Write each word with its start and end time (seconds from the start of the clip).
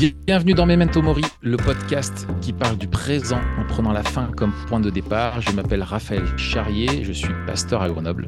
Bienvenue 0.00 0.54
dans 0.54 0.64
Memento 0.64 1.02
Mori, 1.02 1.24
le 1.42 1.58
podcast 1.58 2.26
qui 2.40 2.54
parle 2.54 2.78
du 2.78 2.88
présent 2.88 3.38
en 3.58 3.66
prenant 3.66 3.92
la 3.92 4.02
fin 4.02 4.32
comme 4.32 4.54
point 4.66 4.80
de 4.80 4.88
départ. 4.88 5.42
Je 5.42 5.52
m'appelle 5.52 5.82
Raphaël 5.82 6.38
Charrier, 6.38 7.04
je 7.04 7.12
suis 7.12 7.28
pasteur 7.46 7.82
à 7.82 7.90
Grenoble. 7.90 8.26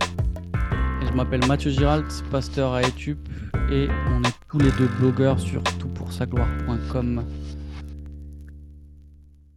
Et 1.01 1.07
je 1.07 1.13
m'appelle 1.15 1.41
Mathieu 1.47 1.71
Giralt, 1.71 2.25
pasteur 2.31 2.75
à 2.75 2.83
Etup, 2.83 3.27
et 3.71 3.89
on 4.11 4.23
est 4.23 4.35
tous 4.51 4.59
les 4.59 4.71
deux 4.73 4.89
blogueurs 4.99 5.41
sur 5.41 5.63
toutpoursagloire.com. 5.63 7.25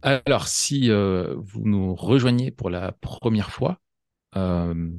Alors, 0.00 0.48
si 0.48 0.90
euh, 0.90 1.34
vous 1.36 1.68
nous 1.68 1.94
rejoignez 1.94 2.50
pour 2.50 2.70
la 2.70 2.92
première 2.92 3.50
fois, 3.50 3.78
euh, 4.36 4.90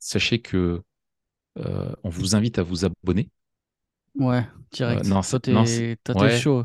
sachez 0.00 0.40
que 0.40 0.82
euh, 1.60 1.92
on 2.02 2.08
vous 2.08 2.34
invite 2.34 2.58
à 2.58 2.64
vous 2.64 2.84
abonner. 2.84 3.28
Ouais, 4.16 4.46
direct. 4.72 5.02
Euh, 5.04 5.04
non, 5.04 5.22
ça- 5.22 5.38
non, 5.48 5.64
t'es 6.14 6.28
ouais. 6.28 6.30
chaud. 6.30 6.64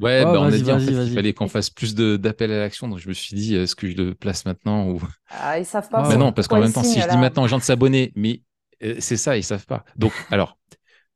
Ouais, 0.00 0.24
Oh, 0.24 0.26
bah, 0.26 0.40
on 0.40 0.52
a 0.52 0.58
dit 0.58 0.72
en 0.72 0.78
vas-y, 0.78 0.80
fait 0.80 0.94
qu'il 0.96 1.12
fallait 1.12 1.34
qu'on 1.34 1.48
fasse 1.48 1.70
plus 1.70 1.94
de- 1.94 2.16
d'appels 2.16 2.50
à 2.52 2.58
l'action, 2.58 2.88
donc 2.88 2.98
je 2.98 3.08
me 3.08 3.14
suis 3.14 3.36
dit, 3.36 3.54
est-ce 3.54 3.76
que 3.76 3.88
je 3.88 3.96
le 3.96 4.14
place 4.14 4.44
maintenant 4.44 4.88
ou... 4.90 5.00
Ah, 5.28 5.58
ils 5.58 5.66
savent 5.66 5.88
pas. 5.90 6.02
Ah 6.02 6.08
Mais 6.08 6.16
ouais. 6.16 6.18
non, 6.18 6.32
parce 6.32 6.48
qu'en 6.48 6.58
même 6.60 6.72
temps, 6.72 6.82
si 6.84 7.00
je 7.02 7.08
dis 7.08 7.16
maintenant 7.18 7.44
aux 7.44 7.48
gens 7.48 7.58
de 7.58 7.62
s'abonner, 7.62 8.12
mais 8.16 8.42
euh, 8.82 8.96
c'est 9.00 9.16
ça, 9.16 9.36
ils 9.36 9.44
savent 9.44 9.66
pas. 9.66 9.84
Donc, 9.96 10.12
alors, 10.30 10.58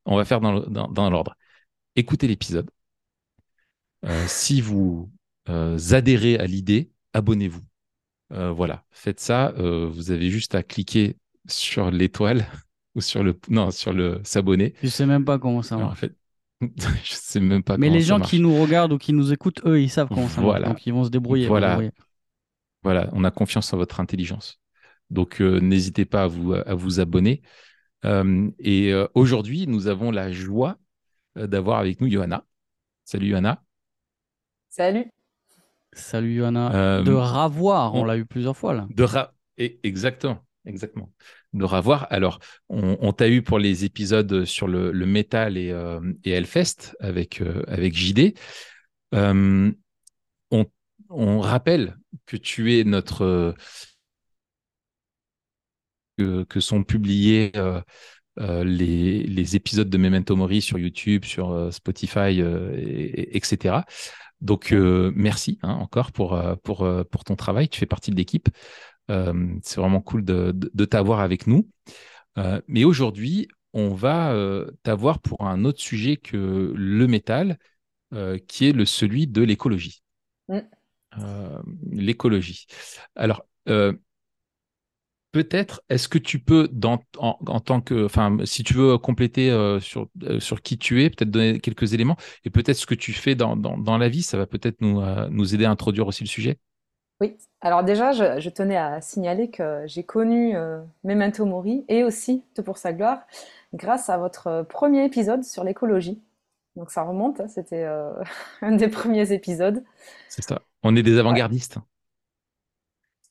on 0.05 0.17
va 0.17 0.25
faire 0.25 0.41
dans, 0.41 0.53
le- 0.53 0.67
dans, 0.67 0.87
dans 0.89 1.09
l'ordre. 1.09 1.35
Écoutez 1.95 2.27
l'épisode. 2.27 2.69
Euh, 4.05 4.25
si 4.27 4.61
vous 4.61 5.11
euh, 5.49 5.77
adhérez 5.91 6.37
à 6.39 6.45
l'idée, 6.45 6.91
abonnez-vous. 7.13 7.61
Euh, 8.33 8.51
voilà, 8.51 8.85
faites 8.91 9.19
ça. 9.19 9.53
euh, 9.57 9.87
vous 9.89 10.11
avez 10.11 10.29
juste 10.31 10.55
à 10.55 10.63
cliquer 10.63 11.17
sur 11.47 11.91
l'étoile 11.91 12.47
ou 12.95 13.01
sur 13.01 13.23
le 13.23 13.39
non 13.49 13.71
sur 13.71 13.93
le 13.93 14.19
s'abonner. 14.23 14.73
Je 14.83 14.87
sais 14.87 15.05
même 15.05 15.25
pas 15.25 15.37
comment 15.39 15.61
ça 15.61 15.75
Alors, 15.75 15.89
marche. 15.89 15.97
en 15.97 16.01
fait, 16.01 16.15
je 17.03 17.13
sais 17.13 17.39
même 17.39 17.63
pas. 17.63 17.77
Mais 17.77 17.89
les 17.89 18.01
gens 18.01 18.19
marche. 18.19 18.31
qui 18.31 18.39
nous 18.39 18.59
regardent 18.61 18.93
ou 18.93 18.97
qui 18.97 19.13
nous 19.13 19.31
écoutent, 19.33 19.61
eux, 19.65 19.81
ils 19.81 19.89
savent 19.89 20.07
comment 20.09 20.27
ça 20.27 20.41
Voilà. 20.41 20.67
marche. 20.67 20.79
Donc 20.79 20.85
ils 20.87 20.93
vont 20.93 21.03
se 21.05 21.09
débrouiller. 21.09 21.47
Voilà. 21.47 21.69
débrouiller. 21.69 21.91
Voilà, 22.83 23.09
on 23.13 23.23
a 23.25 23.31
confiance 23.31 23.73
en 23.73 23.77
votre 23.77 23.99
intelligence. 23.99 24.59
Donc, 25.09 25.41
euh, 25.41 25.59
n'hésitez 25.59 26.05
pas 26.05 26.23
à 26.23 26.27
vous, 26.27 26.53
à 26.53 26.75
vous 26.75 26.99
abonner. 27.01 27.41
Euh, 28.05 28.49
et 28.59 28.93
euh, 28.93 29.05
aujourd'hui, 29.15 29.67
nous 29.67 29.87
avons 29.87 30.11
la 30.11 30.31
joie 30.31 30.77
d'avoir 31.35 31.79
avec 31.79 31.99
nous 31.99 32.09
Johanna. 32.09 32.45
Salut 33.03 33.27
Johanna. 33.29 33.61
Salut. 34.69 35.05
Salut 35.93 36.35
Johanna. 36.37 36.73
Euh, 36.73 37.01
de 37.01 37.11
ravoir, 37.11 37.95
on 37.95 38.01
on- 38.01 38.05
l'a 38.05 38.17
eu 38.17 38.25
plusieurs 38.25 38.55
fois 38.55 38.73
là. 38.73 38.87
De 38.91 39.03
ra- 39.03 39.33
exactement, 39.57 40.39
exactement. 40.65 41.11
De 41.53 41.63
ravoir. 41.63 42.07
Alors, 42.09 42.39
on, 42.69 43.11
t'a 43.13 43.29
eu 43.29 43.41
pour 43.41 43.59
les 43.59 43.85
épisodes 43.85 44.45
sur 44.45 44.67
le, 44.67 44.91
le 44.91 45.05
métal 45.05 45.57
et, 45.57 45.71
euh, 45.71 45.99
Hellfest 46.25 46.95
avec, 46.99 47.41
euh, 47.41 47.63
avec 47.67 47.95
JD. 47.95 48.33
Euh, 49.15 49.71
on, 50.51 51.39
rappelle 51.39 51.97
que 52.25 52.37
tu 52.37 52.77
es 52.77 52.83
notre. 52.83 53.23
euh, 56.19 56.45
que, 56.45 56.59
sont 56.59 56.83
publiés 56.83 57.51
les, 58.37 59.23
les 59.23 59.55
épisodes 59.55 59.89
de 59.89 59.97
Memento 59.97 60.35
Mori 60.35 60.61
sur 60.61 60.77
YouTube, 60.79 61.25
sur 61.25 61.73
Spotify, 61.73 62.39
et- 62.39 62.41
et- 62.41 63.37
etc. 63.37 63.85
Donc, 64.41 64.71
merci 64.71 65.59
hein, 65.63 65.73
encore 65.73 66.11
pour, 66.11 66.41
pour, 66.63 66.87
pour 67.11 67.23
ton 67.23 67.35
travail. 67.35 67.67
Tu 67.69 67.79
fais 67.79 67.85
partie 67.85 68.11
de 68.11 68.15
l'équipe. 68.15 68.49
Euh, 69.09 69.47
c'est 69.63 69.79
vraiment 69.79 70.01
cool 70.01 70.23
de, 70.23 70.51
de, 70.51 70.71
de 70.73 70.85
t'avoir 70.85 71.19
avec 71.19 71.47
nous. 71.47 71.67
Euh, 72.37 72.61
mais 72.67 72.83
aujourd'hui, 72.83 73.47
on 73.73 73.89
va 73.93 74.33
euh, 74.33 74.69
t'avoir 74.83 75.19
pour 75.19 75.45
un 75.45 75.65
autre 75.65 75.79
sujet 75.79 76.17
que 76.17 76.73
le 76.75 77.07
métal, 77.07 77.57
qui 78.47 78.67
est 78.67 78.71
le 78.71 78.85
celui 78.85 79.27
de 79.27 79.43
l'écologie. 79.43 80.01
Mm. 80.47 80.59
L'écologie. 81.91 82.65
Alors, 83.15 83.45
peut-être, 85.31 85.81
est-ce 85.89 86.09
que 86.09 86.17
tu 86.17 86.39
peux, 86.39 86.69
dans, 86.71 87.03
en, 87.17 87.37
en 87.45 87.59
tant 87.59 87.81
que, 87.81 88.05
enfin, 88.05 88.37
si 88.45 88.63
tu 88.63 88.73
veux 88.73 88.97
compléter 88.97 89.51
euh, 89.51 89.79
sur, 89.79 90.09
euh, 90.23 90.39
sur 90.39 90.61
qui 90.61 90.77
tu 90.77 91.03
es, 91.03 91.09
peut-être 91.09 91.29
donner 91.31 91.59
quelques 91.59 91.93
éléments, 91.93 92.17
et 92.45 92.49
peut-être 92.49 92.77
ce 92.77 92.85
que 92.85 92.95
tu 92.95 93.13
fais 93.13 93.35
dans, 93.35 93.55
dans, 93.55 93.77
dans 93.77 93.97
la 93.97 94.09
vie, 94.09 94.23
ça 94.23 94.37
va 94.37 94.47
peut-être 94.47 94.81
nous, 94.81 95.01
euh, 95.01 95.27
nous 95.29 95.53
aider 95.53 95.65
à 95.65 95.71
introduire 95.71 96.07
aussi 96.07 96.23
le 96.23 96.29
sujet. 96.29 96.57
Oui. 97.21 97.37
Alors 97.61 97.83
déjà, 97.83 98.11
je, 98.13 98.39
je 98.39 98.49
tenais 98.49 98.77
à 98.77 99.01
signaler 99.01 99.49
que 99.49 99.83
j'ai 99.85 100.03
connu 100.03 100.55
euh, 100.55 100.81
Memento 101.03 101.45
Mori 101.45 101.83
et 101.89 102.03
aussi 102.03 102.43
Tout 102.55 102.63
pour 102.63 102.77
sa 102.77 102.93
gloire 102.93 103.19
grâce 103.73 104.09
à 104.09 104.17
votre 104.17 104.47
euh, 104.47 104.63
premier 104.63 105.03
épisode 105.05 105.43
sur 105.43 105.63
l'écologie. 105.65 106.21
Donc 106.77 106.91
ça 106.91 107.03
remonte, 107.03 107.41
hein, 107.41 107.47
c'était 107.49 107.83
euh, 107.83 108.11
un 108.61 108.71
des 108.71 108.87
premiers 108.87 109.33
épisodes. 109.33 109.83
C'est 110.29 110.43
ça. 110.43 110.61
On 110.83 110.95
est 110.95 111.03
des 111.03 111.19
avant-gardistes. 111.19 111.77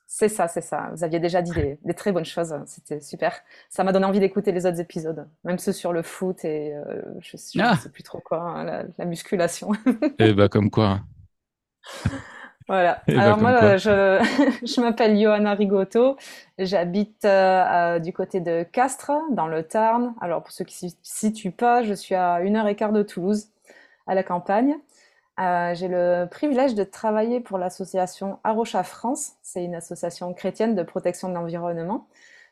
C'est 0.07 0.29
ça, 0.29 0.49
c'est 0.49 0.63
ça. 0.63 0.91
Vous 0.95 1.05
aviez 1.05 1.21
déjà 1.21 1.43
dit 1.43 1.53
des, 1.53 1.79
des 1.85 1.95
très 1.95 2.13
bonnes 2.13 2.25
choses, 2.25 2.55
c'était 2.67 3.01
super. 3.01 3.41
Ça 3.71 3.85
m'a 3.85 3.93
donné 3.93 4.05
envie 4.07 4.21
d'écouter 4.21 4.53
les 4.53 4.67
autres 4.67 4.81
épisodes, 4.81 5.29
même 5.45 5.59
ceux 5.59 5.73
sur 5.73 5.93
le 5.93 6.03
foot 6.03 6.45
et 6.45 6.75
euh, 6.75 7.03
je, 7.21 7.37
je 7.37 7.61
Ah. 7.63 7.77
sais 7.77 7.91
plus 7.91 8.03
trop 8.03 8.19
quoi, 8.21 8.41
hein, 8.41 8.65
la, 8.65 8.85
la 8.99 9.05
musculation. 9.05 9.71
Et 10.19 10.33
bah, 10.33 10.49
comme 10.49 10.71
quoi. 10.71 11.01
Voilà. 12.69 13.03
Eh 13.09 13.15
ben, 13.15 13.21
Alors 13.21 13.39
moi, 13.39 13.59
quoi. 13.59 13.77
je, 13.79 14.19
je 14.63 14.81
m'appelle 14.81 15.19
Johanna 15.19 15.55
Rigotto. 15.55 16.17
J'habite 16.59 17.25
euh, 17.25 17.99
du 17.99 18.13
côté 18.13 18.41
de 18.41 18.63
Castres, 18.63 19.13
dans 19.31 19.47
le 19.47 19.63
Tarn. 19.63 20.15
Alors 20.21 20.43
pour 20.43 20.53
ceux 20.53 20.65
qui 20.65 20.87
ne 20.87 20.91
se 20.91 20.97
situent 21.03 21.51
pas, 21.51 21.83
je 21.83 21.95
suis 21.95 22.15
à 22.15 22.41
une 22.41 22.57
heure 22.57 22.69
et 22.69 22.77
quart 22.77 22.93
de 22.93 23.03
Toulouse, 23.03 23.49
à 24.07 24.15
la 24.15 24.23
campagne. 24.23 24.77
Euh, 25.41 25.73
j'ai 25.75 25.89
le 25.89 26.27
privilège 26.31 26.75
de 26.75 26.85
travailler 26.85 27.41
pour 27.41 27.59
l'association 27.59 28.39
Arocha 28.45 28.83
France. 28.83 29.33
C'est 29.43 29.65
une 29.65 29.75
association 29.75 30.35
chrétienne 30.35 30.75
de 30.75 30.83
protection 30.83 31.29
de 31.29 31.35
l'environnement. 31.35 32.07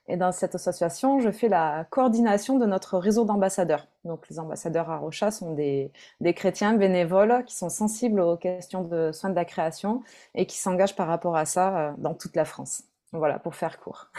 Et 0.08 0.16
dans 0.16 0.30
cette 0.32 0.54
association, 0.54 1.18
je 1.20 1.30
fais 1.32 1.48
la 1.48 1.84
coordination 1.90 2.58
de 2.58 2.66
notre 2.66 2.98
réseau 2.98 3.24
d'ambassadeurs. 3.24 3.88
Donc 4.04 4.28
les 4.30 4.38
ambassadeurs 4.38 4.88
Arocha 4.90 5.30
sont 5.32 5.54
des, 5.54 5.90
des 6.20 6.32
chrétiens 6.34 6.74
bénévoles 6.74 7.44
qui 7.44 7.56
sont 7.56 7.68
sensibles 7.68 8.20
aux 8.20 8.36
questions 8.36 8.82
de 8.82 9.10
soins 9.12 9.30
de 9.30 9.34
la 9.34 9.44
création 9.44 10.02
et 10.34 10.46
qui 10.46 10.56
s'engagent 10.58 10.96
par 10.96 11.08
rapport 11.08 11.36
à 11.36 11.44
ça 11.44 11.90
euh, 11.90 11.92
dans 11.98 12.14
toute 12.14 12.36
la 12.36 12.44
France. 12.44 12.84
Voilà, 13.12 13.38
pour 13.40 13.54
faire 13.56 13.80
court. 13.80 14.10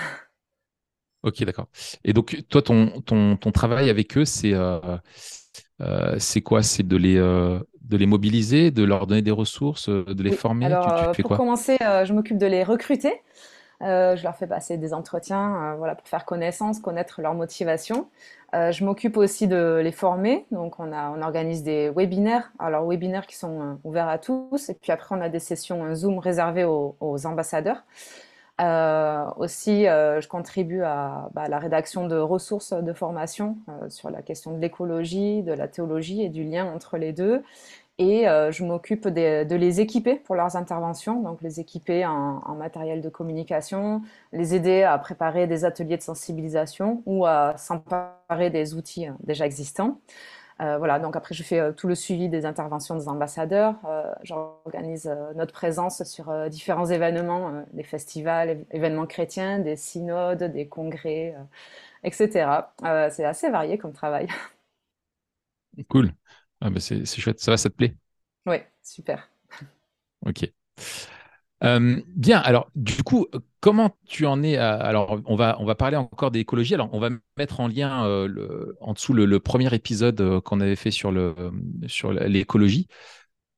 Ok, 1.24 1.44
d'accord. 1.44 1.68
Et 2.04 2.14
donc, 2.14 2.44
toi, 2.50 2.62
ton, 2.62 3.02
ton, 3.02 3.38
ton 3.38 3.52
travail 3.52 3.90
avec 3.90 4.18
eux, 4.18 4.24
c'est 4.26 4.54
euh, 4.54 4.80
euh, 5.82 6.18
quoi? 6.46 6.64
C'est 6.64 6.84
de 6.84 6.98
les, 6.98 7.18
euh, 7.18 7.60
de 7.82 7.98
les 7.98 8.06
mobiliser, 8.06 8.72
de 8.72 8.84
leur 8.84 9.08
donner 9.08 9.22
des 9.22 9.32
ressources, 9.32 9.90
de 9.90 10.24
les 10.24 10.32
Oui, 10.32 10.34
former? 10.34 10.78
alors 10.80 10.80
Tu, 10.80 10.94
tu 10.94 11.08
fais 11.14 11.24
pour 11.24 11.34
quoi? 11.34 11.44
commencer, 11.44 11.78
euh, 11.82 12.06
je 12.06 12.14
m'occupe 12.14 12.38
de 12.38 12.46
les 12.48 12.64
recruter. 12.64 13.22
Euh, 13.84 14.16
je 14.16 14.24
leur 14.24 14.36
fais 14.36 14.48
passer 14.48 14.78
des 14.78 14.94
entretiens, 14.94 15.74
euh, 15.74 15.76
voilà, 15.76 15.94
pour 15.94 16.08
faire 16.08 16.26
connaissance, 16.26 16.80
connaître 16.80 17.22
leur 17.22 17.36
motivation. 17.36 18.10
Euh, 18.56 18.72
je 18.72 18.84
m'occupe 18.84 19.18
aussi 19.18 19.48
de 19.48 19.82
les 19.84 19.92
former. 19.92 20.48
Donc, 20.52 20.80
on 20.80 20.92
a, 20.92 21.12
on 21.12 21.22
organise 21.22 21.64
des 21.64 21.90
webinaires. 21.90 22.52
Alors, 22.60 22.88
webinaires 22.88 23.28
qui 23.28 23.36
sont 23.36 23.78
ouverts 23.84 24.10
à 24.10 24.18
tous. 24.18 24.70
Et 24.70 24.74
puis 24.74 24.92
après, 24.92 25.16
on 25.16 25.22
a 25.22 25.30
des 25.30 25.40
sessions 25.40 25.94
Zoom 25.94 26.18
réservées 26.20 26.64
aux, 26.64 27.26
ambassadeurs. 27.26 27.84
Aussi, 29.38 29.84
je 29.84 30.28
contribue 30.28 30.82
à, 30.82 31.30
bah, 31.34 31.48
la 31.48 31.60
rédaction 31.60 32.08
de 32.08 32.18
ressources 32.18 32.74
de 32.74 32.94
formation 32.94 33.58
sur 33.90 34.10
la 34.10 34.24
question 34.24 34.52
de 34.52 34.60
l'écologie, 34.60 35.44
de 35.44 35.52
la 35.54 35.68
théologie 35.68 36.24
et 36.24 36.30
du 36.30 36.44
lien 36.44 36.66
entre 36.66 36.98
les 36.98 37.14
deux. 37.14 37.44
Et 38.00 38.28
euh, 38.30 38.52
je 38.52 38.64
m'occupe 38.64 39.08
de 39.08 39.56
les 39.56 39.82
équiper 39.82 40.16
pour 40.18 40.36
leurs 40.36 40.56
interventions, 40.56 41.20
donc 41.22 41.42
les 41.42 41.60
équiper 41.60 42.06
en, 42.06 42.54
matériel 42.56 43.02
de 43.02 43.10
communication, 43.10 44.04
les 44.34 44.54
aider 44.54 44.84
à 44.84 44.98
préparer 45.00 45.48
des 45.48 45.66
ateliers 45.66 45.98
de 45.98 46.04
sensibilisation 46.04 47.02
ou 47.08 47.26
à 47.26 47.56
s'emparer 47.58 48.52
des 48.52 48.76
outils 48.76 49.08
euh, 49.08 49.14
déjà 49.22 49.48
existants. 49.48 50.00
Euh, 50.62 50.78
voilà, 50.80 51.00
donc 51.00 51.16
après 51.16 51.36
je 51.36 51.44
fais 51.44 51.74
tout 51.74 51.88
le 51.88 51.96
suivi 51.96 52.30
des 52.30 52.46
interventions 52.46 52.96
des 52.96 53.08
ambassadeurs. 53.10 53.76
Euh, 53.86 54.12
J'organise 54.24 55.10
notre 55.36 55.54
présence 55.54 56.04
sur 56.04 56.32
différents 56.50 56.88
événements, 56.88 57.64
des 57.74 57.84
festivals, 57.84 58.50
év- 58.50 58.66
événements 58.72 59.08
chrétiens, 59.08 59.60
des 59.60 59.76
synodes, 59.76 60.44
des 60.44 60.68
congrès, 60.68 61.36
etc. 62.04 62.74
C'est 63.12 63.26
assez 63.26 63.50
varié 63.52 63.78
comme 63.80 63.94
travail. 63.94 64.28
Cool. 65.90 66.16
Ah, 66.62 66.70
bah, 66.70 66.80
c'est 66.80 67.06
chouette. 67.06 67.40
Ça 67.40 67.52
va, 67.52 67.58
ça 67.58 67.70
te 67.70 67.76
plaît? 67.76 67.96
Oui, 68.46 68.64
super. 68.82 69.30
Ok. 70.22 70.52
Euh, 71.64 72.00
bien, 72.16 72.38
alors 72.40 72.70
du 72.76 73.02
coup, 73.04 73.26
comment 73.62 73.98
tu 74.08 74.28
en 74.28 74.44
es 74.44 74.58
à- 74.58 74.76
Alors, 74.76 75.20
on 75.26 75.36
va, 75.36 75.58
on 75.60 75.66
va 75.66 75.74
parler 75.74 75.98
encore 75.98 76.30
d'écologie. 76.30 76.76
Alors, 76.76 76.90
on 76.94 77.00
va 77.00 77.10
mettre 77.38 77.60
en 77.60 77.68
lien 77.68 78.06
euh, 78.06 78.28
le- 78.28 78.78
en 78.80 78.94
dessous 78.94 79.14
le, 79.14 79.26
le 79.26 79.40
premier 79.40 79.74
épisode 79.74 80.22
euh, 80.22 80.40
qu'on 80.40 80.62
avait 80.62 80.76
fait 80.76 80.92
sur 80.92 81.12
sur 81.88 82.12
l'écologie. 82.14 82.88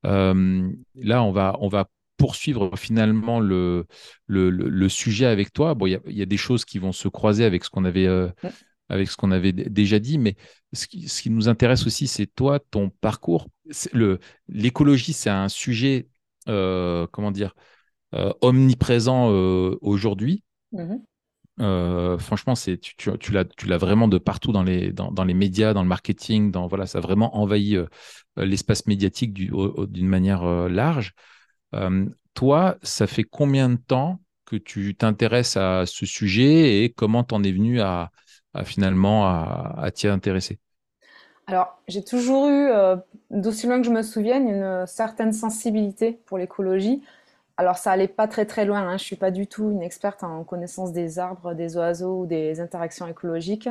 Euh, 0.06 0.70
là, 0.96 1.22
on 1.24 1.32
va, 1.32 1.56
on 1.60 1.68
va 1.68 1.90
poursuivre 2.18 2.76
finalement 2.76 3.40
le, 3.40 3.86
le, 4.26 4.50
le- 4.50 4.88
sujet 4.88 5.26
avec 5.26 5.52
toi. 5.52 5.74
Bon, 5.74 5.86
il 5.86 6.00
y 6.08 6.14
y 6.18 6.22
a 6.22 6.26
des 6.26 6.36
choses 6.38 6.64
qui 6.64 6.78
vont 6.78 6.92
se 6.92 7.08
croiser 7.08 7.44
avec 7.44 7.64
ce 7.64 7.70
qu'on 7.70 7.84
avait 7.84 8.06
euh, 8.06 8.28
avec 8.90 9.08
ce 9.08 9.16
qu'on 9.16 9.30
avait 9.30 9.52
déjà 9.52 9.98
dit, 9.98 10.18
mais 10.18 10.36
ce 10.72 10.86
qui, 10.86 11.08
ce 11.08 11.22
qui 11.22 11.30
nous 11.30 11.48
intéresse 11.48 11.86
aussi, 11.86 12.08
c'est 12.08 12.26
toi, 12.26 12.58
ton 12.58 12.90
parcours. 12.90 13.46
L'écologie, 14.48 15.12
c'est 15.12 15.30
un 15.30 15.48
sujet, 15.48 16.08
euh, 16.48 17.06
comment 17.12 17.30
dire, 17.30 17.54
euh, 18.14 18.32
omniprésent 18.40 19.30
euh, 19.30 19.78
aujourd'hui. 19.80 20.42
Mm-hmm. 20.72 22.18
franchement, 22.18 22.54
c'est 22.54 22.78
tu, 22.78 22.94
tu, 22.96 23.10
tu 23.18 23.66
l'as 23.66 23.78
vraiment 23.78 24.08
de 24.08 24.18
partout 24.18 24.52
dans 24.52 24.64
les, 24.64 24.92
dans, 24.92 25.12
dans, 25.12 25.24
les 25.24 25.34
médias, 25.34 25.72
dans 25.72 25.82
le 25.82 25.88
marketing, 25.88 26.50
dans 26.50 26.66
voilà, 26.66 26.86
ça 26.86 26.98
a 26.98 27.00
vraiment 27.00 27.36
envahi 27.36 27.76
l'espace 28.36 28.86
médiatique 28.86 29.34
d'une 29.34 30.08
manière 30.08 30.44
large. 30.68 31.12
toi, 32.34 32.76
ça 32.82 33.06
fait 33.06 33.24
combien 33.24 33.68
de 33.68 33.76
temps 33.76 34.20
que 34.46 34.56
tu 34.56 34.96
t'intéresses 34.96 35.56
à 35.56 35.86
ce 35.86 36.06
sujet 36.06 36.82
et 36.82 36.90
comment 36.90 37.22
t'en 37.24 37.42
es 37.42 37.52
venu 37.52 37.80
à, 37.80 38.10
finalement 38.64 39.26
à, 39.26 39.90
t'y 39.92 40.08
intéresser 40.08 40.58
Alors, 41.46 41.80
j'ai 41.88 42.04
toujours 42.04 42.48
eu, 42.48 42.68
euh, 42.68 42.96
d'aussi 43.30 43.66
loin 43.66 43.78
que 43.80 43.86
je 43.86 43.92
me 43.92 44.02
souvienne, 44.02 44.48
une 44.48 44.86
certaine 44.86 45.32
sensibilité 45.32 46.20
pour 46.26 46.38
l'écologie. 46.38 47.02
Alors, 47.56 47.76
ça 47.76 47.92
allait 47.92 48.08
pas 48.08 48.26
très 48.26 48.46
très 48.46 48.64
loin. 48.64 48.80
Hein. 48.80 48.96
Je 48.96 49.04
suis 49.04 49.16
pas 49.16 49.30
du 49.30 49.46
tout 49.46 49.70
une 49.70 49.82
experte 49.82 50.24
en 50.24 50.44
connaissance 50.44 50.92
des 50.92 51.18
arbres, 51.18 51.54
des 51.54 51.76
oiseaux 51.76 52.20
ou 52.20 52.26
des 52.26 52.60
interactions 52.60 53.06
écologiques. 53.06 53.68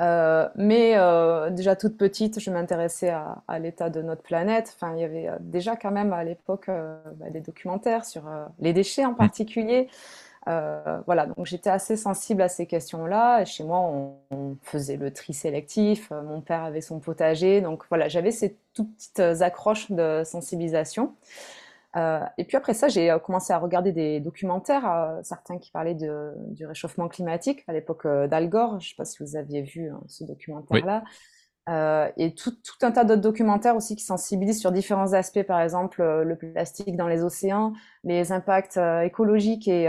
Euh, 0.00 0.48
mais 0.56 0.92
euh, 0.96 1.50
déjà 1.50 1.76
toute 1.76 1.96
petite, 1.96 2.40
je 2.40 2.50
m'intéressais 2.50 3.10
à, 3.10 3.58
l'état 3.58 3.90
de 3.90 4.02
notre 4.02 4.22
planète. 4.22 4.74
Enfin, 4.74 4.94
il 4.96 5.00
y 5.00 5.04
avait 5.04 5.28
déjà 5.40 5.76
quand 5.76 5.90
même 5.90 6.12
à 6.12 6.24
l'époque 6.24 6.68
bah, 6.68 7.30
des 7.30 7.40
documentaires 7.40 8.04
sur 8.04 8.22
les 8.58 8.72
déchets 8.72 9.04
en 9.04 9.12
mmh. 9.12 9.16
particulier. 9.16 9.88
Euh, 10.48 11.00
voilà, 11.04 11.26
donc 11.26 11.44
j'étais 11.44 11.70
assez 11.70 11.96
sensible 11.96 12.42
à 12.42 12.48
ces 12.48 12.66
questions-là. 12.66 13.44
Chez 13.44 13.64
moi, 13.64 13.80
on, 13.80 14.56
faisait 14.62 14.96
le 14.96 15.12
tri 15.12 15.32
sélectif. 15.34 16.10
Euh, 16.12 16.22
mon 16.22 16.40
père 16.40 16.64
avait 16.64 16.80
son 16.80 16.98
potager. 16.98 17.60
Donc 17.60 17.84
voilà, 17.88 18.08
j'avais 18.08 18.30
ces 18.30 18.56
toutes 18.72 18.94
petites 18.94 19.42
accroches 19.42 19.90
de 19.90 20.22
sensibilisation. 20.24 21.14
Euh, 21.96 22.20
et 22.38 22.44
puis 22.44 22.56
après 22.56 22.74
ça, 22.74 22.88
j'ai 22.88 23.14
commencé 23.24 23.52
à 23.52 23.58
regarder 23.58 23.92
des 23.92 24.20
documentaires, 24.20 25.18
certains 25.22 25.58
qui 25.58 25.70
parlaient 25.70 25.94
de, 25.94 26.32
du 26.48 26.64
réchauffement 26.66 27.08
climatique, 27.08 27.64
à 27.66 27.72
l'époque 27.72 28.06
d'Al 28.06 28.48
Gore. 28.48 28.80
Je 28.80 28.86
ne 28.86 28.90
sais 28.90 28.96
pas 28.96 29.04
si 29.04 29.22
vous 29.22 29.36
aviez 29.36 29.62
vu 29.62 29.90
hein, 29.90 30.00
ce 30.06 30.24
documentaire-là. 30.24 31.02
Euh, 31.68 32.10
et 32.16 32.34
tout, 32.34 32.54
un 32.82 32.90
tas 32.90 33.04
d'autres 33.04 33.20
documentaires 33.20 33.76
aussi 33.76 33.94
qui 33.94 34.04
sensibilisent 34.04 34.60
sur 34.60 34.72
différents 34.72 35.12
aspects, 35.12 35.42
par 35.42 35.60
exemple 35.60 36.00
euh, 36.00 36.24
le 36.24 36.36
plastique 36.36 36.96
dans 36.96 37.06
les 37.06 37.22
océans, 37.22 37.74
les 38.02 38.32
impacts 38.32 38.78
euh, 38.78 39.02
écologiques 39.02 39.68
et, 39.68 39.86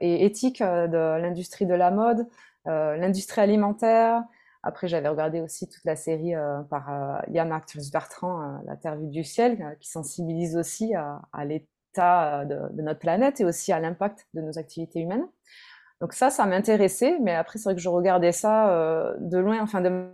éthiques 0.00 0.62
de 0.62 1.18
l'industrie 1.20 1.66
de 1.66 1.74
la 1.74 1.90
mode, 1.90 2.26
l'industrie 2.66 3.40
alimentaire. 3.40 4.22
Après, 4.62 4.86
j'avais 4.86 5.08
regardé 5.08 5.40
aussi 5.40 5.68
toute 5.68 5.84
la 5.84 5.96
série 5.96 6.34
par 6.70 7.22
Yann 7.28 7.50
Arthus 7.50 7.90
Bertrand, 7.92 8.60
La 8.64 8.76
Terre 8.76 8.96
vue 8.96 9.08
du 9.08 9.24
ciel, 9.24 9.76
qui 9.80 9.90
sensibilise 9.90 10.56
aussi 10.56 10.94
à, 10.94 11.20
à 11.32 11.44
l'état 11.44 12.44
de, 12.44 12.72
de, 12.72 12.82
notre 12.82 13.00
planète 13.00 13.40
et 13.40 13.44
aussi 13.44 13.72
à 13.72 13.80
l'impact 13.80 14.26
de 14.34 14.40
nos 14.40 14.58
activités 14.58 15.00
humaines. 15.00 15.26
Donc 16.00 16.12
ça, 16.12 16.30
ça 16.30 16.46
m'intéressait, 16.46 17.18
mais 17.20 17.34
après, 17.34 17.58
c'est 17.58 17.64
vrai 17.64 17.74
que 17.74 17.80
je 17.80 17.88
regardais 17.88 18.32
ça 18.32 19.14
de 19.18 19.38
loin, 19.38 19.60
enfin 19.60 19.80
de 19.80 20.12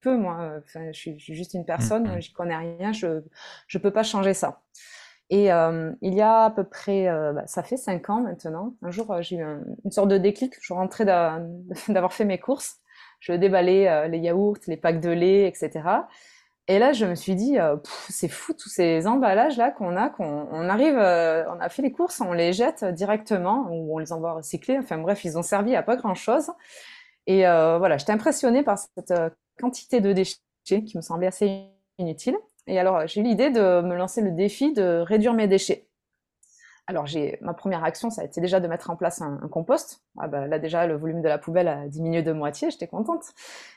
peu, 0.00 0.16
moi. 0.16 0.52
Enfin, 0.64 0.92
je, 0.92 0.98
suis, 0.98 1.18
juste 1.18 1.54
une 1.54 1.64
personne, 1.64 2.06
je 2.06 2.12
mmh, 2.12 2.16
mmh. 2.16 2.22
je 2.22 2.32
connais 2.32 2.56
rien, 2.56 2.92
je 2.92 3.06
ne 3.06 3.78
peux 3.80 3.90
pas 3.90 4.02
changer 4.02 4.34
ça. 4.34 4.62
Et 5.30 5.52
euh, 5.52 5.92
il 6.02 6.14
y 6.14 6.20
a 6.20 6.44
à 6.44 6.50
peu 6.50 6.64
près, 6.64 7.08
euh, 7.08 7.32
bah, 7.32 7.46
ça 7.46 7.62
fait 7.62 7.76
cinq 7.76 8.10
ans 8.10 8.20
maintenant, 8.20 8.74
un 8.82 8.90
jour 8.90 9.22
j'ai 9.22 9.36
eu 9.36 9.44
une 9.84 9.92
sorte 9.92 10.08
de 10.08 10.18
déclic, 10.18 10.54
je 10.60 10.72
rentrais 10.74 11.04
d'avoir 11.88 12.12
fait 12.12 12.24
mes 12.24 12.38
courses, 12.38 12.78
je 13.20 13.32
déballais 13.32 13.88
euh, 13.88 14.08
les 14.08 14.18
yaourts, 14.18 14.58
les 14.66 14.76
packs 14.76 15.00
de 15.00 15.10
lait, 15.10 15.46
etc. 15.46 15.82
Et 16.66 16.78
là, 16.78 16.92
je 16.92 17.04
me 17.04 17.14
suis 17.16 17.34
dit, 17.34 17.56
c'est 18.08 18.28
fou 18.28 18.52
tous 18.52 18.68
ces 18.68 19.06
emballages 19.08 19.56
là 19.56 19.70
qu'on 19.72 19.96
a, 19.96 20.08
qu'on 20.08 20.46
on 20.52 20.68
arrive, 20.68 20.94
on 20.94 21.60
a 21.60 21.68
fait 21.68 21.82
les 21.82 21.90
courses, 21.90 22.20
on 22.20 22.32
les 22.32 22.52
jette 22.52 22.84
directement 22.84 23.66
ou 23.72 23.96
on 23.96 23.98
les 23.98 24.12
envoie 24.12 24.34
recycler. 24.34 24.78
Enfin 24.78 24.98
bref, 24.98 25.24
ils 25.24 25.36
ont 25.36 25.42
servi 25.42 25.74
à 25.74 25.82
pas 25.82 25.96
grand 25.96 26.14
chose. 26.14 26.48
Et 27.26 27.40
voilà, 27.40 27.96
j'étais 27.96 28.12
impressionnée 28.12 28.62
par 28.62 28.78
cette 28.78 29.12
quantité 29.60 30.00
de 30.00 30.12
déchets 30.12 30.40
qui 30.64 30.96
me 30.96 31.02
semblait 31.02 31.26
assez 31.26 31.66
inutile. 31.98 32.36
Et 32.66 32.78
alors, 32.78 33.06
j'ai 33.06 33.20
eu 33.20 33.24
l'idée 33.24 33.50
de 33.50 33.80
me 33.82 33.94
lancer 33.94 34.20
le 34.20 34.30
défi 34.30 34.72
de 34.72 35.00
réduire 35.00 35.34
mes 35.34 35.48
déchets. 35.48 35.86
Alors, 36.90 37.06
j'ai 37.06 37.38
ma 37.40 37.54
première 37.54 37.84
action, 37.84 38.10
ça 38.10 38.22
a 38.22 38.24
été 38.24 38.40
déjà 38.40 38.58
de 38.58 38.66
mettre 38.66 38.90
en 38.90 38.96
place 38.96 39.22
un, 39.22 39.36
compost. 39.48 40.02
Ah 40.18 40.26
bah, 40.26 40.48
là, 40.48 40.58
déjà, 40.58 40.88
le 40.88 40.96
volume 40.96 41.22
de 41.22 41.28
la 41.28 41.38
poubelle 41.38 41.68
a 41.68 41.86
diminué 41.86 42.22
de 42.22 42.32
moitié, 42.32 42.68
j'étais 42.68 42.88
contente. 42.88 43.26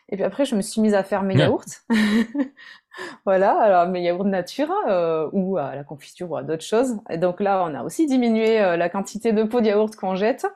Et 0.09 0.15
puis 0.15 0.25
après, 0.25 0.45
je 0.45 0.55
me 0.55 0.61
suis 0.61 0.81
mise 0.81 0.95
à 0.95 1.03
faire 1.03 1.21
mes 1.21 1.35
yaourts. 1.35 1.63
voilà, 3.25 3.55
alors 3.59 3.87
mes 3.87 4.01
yaourts 4.01 4.25
nature 4.25 4.73
euh, 4.87 5.29
ou 5.31 5.57
à 5.57 5.75
la 5.75 5.83
confiture 5.83 6.31
ou 6.31 6.37
à 6.37 6.41
d'autres 6.41 6.63
choses. 6.63 6.97
Et 7.07 7.17
donc 7.17 7.39
là, 7.39 7.63
on 7.69 7.75
a 7.75 7.83
aussi 7.83 8.07
diminué 8.07 8.59
euh, 8.59 8.77
la 8.77 8.89
quantité 8.89 9.31
de 9.31 9.43
pots 9.43 9.61
de 9.61 9.67
yaourt 9.67 9.95
qu'on 9.95 10.15
jette. 10.15 10.47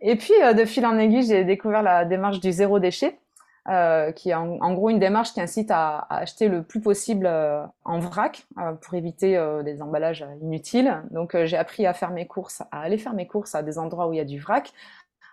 Et 0.00 0.16
puis, 0.16 0.34
euh, 0.42 0.52
de 0.52 0.64
fil 0.64 0.84
en 0.86 0.98
aiguille, 0.98 1.22
j'ai 1.22 1.44
découvert 1.44 1.82
la 1.82 2.04
démarche 2.04 2.40
du 2.40 2.50
zéro 2.50 2.80
déchet. 2.80 3.20
Euh, 3.66 4.12
qui 4.12 4.28
est 4.28 4.34
en, 4.34 4.74
gros 4.74 4.90
une 4.90 4.98
démarche 4.98 5.32
qui 5.32 5.40
incite 5.40 5.70
à, 5.70 6.06
acheter 6.10 6.48
le 6.48 6.62
plus 6.62 6.82
possible 6.82 7.24
euh, 7.26 7.64
en 7.84 7.98
vrac 7.98 8.46
euh, 8.58 8.72
pour 8.72 8.92
éviter 8.92 9.42
des 9.64 9.80
emballages 9.80 10.26
inutiles. 10.42 11.02
Donc 11.10 11.34
j'ai 11.44 11.56
appris 11.56 11.86
à 11.86 11.94
faire 11.94 12.10
mes 12.10 12.26
courses, 12.26 12.62
à 12.70 12.82
aller 12.82 12.98
faire 12.98 13.14
mes 13.14 13.26
courses 13.26 13.54
à 13.54 13.62
des 13.62 13.78
endroits 13.78 14.08
où 14.08 14.12
il 14.12 14.16
y 14.16 14.20
a 14.20 14.26
du 14.26 14.38
vrac, 14.38 14.72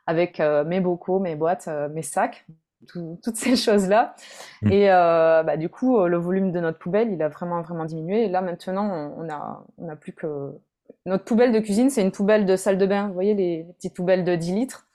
avec 0.07 0.39
mes 0.39 0.80
bocaux, 0.80 1.19
mes 1.19 1.36
boîtes, 1.36 1.69
mes 1.92 2.01
sacs, 2.04 2.45
toutes 2.94 3.36
ces 3.36 3.56
choses-là. 3.57 4.16
Mmh. 4.62 4.72
Et 4.72 4.88
bah, 4.88 5.57
du 5.57 5.68
coup, 5.68 6.06
le 6.06 6.18
volume 6.18 6.54
de 6.54 6.60
notre 6.62 6.80
poubelle, 6.80 7.12
il 7.12 7.22
a 7.22 7.27
vraiment 7.27 7.62
vraiment 7.62 7.86
diminué. 7.86 8.24
Et 8.24 8.30
là 8.30 8.42
maintenant, 8.42 9.13
on, 9.18 9.30
a 9.30 9.66
on 9.77 9.89
a 9.89 9.95
plus 9.98 10.13
que 10.13 10.54
notre 11.06 11.25
poubelle 11.25 11.51
de 11.51 11.60
cuisine, 11.60 11.89
c'est 11.89 12.01
une 12.01 12.12
poubelle 12.12 12.45
de 12.45 12.56
salle 12.56 12.77
de 12.77 12.86
bain. 12.86 13.07
Vous 13.07 13.13
voyez 13.13 13.34
les 13.34 13.66
petites 13.75 13.95
poubelles 13.95 14.24
de 14.24 14.36
10 14.36 14.54
litres. 14.54 14.88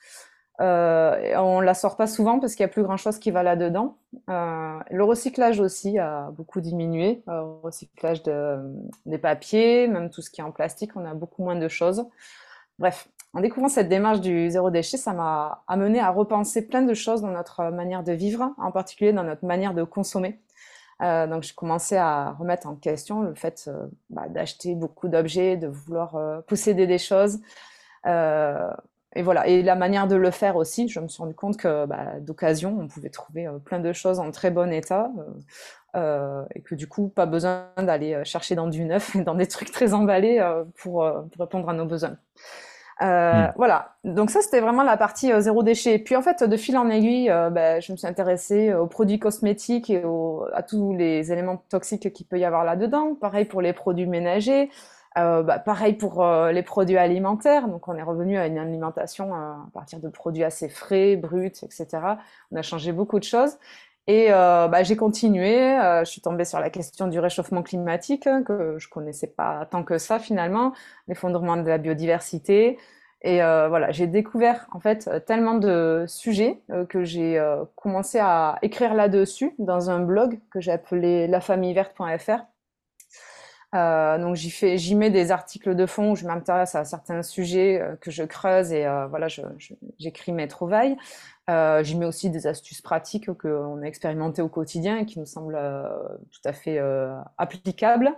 Euh, 0.60 1.36
on 1.36 1.60
la 1.60 1.74
sort 1.74 1.96
pas 1.96 2.06
souvent 2.06 2.38
parce 2.38 2.54
qu'il 2.54 2.62
y 2.62 2.64
a 2.64 2.68
plus 2.68 2.82
grand 2.82 2.96
chose 2.96 3.18
qui 3.18 3.30
va 3.30 3.42
là-dedans. 3.42 3.98
Euh, 4.30 4.78
le 4.90 5.04
recyclage 5.04 5.60
aussi 5.60 5.98
a 5.98 6.30
beaucoup 6.32 6.60
diminué. 6.60 7.22
Euh, 7.28 7.40
le 7.40 7.60
recyclage 7.62 8.22
de, 8.22 8.58
des 9.04 9.18
papiers, 9.18 9.86
même 9.88 10.10
tout 10.10 10.22
ce 10.22 10.30
qui 10.30 10.40
est 10.40 10.44
en 10.44 10.52
plastique, 10.52 10.92
on 10.96 11.04
a 11.04 11.14
beaucoup 11.14 11.44
moins 11.44 11.56
de 11.56 11.68
choses. 11.68 12.06
Bref, 12.78 13.08
en 13.34 13.40
découvrant 13.40 13.68
cette 13.68 13.88
démarche 13.88 14.20
du 14.20 14.50
zéro 14.50 14.70
déchet, 14.70 14.96
ça 14.96 15.12
m'a 15.12 15.62
amené 15.68 16.00
à 16.00 16.10
repenser 16.10 16.66
plein 16.66 16.82
de 16.82 16.94
choses 16.94 17.22
dans 17.22 17.30
notre 17.30 17.64
manière 17.64 18.02
de 18.02 18.12
vivre, 18.12 18.54
en 18.58 18.70
particulier 18.72 19.12
dans 19.12 19.24
notre 19.24 19.44
manière 19.44 19.74
de 19.74 19.82
consommer. 19.84 20.40
Euh, 21.02 21.26
donc 21.26 21.42
j'ai 21.42 21.52
commencé 21.54 21.96
à 21.96 22.32
remettre 22.32 22.66
en 22.66 22.74
question 22.74 23.20
le 23.20 23.34
fait 23.34 23.66
euh, 23.68 23.86
bah, 24.08 24.28
d'acheter 24.28 24.74
beaucoup 24.74 25.08
d'objets, 25.08 25.56
de 25.56 25.66
vouloir 25.66 26.16
euh, 26.16 26.40
posséder 26.40 26.86
des 26.86 26.98
choses. 26.98 27.40
Et 29.16 29.22
voilà, 29.22 29.46
et 29.46 29.62
la 29.62 29.76
manière 29.76 30.06
de 30.06 30.14
le 30.14 30.30
faire 30.30 30.56
aussi, 30.56 30.88
je 30.88 31.00
me 31.00 31.08
suis 31.08 31.22
rendu 31.22 31.34
compte 31.34 31.56
que 31.56 31.86
bah, 31.86 32.20
d'occasion, 32.20 32.76
on 32.78 32.86
pouvait 32.86 33.08
trouver 33.08 33.46
euh, 33.46 33.58
plein 33.58 33.80
de 33.80 33.92
choses 33.94 34.20
en 34.20 34.30
très 34.30 34.50
bon 34.50 34.70
état, 34.70 35.10
euh, 35.18 35.22
euh, 35.96 36.44
et 36.54 36.60
que 36.60 36.74
du 36.74 36.86
coup, 36.86 37.08
pas 37.08 37.24
besoin 37.24 37.68
d'aller 37.78 38.22
chercher 38.24 38.54
dans 38.54 38.66
du 38.66 38.84
neuf, 38.84 39.16
dans 39.24 39.34
des 39.34 39.46
trucs 39.46 39.72
très 39.72 39.94
emballés 39.94 40.38
pour, 40.76 41.10
répondre 41.38 41.68
à 41.70 41.72
nos 41.72 41.86
besoins. 41.86 42.18
Hmm. 43.00 43.52
Voilà, 43.56 43.96
donc 44.04 44.30
ça 44.30 44.40
c'était 44.40 44.60
vraiment 44.60 44.82
la 44.82 44.96
partie 44.98 45.30
zéro 45.40 45.62
déchet. 45.62 45.98
Puis 45.98 46.16
en 46.16 46.22
fait, 46.22 46.42
de 46.42 46.56
fil 46.56 46.76
en 46.76 46.88
aiguille, 46.90 47.28
bah, 47.28 47.80
je 47.80 47.92
me 47.92 47.96
suis 47.96 48.06
intéressée 48.06 48.74
aux 48.74 48.86
produits 48.86 49.18
cosmétiques 49.18 49.88
et 49.88 50.02
à 50.52 50.62
tous 50.62 50.94
les 50.94 51.32
éléments 51.32 51.62
toxiques 51.70 52.12
qu'il 52.12 52.26
peut 52.26 52.38
y 52.38 52.44
avoir 52.44 52.64
là-dedans. 52.64 53.14
Pareil 53.14 53.46
pour 53.46 53.62
les 53.62 53.72
produits 53.72 54.06
ménagers. 54.06 54.70
Euh, 55.16 55.42
bah, 55.42 55.58
pareil 55.58 55.94
pour 55.94 56.22
euh, 56.22 56.52
les 56.52 56.62
produits 56.62 56.98
alimentaires. 56.98 57.68
Donc, 57.68 57.88
on 57.88 57.94
est 57.94 58.02
revenu 58.02 58.36
à 58.36 58.46
une 58.46 58.58
alimentation 58.58 59.34
euh, 59.34 59.52
à 59.52 59.68
partir 59.72 59.98
de 59.98 60.08
produits 60.08 60.44
assez 60.44 60.68
frais, 60.68 61.16
bruts, 61.16 61.46
etc. 61.62 61.86
On 62.52 62.56
a 62.56 62.62
changé 62.62 62.92
beaucoup 62.92 63.18
de 63.18 63.24
choses. 63.24 63.56
Et 64.08 64.28
bah, 64.28 64.84
j'ai 64.84 64.94
continué. 64.96 65.76
je 66.04 66.04
suis 66.04 66.20
tombée 66.20 66.44
sur 66.44 66.60
la 66.60 66.70
question 66.70 67.08
du 67.08 67.18
réchauffement 67.18 67.64
climatique 67.64 68.28
hein, 68.28 68.44
que 68.44 68.76
je 68.78 68.88
connaissais 68.88 69.26
pas 69.26 69.66
tant 69.68 69.82
que 69.82 69.98
ça 69.98 70.20
finalement, 70.20 70.72
l'effondrement 71.08 71.56
de 71.56 71.68
la 71.68 71.76
biodiversité. 71.76 72.78
Et 73.22 73.38
voilà, 73.38 73.90
j'ai 73.90 74.06
découvert 74.06 74.68
en 74.70 74.78
fait 74.78 75.10
tellement 75.26 75.54
de 75.54 76.04
sujets 76.06 76.62
que 76.88 77.02
j'ai 77.02 77.42
commencé 77.74 78.20
à 78.20 78.58
écrire 78.62 78.94
là-dessus 78.94 79.56
dans 79.58 79.90
un 79.90 79.98
blog 79.98 80.38
que 80.52 80.60
j'ai 80.60 80.70
appelé 80.70 81.26
lafamilleverte.fr 81.26 82.44
euh, 83.76 84.18
donc 84.18 84.36
j'y 84.36 84.50
fais, 84.50 84.78
j'y 84.78 84.94
mets 84.94 85.10
des 85.10 85.30
articles 85.30 85.74
de 85.74 85.86
fond 85.86 86.12
où 86.12 86.16
je 86.16 86.26
m'intéresse 86.26 86.74
à 86.74 86.84
certains 86.84 87.22
sujets 87.22 87.80
euh, 87.80 87.96
que 87.96 88.10
je 88.10 88.22
creuse 88.22 88.72
et 88.72 88.86
euh, 88.86 89.06
voilà, 89.06 89.28
j'écris 89.98 90.32
mes 90.32 90.48
trouvailles. 90.48 90.96
j'y 91.48 91.96
mets 91.96 92.06
aussi 92.06 92.30
des 92.30 92.46
astuces 92.46 92.80
pratiques 92.80 93.32
qu'on 93.38 93.82
a 93.82 93.84
expérimentées 93.84 94.42
au 94.42 94.48
quotidien 94.48 94.98
et 94.98 95.06
qui 95.06 95.18
nous 95.18 95.26
semblent 95.26 95.58
tout 96.32 96.48
à 96.48 96.52
fait 96.52 96.80
applicables. 97.38 98.12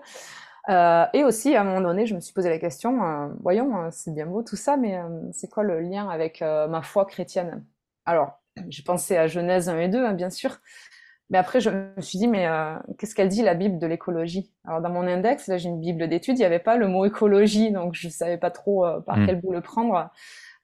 et 0.69 1.25
aussi, 1.25 1.55
à 1.55 1.61
un 1.63 1.65
moment 1.65 1.81
donné, 1.83 2.07
je 2.07 2.15
me 2.15 2.21
suis 2.21 2.33
posé 2.33 2.49
la 2.49 2.59
question, 2.59 3.31
voyons, 3.43 3.91
c'est 3.91 4.15
bien 4.15 4.27
beau 4.27 4.43
tout 4.43 4.57
ça, 4.57 4.77
mais 4.77 4.99
c'est 5.33 5.49
quoi 5.51 5.63
le 5.63 5.81
lien 5.81 6.09
avec 6.09 6.41
ma 6.41 6.83
foi 6.83 7.05
chrétienne? 7.05 7.65
Alors, 8.07 8.41
j'ai 8.69 8.83
pensé 8.83 9.17
à 9.17 9.27
Genèse 9.27 9.69
1 9.69 9.79
et 9.81 9.89
2, 9.89 10.05
hein, 10.05 10.15
bien 10.15 10.31
sûr, 10.31 10.59
mais 11.31 11.39
après, 11.39 11.61
je 11.61 11.71
me 11.71 12.01
suis 12.01 12.19
dit, 12.19 12.27
mais 12.27 12.47
qu'est-ce 12.99 13.15
qu'elle 13.15 13.29
dit, 13.29 13.43
la 13.43 13.55
Bible 13.55 13.79
de 13.79 13.87
l'écologie? 13.87 14.53
Alors, 14.65 14.81
dans 14.81 14.91
mon 14.91 15.07
index, 15.07 15.47
là, 15.47 15.59
j'ai 15.59 15.69
une 15.69 15.81
Bible 15.81 16.09
d'études, 16.09 16.39
il 16.39 16.41
n'y 16.41 16.47
avait 16.47 16.59
pas 16.59 16.77
le 16.77 16.89
mot 16.89 17.05
écologie, 17.05 17.71
donc 17.71 17.95
je 17.95 18.07
ne 18.07 18.13
savais 18.13 18.39
pas 18.39 18.51
trop 18.51 18.87
par 19.07 19.19
mmh. 19.19 19.27
quel 19.27 19.41
bout 19.41 19.53
le 19.53 19.61
prendre. 19.61 20.11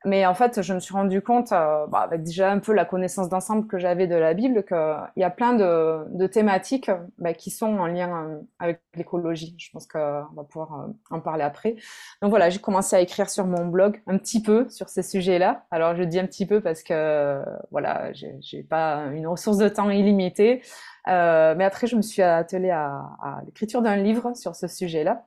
Mais 0.07 0.27
en 0.27 0.35
fait, 0.35 0.61
je 0.61 0.75
me 0.75 0.81
suis 0.81 0.93
rendu 0.93 1.23
compte, 1.23 1.53
euh, 1.53 1.87
bah, 1.87 2.01
avec 2.01 2.23
déjà 2.23 2.51
un 2.51 2.59
peu 2.59 2.75
la 2.75 2.85
connaissance 2.85 3.31
d'ensemble 3.31 3.67
que 3.67 3.79
j'avais 3.79 4.07
de 4.07 4.15
la 4.15 4.35
Bible, 4.35 4.63
qu'il 4.65 4.77
y 5.17 5.25
a 5.25 5.31
plein 5.31 5.55
de, 5.55 6.27
thématiques 6.27 6.91
bah, 7.19 7.33
qui 7.33 7.51
sont 7.51 7.79
en 7.79 7.87
lien 7.87 8.27
euh, 8.27 8.41
avec 8.59 8.83
l'écologie. 8.95 9.57
Je 9.59 9.71
pense 9.73 9.87
qu'on 9.87 9.99
va 9.99 10.45
pouvoir 10.47 10.75
euh, 10.75 10.93
en 11.11 11.21
parler 11.21 11.43
après. 11.43 11.77
Donc 12.21 12.31
voilà, 12.31 12.51
j'ai 12.51 12.59
commencé 12.59 12.95
à 12.95 13.01
écrire 13.01 13.31
sur 13.31 13.47
mon 13.47 13.67
blog 13.67 14.03
un 14.07 14.19
petit 14.19 14.43
peu 14.43 14.69
sur 14.69 14.91
ces 14.91 15.03
sujets-là. 15.03 15.65
Alors 15.71 15.97
je 15.97 16.03
dis 16.03 16.19
un 16.19 16.27
petit 16.27 16.47
peu 16.47 16.61
parce 16.61 16.83
que 16.83 17.43
voilà, 17.71 18.13
j'ai 18.13 18.63
pas 18.63 19.07
une 19.13 19.27
ressource 19.27 19.57
de 19.57 19.69
temps 19.69 19.89
illimitée. 19.89 20.63
Euh, 21.09 21.55
mais 21.57 21.65
après, 21.65 21.87
je 21.87 21.97
me 21.97 22.03
suis 22.03 22.23
attelée 22.23 22.71
à, 22.71 22.97
à 23.23 23.41
l'écriture 23.47 23.81
d'un 23.81 23.97
livre 23.97 24.35
sur 24.35 24.55
ce 24.55 24.69
sujet-là, 24.69 25.27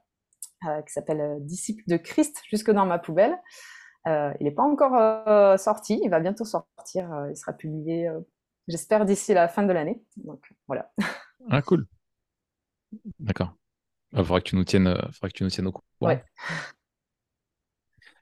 qui 0.85 0.93
s'appelle 0.93 1.37
Disciples 1.41 1.83
de 1.87 1.97
Christ, 1.97 2.41
jusque 2.49 2.71
dans 2.71 2.85
ma 2.85 2.97
poubelle. 2.97 3.37
Euh, 4.07 4.33
il 4.39 4.45
n'est 4.45 4.51
pas 4.51 4.63
encore 4.63 4.95
euh, 4.95 5.57
sorti, 5.57 5.99
il 6.01 6.09
va 6.09 6.19
bientôt 6.19 6.45
sortir, 6.45 7.11
euh, 7.11 7.29
il 7.29 7.35
sera 7.35 7.51
publié, 7.51 8.09
j'espère, 8.67 9.05
d'ici 9.05 9.33
la 9.33 9.47
fin 9.47 9.63
de 9.63 9.73
l'année. 9.73 10.01
Donc 10.17 10.53
voilà. 10.67 10.91
Ah 11.49 11.61
cool. 11.61 11.85
D'accord. 13.19 13.53
Il 14.13 14.19
faudra 14.19 14.39
que 14.39 14.49
tu 14.49 14.55
nous 14.55 14.63
tiennes, 14.63 14.95
faudra 15.11 15.29
que 15.29 15.33
tu 15.33 15.43
nous 15.43 15.49
tiennes 15.49 15.67
au 15.67 15.71
courant. 15.71 15.85
Ouais. 16.01 16.23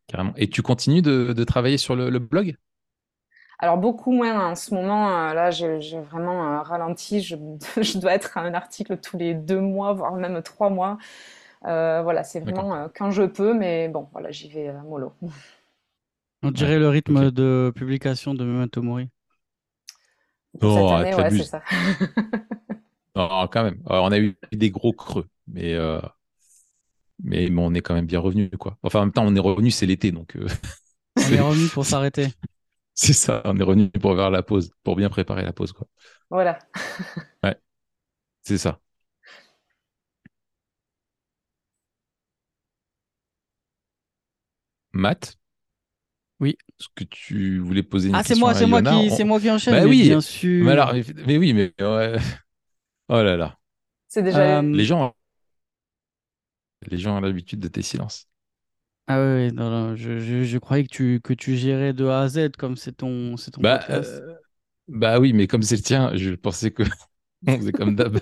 Carrément. 0.07 0.33
Et 0.35 0.49
tu 0.49 0.61
continues 0.61 1.01
de, 1.01 1.43
travailler 1.43 1.77
sur 1.77 1.95
le, 1.95 2.19
blog? 2.19 2.55
Alors 3.59 3.77
beaucoup 3.77 4.11
moins 4.11 4.51
en 4.51 4.55
ce 4.55 4.73
moment. 4.73 5.33
là, 5.33 5.51
j'ai 5.51 6.01
vraiment 6.01 6.61
ralenti. 6.63 7.21
Je, 7.21 7.35
je, 7.81 7.97
dois 7.99 8.13
être 8.13 8.37
à 8.37 8.41
un 8.41 8.53
article 8.53 8.97
tous 8.97 9.17
les 9.17 9.33
deux 9.33 9.61
mois, 9.61 9.93
voire 9.93 10.13
même 10.13 10.41
trois 10.41 10.69
mois. 10.69 10.97
voilà, 11.61 12.23
c'est 12.23 12.39
vraiment 12.39 12.89
quand 12.95 13.11
je 13.11 13.23
peux, 13.23 13.53
mais 13.53 13.87
bon, 13.87 14.09
voilà, 14.11 14.31
j'y 14.31 14.49
vais 14.49 14.73
mollo. 14.83 15.13
On 16.45 16.51
dirait 16.51 16.77
le 16.77 16.89
rythme 16.89 17.31
de 17.31 17.73
publication 17.75 18.35
de 18.35 18.45
Memento 18.45 18.83
Mori. 18.83 19.09
Oh, 20.61 20.91
ouais, 21.01 21.29
c'est 21.31 21.43
ça. 21.43 21.63
non, 23.15 23.47
quand 23.51 23.63
même. 23.63 23.81
on 23.87 24.11
a 24.11 24.19
eu 24.19 24.37
des 24.51 24.69
gros 24.69 24.93
creux, 24.93 25.27
mais, 25.47 25.73
euh, 25.73 25.99
mais 27.23 27.49
on 27.57 27.73
est 27.73 27.81
quand 27.81 27.95
même 27.95 28.05
bien 28.05 28.19
revenu. 28.19 28.47
Quoi. 28.51 28.77
Enfin, 28.83 28.99
en 28.99 29.05
même 29.05 29.11
temps, 29.11 29.25
on 29.25 29.35
est 29.35 29.39
revenu, 29.39 29.71
c'est 29.71 29.87
l'été. 29.87 30.11
donc. 30.11 30.35
Euh, 30.35 30.47
on 31.17 31.33
est 31.33 31.39
revenu 31.41 31.67
pour 31.67 31.83
s'arrêter. 31.83 32.27
C'est 32.93 33.13
ça, 33.13 33.41
on 33.43 33.57
est 33.59 33.63
revenu 33.63 33.89
pour 33.89 34.15
faire 34.15 34.29
la 34.29 34.41
pause, 34.41 34.71
pour 34.83 34.95
bien 34.95 35.09
préparer 35.09 35.43
la 35.43 35.51
pause. 35.51 35.73
Quoi. 35.73 35.85
Voilà. 36.29 36.59
ouais, 37.43 37.57
c'est 38.41 38.57
ça. 38.57 38.79
Matt? 44.93 45.37
Est-ce 46.79 46.89
que 46.93 47.03
tu 47.05 47.59
voulais 47.59 47.83
poser 47.83 48.09
une 48.09 48.15
ah, 48.15 48.23
question 48.23 48.47
Ah, 48.47 48.53
c'est 48.53 48.65
moi, 48.65 48.81
c'est 48.81 48.89
moi 48.89 49.03
qui, 49.03 49.11
c'est 49.11 49.23
moi 49.23 49.39
qui 49.39 49.49
enchaîne. 49.49 49.73
Bah 49.73 49.85
oui, 49.85 50.03
bien 50.03 50.21
sûr. 50.21 50.65
Mais, 50.65 50.71
alors, 50.71 50.93
mais, 51.25 51.37
oui, 51.37 51.53
mais 51.53 51.73
oh 51.79 51.83
là 53.09 53.37
là. 53.37 53.57
C'est 54.07 54.23
déjà. 54.23 54.59
Euh, 54.59 54.61
les 54.61 54.83
gens, 54.83 55.15
les 56.87 56.97
gens 56.97 57.17
ont 57.17 57.21
l'habitude 57.21 57.59
de 57.59 57.67
tes 57.67 57.81
silences. 57.81 58.27
Ah 59.07 59.21
oui, 59.21 59.51
non, 59.51 59.69
non, 59.69 59.95
je, 59.95 60.17
je, 60.19 60.43
je, 60.43 60.57
croyais 60.57 60.83
que 60.83 60.89
tu, 60.89 61.21
que 61.23 61.33
tu 61.33 61.55
gérais 61.55 61.93
de 61.93 62.05
A 62.07 62.21
à 62.21 62.27
Z 62.27 62.49
comme 62.57 62.75
c'est 62.75 62.93
ton, 62.93 63.37
c'est 63.37 63.51
ton 63.51 63.61
bah, 63.61 63.83
euh, 63.89 64.35
bah 64.87 65.19
oui, 65.19 65.31
mais 65.31 65.45
comme 65.45 65.61
c'est 65.61 65.75
le 65.75 65.83
tien, 65.83 66.15
je 66.15 66.33
pensais 66.33 66.71
que 66.71 66.83
on 67.47 67.57
faisait 67.57 67.71
comme 67.71 67.95
d'hab. 67.95 68.19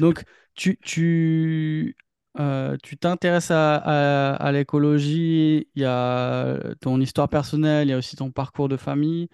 Donc, 0.00 0.24
tu, 0.54 0.78
tu, 0.82 1.94
euh, 2.38 2.76
tu 2.82 2.96
t'intéresses 2.96 3.50
à, 3.50 4.50
l'écologie, 4.52 5.68
il 5.74 5.82
y 5.82 5.84
a 5.84 6.58
ton 6.80 7.00
histoire 7.00 7.28
personnelle, 7.28 7.88
il 7.88 7.90
y 7.90 7.94
a 7.94 7.98
aussi 7.98 8.16
ton 8.16 8.30
parcours 8.30 8.68
de 8.68 8.76
famille. 8.76 9.28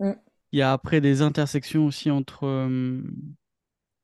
Mm. 0.00 0.12
Il 0.52 0.58
y 0.58 0.62
a 0.62 0.72
après 0.72 1.00
des 1.00 1.22
intersections 1.22 1.86
aussi 1.86 2.10
entre, 2.10 2.44
euh, 2.44 3.00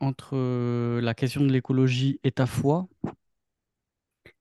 entre 0.00 0.36
euh, 0.36 1.00
la 1.00 1.14
question 1.14 1.44
de 1.44 1.52
l'écologie 1.52 2.20
et 2.24 2.32
ta 2.32 2.46
foi. 2.46 2.88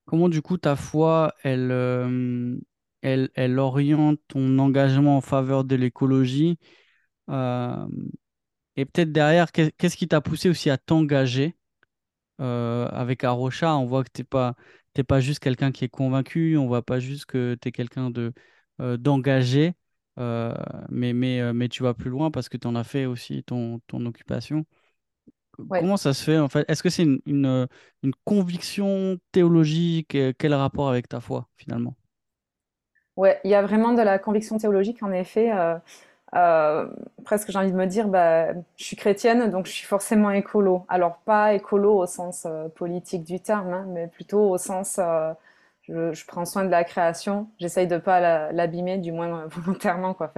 Comment 0.06 0.30
du 0.30 0.42
coup 0.42 0.58
ta 0.58 0.76
foi, 0.76 1.34
elle, 1.44 1.72
elle, 3.02 3.30
elle 3.36 3.60
oriente 3.60 4.20
ton 4.28 4.58
engagement 4.58 5.18
en 5.18 5.22
faveur 5.22 5.64
de 5.64 5.76
l'écologie 5.76 6.58
Et 7.30 8.86
peut-être 8.86 9.12
derrière, 9.12 9.52
qu'est-ce 9.52 9.96
qui 9.96 10.08
t'a 10.08 10.20
poussé 10.20 10.50
aussi 10.50 10.72
à 10.72 10.80
t'engager? 10.80 11.59
Euh, 12.40 12.88
avec 12.88 13.24
Arocha, 13.24 13.76
on 13.76 13.86
voit 13.86 14.04
que 14.04 14.10
tu 14.14 14.22
n'es 14.22 14.26
pas, 14.26 14.56
pas 15.08 15.20
juste 15.20 15.40
quelqu'un 15.40 15.72
qui 15.72 15.86
est 15.86 15.90
convaincu, 15.90 16.58
on 16.58 16.68
voit 16.68 16.82
pas 16.82 17.00
juste 17.00 17.26
que 17.26 17.58
tu 17.62 17.70
es 17.70 17.72
quelqu'un 17.72 18.10
de, 18.10 18.34
euh, 18.82 18.98
d'engagé, 18.98 19.74
euh, 20.20 20.54
mais, 20.90 21.14
mais, 21.14 21.54
mais 21.54 21.70
tu 21.70 21.84
vas 21.84 21.94
plus 21.94 22.10
loin 22.10 22.32
parce 22.32 22.50
que 22.50 22.58
tu 22.58 22.68
en 22.68 22.76
as 22.76 22.84
fait 22.84 23.06
aussi 23.06 23.44
ton, 23.44 23.80
ton 23.88 24.06
occupation. 24.06 24.66
Comment 25.70 25.98
ça 25.98 26.14
se 26.14 26.24
fait 26.24 26.38
en 26.38 26.48
fait? 26.48 26.64
Est-ce 26.70 26.82
que 26.82 26.90
c'est 26.90 27.04
une, 27.04 27.20
une, 27.26 27.68
une, 28.04 28.14
conviction 28.24 29.18
théologique? 29.34 30.18
Quel 30.38 30.54
rapport 30.54 30.88
avec 30.88 31.10
ta 31.10 31.20
foi 31.20 31.50
finalement? 31.58 31.98
Ouais, 33.18 33.42
il 33.44 33.52
y 33.52 33.56
a 33.56 33.62
vraiment 33.62 33.92
de 33.92 34.02
la 34.02 34.20
conviction 34.20 34.58
théologique 34.58 35.04
en 35.04 35.12
effet. 35.12 35.52
Euh, 36.36 36.88
presque 37.26 37.52
j'ai 37.52 37.58
envie 37.58 37.72
de 37.72 37.78
me 37.78 37.86
dire, 37.86 38.08
bah, 38.08 38.54
je 38.78 38.84
suis 38.84 38.96
chrétienne, 38.96 39.50
donc 39.50 39.66
je 39.66 39.72
suis 39.72 39.88
forcément 39.88 40.32
écolo. 40.32 40.86
Alors 40.90 41.18
pas 41.26 41.54
écolo 41.54 41.98
au 41.98 42.06
sens 42.06 42.46
euh, 42.46 42.68
politique 42.70 43.24
du 43.24 43.40
terme, 43.40 43.74
hein, 43.74 43.86
mais 43.90 44.08
plutôt 44.08 44.50
au 44.50 44.58
sens, 44.58 45.00
euh, 45.00 45.34
je, 45.88 46.26
prends 46.28 46.46
soin 46.46 46.66
de 46.66 46.70
la 46.70 46.84
création, 46.84 47.50
j'essaye 47.60 47.88
de 47.88 47.98
pas 47.98 48.52
l'abîmer, 48.52 48.98
du 49.00 49.12
moins 49.12 49.46
volontairement. 49.50 50.14
Quoi. 50.14 50.32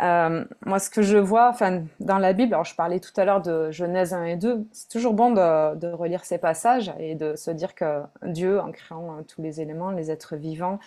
moi, 0.00 0.78
ce 0.78 0.88
que 0.90 1.02
je 1.02 1.18
vois 1.18 1.50
enfin, 1.50 1.82
dans 2.00 2.18
la 2.18 2.32
Bible, 2.32 2.54
alors 2.54 2.64
je 2.64 2.74
parlais 2.74 3.00
tout 3.00 3.12
à 3.16 3.24
l'heure 3.26 3.42
de 3.42 3.70
Genèse 3.70 4.14
1 4.14 4.24
et 4.24 4.36
2, 4.36 4.66
c'est 4.72 4.88
toujours 4.88 5.12
bon 5.14 5.30
de, 5.30 5.76
de, 5.76 5.88
relire 5.88 6.24
ces 6.24 6.38
passages 6.38 6.92
et 6.98 7.14
de 7.14 7.36
se 7.36 7.50
dire 7.50 7.74
que 7.74 8.02
Dieu, 8.24 8.60
en 8.60 8.72
créant 8.72 9.22
tous 9.24 9.42
les 9.42 9.60
éléments, 9.60 9.90
les 9.90 10.10
êtres 10.10 10.36
vivants, 10.36 10.78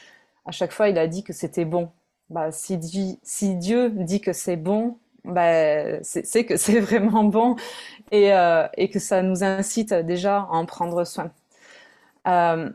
à 0.46 0.51
chaque 0.51 0.72
fois, 0.72 0.89
il 0.89 0.98
a 0.98 1.08
dit 1.08 1.24
que 1.24 1.34
c'était 1.34 1.65
bon 1.65 1.91
bah, 2.29 2.51
si, 2.51 2.77
Dieu 2.77 3.89
dit 3.89 4.22
que 4.22 4.34
c'est 4.34 4.55
bon, 4.55 4.98
bah, 5.24 6.01
c'est 6.03 6.46
que 6.46 6.58
c'est 6.58 6.79
vraiment 6.82 7.24
bon 7.24 7.55
et, 8.12 8.34
euh, 8.34 8.67
et, 8.77 8.89
que 8.89 9.00
ça 9.00 9.22
nous 9.22 9.44
incite 9.44 9.94
déjà 9.94 10.39
à 10.39 10.48
en 10.50 10.65
prendre 10.65 11.03
soin. 11.03 11.32
Euh, 12.27 12.70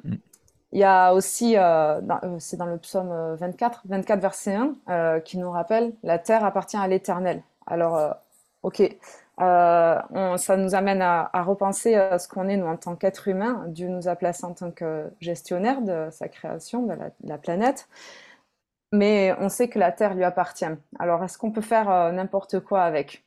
il 0.73 0.78
y 0.78 0.85
a 0.85 1.12
aussi, 1.14 1.57
euh, 1.57 2.00
c'est 2.38 2.57
dans 2.57 2.66
le 2.66 2.78
psaume 2.78 3.12
24, 3.37 3.83
24 3.87 4.21
verset 4.21 4.57
1, 4.87 5.21
qui 5.21 5.38
nous 5.38 5.50
rappelle 5.50 5.92
la 6.04 6.19
terre 6.19 6.45
appartient 6.45 6.76
à 6.76 6.87
l'Éternel. 6.87 7.42
Alors, 7.66 8.14
ok, 8.62 8.80
ça 9.38 10.57
nous 10.57 10.75
amène 10.76 11.02
à, 11.02 11.28
repenser 11.42 11.97
à 11.97 12.21
ce 12.21 12.28
qu'on 12.28 12.49
est 12.49 12.57
nous 12.57 12.66
en 12.66 12.76
tant 12.76 12.95
qu'être 12.95 13.26
humain. 13.26 13.64
Dieu 13.66 13.88
nous 13.88 14.07
a 14.07 14.14
placés 14.14 14.45
en 14.45 14.54
tant 14.54 14.71
que 14.71 15.11
gestionnaire 15.21 15.83
de 15.83 16.09
sa 16.12 16.28
création, 16.28 16.87
de 16.87 16.95
la 17.25 17.38
planète 17.38 17.88
mais 18.92 19.35
on 19.38 19.49
sait 19.49 19.68
que 19.68 19.78
la 19.78 19.92
Terre 19.92 20.14
lui 20.14 20.25
appartient. 20.25 20.64
Alors, 20.99 21.23
est-ce 21.23 21.38
qu'on 21.38 21.52
peut 21.52 21.61
faire 21.61 21.90
euh, 21.90 22.12
n'importe 22.12 22.61
quoi 22.61 22.82
avec? 22.82 23.25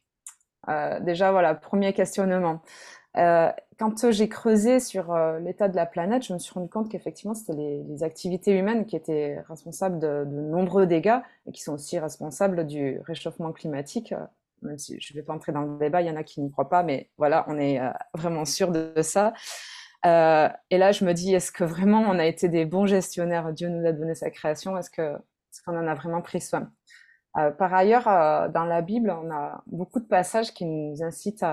Euh, 0.69 0.99
Déjà, 0.99 1.31
voilà, 1.31 1.55
premier 1.55 1.93
questionnement. 1.93 2.61
Euh, 3.17 3.51
quand 3.77 4.11
j'ai 4.11 4.27
creusé 4.27 4.79
sur 4.79 5.15
l'état 5.39 5.67
de 5.67 5.75
la 5.75 5.85
planète, 5.85 6.25
je 6.25 6.33
me 6.33 6.39
suis 6.39 6.53
rendu 6.53 6.69
compte 6.69 6.89
qu'effectivement, 6.89 7.35
c'était 7.35 7.53
les, 7.53 8.03
activités 8.03 8.57
humaines 8.57 8.85
qui 8.85 8.95
étaient 8.95 9.39
responsables 9.47 9.99
de, 9.99 10.25
nombreux 10.25 10.85
dégâts 10.87 11.19
et 11.45 11.51
qui 11.51 11.61
sont 11.61 11.73
aussi 11.73 11.99
responsables 11.99 12.65
du 12.65 12.99
réchauffement 13.05 13.51
climatique. 13.51 14.13
je 14.63 14.67
ne 14.67 15.15
vais 15.15 15.23
pas 15.23 15.33
entrer 15.33 15.51
dans 15.51 15.61
le 15.61 15.77
débat, 15.77 16.01
il 16.01 16.07
y 16.07 16.11
en 16.11 16.15
a 16.15 16.23
qui 16.23 16.41
n'y 16.41 16.51
croient 16.51 16.69
pas, 16.69 16.83
mais 16.83 17.09
voilà, 17.17 17.45
on 17.47 17.59
est 17.59 17.79
vraiment 18.15 18.45
sûr 18.45 18.71
de, 18.71 18.93
ça. 19.01 19.33
et 20.05 20.77
là, 20.77 20.91
je 20.91 21.05
me 21.05 21.13
dis, 21.13 21.33
est-ce 21.35 21.51
que 21.51 21.63
vraiment 21.63 22.01
on 22.01 22.19
a 22.19 22.25
été 22.25 22.49
des 22.49 22.65
bons 22.65 22.85
gestionnaires? 22.85 23.53
Dieu 23.53 23.69
nous 23.69 23.85
a 23.85 23.91
donné 23.91 24.15
sa 24.15 24.29
création. 24.29 24.77
Est-ce 24.77 24.89
que 24.89 25.17
parce 25.53 25.61
qu'on 25.61 25.77
en 25.77 25.87
a 25.87 25.93
vraiment 25.93 26.21
pris 26.21 26.41
soin. 26.41 26.71
Euh, 27.37 27.51
par 27.51 27.73
ailleurs, 27.73 28.07
euh, 28.07 28.47
dans 28.47 28.65
la 28.65 28.81
Bible, 28.81 29.11
on 29.11 29.31
a 29.31 29.63
beaucoup 29.67 29.99
de 29.99 30.05
passages 30.05 30.53
qui 30.53 30.65
nous 30.65 31.03
incitent 31.03 31.45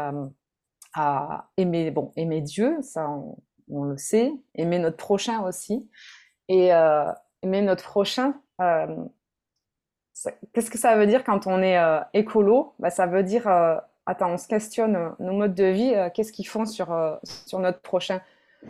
à, 0.95 1.50
aimer, 1.57 1.90
bon, 1.90 2.12
aimer 2.16 2.40
Dieu, 2.40 2.78
ça 2.83 3.09
on, 3.69 3.85
le 3.85 3.97
sait, 3.97 4.33
aimer 4.54 4.78
notre 4.78 4.97
prochain 4.97 5.42
aussi. 5.42 5.88
Et 6.49 6.75
euh, 6.75 7.12
aimer 7.42 7.62
notre 7.62 7.85
prochain, 7.85 8.35
qu'est-ce 8.59 10.71
que 10.71 10.78
ça 10.78 10.97
veut 10.97 11.07
dire 11.07 11.23
quand 11.23 11.47
on 11.47 11.62
est 11.62 11.78
écolo? 12.12 12.75
Bah, 12.80 12.90
Ça 12.90 13.07
veut 13.07 13.23
dire 13.23 13.47
attends, 14.07 14.33
on 14.33 14.38
se 14.38 14.49
questionne 14.49 15.14
nos 15.21 15.33
modes 15.33 15.54
de 15.54 15.64
vie, 15.64 15.95
qu'est-ce 16.12 16.33
qu'ils 16.33 16.49
font 16.49 16.64
sur, 16.64 16.88
sur 17.47 17.61
notre 17.61 17.80
prochain? 17.80 18.21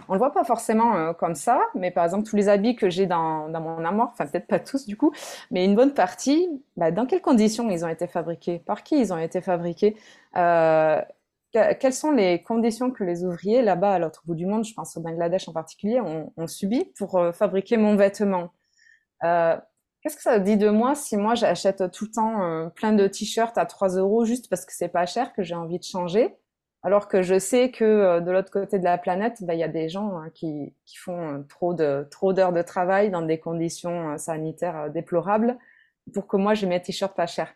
On 0.09 0.13
le 0.13 0.19
voit 0.19 0.33
pas 0.33 0.45
forcément 0.45 0.97
euh, 0.97 1.13
comme 1.13 1.35
ça, 1.35 1.61
mais 1.75 1.91
par 1.91 2.05
exemple, 2.05 2.25
tous 2.25 2.37
les 2.37 2.49
habits 2.49 2.77
que 2.77 2.91
j'ai 2.91 3.07
dans, 3.07 3.49
mon 3.49 3.85
armoire, 3.85 4.11
enfin 4.13 4.27
peut-être 4.27 4.47
pas 4.47 4.61
tous 4.61 4.87
du 4.87 4.97
coup, 4.97 5.13
mais 5.51 5.65
une 5.65 5.75
bonne 5.75 5.95
partie, 5.95 6.49
bah, 6.77 6.91
dans 6.91 7.07
quelles 7.07 7.23
conditions 7.23 7.69
ils 7.71 7.85
ont 7.85 7.89
été 7.89 8.07
fabriqués? 8.07 8.61
Par 8.61 8.83
qui 8.83 8.99
ils 8.99 9.13
ont 9.13 9.19
été 9.19 9.41
fabriqués? 9.41 9.97
Euh, 10.37 11.01
Quelles 11.53 11.93
sont 11.93 12.13
les 12.13 12.43
conditions 12.43 12.91
que 12.93 13.03
les 13.05 13.25
ouvriers 13.25 13.63
là-bas 13.63 13.95
à 13.95 13.99
l'autre 13.99 14.23
bout 14.27 14.37
du 14.37 14.47
monde, 14.47 14.65
je 14.65 14.75
pense 14.75 14.97
au 14.97 15.01
Bangladesh 15.01 15.49
en 15.49 15.53
particulier, 15.53 16.01
ont, 16.01 16.47
subi 16.47 16.85
pour 16.97 17.17
euh, 17.17 17.33
fabriquer 17.33 17.77
mon 17.77 17.97
vêtement? 17.97 18.53
Qu'est-ce 19.23 20.17
que 20.17 20.23
ça 20.23 20.39
dit 20.39 20.57
de 20.57 20.71
moi 20.71 20.95
si 20.95 21.17
moi 21.19 21.35
j'achète 21.35 21.91
tout 21.93 22.07
le 22.07 22.11
temps 22.11 22.71
plein 22.75 22.93
de 22.95 23.07
t-shirts 23.07 23.59
à 23.59 23.67
3 23.67 23.97
euros 23.97 24.25
juste 24.25 24.49
parce 24.49 24.65
que 24.65 24.73
c'est 24.73 24.89
pas 24.89 25.05
cher, 25.07 25.35
que 25.35 25.43
j'ai 25.43 25.55
envie 25.55 25.79
de 25.79 25.85
changer? 25.85 26.40
Alors 26.83 27.09
que 27.09 27.23
je 27.23 27.39
sais 27.39 27.71
que 27.71 27.85
euh, 27.85 28.21
de 28.21 28.31
l'autre 28.31 28.51
côté 28.51 28.79
de 28.79 28.85
la 28.85 28.97
planète, 28.97 29.43
bah, 29.45 29.55
il 29.55 29.61
y 29.61 29.65
a 29.65 29.69
des 29.69 29.89
gens 29.89 30.17
hein, 30.17 30.31
qui, 30.33 30.73
font 30.97 31.35
euh, 31.35 31.43
trop 31.49 31.75
de 31.75 32.07
trop 32.11 32.33
d'heures 32.33 32.53
de 32.53 32.63
travail 32.63 33.11
dans 33.11 33.23
des 33.23 33.39
conditions 33.39 34.13
euh, 34.13 34.17
sanitaires 34.17 34.91
déplorables 34.91 35.59
pour 36.15 36.27
que 36.27 36.37
moi 36.37 36.55
j'ai 36.55 36.67
mes 36.67 36.81
t-shirts 36.81 37.15
pas 37.15 37.27
chers. 37.27 37.55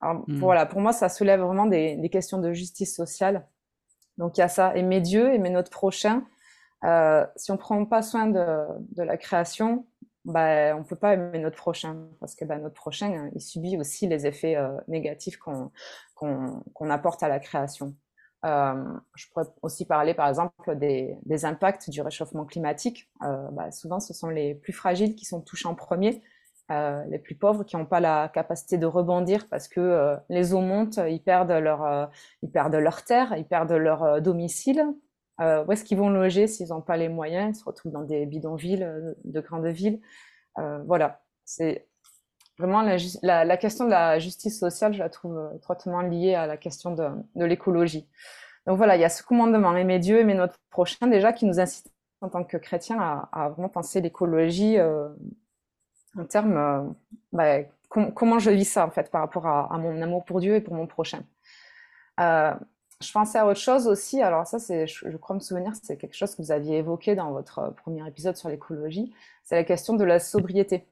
Alors 0.00 0.24
mmh. 0.26 0.38
voilà, 0.38 0.66
pour 0.66 0.80
moi 0.80 0.92
ça 0.92 1.08
soulève 1.08 1.40
vraiment 1.40 1.66
des, 1.66 2.08
questions 2.10 2.38
de 2.38 2.52
justice 2.52 2.94
sociale. 2.94 3.46
Donc 4.18 4.36
il 4.36 4.40
y 4.40 4.44
a 4.44 4.48
ça, 4.48 4.76
aimer 4.76 5.00
Dieu, 5.00 5.32
aimer 5.32 5.50
notre 5.50 5.70
prochain. 5.70 6.24
si 7.36 7.52
on 7.52 7.56
prend 7.56 7.84
pas 7.84 8.02
soin 8.02 8.26
de, 8.26 9.02
la 9.02 9.16
création, 9.16 9.86
bah, 10.24 10.76
on 10.76 10.82
peut 10.82 10.96
pas 10.96 11.14
aimer 11.14 11.38
notre 11.38 11.56
prochain 11.56 12.08
parce 12.20 12.34
que 12.34 12.44
bah, 12.44 12.58
notre 12.58 12.74
prochain 12.74 13.30
il 13.34 13.40
subit 13.40 13.78
aussi 13.78 14.06
les 14.08 14.26
effets 14.26 14.56
négatifs 14.88 15.38
qu'on 15.38 16.90
apporte 16.90 17.22
à 17.22 17.28
la 17.28 17.38
création. 17.38 17.94
Euh, 18.46 18.84
je 19.14 19.26
pourrais 19.28 19.46
aussi 19.62 19.86
parler, 19.86 20.14
par 20.14 20.28
exemple, 20.28 20.76
des, 20.76 21.44
impacts 21.44 21.90
du 21.90 22.00
réchauffement 22.00 22.44
climatique. 22.44 23.10
Euh, 23.22 23.48
bah, 23.50 23.70
souvent, 23.72 23.98
ce 23.98 24.14
sont 24.14 24.28
les 24.28 24.54
plus 24.54 24.72
fragiles 24.72 25.16
qui 25.16 25.24
sont 25.24 25.40
touchés 25.40 25.66
en 25.66 25.74
premier, 25.74 26.22
euh, 26.70 27.04
les 27.08 27.18
plus 27.18 27.34
pauvres 27.34 27.64
qui 27.64 27.76
n'ont 27.76 27.86
pas 27.86 28.00
la 28.00 28.28
capacité 28.32 28.78
de 28.78 28.86
rebondir 28.86 29.48
parce 29.48 29.68
que 29.68 30.16
les 30.28 30.54
eaux 30.54 30.60
montent, 30.60 31.00
ils 31.08 31.22
perdent 31.22 31.52
leur, 31.52 32.10
ils 32.42 32.50
perdent 32.50 32.74
leur 32.74 33.04
terre, 33.04 33.34
ils 33.36 33.46
perdent 33.46 33.72
leur 33.72 34.20
domicile. 34.20 34.84
où 35.40 35.72
est-ce 35.72 35.84
qu'ils 35.84 35.98
vont 35.98 36.10
loger 36.10 36.46
s'ils 36.46 36.68
n'ont 36.68 36.82
pas 36.82 36.96
les 36.96 37.08
moyens? 37.08 37.56
Ils 37.56 37.60
se 37.60 37.64
retrouvent 37.64 37.92
dans 37.92 38.02
des 38.02 38.26
bidonvilles, 38.26 38.88
de 39.24 39.40
grandes 39.40 39.66
villes. 39.66 40.00
voilà, 40.56 41.20
c'est 41.44 41.88
vraiment 42.58 42.82
la, 42.82 43.56
question 43.56 43.84
de 43.84 43.90
la 43.90 44.18
justice 44.18 44.58
sociale, 44.58 44.94
je 44.94 44.98
la 44.98 45.08
trouve 45.08 45.38
euh, 45.38 45.56
étroitement 45.56 46.00
liée 46.00 46.34
à 46.34 46.46
la 46.46 46.56
question 46.56 46.92
de, 46.94 47.08
l'écologie. 47.34 48.08
Donc 48.66 48.76
voilà, 48.78 48.96
il 48.96 49.00
y 49.00 49.04
a 49.04 49.08
ce 49.08 49.22
commandement, 49.22 49.76
aimer 49.76 49.98
Dieu, 49.98 50.18
aimer 50.18 50.34
notre 50.34 50.58
prochain, 50.70 51.06
déjà, 51.06 51.32
qui 51.32 51.46
nous 51.46 51.60
incite 51.60 51.92
en 52.20 52.28
tant 52.28 52.44
que 52.44 52.56
chrétiens 52.56 53.28
à, 53.32 53.48
vraiment 53.50 53.68
penser 53.68 54.00
l'écologie 54.00 54.78
euh, 54.78 55.08
en 56.18 56.24
termes, 56.24 56.56
euh, 56.56 56.82
bah, 57.32 57.58
comment 57.88 58.38
je 58.38 58.50
vis 58.50 58.64
ça, 58.64 58.86
en 58.86 58.90
fait, 58.90 59.10
par 59.10 59.20
rapport 59.20 59.46
à, 59.46 59.76
mon 59.78 60.00
amour 60.02 60.24
pour 60.24 60.40
Dieu 60.40 60.56
et 60.56 60.60
pour 60.60 60.74
mon 60.74 60.86
prochain. 60.86 61.22
je 62.18 63.12
pensais 63.12 63.38
à 63.38 63.46
autre 63.46 63.60
chose 63.60 63.86
aussi, 63.86 64.22
alors 64.22 64.46
ça, 64.46 64.56
je, 64.58 65.16
crois 65.18 65.36
me 65.36 65.40
souvenir, 65.40 65.72
c'est 65.82 65.98
quelque 65.98 66.16
chose 66.16 66.34
que 66.34 66.42
vous 66.42 66.50
aviez 66.50 66.78
évoqué 66.78 67.14
dans 67.14 67.30
votre 67.32 67.74
premier 67.76 68.06
épisode 68.08 68.36
sur 68.36 68.48
l'écologie, 68.48 69.14
c'est 69.44 69.54
la 69.54 69.64
question 69.64 69.94
de 69.94 70.04
la 70.04 70.18
sobriété. 70.18 70.86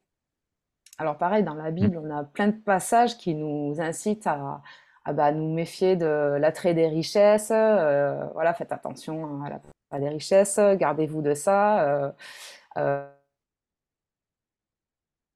Alors 0.98 1.18
pareil, 1.18 1.42
dans 1.42 1.54
la 1.54 1.70
Bible, 1.70 1.98
on 2.02 2.10
a 2.16 2.22
plein 2.24 2.48
de 2.48 2.56
passages 2.56 3.18
qui 3.18 3.34
nous 3.34 3.80
incitent 3.80 4.26
à, 4.26 4.62
bah, 5.12 5.32
nous 5.32 5.52
méfier 5.52 5.96
de 5.96 6.36
l'attrait 6.38 6.74
des 6.74 6.86
richesses. 6.86 7.50
Euh, 7.50 8.24
voilà, 8.34 8.54
faites 8.54 8.72
attention 8.72 9.42
à 9.42 9.50
la 9.50 9.60
des 9.98 10.08
richesses, 10.08 10.58
gardez-vous 10.58 11.22
de 11.22 11.34
ça. 11.34 11.84
Euh, 11.84 12.10
euh, 12.78 13.08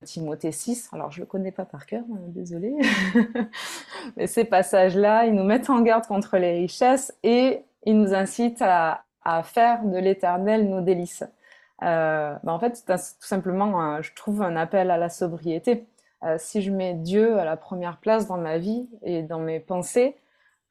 Timothée 0.05 0.53
6, 0.53 0.91
alors 0.93 1.11
je 1.11 1.21
ne 1.21 1.25
le 1.25 1.29
connais 1.29 1.53
pas 1.53 1.65
par 1.65 1.87
cœur, 1.87 2.05
hein, 2.13 2.21
désolé. 2.29 2.73
Mais 4.17 4.27
ces 4.27 4.45
passages-là, 4.45 5.27
ils 5.27 5.35
nous 5.35 5.45
mettent 5.45 5.71
en 5.71 5.81
garde 5.81 6.07
contre 6.07 6.39
les 6.39 6.53
richesses 6.53 7.17
et 7.23 7.65
ils 7.85 8.01
nous 8.01 8.15
incitent 8.15 8.63
à 8.63 9.05
faire 9.43 9.85
de 9.85 9.99
l'éternel 9.99 10.69
nos 10.69 10.81
délices. 10.81 11.25
Euh, 11.83 12.35
bah, 12.43 12.53
en 12.53 12.59
fait, 12.59 12.77
c'est 12.77 12.97
tout 12.97 13.27
simplement, 13.27 14.01
je 14.03 14.13
trouve, 14.15 14.43
un 14.43 14.57
appel 14.57 14.91
à 14.91 14.97
la 14.97 15.09
sobriété. 15.09 15.87
Euh, 16.25 16.37
si 16.39 16.63
je 16.63 16.73
mets 16.73 16.95
Dieu 16.95 17.39
à 17.39 17.45
la 17.45 17.57
première 17.57 17.99
place 17.99 18.27
dans 18.27 18.39
ma 18.39 18.59
vie 18.59 18.89
et 19.03 19.23
dans 19.23 19.39
mes 19.39 19.61
pensées, 19.61 20.17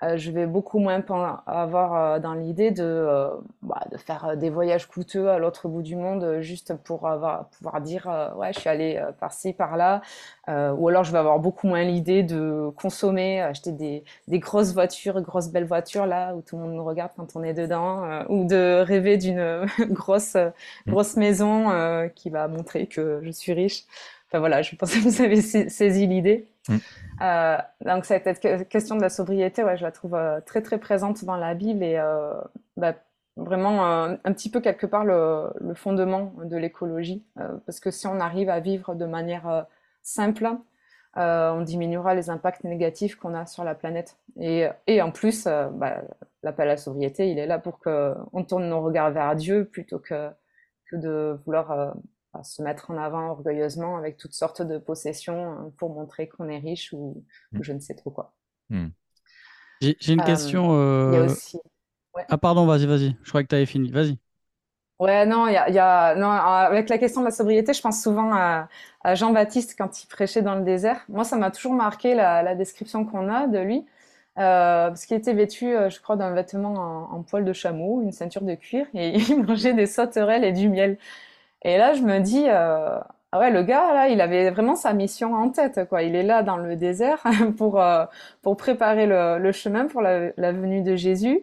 euh, 0.04 0.16
je 0.16 0.30
vais 0.30 0.46
beaucoup 0.46 0.78
moins 0.78 1.04
avoir 1.48 1.96
euh, 1.96 2.20
dans 2.20 2.36
l'idée 2.36 2.70
de, 2.70 2.84
euh, 2.84 3.30
bah, 3.64 3.82
faire 3.98 4.38
des 4.38 4.52
voyages 4.52 4.88
coûteux 4.88 5.30
à 5.30 5.40
l'autre 5.40 5.68
bout 5.68 5.82
du 5.82 5.96
monde 5.96 6.40
juste 6.42 6.76
pour 6.84 7.00
pouvoir 7.00 7.82
dire 7.82 8.08
ouais 8.38 8.54
je 8.54 8.60
suis 8.60 8.70
allé 8.70 9.04
par-ci 9.20 9.54
par-là. 9.54 10.02
Ou 10.48 10.88
alors 10.88 11.04
je 11.04 11.12
vais 11.12 11.18
avoir 11.18 11.40
beaucoup 11.40 11.68
moins 11.68 11.84
l'idée 11.84 12.24
de 12.24 12.70
consommer 12.78 13.42
acheter 13.42 13.72
des, 13.72 14.04
grosses 14.40 14.74
voitures 14.74 15.22
grosses 15.22 15.50
belles 15.50 15.66
voitures 15.66 16.06
là 16.06 16.36
où 16.36 16.42
tout 16.42 16.58
le 16.58 16.64
monde 16.64 16.74
nous 16.74 16.86
regarde 16.86 17.12
quand 17.18 17.36
on 17.36 17.44
est 17.44 17.54
dedans 17.54 18.24
ou 18.30 18.46
de 18.46 18.82
rêver 18.82 19.18
d'une 19.18 19.66
grosse 19.90 20.38
grosse 20.88 21.18
maison 21.18 22.10
qui 22.16 22.30
va 22.30 22.48
montrer 22.48 22.88
que 22.88 23.20
je 23.24 23.32
suis 23.32 23.54
riche 23.54 23.86
enfin 24.28 24.40
voilà 24.40 24.62
je 24.62 24.76
pense 24.76 24.94
que 24.94 25.00
vous 25.00 25.22
avez 25.22 25.42
saisi 25.42 26.08
l'idée. 26.08 26.48
Mmh. 26.70 26.78
Euh, 27.22 27.58
donc 27.86 28.06
cette 28.06 28.68
question 28.70 28.96
de 28.96 29.02
la 29.02 29.10
sobriété, 29.10 29.64
ouais, 29.64 29.78
je 29.78 29.84
la 29.84 29.92
trouve 29.92 30.16
euh, 30.16 30.40
très 30.42 30.62
très 30.62 30.78
présente 30.78 31.26
dans 31.26 31.36
la 31.36 31.54
Bible 31.54 31.84
et 31.84 31.98
euh, 31.98 32.34
bah, 32.76 32.94
vraiment 33.36 33.86
un 33.86 34.34
petit 34.34 34.50
peu 34.50 34.62
quelque 34.62 34.86
part 34.86 35.06
le, 35.06 35.52
fondement 35.76 36.34
de 36.44 36.58
l'écologie, 36.58 37.24
parce 37.68 37.80
que 37.80 37.92
si 37.92 38.08
on 38.08 38.20
arrive 38.20 38.50
à 38.50 38.60
vivre 38.60 38.96
de 38.96 39.06
manière 39.06 39.68
simple, 40.02 40.50
on 41.16 41.62
diminuera 41.62 42.16
les 42.16 42.32
impacts 42.32 42.64
négatifs 42.64 43.16
qu'on 43.16 43.36
a 43.36 43.46
sur 43.46 43.64
la 43.64 43.76
planète. 43.76 44.18
Et, 44.40 44.68
en 45.04 45.12
plus, 45.12 45.44
bah, 45.46 46.02
l'appel 46.42 46.68
à 46.68 46.72
la 46.72 46.78
sobriété, 46.78 47.30
il 47.30 47.38
est 47.38 47.46
là 47.46 47.60
pour 47.60 47.78
qu'on 47.78 48.44
tourne 48.44 48.68
nos 48.68 48.82
regards 48.82 49.12
vers 49.12 49.36
Dieu 49.36 49.66
plutôt 49.66 50.00
que 50.00 50.32
de 50.92 51.40
vouloir 51.46 51.94
se 52.44 52.62
mettre 52.62 52.92
en 52.92 52.98
avant 52.98 53.30
orgueilleusement 53.30 53.98
avec 53.98 54.18
toutes 54.18 54.34
sortes 54.34 54.62
de 54.62 54.78
possessions 54.78 55.52
hein, 55.52 55.72
pour 55.78 55.94
montrer 55.94 56.28
qu'on 56.28 56.50
est 56.50 56.60
riche 56.60 56.94
ou, 56.94 57.24
mmh. 57.52 57.64
je 57.64 57.74
ne 57.74 57.80
sais 57.80 57.96
trop 57.96 58.12
quoi. 58.12 58.34
Mmh. 58.70 58.88
J'ai 59.82 60.14
une 60.14 60.24
question. 60.24 60.74
Euh, 60.74 61.28
ah, 62.30 62.38
pardon, 62.38 62.66
vas-y, 62.66 62.86
vas-y. 62.86 63.16
Je 63.24 63.30
crois 63.30 63.44
que 63.44 63.48
tu 63.48 63.56
avais 63.56 63.66
fini. 63.66 63.92
Vas-y. 63.92 64.18
Ouais, 65.00 65.28
non, 65.28 65.48
il 65.48 65.54
y 65.54 65.80
a, 65.80 66.16
non, 66.16 66.32
avec 66.32 66.90
la 66.90 66.98
question 66.98 67.22
de 67.22 67.26
la 67.26 67.32
sobriété, 67.32 67.72
je 67.72 67.82
pense 67.82 68.02
souvent 68.02 68.34
à, 68.34 68.68
Jean-Baptiste 69.14 69.76
quand 69.78 70.04
il 70.04 70.08
prêchait 70.08 70.42
dans 70.42 70.56
le 70.56 70.64
désert. 70.64 71.06
Moi, 71.08 71.24
ça 71.24 71.38
m'a 71.38 71.52
toujours 71.52 71.74
marqué 71.74 72.16
la, 72.16 72.56
description 72.56 73.06
qu'on 73.06 73.30
a 73.30 73.48
de 73.48 73.60
lui. 73.60 73.86
Euh, 74.40 74.90
parce 74.90 75.06
qu'il 75.06 75.18
était 75.18 75.34
vêtu, 75.34 75.76
euh, 75.76 75.90
je 75.90 76.00
crois, 76.00 76.16
d'un 76.16 76.32
vêtement 76.32 76.76
en, 76.76 77.18
en, 77.18 77.24
poil 77.24 77.44
de 77.44 77.54
chameau, 77.54 78.04
une 78.04 78.12
ceinture 78.12 78.44
de 78.44 78.54
cuir, 78.54 78.86
et 78.94 79.18
il 79.30 79.44
mangeait 79.44 79.74
des 79.74 79.88
sauterelles 79.88 80.44
et 80.44 80.52
du 80.52 80.70
miel. 80.70 80.98
Et 81.64 81.78
là, 81.78 81.94
je 81.94 82.02
me 82.04 82.20
dis, 82.20 82.46
euh, 82.48 83.00
ah 83.32 83.40
ouais, 83.40 83.52
le 83.52 83.64
gars, 83.64 83.94
là, 83.94 84.10
il 84.10 84.22
avait 84.22 84.50
vraiment 84.52 84.76
sa 84.76 84.94
mission 84.94 85.34
en 85.36 85.50
tête, 85.50 85.88
quoi. 85.90 86.04
Il 86.04 86.16
est 86.16 86.24
là 86.24 86.44
dans 86.44 86.58
le 86.58 86.76
désert 86.76 87.24
pour, 87.58 87.82
euh, 87.82 88.06
pour 88.42 88.58
préparer 88.58 89.06
le, 89.08 89.52
chemin 89.52 89.86
pour 89.86 90.02
la, 90.02 90.32
venue 90.52 90.82
de 90.82 90.96
Jésus 90.96 91.42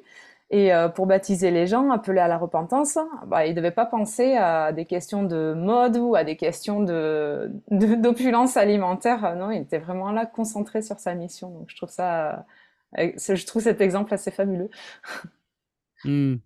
et 0.50 0.72
euh, 0.74 0.88
pour 0.88 1.07
baptiser 1.07 1.50
les 1.50 1.66
gens, 1.66 1.90
appeler 1.90 2.20
à 2.20 2.29
la 2.29 2.38
repentance. 2.38 2.98
Bah, 3.27 3.46
il 3.46 3.55
devait 3.55 3.70
pas 3.70 3.87
penser 3.87 4.37
à 4.37 4.72
des 4.72 4.85
questions 4.87 5.24
de 5.24 5.55
mode 5.55 5.96
ou 5.96 6.14
à 6.14 6.24
des 6.24 6.37
questions 6.37 6.81
de, 6.83 7.50
d'opulence 7.70 8.57
alimentaire. 8.57 9.37
Non, 9.37 9.50
il 9.50 9.62
était 9.62 9.79
vraiment 9.79 10.12
là, 10.12 10.27
concentré 10.27 10.83
sur 10.83 10.98
sa 11.00 11.14
mission. 11.14 11.50
Donc, 11.50 11.70
je 11.70 11.77
trouve 11.77 11.90
ça, 11.90 12.46
je 12.96 13.46
trouve 13.46 13.62
cet 13.62 13.81
exemple 13.81 14.14
assez 14.14 14.31
fabuleux. 14.31 14.70
Hmm. 16.05 16.37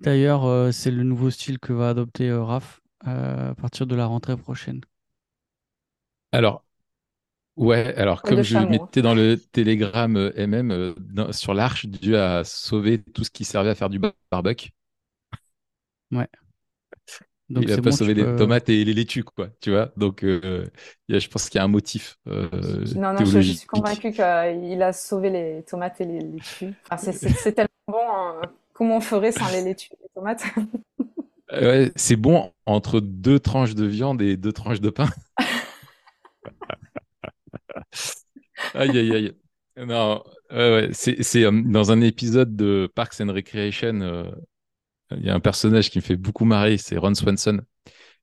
D'ailleurs, 0.00 0.46
euh, 0.46 0.72
c'est 0.72 0.90
le 0.90 1.02
nouveau 1.02 1.30
style 1.30 1.58
que 1.58 1.72
va 1.72 1.90
adopter 1.90 2.28
euh, 2.30 2.42
RAF 2.42 2.80
euh, 3.06 3.50
à 3.50 3.54
partir 3.54 3.86
de 3.86 3.94
la 3.94 4.06
rentrée 4.06 4.36
prochaine. 4.36 4.80
Alors, 6.32 6.64
ouais, 7.56 7.94
alors 7.96 8.22
comme 8.22 8.42
je 8.42 8.56
mettais 8.58 9.02
dans 9.02 9.14
le 9.14 9.36
télégramme 9.36 10.32
MM, 10.36 10.94
sur 11.32 11.52
l'arche, 11.52 11.86
Dieu 11.86 12.18
a 12.18 12.44
sauvé 12.44 13.02
tout 13.02 13.24
ce 13.24 13.30
qui 13.30 13.44
servait 13.44 13.70
à 13.70 13.74
faire 13.74 13.90
du 13.90 14.00
barbecue. 14.30 14.70
Ouais. 16.12 16.28
Donc 17.50 17.64
il 17.64 17.70
n'a 17.70 17.82
pas 17.82 17.90
sauvé 17.90 18.14
les 18.14 18.36
tomates 18.36 18.68
et 18.68 18.84
les 18.84 18.94
laitues, 18.94 19.24
quoi, 19.24 19.48
tu 19.60 19.70
vois. 19.70 19.92
Donc, 19.96 20.20
je 20.22 21.28
pense 21.28 21.48
qu'il 21.48 21.58
y 21.58 21.60
a 21.60 21.64
un 21.64 21.68
motif 21.68 22.16
non, 22.26 23.12
non, 23.12 23.24
je, 23.24 23.40
suis 23.40 23.66
convaincu 23.66 24.12
qu'il 24.12 24.22
a 24.22 24.92
sauvé 24.92 25.30
les 25.30 25.64
tomates 25.64 26.00
et 26.00 26.04
les 26.04 26.20
laitues. 26.20 26.74
c'est 26.96 27.52
tellement 27.52 27.68
bon. 27.88 27.98
Hein. 27.98 28.40
Comment 28.80 28.96
on 28.96 29.00
ferait 29.02 29.30
sans 29.30 29.52
les 29.52 29.60
laitues 29.60 29.90
et 29.92 29.98
les 30.04 30.08
tomates 30.14 30.42
ouais, 31.52 31.92
C'est 31.96 32.16
bon 32.16 32.50
entre 32.64 33.00
deux 33.00 33.38
tranches 33.38 33.74
de 33.74 33.84
viande 33.84 34.22
et 34.22 34.38
deux 34.38 34.54
tranches 34.54 34.80
de 34.80 34.88
pain. 34.88 35.10
aïe, 38.72 38.96
aïe, 38.96 39.12
aïe. 39.12 39.32
Non, 39.76 40.24
c'est 40.92 41.50
dans 41.50 41.92
un 41.92 42.00
épisode 42.00 42.56
de 42.56 42.90
Parks 42.94 43.20
and 43.20 43.34
Recreation, 43.34 44.32
il 45.14 45.26
y 45.26 45.28
a 45.28 45.34
un 45.34 45.40
personnage 45.40 45.90
qui 45.90 45.98
me 45.98 46.02
fait 46.02 46.16
beaucoup 46.16 46.46
marrer, 46.46 46.78
c'est 46.78 46.96
Ron 46.96 47.14
Swanson. 47.14 47.60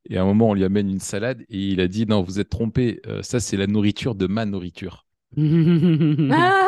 Et 0.10 0.18
à 0.18 0.24
un 0.24 0.26
moment, 0.26 0.50
on 0.50 0.56
lui 0.56 0.64
amène 0.64 0.90
une 0.90 0.98
salade 0.98 1.44
et 1.50 1.68
il 1.68 1.82
a 1.82 1.88
dit 1.88 2.08
Non, 2.08 2.24
vous 2.24 2.40
êtes 2.40 2.50
trompé, 2.50 3.00
ça 3.22 3.40
c'est 3.40 3.58
la 3.58 3.68
nourriture 3.68 4.16
de 4.16 4.26
ma 4.26 4.48
nourriture. 4.48 5.06
ah 5.38 6.64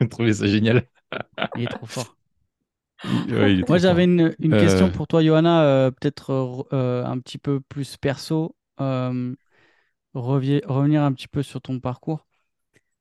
Vous 0.00 0.06
trouvez 0.06 0.34
ça 0.34 0.46
génial 0.46 0.86
Il 1.56 1.64
est 1.64 1.68
trop 1.68 1.86
fort. 1.86 2.16
Moi, 3.04 3.78
j'avais 3.78 4.04
une, 4.04 4.34
une 4.38 4.52
question 4.52 4.90
pour 4.90 5.06
toi, 5.06 5.22
Johanna, 5.22 5.90
peut-être 5.92 6.66
un 6.72 7.18
petit 7.18 7.38
peu 7.38 7.60
plus 7.60 7.96
perso. 7.96 8.56
revenir 10.14 11.02
un 11.02 11.12
petit 11.12 11.28
peu 11.28 11.42
sur 11.42 11.60
ton 11.60 11.80
parcours. 11.80 12.26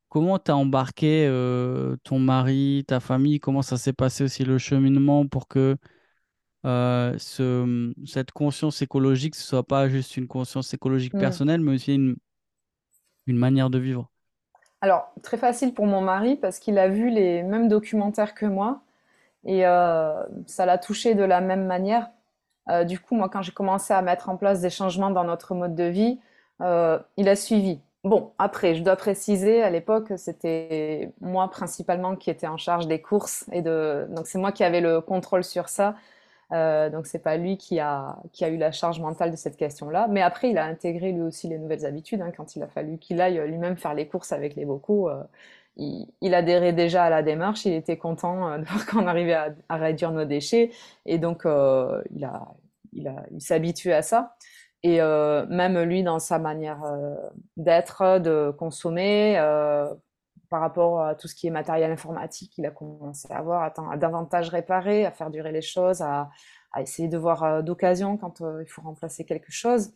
Comment 0.09 0.37
tu 0.37 0.51
as 0.51 0.55
embarqué 0.55 1.25
euh, 1.27 1.95
ton 2.03 2.19
mari, 2.19 2.83
ta 2.87 2.99
famille? 2.99 3.39
Comment 3.39 3.63
ça 3.63 3.77
s'est 3.77 3.93
passé 3.93 4.23
aussi 4.23 4.43
le 4.43 4.59
cheminement 4.59 5.25
pour 5.25 5.47
que 5.47 5.75
euh, 6.65 7.17
ce, 7.17 7.91
cette 8.05 8.31
conscience 8.31 8.83
écologique, 8.83 9.33
ce 9.33 9.41
soit 9.41 9.65
pas 9.65 9.89
juste 9.89 10.15
une 10.15 10.27
conscience 10.27 10.71
écologique 10.71 11.15
mm. 11.15 11.19
personnelle, 11.19 11.61
mais 11.61 11.73
aussi 11.73 11.95
une, 11.95 12.15
une 13.25 13.37
manière 13.37 13.71
de 13.71 13.79
vivre? 13.79 14.11
Alors, 14.83 15.13
très 15.21 15.37
facile 15.37 15.73
pour 15.73 15.85
mon 15.85 16.01
mari 16.01 16.35
parce 16.35 16.59
qu'il 16.59 16.77
a 16.77 16.89
vu 16.89 17.09
les 17.09 17.41
mêmes 17.41 17.69
documentaires 17.69 18.33
que 18.35 18.45
moi 18.45 18.81
et 19.45 19.65
euh, 19.65 20.21
ça 20.45 20.65
l'a 20.65 20.77
touché 20.77 21.15
de 21.15 21.23
la 21.23 21.39
même 21.39 21.65
manière. 21.65 22.09
du 22.85 22.99
coup, 22.99 23.15
moi, 23.15 23.29
quand 23.29 23.41
j'ai 23.41 23.53
commencé 23.53 23.93
à 23.93 24.01
mettre 24.01 24.27
en 24.29 24.35
place 24.37 24.59
des 24.59 24.69
changements 24.69 25.09
dans 25.09 25.23
notre 25.23 25.55
mode 25.55 25.75
de 25.75 25.85
vie, 25.85 26.19
il 26.61 27.29
a 27.29 27.35
suivi. 27.37 27.79
Bon, 28.03 28.33
après, 28.37 28.75
je 28.75 28.83
dois 28.83 28.97
préciser, 28.97 29.63
à 29.63 29.69
l'époque, 29.69 30.11
c'était 30.17 31.13
moi 31.21 31.49
principalement 31.49 32.17
qui 32.17 32.29
étais 32.29 32.47
en 32.47 32.57
charge 32.57 32.87
des 32.87 33.01
courses 33.01 33.45
et 33.53 33.61
donc 33.61 34.27
c'est 34.27 34.37
moi 34.39 34.51
qui 34.51 34.65
avais 34.65 34.81
le 34.81 34.99
contrôle 34.99 35.45
sur 35.45 35.69
ça. 35.69 35.95
Euh, 36.53 36.89
donc 36.89 37.07
c'est 37.07 37.19
pas 37.19 37.37
lui 37.37 37.57
qui 37.57 37.79
a, 37.79 38.17
qui 38.31 38.45
a 38.45 38.49
eu 38.49 38.57
la 38.57 38.71
charge 38.71 38.99
mentale 38.99 39.31
de 39.31 39.35
cette 39.35 39.57
question-là. 39.57 40.07
Mais 40.09 40.21
après, 40.21 40.49
il 40.49 40.57
a 40.57 40.65
intégré 40.65 41.11
lui 41.11 41.21
aussi 41.21 41.47
les 41.47 41.57
nouvelles 41.57 41.85
habitudes. 41.85 42.21
Hein, 42.21 42.31
quand 42.35 42.55
il 42.55 42.63
a 42.63 42.67
fallu 42.67 42.97
qu'il 42.97 43.21
aille 43.21 43.39
lui-même 43.47 43.77
faire 43.77 43.93
les 43.93 44.07
courses 44.07 44.31
avec 44.31 44.55
les 44.55 44.65
bocaux, 44.65 45.09
euh, 45.09 45.23
il, 45.77 46.33
adhérait 46.33 46.73
déjà 46.73 47.03
à 47.05 47.09
la 47.09 47.23
démarche. 47.23 47.65
Il 47.65 47.73
était 47.73 47.97
content 47.97 48.49
euh, 48.49 48.57
de 48.59 48.65
voir 48.65 48.85
qu'on 48.85 49.07
arrivait 49.07 49.33
à, 49.33 49.77
réduire 49.77 50.11
nos 50.11 50.25
déchets. 50.25 50.71
Et 51.05 51.17
donc, 51.17 51.45
euh, 51.45 52.01
il 52.15 52.23
a, 52.25 52.47
il 52.93 53.07
a, 53.07 53.25
il 53.31 53.53
habitué 53.53 53.93
à 53.93 54.01
ça. 54.01 54.35
Et 54.83 55.01
euh, 55.01 55.45
même 55.47 55.81
lui, 55.81 56.03
dans 56.03 56.19
sa 56.19 56.39
manière 56.39 56.83
euh, 56.83 57.15
d'être, 57.55 58.19
de 58.19 58.51
consommer, 58.51 59.39
euh, 59.39 59.87
par 60.53 60.61
rapport 60.61 61.01
à 61.01 61.15
tout 61.15 61.27
ce 61.27 61.33
qui 61.33 61.47
est 61.47 61.49
matériel 61.49 61.91
informatique, 61.91 62.53
il 62.59 62.65
a 62.67 62.69
commencé 62.69 63.27
à 63.31 63.39
avoir, 63.39 63.63
à, 63.63 63.97
davantage 63.97 64.49
réparer, 64.49 65.03
à 65.03 65.11
faire 65.11 65.31
durer 65.31 65.51
les 65.51 65.63
choses, 65.63 66.03
à, 66.03 66.29
essayer 66.79 67.07
de 67.07 67.17
voir 67.17 67.63
d'occasion 67.63 68.17
quand 68.17 68.43
il 68.61 68.69
faut 68.69 68.83
remplacer 68.83 69.25
quelque 69.25 69.51
chose. 69.51 69.95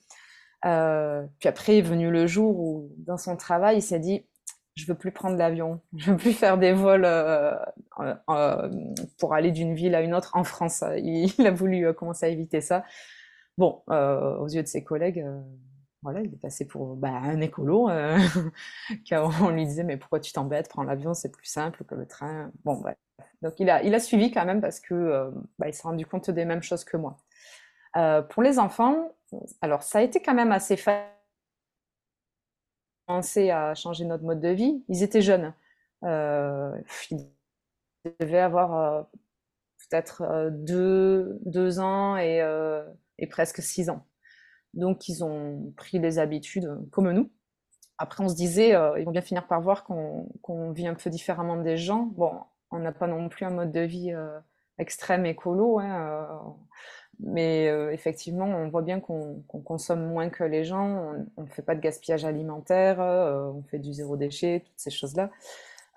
puis 0.64 1.48
après 1.48 1.78
est 1.78 1.84
venu 1.84 2.10
le 2.10 2.26
jour 2.26 2.60
où, 2.60 2.92
dans 2.98 3.18
son 3.18 3.38
travail, 3.38 3.78
il 3.78 3.82
s'est 3.84 4.00
dit 4.00 4.26
je 4.74 4.88
veux 4.88 4.96
plus 4.96 5.12
prendre 5.12 5.38
l'avion, 5.38 5.80
je 5.96 6.10
veux 6.10 6.18
plus 6.18 6.34
faire 6.34 6.58
des 6.58 6.74
vols 6.74 7.08
pour 9.20 9.36
aller 9.36 9.52
d'une 9.52 9.76
ville 9.76 9.94
à 9.94 10.02
une 10.02 10.16
autre 10.16 10.32
en 10.34 10.44
France. 10.44 10.84
Il, 10.98 11.32
a 11.46 11.52
voulu 11.52 11.94
commencer 11.94 12.26
à 12.26 12.30
éviter 12.30 12.62
ça. 12.62 12.84
Bon, 13.60 13.84
euh, 13.92 14.38
aux 14.38 14.48
yeux 14.48 14.64
de 14.64 14.68
ses 14.68 14.84
collègues, 14.84 15.20
euh, 15.20 15.40
il 16.16 16.34
est 16.34 16.42
passé 16.42 16.66
pour 16.66 16.96
bah, 16.96 17.10
un 17.10 17.42
écolo. 17.42 17.90
Euh, 17.90 18.18
on 19.42 19.50
lui 19.50 19.66
disait, 19.66 19.84
mais 19.84 19.98
pourquoi 19.98 20.20
tu 20.20 20.32
t'embêtes, 20.32 20.70
prends 20.70 20.84
l'avion, 20.84 21.14
c'est 21.14 21.32
plus 21.32 21.46
simple 21.46 21.84
que 21.84 21.96
le 21.96 22.06
train. 22.06 22.52
Bon. 22.64 22.84
Donc 23.42 23.60
il 23.60 23.70
a, 23.70 24.00
suivi 24.00 24.32
quand 24.32 24.46
même 24.46 24.62
parce 24.62 24.80
que 24.80 25.32
bah, 25.60 25.68
il 25.68 25.74
s'est 25.74 25.84
rendu 25.84 26.06
compte 26.06 26.30
des 26.30 26.46
mêmes 26.46 26.64
choses 26.64 26.84
que 26.84 26.98
moi. 26.98 27.18
pour 28.30 28.44
les 28.44 28.60
enfants, 28.60 29.12
alors 29.62 29.84
ça 29.84 30.00
a 30.00 30.02
été 30.02 30.22
quand 30.22 30.34
même 30.34 30.52
assez 30.52 30.76
facile 30.76 31.06
à 33.52 33.74
changer 33.76 34.06
notre 34.06 34.24
mode 34.24 34.40
de 34.40 34.50
vie. 34.50 34.84
Ils 34.90 35.04
étaient 35.04 35.22
jeunes. 35.22 35.54
ils 36.04 37.28
devaient 38.20 38.40
avoir 38.40 39.08
peut-être 39.90 40.50
deux, 40.52 41.40
deux 41.46 41.80
ans 41.80 42.18
et 42.18 42.42
et 43.20 43.28
presque 43.28 43.62
six 43.62 43.90
ans. 43.90 44.06
Donc 44.78 45.10
ils 45.10 45.24
ont 45.24 45.74
pris 45.76 46.00
les 46.00 46.20
habitudes 46.20 46.70
comme 46.92 47.12
nous. 47.12 47.30
Après 47.98 48.24
on 48.24 48.30
se 48.30 48.36
disait, 48.36 48.76
euh, 48.76 48.98
ils 49.00 49.06
vont 49.06 49.12
bien 49.12 49.22
finir 49.22 49.48
par 49.48 49.60
voir 49.60 49.84
qu'on 49.84 50.72
vit 50.72 50.88
un 50.88 50.94
peu 50.94 51.10
différemment 51.10 51.58
des 51.58 51.78
gens. 51.78 52.04
Bon, 52.16 52.34
on 52.72 52.80
n'a 52.80 52.92
pas 52.92 53.08
non 53.08 53.28
plus 53.28 53.46
un 53.46 53.50
mode 53.50 53.72
de 53.72 53.82
vie 53.82 54.14
euh, 54.14 54.40
extrême 54.78 55.26
écolo, 55.26 55.80
hein, 55.80 56.00
euh, 56.00 56.28
mais 57.20 57.66
effectivement 57.92 58.46
on 58.46 58.70
voit 58.70 58.84
bien 58.84 59.00
qu'on 59.00 59.42
consomme 59.66 60.06
moins 60.06 60.30
que 60.30 60.44
les 60.44 60.64
gens, 60.64 61.16
on 61.36 61.42
ne 61.42 61.48
fait 61.48 61.64
pas 61.64 61.74
de 61.74 61.82
gaspillage 61.82 62.26
alimentaire, 62.26 63.00
on 63.00 63.64
fait 63.64 63.80
du 63.80 63.92
zéro 63.92 64.18
déchet, 64.18 64.62
toutes 64.64 64.80
ces 64.80 64.92
choses-là. 64.92 65.32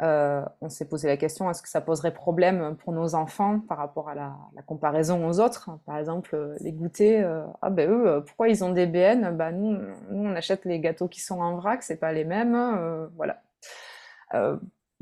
Euh, 0.03 0.43
on 0.63 0.71
s'est 0.71 0.89
posé 0.89 1.09
la 1.09 1.19
question 1.19 1.51
est-ce 1.51 1.61
que 1.61 1.69
ça 1.69 1.83
poserait 1.83 2.15
problème 2.15 2.75
pour 2.77 2.93
nos 2.93 3.15
enfants 3.15 3.61
par 3.61 3.77
rapport 3.77 4.09
à 4.09 4.15
la, 4.15 4.35
comparaison 4.67 5.29
aux 5.29 5.41
autres? 5.41 5.71
Par 5.85 5.99
exemple, 5.99 6.35
euh, 6.35 6.57
les 6.61 6.73
goûters, 6.73 7.27
euh, 7.27 7.45
ah 7.61 7.71
ben 7.71 7.91
eux, 7.91 8.25
pourquoi 8.27 8.49
ils 8.49 8.65
ont 8.65 8.73
des 8.73 8.87
BN 8.87 9.37
bah, 9.37 9.53
nous, 9.53 9.79
nous, 10.11 10.31
on 10.31 10.35
achète 10.35 10.65
les 10.65 10.81
gâteaux 10.81 11.09
qui 11.09 11.21
sont 11.21 11.41
en 11.41 11.57
vrac, 11.57 11.83
c'est 11.83 11.99
pas 11.99 12.13
les 12.13 12.25
mêmes, 12.25 13.09
voilà. 13.17 13.43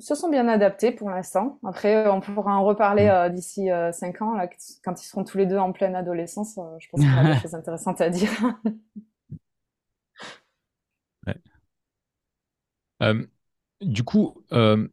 Ils 0.00 0.04
se 0.04 0.14
sont 0.14 0.28
bien 0.28 0.46
adaptés 0.46 0.92
pour 0.92 1.10
l'instant. 1.10 1.58
Après, 1.66 2.08
on 2.08 2.20
pourra 2.20 2.56
en 2.56 2.64
reparler 2.64 3.08
mm. 3.08 3.32
d'ici 3.32 3.68
5 3.92 4.22
ans, 4.22 4.34
là, 4.34 4.48
quand 4.84 5.00
ils 5.00 5.06
seront 5.06 5.24
tous 5.24 5.38
les 5.38 5.46
deux 5.46 5.58
en 5.58 5.72
pleine 5.72 5.94
adolescence. 5.94 6.58
je 6.78 6.88
pense 6.88 7.00
qu'il 7.00 7.10
y 7.10 7.12
aura 7.12 7.34
des 7.34 7.34
choses 7.42 7.54
intéressantes 7.54 8.00
à 8.00 8.10
dire. 8.10 8.30
Du 13.80 14.02
coup, 14.02 14.44
euh, 14.52 14.88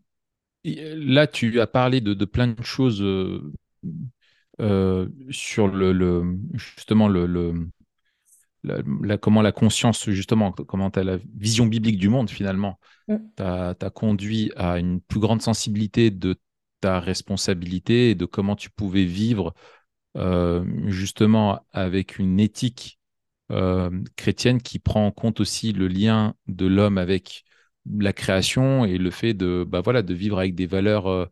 là, 0.63 1.27
tu 1.27 1.59
as 1.59 1.67
parlé 1.67 2.01
de, 2.01 2.25
plein 2.25 2.47
de 2.47 2.63
choses 2.63 3.01
euh, 3.01 3.51
euh, 4.61 5.07
sur 5.31 5.67
le, 5.67 6.37
justement 6.53 7.07
le, 7.07 7.67
la, 8.63 9.17
comment 9.17 9.41
la 9.41 9.51
conscience, 9.51 10.09
justement, 10.09 10.51
comment 10.51 10.91
tu 10.91 10.99
as 10.99 11.03
la 11.03 11.17
vision 11.35 11.65
biblique 11.65 11.97
du 11.97 12.09
monde 12.09 12.29
finalement, 12.29 12.79
mm. 13.07 13.15
t'as 13.35 13.89
conduit 13.89 14.51
à 14.55 14.77
une 14.77 15.01
plus 15.01 15.19
grande 15.19 15.41
sensibilité 15.41 16.11
de 16.11 16.35
ta 16.81 16.99
responsabilité 16.99 18.11
et 18.11 18.15
de 18.15 18.25
comment 18.25 18.55
tu 18.55 18.69
pouvais 18.69 19.05
vivre 19.05 19.53
justement 20.85 21.65
avec 21.73 22.19
une 22.19 22.39
éthique 22.39 22.99
chrétienne 24.15 24.61
qui 24.61 24.79
prend 24.79 25.07
en 25.07 25.11
compte 25.11 25.39
aussi 25.39 25.73
le 25.73 25.87
lien 25.87 26.35
de 26.47 26.65
l'homme 26.67 26.97
avec 26.97 27.45
la 27.91 28.13
création 28.13 28.85
et 28.85 28.97
le 28.97 29.11
fait 29.11 29.33
de, 29.33 29.65
bah 29.67 29.81
voilà, 29.81 30.01
de 30.01 30.13
vivre 30.13 30.39
avec 30.39 30.55
des 30.55 30.65
valeurs. 30.65 31.07
Euh, 31.07 31.25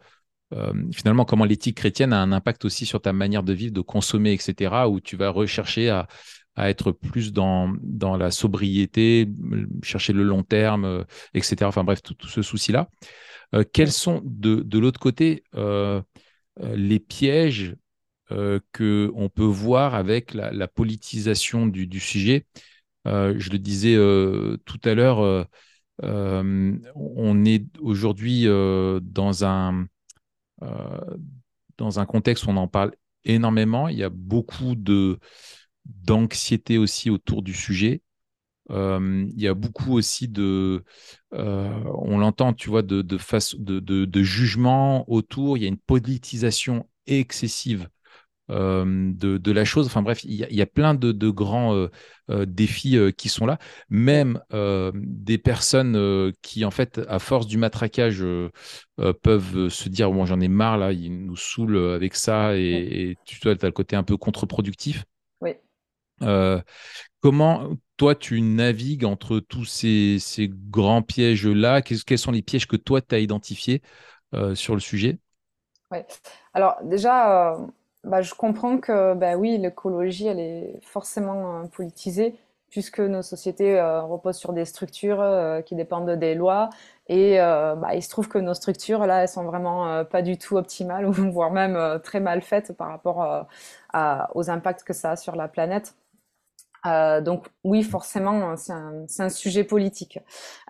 euh, 0.53 0.73
finalement, 0.93 1.25
comment 1.25 1.45
l'éthique 1.45 1.77
chrétienne 1.77 2.13
a 2.13 2.21
un 2.21 2.31
impact 2.31 2.65
aussi 2.65 2.85
sur 2.85 3.01
ta 3.01 3.13
manière 3.13 3.43
de 3.43 3.53
vivre, 3.53 3.73
de 3.73 3.81
consommer, 3.81 4.33
etc., 4.33 4.87
où 4.89 4.99
tu 5.01 5.15
vas 5.15 5.29
rechercher 5.29 5.89
à, 5.89 6.07
à 6.55 6.69
être 6.69 6.91
plus 6.91 7.33
dans, 7.33 7.73
dans 7.81 8.17
la 8.17 8.29
sobriété, 8.29 9.27
chercher 9.81 10.13
le 10.13 10.23
long 10.23 10.43
terme, 10.43 10.85
euh, 10.85 11.03
etc. 11.33 11.67
Enfin 11.67 11.83
bref, 11.83 12.01
tout, 12.03 12.15
ce 12.27 12.41
souci-là. 12.41 12.89
quels 13.73 13.91
sont 13.91 14.21
de, 14.23 14.55
de 14.61 14.79
l'autre 14.79 14.99
côté 14.99 15.43
les 16.61 16.99
pièges 16.99 17.75
que 18.29 19.11
on 19.15 19.29
peut 19.29 19.43
voir 19.43 19.95
avec 19.95 20.33
la, 20.33 20.51
la 20.51 20.67
politisation 20.67 21.65
du, 21.65 21.87
du 21.87 21.99
sujet? 21.99 22.45
Je 23.05 23.49
le 23.49 23.57
disais 23.57 23.95
tout 24.65 24.79
à 24.83 24.93
l'heure 24.93 25.47
euh, 26.01 26.77
on 26.95 27.45
est 27.45 27.65
aujourd'hui 27.79 28.47
euh, 28.47 28.99
dans 29.01 29.45
un 29.45 29.87
euh, 30.63 31.17
dans 31.77 31.99
un 31.99 32.05
contexte 32.05 32.45
où 32.45 32.49
on 32.49 32.57
en 32.57 32.67
parle 32.67 32.93
énormément. 33.25 33.87
Il 33.87 33.97
y 33.97 34.03
a 34.03 34.09
beaucoup 34.09 34.75
de 34.75 35.19
d'anxiété 35.85 36.77
aussi 36.77 37.09
autour 37.09 37.43
du 37.43 37.53
sujet. 37.53 38.01
il 38.69 39.33
y 39.35 39.47
a 39.47 39.53
beaucoup 39.53 39.93
aussi 39.93 40.27
de, 40.29 40.83
on 41.31 42.17
l'entend, 42.17 42.53
tu 42.53 42.69
vois, 42.69 42.81
de, 42.83 43.01
de, 43.01 43.17
face, 43.17 43.55
de, 43.55 43.79
de, 43.79 44.23
jugement 44.23 45.03
autour. 45.11 45.57
Il 45.57 45.63
y 45.63 45.65
a 45.65 45.69
une 45.69 45.77
politisation 45.77 46.87
excessive 47.05 47.89
euh, 48.49 49.11
de, 49.15 49.51
la 49.51 49.63
chose. 49.63 49.85
Enfin 49.85 50.01
bref, 50.01 50.23
il 50.23 50.33
y, 50.33 50.61
a 50.61 50.65
plein 50.65 50.93
de, 50.93 51.29
grands 51.29 51.75
euh, 51.75 51.89
euh, 52.29 52.45
défis 52.45 52.97
qui 53.17 53.29
sont 53.29 53.45
là. 53.45 53.57
Même 53.89 54.39
des 54.93 55.37
personnes 55.37 56.31
qui, 56.41 56.65
en 56.65 56.71
fait, 56.71 57.01
à 57.07 57.19
force 57.19 57.47
du 57.47 57.57
matraquage, 57.57 58.23
peuvent 59.21 59.69
se 59.69 59.89
dire 59.89 60.11
bon, 60.11 60.25
j'en 60.25 60.39
ai 60.39 60.47
marre 60.47 60.77
là, 60.77 60.91
ils 60.91 61.25
nous 61.25 61.35
saoulent 61.35 61.93
avec 61.93 62.15
ça, 62.15 62.55
et, 62.55 63.17
tu 63.25 63.39
vois, 63.41 63.53
as 63.53 63.65
le 63.65 63.71
côté 63.71 63.95
un 63.95 64.03
peu 64.03 64.17
contre-productif. 64.17 65.05
Oui. 65.41 65.53
comment 67.19 67.69
toi, 67.97 68.15
tu 68.15 68.41
navigues 68.41 69.05
entre 69.05 69.39
tous 69.39 69.65
ces, 69.65 70.19
grands 70.69 71.01
pièges-là? 71.01 71.81
Quels 71.81 72.17
sont 72.17 72.31
les 72.31 72.41
pièges 72.41 72.67
que 72.67 72.75
toi, 72.75 73.01
tu 73.01 73.15
as 73.15 73.19
identifiés 73.19 73.81
sur 74.53 74.73
le 74.73 74.81
sujet? 74.81 75.17
Oui. 75.91 75.99
Alors 76.53 76.77
déjà, 76.83 77.55
bah, 78.03 78.21
je 78.21 78.33
comprends 78.33 78.77
que 78.77 79.13
bah, 79.13 79.35
oui, 79.37 79.57
l'écologie, 79.57 80.27
elle 80.27 80.39
est 80.39 80.79
forcément 80.81 81.67
politisée 81.67 82.35
puisque 82.69 82.99
nos 82.99 83.21
sociétés 83.21 83.79
reposent 83.81 84.37
sur 84.37 84.51
des 84.51 84.65
structures 84.65 85.23
qui 85.63 85.75
dépendent 85.75 86.09
des 86.09 86.33
lois 86.33 86.69
et 87.07 87.41
euh, 87.41 87.75
bah, 87.75 87.95
il 87.95 88.01
se 88.01 88.09
trouve 88.09 88.29
que 88.29 88.37
nos 88.37 88.53
structures, 88.53 89.05
là, 89.05 89.23
elles 89.23 89.29
sont 89.29 89.43
vraiment 89.43 89.87
euh, 89.89 90.03
pas 90.03 90.21
du 90.21 90.37
tout 90.37 90.55
optimales, 90.55 91.05
voire 91.07 91.51
même 91.51 91.75
euh, 91.75 91.99
très 91.99 92.19
mal 92.19 92.41
faites 92.41 92.73
par 92.73 92.89
rapport 92.89 93.47
aux 94.35 94.49
impacts 94.49 94.83
que 94.83 94.93
ça 94.93 95.11
a 95.11 95.15
sur 95.15 95.35
la 95.35 95.47
planète. 95.47 95.95
Euh, 96.85 97.21
donc 97.21 97.47
oui, 97.63 97.81
forcément, 97.81 98.57
c'est 98.57 98.73
un, 98.73 99.05
un, 99.19 99.29
sujet 99.29 99.63
politique. 99.63 100.19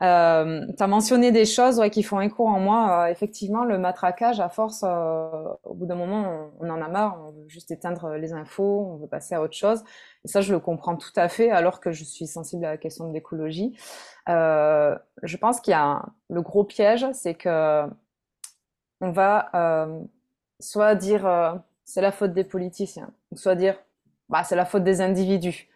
Euh, 0.01 0.65
tu 0.77 0.83
as 0.83 0.87
mentionné 0.87 1.31
des 1.31 1.45
choses 1.45 1.79
ouais, 1.79 1.89
qui 1.89 2.03
font 2.03 2.21
écho 2.21 2.47
en 2.47 2.59
moi. 2.59 3.05
Euh, 3.05 3.11
effectivement, 3.11 3.63
le 3.63 3.79
matraquage, 3.79 4.39
à 4.39 4.49
force, 4.49 4.83
euh, 4.83 5.43
au 5.63 5.73
bout 5.73 5.87
d'un 5.87 5.95
moment, 5.95 6.51
on, 6.59 6.69
en 6.69 6.81
a 6.81 6.87
marre, 6.87 7.19
on 7.19 7.31
veut 7.31 7.47
juste 7.47 7.71
éteindre 7.71 8.11
les 8.11 8.33
infos, 8.33 8.91
on 8.93 8.97
veut 8.97 9.07
passer 9.07 9.33
à 9.33 9.41
autre 9.41 9.55
chose. 9.55 9.83
Et 10.23 10.27
ça, 10.27 10.41
je 10.41 10.53
le 10.53 10.59
comprends 10.59 10.95
tout 10.95 11.13
à 11.15 11.27
fait, 11.29 11.49
alors 11.49 11.79
que 11.79 11.91
je 11.91 12.03
suis 12.03 12.27
sensible 12.27 12.63
à 12.65 12.71
la 12.71 12.77
question 12.77 13.07
de 13.07 13.13
l'écologie. 13.13 13.75
Euh, 14.29 14.95
je 15.23 15.37
pense 15.37 15.61
qu'il 15.61 15.71
y 15.71 15.75
a 15.75 16.03
le 16.29 16.41
gros 16.41 16.63
piège, 16.63 17.07
c'est 17.13 17.33
que 17.33 17.85
on 19.01 19.11
va 19.11 19.51
soit 20.59 20.95
dire 20.95 21.61
c'est 21.83 22.01
la 22.01 22.11
faute 22.11 22.33
des 22.33 22.43
politiciens, 22.43 23.09
soit 23.35 23.55
dire 23.55 23.75
bah, 24.29 24.43
c'est 24.43 24.55
la 24.55 24.65
faute 24.65 24.83
des 24.83 25.01
individus 25.01 25.67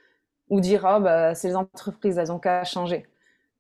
ou 0.50 0.62
dire 0.62 0.86
ah 0.86 1.00
bah 1.00 1.36
c'est 1.36 1.50
les 1.50 1.56
entreprises 1.56 2.18
elles 2.18 2.32
ont 2.32 2.40
qu'à 2.40 2.64
changer. 2.64 3.06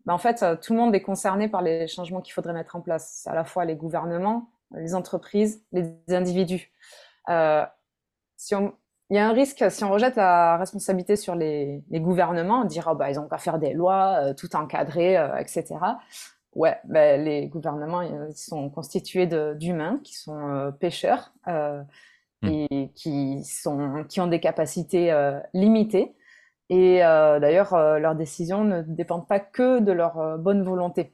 Mais 0.05 0.13
en 0.13 0.17
fait, 0.17 0.43
tout 0.61 0.73
le 0.73 0.79
monde 0.79 0.95
est 0.95 1.01
concerné 1.01 1.49
par 1.49 1.61
les 1.61 1.87
changements 1.87 2.21
qu'il 2.21 2.33
faudrait 2.33 2.53
mettre 2.53 2.77
en 2.77 2.81
place. 2.81 3.27
À 3.27 3.35
la 3.35 3.43
fois 3.43 3.65
les 3.65 3.75
gouvernements, 3.75 4.49
les 4.71 4.95
entreprises, 4.95 5.61
les 5.73 5.93
individus. 6.09 6.71
Euh, 7.29 7.65
si 8.37 8.55
on, 8.55 8.73
il 9.09 9.15
y 9.15 9.19
a 9.19 9.27
un 9.27 9.33
risque 9.33 9.69
si 9.71 9.83
on 9.83 9.89
rejette 9.91 10.15
la 10.17 10.57
responsabilité 10.57 11.15
sur 11.15 11.35
les, 11.35 11.83
les 11.89 11.99
gouvernements, 11.99 12.65
dire 12.65 12.89
oh, 12.91 12.95
bah 12.95 13.09
ils 13.09 13.19
ont 13.19 13.27
qu'à 13.27 13.37
faire 13.37 13.57
des 13.57 13.73
lois, 13.73 14.17
euh, 14.21 14.33
tout 14.33 14.55
encadrer, 14.55 15.17
euh, 15.17 15.37
etc. 15.37 15.75
Ouais, 16.53 16.77
bah, 16.85 17.17
les 17.17 17.47
gouvernements 17.47 18.01
ils 18.01 18.35
sont 18.35 18.69
constitués 18.69 19.27
d'humains 19.27 19.99
qui 20.03 20.15
sont 20.15 20.49
euh, 20.49 20.71
pêcheurs 20.71 21.33
euh, 21.47 21.81
mmh. 22.41 22.47
et 22.47 22.91
qui 22.95 23.43
sont 23.43 24.03
qui 24.09 24.19
ont 24.19 24.27
des 24.27 24.39
capacités 24.39 25.13
limitées. 25.53 26.15
Et 26.69 27.03
euh, 27.03 27.39
d'ailleurs, 27.39 27.73
euh, 27.73 27.99
leurs 27.99 28.15
décisions 28.15 28.63
ne 28.63 28.81
dépendent 28.81 29.27
pas 29.27 29.39
que 29.39 29.79
de 29.79 29.91
leur 29.91 30.19
euh, 30.19 30.37
bonne 30.37 30.63
volonté. 30.63 31.13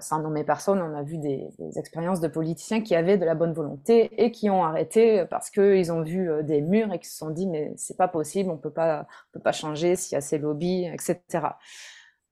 sans 0.00 0.20
nommer 0.20 0.44
personne, 0.44 0.82
on 0.82 0.94
a 0.96 1.02
vu 1.02 1.16
des, 1.18 1.48
des, 1.58 1.78
expériences 1.78 2.20
de 2.20 2.28
politiciens 2.28 2.82
qui 2.82 2.94
avaient 2.94 3.16
de 3.16 3.24
la 3.24 3.34
bonne 3.34 3.52
volonté 3.52 4.10
et 4.22 4.32
qui 4.32 4.50
ont 4.50 4.64
arrêté 4.64 5.24
parce 5.30 5.48
qu'ils 5.48 5.92
ont 5.92 6.02
vu 6.02 6.28
des 6.42 6.60
murs 6.60 6.92
et 6.92 6.98
qui 6.98 7.08
se 7.08 7.16
sont 7.16 7.30
dit 7.30 7.46
mais 7.46 7.72
c'est 7.76 7.96
pas 7.96 8.08
possible, 8.08 8.50
on 8.50 8.58
peut 8.58 8.72
pas, 8.72 9.06
on 9.28 9.38
peut 9.38 9.42
pas 9.42 9.52
changer 9.52 9.94
s'il 9.96 10.16
y 10.16 10.18
a 10.18 10.20
ces 10.20 10.38
lobbies, 10.38 10.86
etc. 10.86 11.20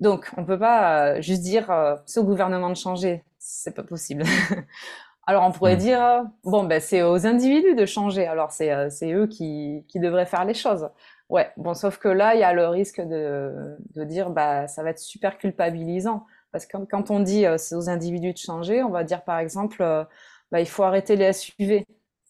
Donc 0.00 0.32
on 0.36 0.44
peut 0.44 0.58
pas 0.58 1.20
juste 1.20 1.42
dire 1.42 1.66
c'est 2.06 2.18
au 2.20 2.24
gouvernement 2.24 2.70
de 2.70 2.76
changer, 2.76 3.24
c'est 3.38 3.74
pas 3.74 3.84
possible. 3.84 4.24
Alors 5.26 5.44
on 5.44 5.52
pourrait 5.52 5.76
mmh. 5.76 5.78
dire 5.78 6.24
bon 6.42 6.64
ben 6.64 6.80
c'est 6.80 7.02
aux 7.02 7.24
individus 7.26 7.74
de 7.76 7.86
changer, 7.86 8.26
alors 8.26 8.50
c'est 8.50 8.90
c'est 8.90 9.12
eux 9.12 9.28
qui 9.28 9.84
qui 9.88 10.00
devraient 10.00 10.26
faire 10.26 10.44
les 10.44 10.54
choses. 10.54 10.88
Ouais, 11.28 11.50
bon, 11.56 11.74
sauf 11.74 11.98
que 11.98 12.08
là, 12.08 12.34
il 12.34 12.40
y 12.40 12.44
a 12.44 12.52
le 12.54 12.68
risque 12.68 13.00
de, 13.00 13.76
de 13.94 14.04
dire, 14.04 14.30
bah, 14.30 14.66
ça 14.66 14.82
va 14.82 14.90
être 14.90 14.98
super 14.98 15.36
culpabilisant. 15.38 16.24
Parce 16.52 16.66
que 16.66 16.76
quand 16.78 17.10
on 17.10 17.20
dit 17.20 17.46
euh, 17.46 17.58
c'est 17.58 17.74
aux 17.74 17.90
individus 17.90 18.32
de 18.32 18.38
changer, 18.38 18.82
on 18.82 18.90
va 18.90 19.04
dire 19.04 19.22
par 19.24 19.38
exemple, 19.38 19.82
euh, 19.82 20.04
bah, 20.50 20.60
il 20.60 20.68
faut 20.68 20.82
arrêter 20.82 21.16
les 21.16 21.32
SUV. 21.32 21.86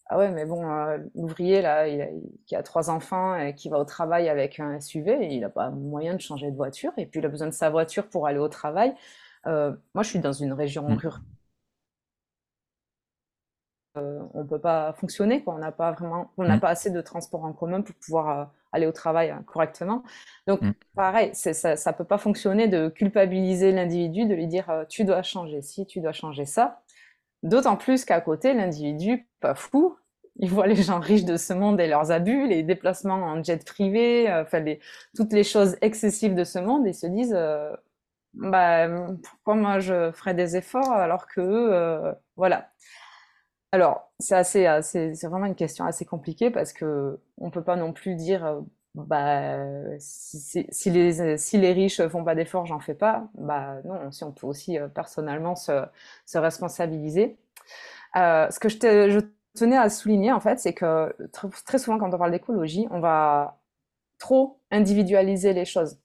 Ah 0.07 0.17
ouais, 0.17 0.31
mais 0.31 0.45
bon, 0.45 0.67
euh, 0.69 0.97
l'ouvrier 1.15 1.61
là, 1.61 1.87
il 1.87 2.01
a, 2.01 2.07
qui 2.47 2.55
a 2.55 2.63
trois 2.63 2.89
enfants 2.89 3.35
et 3.35 3.53
qui 3.55 3.69
va 3.69 3.79
au 3.79 3.85
travail 3.85 4.27
avec 4.27 4.59
un 4.59 4.79
SUV, 4.79 5.27
il 5.31 5.41
n'a 5.41 5.49
pas 5.49 5.69
moyen 5.69 6.15
de 6.15 6.21
changer 6.21 6.49
de 6.51 6.55
voiture 6.55 6.91
et 6.97 7.05
puis 7.05 7.19
il 7.19 7.25
a 7.25 7.29
besoin 7.29 7.47
de 7.47 7.53
sa 7.53 7.69
voiture 7.69 8.09
pour 8.09 8.27
aller 8.27 8.39
au 8.39 8.49
travail. 8.49 8.93
moi, 9.45 10.03
je 10.03 10.09
suis 10.09 10.19
dans 10.19 10.33
une 10.33 10.53
région 10.53 10.83
mmh. 10.89 10.93
rurale 10.95 11.21
euh, 13.99 14.19
on 14.33 14.45
peut 14.45 14.59
pas 14.59 14.93
fonctionner, 14.93 15.43
quoi. 15.43 15.55
On 15.55 15.59
n'a 15.59 15.71
pas 15.71 15.91
vraiment, 15.91 16.31
on 16.37 16.43
n'a 16.43 16.57
mmh. 16.57 16.59
pas 16.59 16.69
assez 16.69 16.89
de 16.89 17.01
transport 17.01 17.43
en 17.43 17.53
commun 17.53 17.81
pour 17.81 17.95
pouvoir 17.95 18.29
euh, 18.29 18.45
aller 18.71 18.85
au 18.87 18.91
travail 18.91 19.31
euh, 19.31 19.41
correctement. 19.45 20.03
Donc, 20.47 20.61
mmh. 20.61 20.73
pareil, 20.95 21.29
ça, 21.33 21.75
ça 21.75 21.93
peut 21.93 22.03
pas 22.03 22.17
fonctionner 22.17 22.67
de 22.67 22.89
culpabiliser 22.89 23.71
l'individu, 23.71 24.25
de 24.25 24.33
lui 24.33 24.47
dire 24.47 24.85
tu 24.89 25.03
dois 25.05 25.21
changer 25.21 25.61
ci, 25.61 25.85
tu 25.85 26.01
dois 26.01 26.13
changer 26.13 26.45
ça. 26.45 26.81
D'autant 27.43 27.77
plus 27.77 28.05
qu'à 28.05 28.21
côté, 28.21 28.53
l'individu, 28.53 29.27
pas 29.39 29.55
fou, 29.55 29.97
il 30.37 30.49
voit 30.49 30.67
les 30.67 30.75
gens 30.75 30.99
riches 30.99 31.25
de 31.25 31.37
ce 31.37 31.53
monde 31.53 31.79
et 31.79 31.87
leurs 31.87 32.11
abus, 32.11 32.47
les 32.47 32.63
déplacements 32.63 33.23
en 33.23 33.43
jet 33.43 33.65
privé, 33.65 34.31
enfin 34.31 34.63
toutes 35.15 35.33
les 35.33 35.43
choses 35.43 35.77
excessives 35.81 36.35
de 36.35 36.43
ce 36.43 36.59
monde, 36.59 36.87
et 36.87 36.93
se 36.93 37.07
disent 37.07 37.37
bah 38.33 38.87
pourquoi 39.23 39.55
moi 39.55 39.79
je 39.79 40.11
ferais 40.11 40.33
des 40.33 40.55
efforts 40.55 40.91
alors 40.91 41.27
que 41.27 42.13
voilà. 42.35 42.69
Alors, 43.71 44.11
c'est 44.19 44.35
assez, 44.35 44.67
euh, 44.67 44.81
c'est 44.81 45.27
vraiment 45.27 45.45
une 45.45 45.55
question 45.55 45.85
assez 45.85 46.05
compliquée 46.05 46.49
parce 46.49 46.73
que 46.73 47.19
on 47.37 47.51
peut 47.51 47.63
pas 47.63 47.75
non 47.75 47.93
plus 47.93 48.15
dire, 48.15 48.45
euh, 48.45 48.61
bah, 48.95 49.57
si, 49.99 50.65
les, 50.89 51.37
si 51.37 51.57
les 51.57 51.73
riches 51.73 52.05
font 52.07 52.23
pas 52.23 52.33
d'efforts, 52.35 52.65
j'en 52.65 52.79
fais 52.79 52.95
pas. 52.95 53.29
Bah 53.35 53.77
non, 53.85 54.11
si 54.11 54.23
on 54.23 54.31
peut 54.31 54.47
aussi 54.47 54.79
euh, 54.79 54.87
personnellement 54.87 55.55
se, 55.55 55.85
se 56.25 56.37
responsabiliser. 56.39 57.37
Ce 58.15 58.59
que 58.59 58.69
je, 58.69 58.77
te, 58.79 59.09
je, 59.11 59.19
tenais 59.55 59.77
à 59.77 59.89
souligner 59.89 60.31
en 60.31 60.39
fait, 60.39 60.59
c'est 60.59 60.73
que 60.73 61.15
très, 61.65 61.77
souvent 61.79 61.99
quand 61.99 62.13
on 62.13 62.17
parle 62.17 62.31
d'écologie, 62.31 62.87
on 62.91 62.99
va 62.99 63.59
trop 64.19 64.59
individualiser 64.71 65.53
les 65.53 65.65
choses. 65.65 65.99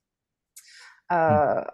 Mmh 1.10 1.64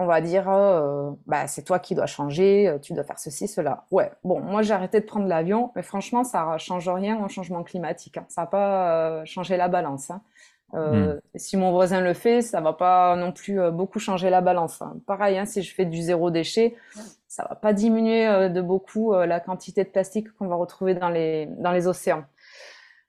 on 0.00 0.06
va 0.06 0.22
dire 0.22 0.48
euh, 0.48 1.10
bah 1.26 1.46
c'est 1.46 1.62
toi 1.62 1.78
qui 1.78 1.94
dois 1.94 2.06
changer, 2.06 2.66
euh, 2.66 2.78
tu 2.78 2.94
dois 2.94 3.04
faire 3.04 3.18
ceci, 3.18 3.46
cela. 3.46 3.84
Ouais, 3.90 4.10
bon, 4.24 4.40
moi 4.40 4.62
j'ai 4.62 4.72
arrêté 4.72 4.98
de 4.98 5.04
prendre 5.04 5.26
l'avion, 5.26 5.72
mais 5.76 5.82
franchement 5.82 6.24
ça 6.24 6.56
change 6.56 6.88
rien 6.88 7.22
au 7.22 7.28
changement 7.28 7.62
climatique. 7.62 8.16
Hein. 8.16 8.24
Ça 8.28 8.42
va 8.42 8.46
pas 8.46 8.92
euh, 8.92 9.24
changer 9.26 9.58
la 9.58 9.68
balance. 9.68 10.10
Hein. 10.10 10.22
Hmm. 10.72 11.18
Si 11.34 11.56
mon 11.56 11.72
voisin 11.72 12.00
le 12.00 12.14
fait, 12.14 12.40
ça 12.40 12.60
va 12.60 12.72
pas 12.72 13.16
non 13.16 13.32
plus 13.32 13.58
beaucoup 13.72 13.98
changer 13.98 14.30
la 14.30 14.40
balance. 14.40 14.80
Hein. 14.80 14.96
Pareil, 15.04 15.44
si 15.46 15.62
je 15.62 15.74
fais 15.74 15.84
du 15.84 16.00
zéro 16.00 16.30
déchet, 16.30 16.76
ça 17.26 17.44
va 17.46 17.56
pas 17.56 17.72
diminuer 17.72 18.48
de 18.48 18.60
beaucoup 18.60 19.12
la 19.12 19.40
quantité 19.40 19.82
de 19.82 19.88
plastique 19.88 20.32
qu'on 20.34 20.46
va 20.46 20.54
retrouver 20.54 20.94
dans 20.94 21.08
les 21.08 21.46
dans 21.58 21.72
les 21.72 21.88
océans. 21.88 22.24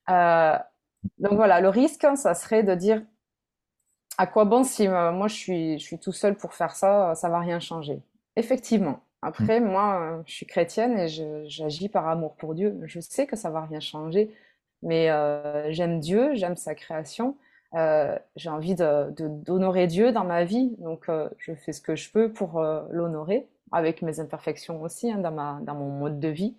donc 0.08 1.34
voilà, 1.34 1.62
le 1.62 1.70
risque, 1.70 2.08
ça 2.16 2.34
serait 2.34 2.64
de 2.64 2.74
dire 2.74 3.04
à 4.18 4.28
quoi 4.28 4.46
bon 4.46 4.64
si 4.64 4.88
euh, 4.88 5.12
moi 5.12 5.28
je 5.28 5.36
suis, 5.36 5.80
je 5.80 5.84
suis 5.84 6.00
tout 6.00 6.12
seul 6.12 6.36
pour 6.36 6.54
faire 6.54 6.76
ça, 6.76 7.16
ça 7.16 7.30
va 7.30 7.40
rien 7.40 7.60
changer. 7.60 8.02
Effectivement. 8.36 9.02
Après, 9.22 9.60
mm. 9.60 9.66
moi, 9.66 10.02
euh, 10.02 10.24
je 10.26 10.34
suis 10.34 10.46
chrétienne 10.46 10.98
et 10.98 11.08
j'agis 11.48 11.90
par 11.90 12.08
amour 12.08 12.36
pour 12.36 12.56
Dieu. 12.56 12.80
Je 12.86 13.00
sais 13.00 13.28
que 13.28 13.36
ça 13.36 13.50
va 13.50 13.62
rien 13.62 13.80
changer, 13.80 14.34
mais 14.84 15.10
euh, 15.10 15.72
j'aime 15.72 16.00
Dieu, 16.00 16.32
j'aime 16.34 16.56
sa 16.56 16.76
création. 16.76 17.38
j'ai 17.74 18.50
envie 18.50 18.76
d'honorer 18.76 19.12
de, 19.14 19.28
d'honorer 19.28 19.88
Dieu 19.88 20.12
dans 20.12 20.26
ma 20.26 20.44
vie, 20.44 20.76
donc 20.80 21.10
je 21.38 21.54
fais 21.54 21.72
ce 21.72 21.82
que 21.82 21.96
je 21.96 22.12
peux 22.12 22.32
pour 22.32 22.62
l'honorer, 22.90 23.48
avec 23.72 24.02
mes 24.02 24.20
imperfections 24.20 24.82
aussi 24.82 25.12
hein, 25.12 25.20
dans, 25.20 25.32
ma, 25.32 25.60
dans 25.62 25.76
mon 25.76 25.90
mode 25.90 26.20
de 26.20 26.28
vie. 26.28 26.56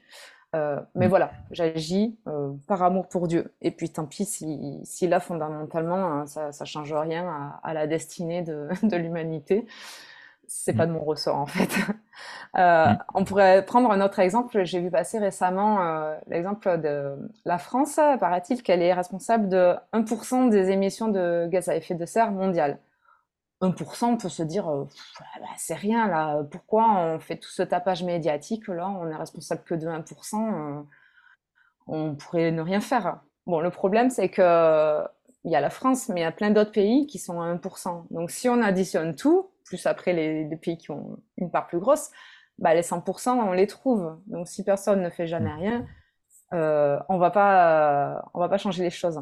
Euh, 0.55 0.81
mais 0.95 1.07
mm. 1.07 1.11
voilà, 1.11 1.33
j'agis 1.51 2.19
euh, 2.27 2.53
par 2.67 2.83
amour 2.83 3.09
pour 3.09 3.27
Dieu. 3.27 3.55
Et 3.63 3.71
puis 3.71 3.91
tant 3.91 4.05
pis 4.05 4.25
si, 4.25 4.81
si 4.85 5.09
là, 5.09 5.21
fondamentalement, 5.21 6.05
hein, 6.05 6.27
ça, 6.27 6.53
ça 6.53 6.65
change 6.65 6.93
rien 6.93 7.27
à, 7.27 7.61
à 7.63 7.75
la 7.75 7.87
destinée 7.87 8.43
de, 8.43 8.69
de 8.83 8.97
l'humanité. 8.97 9.67
C'est 10.49 10.75
pas 10.75 10.85
mm. 10.85 10.89
de 10.89 10.93
mon 10.93 11.05
ressort 11.05 11.37
en 11.37 11.47
fait. 11.47 11.71
Euh, 12.59 12.85
mm. 12.85 12.99
On 13.15 13.25
pourrait 13.25 13.65
prendre 13.65 13.91
un 13.91 14.03
autre 14.03 14.19
exemple. 14.19 14.63
J'ai 14.65 14.79
vu 14.81 14.91
passer 14.91 15.19
récemment 15.19 15.81
l'exemple 16.27 16.79
de 16.79 17.17
la 17.47 17.57
France. 17.57 17.99
Paraît-il 18.21 18.63
qu'elle 18.63 18.83
est 18.83 18.93
responsable 18.93 19.49
de 19.49 19.75
1% 19.95 20.51
des 20.51 20.69
émissions 20.69 21.09
de 21.09 21.49
gaz 21.51 21.71
à 21.71 21.77
effet 21.77 21.95
de 21.95 22.05
serre 22.05 22.31
mondiales. 22.31 22.79
1%, 23.63 24.05
on 24.05 24.17
peut 24.17 24.29
se 24.29 24.43
dire, 24.43 24.69
euh, 24.69 24.85
bah, 25.41 25.47
c'est 25.57 25.75
rien 25.75 26.09
là, 26.09 26.43
pourquoi 26.51 26.91
on 26.91 27.19
fait 27.21 27.37
tout 27.37 27.49
ce 27.49 27.63
tapage 27.63 28.03
médiatique 28.03 28.69
là, 28.69 28.89
on 28.89 29.09
est 29.09 29.17
responsable 29.17 29.63
que 29.65 29.75
de 29.75 29.87
1%, 29.87 30.81
euh, 30.81 30.83
on 31.87 32.15
pourrait 32.15 32.51
ne 32.51 32.61
rien 32.61 32.81
faire. 32.81 33.21
Bon, 33.47 33.61
le 33.61 33.71
problème 33.71 34.11
c'est 34.11 34.29
que 34.29 35.03
il 35.45 35.51
y 35.51 35.57
a 35.57 35.61
la 35.61 35.71
France, 35.71 36.09
mais 36.09 36.21
il 36.21 36.23
y 36.23 36.27
a 36.27 36.33
plein 36.33 36.51
d'autres 36.51 36.71
pays 36.71 37.07
qui 37.07 37.19
sont 37.19 37.41
à 37.41 37.53
1%. 37.53 38.07
Donc 38.11 38.31
si 38.31 38.49
on 38.49 38.63
additionne 38.63 39.17
tout, 39.17 39.51
plus 39.65 39.87
après 39.87 40.13
les, 40.13 40.57
pays 40.57 40.77
qui 40.77 40.91
ont 40.91 41.19
une 41.37 41.51
part 41.51 41.67
plus 41.67 41.79
grosse, 41.79 42.11
bah, 42.59 42.75
les 42.75 42.83
100%, 42.83 43.31
on 43.31 43.53
les 43.53 43.67
trouve. 43.67 44.19
Donc 44.27 44.47
si 44.47 44.63
personne 44.63 45.03
ne 45.03 45.11
fait 45.11 45.27
jamais 45.27 45.53
mmh. 45.53 45.59
rien, 45.59 45.87
euh, 46.55 46.99
on 47.09 47.19
va 47.19 47.31
pas, 47.31 48.25
on 48.35 48.41
va 48.41 48.49
pas 48.49 48.59
changer 48.59 48.83
les 48.85 48.91
choses. 48.91 49.21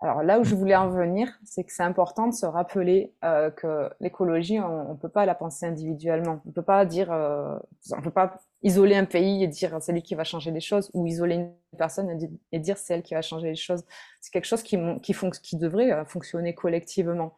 Alors 0.00 0.22
là 0.22 0.38
où 0.38 0.44
je 0.44 0.54
voulais 0.54 0.76
en 0.76 0.90
venir, 0.90 1.28
c'est 1.44 1.64
que 1.64 1.72
c'est 1.72 1.82
important 1.82 2.26
de 2.26 2.34
se 2.34 2.44
rappeler 2.44 3.14
euh, 3.24 3.50
que 3.50 3.88
l'écologie, 3.98 4.60
on 4.60 4.92
ne 4.92 4.98
peut 4.98 5.08
pas 5.08 5.24
la 5.24 5.34
penser 5.34 5.64
individuellement. 5.64 6.42
On 6.46 6.50
peut 6.50 6.62
pas 6.62 6.84
dire, 6.84 7.10
euh, 7.10 7.56
on 7.92 8.02
peut 8.02 8.10
pas 8.10 8.38
isoler 8.62 8.96
un 8.96 9.06
pays 9.06 9.42
et 9.42 9.48
dire 9.48 9.76
c'est 9.80 9.92
lui 9.92 10.02
qui 10.02 10.14
va 10.14 10.24
changer 10.24 10.50
les 10.50 10.60
choses, 10.60 10.90
ou 10.92 11.06
isoler 11.06 11.36
une 11.36 11.52
personne 11.78 12.18
et 12.52 12.58
dire 12.58 12.76
c'est 12.76 12.94
elle 12.94 13.02
qui 13.02 13.14
va 13.14 13.22
changer 13.22 13.48
les 13.48 13.56
choses. 13.56 13.84
C'est 14.20 14.32
quelque 14.32 14.46
chose 14.46 14.62
qui, 14.62 14.78
qui, 15.02 15.14
qui 15.42 15.56
devrait 15.56 15.92
euh, 15.92 16.04
fonctionner 16.04 16.54
collectivement. 16.54 17.34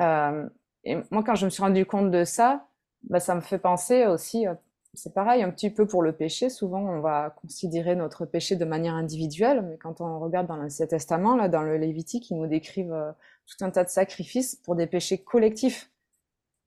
Euh, 0.00 0.48
et 0.84 0.96
moi, 1.10 1.22
quand 1.24 1.34
je 1.34 1.46
me 1.46 1.50
suis 1.50 1.62
rendu 1.62 1.86
compte 1.86 2.10
de 2.10 2.24
ça, 2.24 2.66
bah, 3.04 3.20
ça 3.20 3.34
me 3.34 3.40
fait 3.40 3.58
penser 3.58 4.06
aussi 4.06 4.46
euh, 4.46 4.54
c'est 4.94 5.14
pareil 5.14 5.42
un 5.42 5.50
petit 5.50 5.70
peu 5.70 5.86
pour 5.86 6.02
le 6.02 6.12
péché. 6.12 6.50
Souvent, 6.50 6.80
on 6.80 7.00
va 7.00 7.34
considérer 7.40 7.96
notre 7.96 8.26
péché 8.26 8.56
de 8.56 8.64
manière 8.64 8.94
individuelle, 8.94 9.62
mais 9.62 9.78
quand 9.78 10.00
on 10.00 10.18
regarde 10.18 10.46
dans 10.46 10.56
l'Ancien 10.56 10.86
Testament, 10.86 11.36
là, 11.36 11.48
dans 11.48 11.62
le 11.62 11.76
Lévitique, 11.78 12.30
ils 12.30 12.36
nous 12.36 12.46
décrivent 12.46 12.92
euh, 12.92 13.12
tout 13.46 13.64
un 13.64 13.70
tas 13.70 13.84
de 13.84 13.88
sacrifices 13.88 14.56
pour 14.56 14.74
des 14.74 14.86
péchés 14.86 15.18
collectifs. 15.18 15.90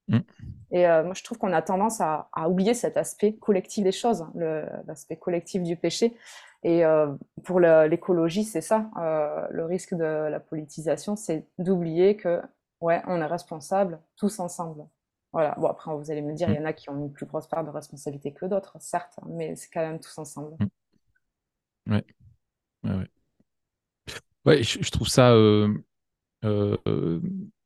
Mm. 0.07 0.19
Et 0.71 0.87
euh, 0.87 1.03
moi, 1.03 1.13
je 1.13 1.23
trouve 1.23 1.37
qu'on 1.37 1.53
a 1.53 1.61
tendance 1.61 2.01
à, 2.01 2.29
oublier 2.47 2.73
cet 2.73 2.97
aspect 2.97 3.33
collectif 3.35 3.83
des 3.83 3.91
choses, 3.91 4.23
hein, 4.23 4.33
l'aspect 4.87 5.17
collectif 5.17 5.61
du 5.61 5.75
péché. 5.75 6.15
Et 6.63 6.83
euh, 6.83 7.13
pour 7.43 7.59
l'écologie, 7.59 8.43
c'est 8.43 8.61
ça. 8.61 8.89
le 9.51 9.65
risque 9.65 9.93
de 9.93 10.03
la 10.03 10.39
politisation, 10.39 11.15
c'est 11.15 11.45
d'oublier 11.59 12.17
que, 12.17 12.41
ouais, 12.81 13.03
on 13.05 13.21
est 13.21 13.25
responsable 13.25 13.99
tous 14.17 14.39
ensemble. 14.39 14.87
Voilà. 15.35 15.53
Bon, 15.57 15.67
après, 15.67 15.93
vous 15.93 16.11
allez 16.11 16.21
me 16.21 16.33
dire, 16.33 16.49
il 16.49 16.55
y 16.55 16.59
en 16.59 16.63
a 16.63 16.71
qui 16.71 16.89
ont 16.89 16.97
une 16.97 17.11
plus 17.11 17.25
grosse 17.25 17.45
part 17.45 17.65
de 17.65 17.69
responsabilité 17.69 18.31
que 18.31 18.45
d'autres, 18.45 18.77
certes, 18.79 19.19
mais 19.27 19.53
c'est 19.57 19.67
quand 19.67 19.81
même 19.81 19.99
tous 19.99 20.17
ensemble. 20.17 20.55
Mm. 21.85 21.91
Ouais. 21.91 22.05
Ouais, 22.85 23.09
ouais. 24.45 24.63
je, 24.63 24.91
trouve 24.91 25.09
ça 25.09 25.33
euh, 25.33 25.77
euh, 26.45 27.19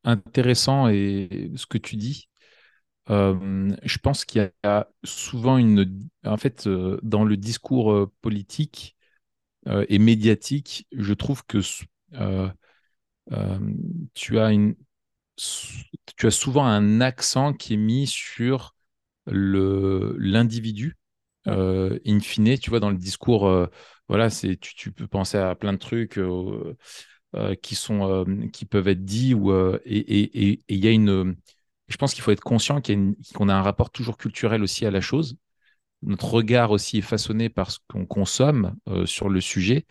intéressant 0.04 0.88
et 0.88 1.52
ce 1.56 1.68
que 1.68 1.78
tu 1.78 1.96
dis. 1.96 2.28
Euh, 3.12 3.70
je 3.84 3.98
pense 4.00 4.26
qu'il 4.26 4.42
y 4.42 4.68
a 4.68 4.90
souvent 5.04 5.60
une. 5.60 6.10
En 6.26 6.38
fait, 6.38 6.68
dans 6.68 7.24
le 7.24 7.38
discours 7.38 8.10
politique 8.22 8.98
et 9.68 10.00
médiatique, 10.00 10.88
je 10.92 11.14
trouve 11.14 11.46
que 11.46 11.60
tu 14.16 14.40
as 14.40 14.52
une, 14.52 14.76
tu 16.16 16.28
as 16.28 16.32
souvent 16.32 16.66
un 16.66 17.02
accent 17.02 17.54
qui 17.54 17.76
est 17.76 17.78
mis 17.78 18.08
sur 18.08 18.76
l'individu. 19.28 20.98
Euh, 21.48 22.00
in 22.06 22.20
fine, 22.20 22.58
tu 22.58 22.70
vois, 22.70 22.80
dans 22.80 22.90
le 22.90 22.98
discours, 22.98 23.48
euh, 23.48 23.68
voilà, 24.08 24.30
c'est 24.30 24.58
tu, 24.58 24.76
tu, 24.76 24.92
peux 24.92 25.08
penser 25.08 25.38
à 25.38 25.56
plein 25.56 25.74
de 25.74 25.78
trucs 25.78 26.18
euh, 26.18 26.76
qui 27.62 27.76
sont 27.76 28.26
qui 28.52 28.66
peuvent 28.66 28.88
être 28.88 29.06
dits 29.06 29.34
ou 29.34 29.54
et 29.86 30.60
il 30.68 30.86
y 30.86 30.88
a 30.88 30.92
une, 30.92 31.36
je 31.88 31.98
pense 31.98 32.14
qu'il 32.14 32.24
faut 32.24 32.32
être 32.32 32.42
conscient 32.42 32.82
qu'on 32.82 33.50
a, 33.50 33.54
a, 33.54 33.58
un 33.58 33.62
rapport 33.62 33.92
toujours 33.92 34.18
culturel 34.18 34.64
aussi 34.64 34.86
à 34.86 34.92
la 34.92 35.02
chose. 35.02 35.38
Notre 36.02 36.26
regard 36.26 36.72
aussi 36.72 37.00
est 37.00 37.02
façonné 37.02 37.50
par 37.50 37.72
ce 37.72 37.80
qu'on 37.88 38.06
consomme 38.06 38.76
sur 39.06 39.30
le 39.30 39.42
sujet. 39.42 39.86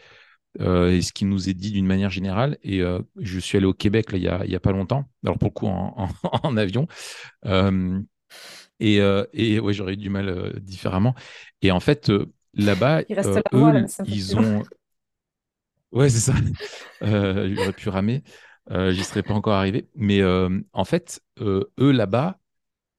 Euh, 0.61 0.91
et 0.91 1.03
ce 1.03 1.13
qui 1.13 1.25
nous 1.25 1.49
est 1.49 1.55
dit 1.55 1.71
d'une 1.71 1.87
manière 1.87 2.11
générale. 2.11 2.59
Et 2.63 2.81
euh, 2.81 3.01
je 3.17 3.39
suis 3.39 3.57
allé 3.57 3.67
au 3.67 3.75
Québec 3.75 4.13
là, 4.13 4.19
il 4.43 4.49
n'y 4.49 4.57
a, 4.57 4.61
pas 4.61 4.73
longtemps, 4.73 5.09
alors 5.25 5.39
pour 5.39 5.49
le 5.49 5.53
coup 5.53 5.67
en, 5.67 6.09
avion. 6.57 6.87
Euh, 7.47 8.01
et, 8.81 8.97
et 9.33 9.61
ouais, 9.61 9.73
j'aurais 9.73 9.95
eu 9.95 9.97
du 9.97 10.11
mal 10.11 10.61
différemment. 10.61 11.15
Et 11.63 11.73
en 11.73 11.81
fait, 11.81 12.13
là-bas, 12.55 13.03
eux, 13.03 13.87
ils 14.07 14.37
ont. 14.37 14.63
Ouais, 15.91 16.09
c'est 16.11 16.21
ça. 16.21 16.35
J'aurais 17.01 17.73
pu 17.73 17.89
ramer. 17.89 18.23
J'y 18.71 19.03
serais 19.03 19.25
pas 19.25 19.35
encore 19.35 19.55
arrivé. 19.55 19.89
Mais 19.97 20.23
en 20.25 20.85
fait, 20.85 21.21
eux, 21.41 21.73
là-bas, 21.79 22.39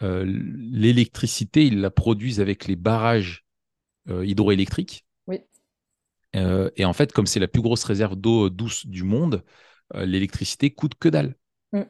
l'électricité, 0.01 1.65
ils 1.65 1.79
la 1.79 1.91
produisent 1.91 2.41
avec 2.41 2.67
les 2.67 2.75
barrages 2.75 3.45
hydroélectriques. 4.09 5.05
Euh, 6.35 6.69
et 6.75 6.85
en 6.85 6.93
fait, 6.93 7.11
comme 7.11 7.25
c'est 7.25 7.39
la 7.39 7.47
plus 7.47 7.61
grosse 7.61 7.83
réserve 7.83 8.15
d'eau 8.15 8.49
douce 8.49 8.85
du 8.85 9.03
monde, 9.03 9.43
euh, 9.95 10.05
l'électricité 10.05 10.71
coûte 10.71 10.93
que 10.99 11.09
dalle. 11.09 11.35
Mm. 11.73 11.81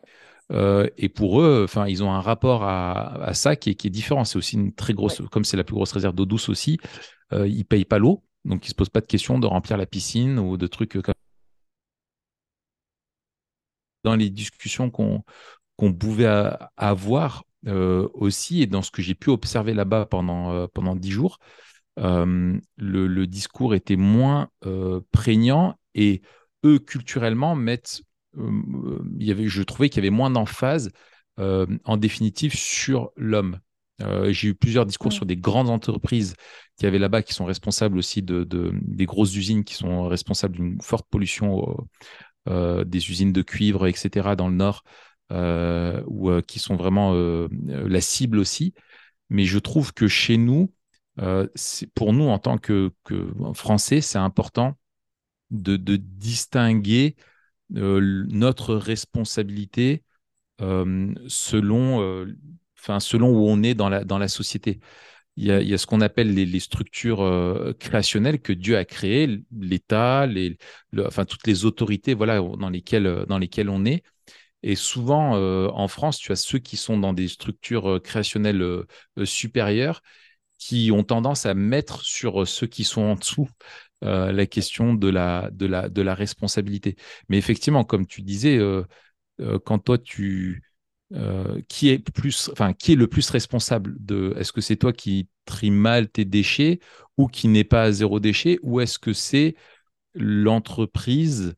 Euh, 0.51 0.87
et 0.97 1.09
pour 1.09 1.41
eux, 1.41 1.63
enfin, 1.63 1.87
ils 1.87 2.03
ont 2.03 2.11
un 2.11 2.21
rapport 2.21 2.63
à, 2.63 3.33
ça 3.33 3.55
qui 3.55 3.69
est, 3.69 3.89
différent. 3.89 4.23
C'est 4.25 4.37
aussi 4.37 4.55
une 4.55 4.73
très 4.73 4.93
grosse, 4.93 5.21
comme 5.31 5.45
c'est 5.45 5.57
la 5.57 5.63
plus 5.63 5.75
grosse 5.75 5.91
réserve 5.91 6.15
d'eau 6.15 6.25
douce 6.25 6.49
aussi, 6.49 6.79
ils 7.31 7.65
payent 7.65 7.85
pas 7.85 7.99
l'eau, 7.99 8.23
donc 8.45 8.65
ils 8.65 8.69
se 8.69 8.75
posent 8.75 8.89
pas 8.89 9.01
de 9.01 9.05
question 9.05 9.37
de 9.37 9.45
remplir 9.45 9.77
la 9.77 9.85
piscine 9.85 10.39
ou 10.39 10.57
de 10.57 10.65
trucs 10.65 10.99
comme 10.99 11.13
dans 14.03 14.15
les 14.15 14.29
discussions 14.31 14.89
qu'on 14.89 15.23
qu'on 15.75 15.93
pouvait 15.93 16.25
avoir 16.77 17.43
aussi 17.67 18.63
et 18.63 18.67
dans 18.67 18.81
ce 18.81 18.89
que 18.89 19.03
j'ai 19.03 19.13
pu 19.13 19.29
observer 19.29 19.75
là-bas 19.75 20.07
pendant 20.07 20.67
pendant 20.69 20.95
dix 20.95 21.11
jours, 21.11 21.37
euh, 21.99 22.59
le, 22.77 23.27
discours 23.27 23.75
était 23.75 23.95
moins 23.95 24.49
euh, 24.65 25.01
prégnant 25.11 25.77
et 25.95 26.21
eux, 26.65 26.79
culturellement, 26.79 27.55
mettent. 27.55 28.01
Euh, 28.37 29.01
il 29.19 29.27
y 29.27 29.31
avait, 29.31 29.47
je 29.47 29.63
trouvais 29.63 29.89
qu'il 29.89 30.03
y 30.03 30.07
avait 30.07 30.15
moins 30.15 30.29
d'emphase, 30.29 30.91
en 31.37 31.95
définitive, 31.95 32.53
sur 32.53 33.11
l'homme. 33.15 33.59
j'ai 34.29 34.49
eu 34.49 34.55
plusieurs 34.55 34.85
discours 34.85 35.13
sur 35.13 35.25
des 35.25 35.37
grandes 35.37 35.69
entreprises 35.69 36.35
qui 36.77 36.85
avaient 36.85 36.99
là-bas, 36.99 37.23
qui 37.23 37.33
sont 37.33 37.45
responsables 37.45 37.97
aussi 37.97 38.21
de, 38.21 38.45
des 38.81 39.05
grosses 39.05 39.33
usines, 39.37 39.63
qui 39.63 39.73
sont 39.73 40.09
responsables 40.09 40.57
d'une 40.57 40.81
forte 40.81 41.07
pollution, 41.09 41.87
des 42.45 43.09
usines 43.09 43.31
de 43.31 43.41
cuivre, 43.41 43.87
etc., 43.87 44.35
dans 44.35 44.49
le 44.49 44.55
nord, 44.55 44.83
ou 46.07 46.29
qui 46.41 46.59
sont 46.59 46.75
vraiment 46.75 47.13
la 47.13 48.01
cible 48.01 48.37
aussi. 48.37 48.73
Mais 49.29 49.45
je 49.45 49.59
trouve 49.59 49.93
que 49.93 50.09
chez 50.09 50.35
nous, 50.35 50.73
pour 51.95 52.13
nous, 52.13 52.27
en 52.27 52.39
tant 52.39 52.57
que, 52.57 52.91
Français, 53.53 54.01
c'est 54.01 54.17
important 54.17 54.77
de, 55.51 55.77
distinguer 55.95 57.15
euh, 57.75 58.25
notre 58.29 58.75
responsabilité 58.75 60.03
euh, 60.61 61.13
selon, 61.27 62.27
selon 62.99 63.29
où 63.29 63.47
on 63.47 63.63
est 63.63 63.73
dans 63.73 63.89
la, 63.89 64.27
société. 64.27 64.79
Il 65.35 65.45
y, 65.45 65.73
a, 65.73 65.77
ce 65.77 65.85
qu'on 65.85 66.01
appelle 66.01 66.33
les, 66.33 66.59
structures 66.59 67.73
créationnelles 67.79 68.41
que 68.41 68.53
Dieu 68.53 68.77
a 68.77 68.85
créées, 68.85 69.41
l'État, 69.51 70.27
enfin 71.05 71.25
toutes 71.25 71.47
les 71.47 71.65
autorités, 71.65 72.13
voilà, 72.13 72.39
dans 72.39 72.69
lesquelles, 72.69 73.25
dans 73.27 73.37
lesquelles 73.37 73.69
on 73.69 73.85
est. 73.85 74.03
Et 74.63 74.75
souvent, 74.75 75.35
en 75.69 75.87
France, 75.87 76.17
tu 76.17 76.33
as 76.33 76.35
ceux 76.35 76.59
qui 76.59 76.75
sont 76.75 76.97
dans 76.97 77.13
des 77.13 77.29
structures 77.29 78.01
créationnelles 78.03 78.83
supérieures 79.23 80.01
qui 80.59 80.91
ont 80.91 81.03
tendance 81.03 81.47
à 81.47 81.55
mettre 81.55 82.03
sur 82.03 82.47
ceux 82.47 82.67
qui 82.67 82.83
sont 82.83 83.01
en 83.01 83.15
dessous 83.15 83.49
euh, 84.03 84.31
la 84.31 84.45
question 84.45 84.93
de 84.93 85.09
la, 85.09 85.49
de, 85.51 85.65
la, 85.65 85.89
de 85.89 86.01
la 86.01 86.13
responsabilité. 86.15 86.95
Mais 87.29 87.37
effectivement, 87.37 87.83
comme 87.83 88.05
tu 88.05 88.21
disais, 88.21 88.57
euh, 88.57 88.83
euh, 89.41 89.59
quand 89.59 89.79
toi 89.79 89.97
tu 89.97 90.63
qui 91.67 91.89
est 91.89 91.97
plus, 92.11 92.49
enfin 92.51 92.73
qui 92.73 92.91
est 92.91 92.95
le 92.95 93.07
plus 93.07 93.27
responsable 93.31 93.95
de 93.99 94.35
Est-ce 94.37 94.51
que 94.53 94.61
c'est 94.61 94.75
toi 94.75 94.93
qui 94.93 95.27
trie 95.45 95.71
mal 95.71 96.07
tes 96.07 96.23
déchets 96.23 96.79
ou 97.17 97.27
qui 97.27 97.47
n'est 97.47 97.63
pas 97.63 97.83
à 97.83 97.91
zéro 97.91 98.19
déchet 98.19 98.59
ou 98.61 98.79
est-ce 98.79 98.99
que 98.99 99.11
c'est 99.11 99.55
l'entreprise 100.13 101.55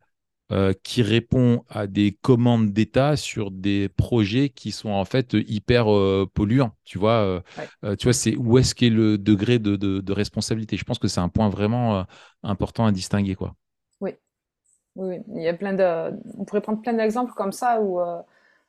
euh, 0.52 0.74
qui 0.84 1.02
répond 1.02 1.64
à 1.70 1.88
des 1.88 2.12
commandes 2.12 2.72
d'État 2.74 3.16
sur 3.16 3.52
des 3.52 3.88
projets 3.88 4.50
qui 4.50 4.72
sont 4.72 4.90
en 4.90 5.06
fait 5.06 5.34
hyper 5.34 5.90
euh, 5.90 6.30
polluants. 6.34 6.72
Tu 6.84 6.98
vois, 6.98 7.42
euh, 7.84 7.96
tu 7.96 8.08
vois, 8.08 8.14
c'est 8.14 8.36
où 8.36 8.58
est-ce 8.58 8.76
qu'est 8.76 8.90
le 8.90 9.18
degré 9.18 9.60
de, 9.60 9.78
de, 9.78 10.14
responsabilité? 10.14 10.76
Je 10.76 10.84
pense 10.84 11.00
que 11.00 11.08
c'est 11.08 11.22
un 11.22 11.30
point 11.30 11.48
vraiment 11.48 12.06
important 12.44 12.86
à 12.86 12.92
distinguer, 12.92 13.36
quoi. 13.36 13.56
Oui. 14.02 14.16
oui, 14.98 15.22
il 15.36 15.42
y 15.42 15.48
a 15.48 15.54
plein 15.54 15.72
de. 15.72 16.20
On 16.38 16.44
pourrait 16.44 16.60
prendre 16.60 16.82
plein 16.82 16.94
d'exemples 16.94 17.32
comme 17.34 17.54
ça 17.54 17.82
où 17.82 18.02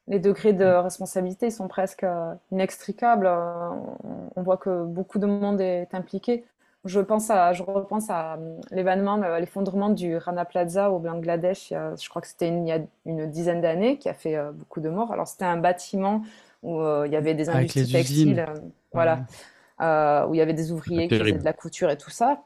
les 0.06 0.20
degrés 0.20 0.52
de 0.52 0.64
responsabilité 0.64 1.50
sont 1.50 1.66
presque 1.66 2.06
inextricables. 2.52 3.26
On 3.26 4.42
voit 4.42 4.56
que 4.56 4.84
beaucoup 4.84 5.18
de 5.18 5.26
monde 5.26 5.60
est 5.60 5.92
impliqué. 5.94 6.44
Je, 6.84 6.98
pense 6.98 7.30
à, 7.30 7.52
je 7.52 7.62
repense 7.62 8.10
à 8.10 8.34
euh, 8.34 8.56
l'événement, 8.72 9.22
euh, 9.22 9.38
l'effondrement 9.38 9.88
du 9.88 10.16
Rana 10.16 10.44
Plaza 10.44 10.90
au 10.90 10.98
Bangladesh, 10.98 11.68
je 11.70 12.08
crois 12.08 12.20
que 12.20 12.26
c'était 12.26 12.48
il 12.48 12.66
y 12.66 12.72
a 12.72 12.80
une 13.06 13.30
dizaine 13.30 13.60
d'années, 13.60 13.98
qui 13.98 14.08
a 14.08 14.14
fait 14.14 14.36
euh, 14.36 14.50
beaucoup 14.50 14.80
de 14.80 14.88
morts. 14.88 15.12
Alors 15.12 15.28
c'était 15.28 15.44
un 15.44 15.58
bâtiment 15.58 16.22
où 16.62 16.80
il 17.04 17.10
y 17.10 17.16
avait 17.16 17.34
des 17.34 17.48
industries 17.48 17.90
textiles, 17.90 18.46
voilà, 18.92 19.24
où 20.28 20.34
il 20.34 20.38
y 20.38 20.40
avait 20.40 20.52
des 20.52 20.70
ouvriers 20.70 21.08
qui 21.08 21.18
faisaient 21.18 21.32
de 21.32 21.44
la 21.44 21.52
couture 21.52 21.90
et 21.90 21.96
tout 21.96 22.10
ça. 22.10 22.44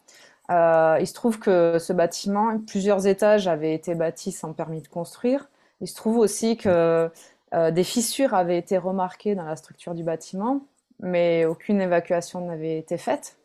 il 0.48 1.06
se 1.06 1.12
trouve 1.12 1.38
que 1.38 1.78
ce 1.78 1.92
bâtiment, 1.92 2.58
plusieurs 2.66 3.06
étages 3.06 3.46
avaient 3.46 3.74
été 3.74 3.94
bâtis 3.94 4.32
sans 4.32 4.54
permis 4.54 4.80
de 4.80 4.88
construire. 4.88 5.50
Il 5.82 5.86
se 5.86 5.94
trouve 5.94 6.16
aussi 6.16 6.56
que 6.56 7.10
des 7.52 7.84
fissures 7.84 8.32
avaient 8.32 8.56
été 8.56 8.78
remarquées 8.78 9.34
dans 9.34 9.44
la 9.44 9.56
structure 9.56 9.94
du 9.94 10.02
bâtiment, 10.02 10.62
mais 11.00 11.44
aucune 11.44 11.82
évacuation 11.82 12.40
n'avait 12.40 12.78
été 12.78 12.96
faite. 12.96 13.36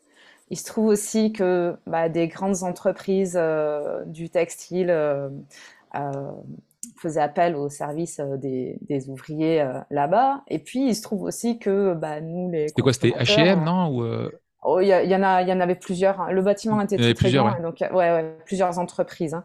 Il 0.52 0.56
se 0.56 0.64
trouve 0.64 0.86
aussi 0.86 1.32
que 1.32 1.76
bah, 1.86 2.08
des 2.08 2.28
grandes 2.28 2.62
entreprises 2.62 3.36
euh, 3.36 4.04
du 4.06 4.30
textile 4.30 4.90
euh, 4.90 5.28
faisait 7.00 7.20
appel 7.20 7.56
au 7.56 7.68
service 7.68 8.20
des, 8.20 8.78
des 8.82 9.10
ouvriers 9.10 9.66
là-bas. 9.90 10.42
Et 10.46 10.60
puis, 10.60 10.88
il 10.88 10.94
se 10.94 11.02
trouve 11.02 11.22
aussi 11.22 11.58
que 11.58 11.94
bah, 11.94 12.20
nous, 12.20 12.50
les. 12.50 12.68
C'était 12.68 12.82
quoi 12.82 12.92
C'était 12.92 13.14
HM, 13.18 13.64
non 13.64 13.88
Ou 13.88 14.30
Oh, 14.64 14.78
il 14.78 14.86
y, 14.86 14.90
y, 14.90 15.16
en 15.16 15.22
a, 15.24 15.42
il 15.42 15.48
y 15.48 15.52
en 15.52 15.58
avait 15.58 15.74
plusieurs. 15.74 16.20
Hein. 16.20 16.30
Le 16.30 16.40
bâtiment 16.40 16.80
était 16.80 16.96
très, 16.96 17.14
très 17.14 17.32
grand, 17.32 17.60
donc 17.60 17.80
ouais, 17.80 17.90
ouais, 17.90 18.36
plusieurs 18.46 18.78
entreprises. 18.78 19.34
Hein. 19.34 19.44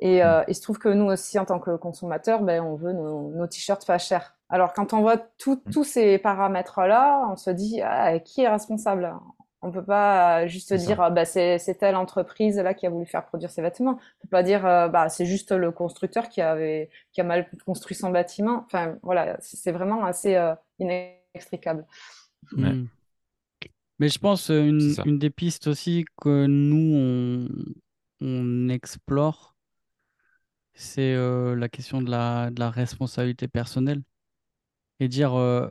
Et 0.00 0.22
euh, 0.22 0.42
il 0.46 0.54
se 0.54 0.60
trouve 0.60 0.78
que 0.78 0.90
nous 0.90 1.06
aussi, 1.06 1.38
en 1.38 1.46
tant 1.46 1.58
que 1.58 1.76
consommateurs, 1.76 2.42
ben, 2.42 2.62
on 2.62 2.76
veut 2.76 2.92
nos, 2.92 3.30
nos 3.30 3.46
t-shirts 3.46 3.86
pas 3.86 3.98
chers. 3.98 4.36
Alors 4.50 4.72
quand 4.72 4.92
on 4.92 5.00
voit 5.00 5.16
tout, 5.38 5.60
tous 5.72 5.84
ces 5.84 6.18
paramètres-là, 6.18 7.28
on 7.30 7.36
se 7.36 7.50
dit 7.50 7.80
ah, 7.82 8.18
qui 8.18 8.42
est 8.42 8.48
responsable? 8.48 9.12
On 9.60 9.72
peut 9.72 9.84
pas 9.84 10.46
juste 10.46 10.72
dire 10.72 11.00
ah, 11.00 11.10
bah, 11.10 11.24
c'est 11.24 11.58
telle 11.78 11.96
entreprise 11.96 12.58
là 12.58 12.74
qui 12.74 12.86
a 12.86 12.90
voulu 12.90 13.06
faire 13.06 13.26
produire 13.26 13.50
ces 13.50 13.62
vêtements. 13.62 13.98
On 13.98 14.22
peut 14.22 14.28
pas 14.30 14.42
dire 14.42 14.64
euh, 14.64 14.88
bah 14.88 15.08
c'est 15.08 15.26
juste 15.26 15.52
le 15.52 15.72
constructeur 15.72 16.28
qui 16.28 16.40
avait 16.40 16.90
qui 17.12 17.20
a 17.20 17.24
mal 17.24 17.50
construit 17.66 17.96
son 17.96 18.10
bâtiment. 18.10 18.64
Enfin 18.66 18.98
voilà, 19.02 19.36
c'est 19.40 19.72
vraiment 19.72 20.04
assez 20.04 20.36
euh, 20.36 20.54
inextricable. 20.78 21.86
Hmm. 22.52 22.84
Mais 23.98 24.08
je 24.08 24.18
pense 24.18 24.48
une, 24.50 24.94
une 25.04 25.18
des 25.18 25.30
pistes 25.30 25.66
aussi 25.66 26.04
que 26.22 26.46
nous 26.46 26.94
on, 26.94 27.48
on 28.20 28.68
explore, 28.68 29.56
c'est 30.74 31.14
euh, 31.14 31.56
la 31.56 31.68
question 31.68 32.00
de 32.00 32.10
la, 32.10 32.50
de 32.50 32.60
la 32.60 32.70
responsabilité 32.70 33.48
personnelle. 33.48 34.02
Et 35.00 35.08
dire, 35.08 35.34
euh, 35.34 35.68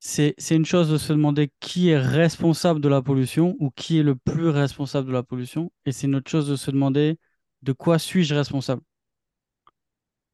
c'est, 0.00 0.34
c'est 0.38 0.56
une 0.56 0.64
chose 0.64 0.90
de 0.90 0.98
se 0.98 1.12
demander 1.12 1.50
qui 1.60 1.90
est 1.90 1.98
responsable 1.98 2.80
de 2.80 2.88
la 2.88 3.02
pollution 3.02 3.56
ou 3.60 3.70
qui 3.70 3.98
est 3.98 4.02
le 4.02 4.14
plus 4.16 4.48
responsable 4.48 5.08
de 5.08 5.12
la 5.12 5.22
pollution. 5.22 5.72
Et 5.86 5.92
c'est 5.92 6.06
une 6.06 6.16
autre 6.16 6.30
chose 6.30 6.48
de 6.48 6.56
se 6.56 6.70
demander 6.70 7.18
de 7.62 7.72
quoi 7.72 7.98
suis-je 7.98 8.34
responsable. 8.34 8.82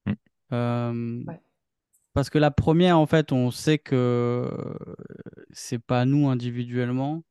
Mm. 0.07 0.13
Euh, 0.53 1.25
parce 2.13 2.31
que 2.31 2.39
la 2.39 2.51
première, 2.51 2.99
en 2.99 3.07
fait, 3.07 3.33
on 3.33 3.51
sait 3.51 3.79
que 3.79 4.51
c'est 5.53 5.81
pas 5.81 6.05
nous 6.05 6.29
individuellement. 6.29 7.25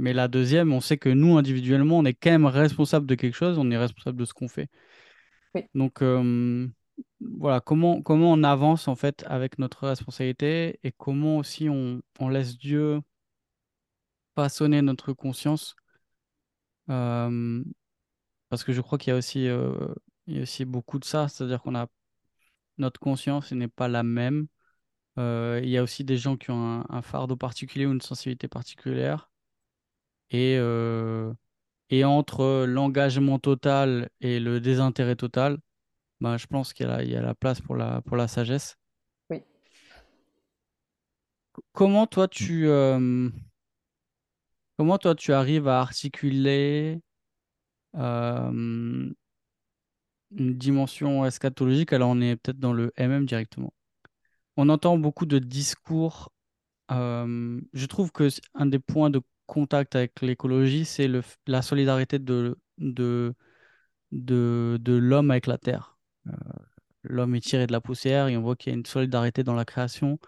Mais 0.00 0.14
la 0.14 0.28
deuxième, 0.28 0.72
on 0.72 0.80
sait 0.80 0.96
que 0.96 1.10
nous, 1.10 1.36
individuellement, 1.36 1.98
on 1.98 2.04
est 2.06 2.14
quand 2.14 2.30
même 2.30 2.46
responsable 2.46 3.06
de 3.06 3.14
quelque 3.14 3.34
chose, 3.36 3.58
on 3.58 3.70
est 3.70 3.76
responsable 3.76 4.18
de 4.18 4.24
ce 4.24 4.32
qu'on 4.32 4.48
fait. 4.48 4.68
Donc, 5.74 6.00
euh, 6.02 6.66
voilà, 7.20 7.60
comment, 7.60 8.02
comment 8.02 8.32
on 8.32 8.42
avance 8.44 8.88
en 8.88 8.96
fait 8.96 9.24
avec 9.26 9.58
notre 9.58 9.86
responsabilité 9.88 10.78
et 10.84 10.92
comment 10.92 11.38
aussi 11.38 11.68
on, 11.68 12.02
laisse 12.28 12.58
Dieu 12.58 13.00
façonner 14.34 14.82
notre 14.82 15.12
conscience. 15.12 15.76
Euh, 16.88 17.62
parce 18.48 18.64
que 18.64 18.72
je 18.72 18.80
crois 18.80 18.98
qu'il 18.98 19.10
y 19.10 19.14
a 19.14 19.16
aussi, 19.18 19.48
euh, 19.48 19.94
il 20.26 20.36
y 20.36 20.38
a 20.40 20.42
aussi 20.42 20.64
beaucoup 20.64 20.98
de 20.98 21.04
ça, 21.04 21.28
c'est-à-dire 21.28 21.62
qu'on 21.62 21.74
a 21.74 21.88
notre 22.78 23.00
conscience 23.00 23.52
n'est 23.52 23.68
pas 23.68 23.88
la 23.88 24.02
même. 24.02 24.46
il 25.18 25.68
y 25.68 25.78
a 25.78 25.82
aussi 25.82 26.04
des 26.04 26.16
gens 26.16 26.36
qui 26.36 26.50
ont 26.50 26.84
un 26.88 27.02
fardeau 27.02 27.36
particulier 27.36 27.86
ou 27.86 27.92
une 27.92 28.00
sensibilité 28.00 28.48
particulière. 28.48 29.30
Et, 30.30 30.56
euh, 30.58 31.32
et 31.90 32.04
entre 32.04 32.64
l'engagement 32.66 33.38
total 33.38 34.10
et 34.20 34.40
le 34.40 34.60
désintérêt 34.60 35.16
total, 35.16 35.58
bah, 36.20 36.36
je 36.36 36.46
pense 36.46 36.72
qu'il 36.72 36.86
y, 36.86 36.90
a, 36.90 37.02
il 37.02 37.10
y 37.10 37.16
a 37.16 37.22
la 37.22 37.34
place 37.34 37.60
pour 37.60 37.76
la, 37.76 38.02
pour 38.02 38.16
la 38.16 38.28
sagesse. 38.28 38.76
Oui. 39.30 39.42
Comment 41.72 42.06
toi 42.06 42.28
tu 42.28 42.68
euh, 42.68 43.28
comment 44.76 44.98
toi 44.98 45.14
tu 45.14 45.32
arrives 45.32 45.68
à 45.68 45.80
articuler 45.80 47.00
euh, 47.96 49.10
une 50.30 50.58
dimension 50.58 51.24
eschatologique? 51.24 51.92
Alors 51.92 52.10
on 52.10 52.20
est 52.20 52.36
peut-être 52.36 52.60
dans 52.60 52.72
le 52.72 52.92
MM 52.96 53.26
directement. 53.26 53.72
On 54.56 54.68
entend 54.68 54.98
beaucoup 54.98 55.26
de 55.26 55.38
discours. 55.38 56.32
je 56.90 57.86
trouve 57.86 58.12
que 58.12 58.28
un 58.54 58.66
des 58.66 58.78
points 58.78 59.10
de 59.10 59.20
contact 59.50 59.96
avec 59.96 60.20
l'écologie, 60.22 60.84
c'est 60.84 61.08
la 61.46 61.62
solidarité 61.62 62.18
de, 62.18 62.56
de, 62.78 63.34
de, 64.12 64.92
l'homme 64.92 65.30
avec 65.30 65.46
la 65.46 65.58
terre. 65.58 65.98
Euh, 66.30 66.36
l'homme 67.02 67.34
est 67.34 67.40
tiré 67.40 67.66
de 67.66 67.72
la 67.72 67.80
poussière 67.80 68.28
et 68.28 68.36
on 68.36 68.42
voit 68.42 68.56
qu'il 68.56 68.72
y 68.72 68.74
a 68.74 68.78
une 68.78 68.86
solidarité 68.86 69.42
dans 69.44 69.54
la 69.54 69.64
création, 69.64 70.18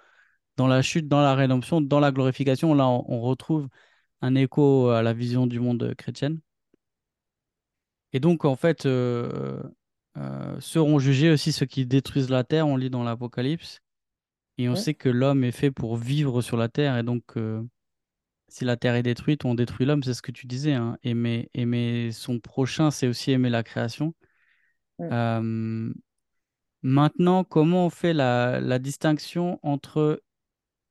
dans 0.57 0.67
la 0.67 0.83
chute, 0.83 1.09
dans 1.09 1.21
la 1.21 1.35
rédemption, 1.35 1.81
dans 1.81 2.01
la 2.01 2.13
glorification. 2.13 2.75
Là, 2.75 2.89
on, 2.89 3.21
retrouve 3.21 3.69
un 4.23 4.35
écho 4.35 4.91
à 4.91 5.03
la 5.03 5.13
vision 5.13 5.47
du 5.47 5.61
monde 5.61 5.95
chrétienne. 5.97 6.41
Et 8.13 8.21
donc, 8.21 8.45
en 8.45 8.57
fait, 8.57 8.87
euh, 8.87 9.63
euh, 10.19 10.61
seront 10.61 10.99
jugés 10.99 11.31
aussi 11.31 11.53
ceux 11.53 11.67
qui 11.67 11.87
détruisent 11.87 12.31
la 12.31 12.45
terre, 12.45 12.67
on 12.67 12.77
lit 12.77 12.91
dans 12.91 13.05
l'Apocalypse. 13.05 13.81
Et 14.59 14.69
on 14.69 14.77
sait 14.77 14.95
que 14.95 15.09
l'homme 15.09 15.45
est 15.45 15.51
fait 15.51 15.71
pour 15.71 15.97
vivre 15.97 16.43
sur 16.43 16.59
la 16.59 16.69
terre. 16.69 16.99
Et 16.99 17.03
donc, 17.03 17.35
si 18.53 18.67
la 18.67 18.77
terre 18.77 18.95
est 18.97 19.03
détruite, 19.03 19.47
on 19.47 19.55
détruit 19.55 19.87
l'homme, 19.87 20.03
c'est 20.03 20.13
ce 20.13 20.21
que 20.21 20.31
tu 20.31 20.47
disais. 20.47 20.75
Hein. 20.75 20.99
Aimer, 21.03 21.49
aimer 21.55 22.11
son 22.13 22.39
prochain, 22.39 22.91
c'est 22.91 23.09
aussi 23.09 23.31
aimer 23.33 23.49
la 23.49 23.63
création. 23.63 24.15
Maintenant, 26.83 27.45
comment 27.45 27.87
on 27.87 27.91
fait 27.91 28.13
la, 28.13 28.79
distinction 28.79 29.59
entre... 29.63 30.23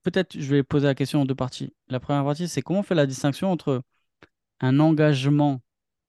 Peut-être, 0.03 0.39
je 0.39 0.49
vais 0.49 0.63
poser 0.63 0.87
la 0.87 0.95
question 0.95 1.21
en 1.21 1.25
deux 1.25 1.35
parties. 1.35 1.73
La 1.87 1.99
première 1.99 2.23
partie, 2.23 2.47
c'est 2.47 2.61
comment 2.61 2.79
on 2.79 2.83
fait 2.83 2.95
la 2.95 3.05
distinction 3.05 3.51
entre 3.51 3.83
un 4.59 4.79
engagement 4.79 5.61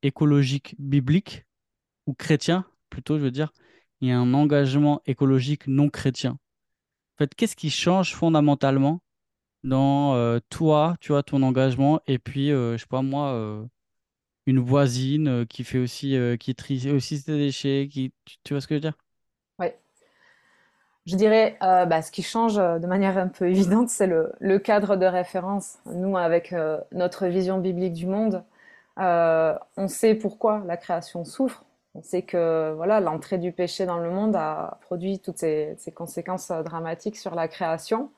écologique 0.02 0.74
biblique 0.78 1.44
ou 2.06 2.14
chrétien, 2.14 2.64
plutôt, 2.88 3.18
je 3.18 3.24
veux 3.24 3.30
dire, 3.30 3.52
et 4.00 4.10
un 4.10 4.32
engagement 4.34 5.02
écologique 5.06 5.66
non 5.66 5.90
chrétien? 5.90 6.32
En 6.32 7.18
fait, 7.18 7.34
qu'est-ce 7.34 7.56
qui 7.56 7.70
change 7.70 8.14
fondamentalement 8.14 9.02
dans 9.64 10.14
euh, 10.14 10.38
toi, 10.50 10.96
tu 11.00 11.12
vois, 11.12 11.22
ton 11.22 11.42
engagement, 11.42 12.00
et 12.06 12.18
puis, 12.18 12.50
euh, 12.50 12.76
je 12.76 12.82
sais 12.82 12.88
pas 12.88 13.02
moi, 13.02 13.32
euh, 13.32 13.64
une 14.46 14.58
voisine 14.58 15.46
qui 15.46 15.64
fait 15.64 15.78
aussi, 15.78 16.16
qui 16.40 16.54
trie 16.54 16.90
aussi 16.90 17.18
ses 17.18 17.36
déchets, 17.36 17.88
qui, 17.90 18.12
tu, 18.44 18.54
vois 18.54 18.60
ce 18.60 18.66
que 18.66 18.74
je 18.74 18.76
veux 18.76 18.80
dire? 18.80 18.98
Oui. 19.58 19.68
Je 21.06 21.16
dirais, 21.16 21.56
bah, 21.60 22.02
ce 22.02 22.10
qui 22.10 22.22
change 22.22 22.56
de 22.56 22.86
manière 22.86 23.18
un 23.18 23.28
peu 23.28 23.46
évidente, 23.50 23.88
c'est 23.88 24.06
le, 24.06 24.58
cadre 24.58 24.96
de 24.96 25.06
référence. 25.06 25.78
Nous, 25.86 26.16
avec 26.16 26.54
notre 26.92 27.26
vision 27.26 27.58
biblique 27.58 27.94
du 27.94 28.06
monde, 28.06 28.42
on 28.96 29.88
sait 29.88 30.14
pourquoi 30.14 30.62
la 30.66 30.76
création 30.76 31.24
souffre. 31.24 31.64
On 31.94 32.02
sait 32.02 32.22
que 32.22 32.72
voilà, 32.74 33.00
l'entrée 33.00 33.38
du 33.38 33.52
péché 33.52 33.84
dans 33.84 33.98
le 33.98 34.10
monde 34.10 34.34
a 34.34 34.78
produit 34.80 35.18
toutes 35.18 35.38
ces, 35.38 35.74
ces 35.78 35.92
conséquences 35.92 36.50
dramatiques 36.50 37.18
sur 37.18 37.34
la 37.34 37.48
création. 37.48 38.10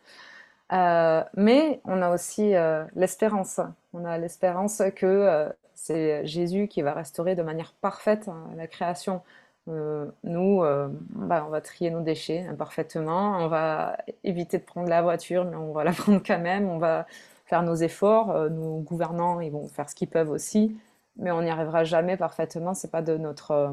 Euh, 0.73 1.23
mais 1.37 1.81
on 1.85 2.03
a 2.03 2.11
aussi 2.11 2.55
euh, 2.55 2.85
l'espérance. 2.97 3.61
On 3.93 4.05
a 4.05 4.19
l'espérance 4.19 4.83
que 4.97 5.07
euh, 5.07 5.49
c'est 5.75 6.27
Jésus 6.27 6.69
qui 6.69 6.83
va 6.83 6.93
restaurer 6.93 7.35
de 7.35 7.43
manière 7.43 7.75
parfaite 7.81 8.29
hein, 8.29 8.49
la 8.57 8.67
création. 8.67 9.23
nous, 9.67 10.63
bah, 11.11 11.45
on 11.47 11.51
va 11.51 11.61
trier 11.61 11.91
nos 11.91 12.03
déchets 12.03 12.47
imparfaitement, 12.49 13.39
on 13.39 13.49
va 13.49 13.97
éviter 14.23 14.59
de 14.59 14.65
prendre 14.65 14.89
la 14.89 15.03
voiture, 15.03 15.45
mais 15.45 15.57
on 15.57 15.73
va 15.73 15.85
la 15.85 15.93
prendre 16.03 16.23
quand 16.25 16.39
même, 16.39 16.69
on 16.69 16.79
va 16.79 17.07
faire 17.47 17.63
nos 17.63 17.75
efforts, 17.75 18.51
nos 18.51 18.79
gouvernants, 18.81 19.41
ils 19.41 19.53
vont 19.53 19.69
faire 19.69 19.89
ce 19.89 19.95
qu'ils 19.95 20.09
peuvent 20.09 20.31
aussi, 20.31 20.77
mais 21.17 21.31
on 21.31 21.43
n'y 21.43 21.51
arrivera 21.51 21.85
jamais 21.85 22.17
parfaitement, 22.17 22.75
c'est 22.75 22.91
pas 22.91 23.03
de 23.03 23.17
notre 23.17 23.73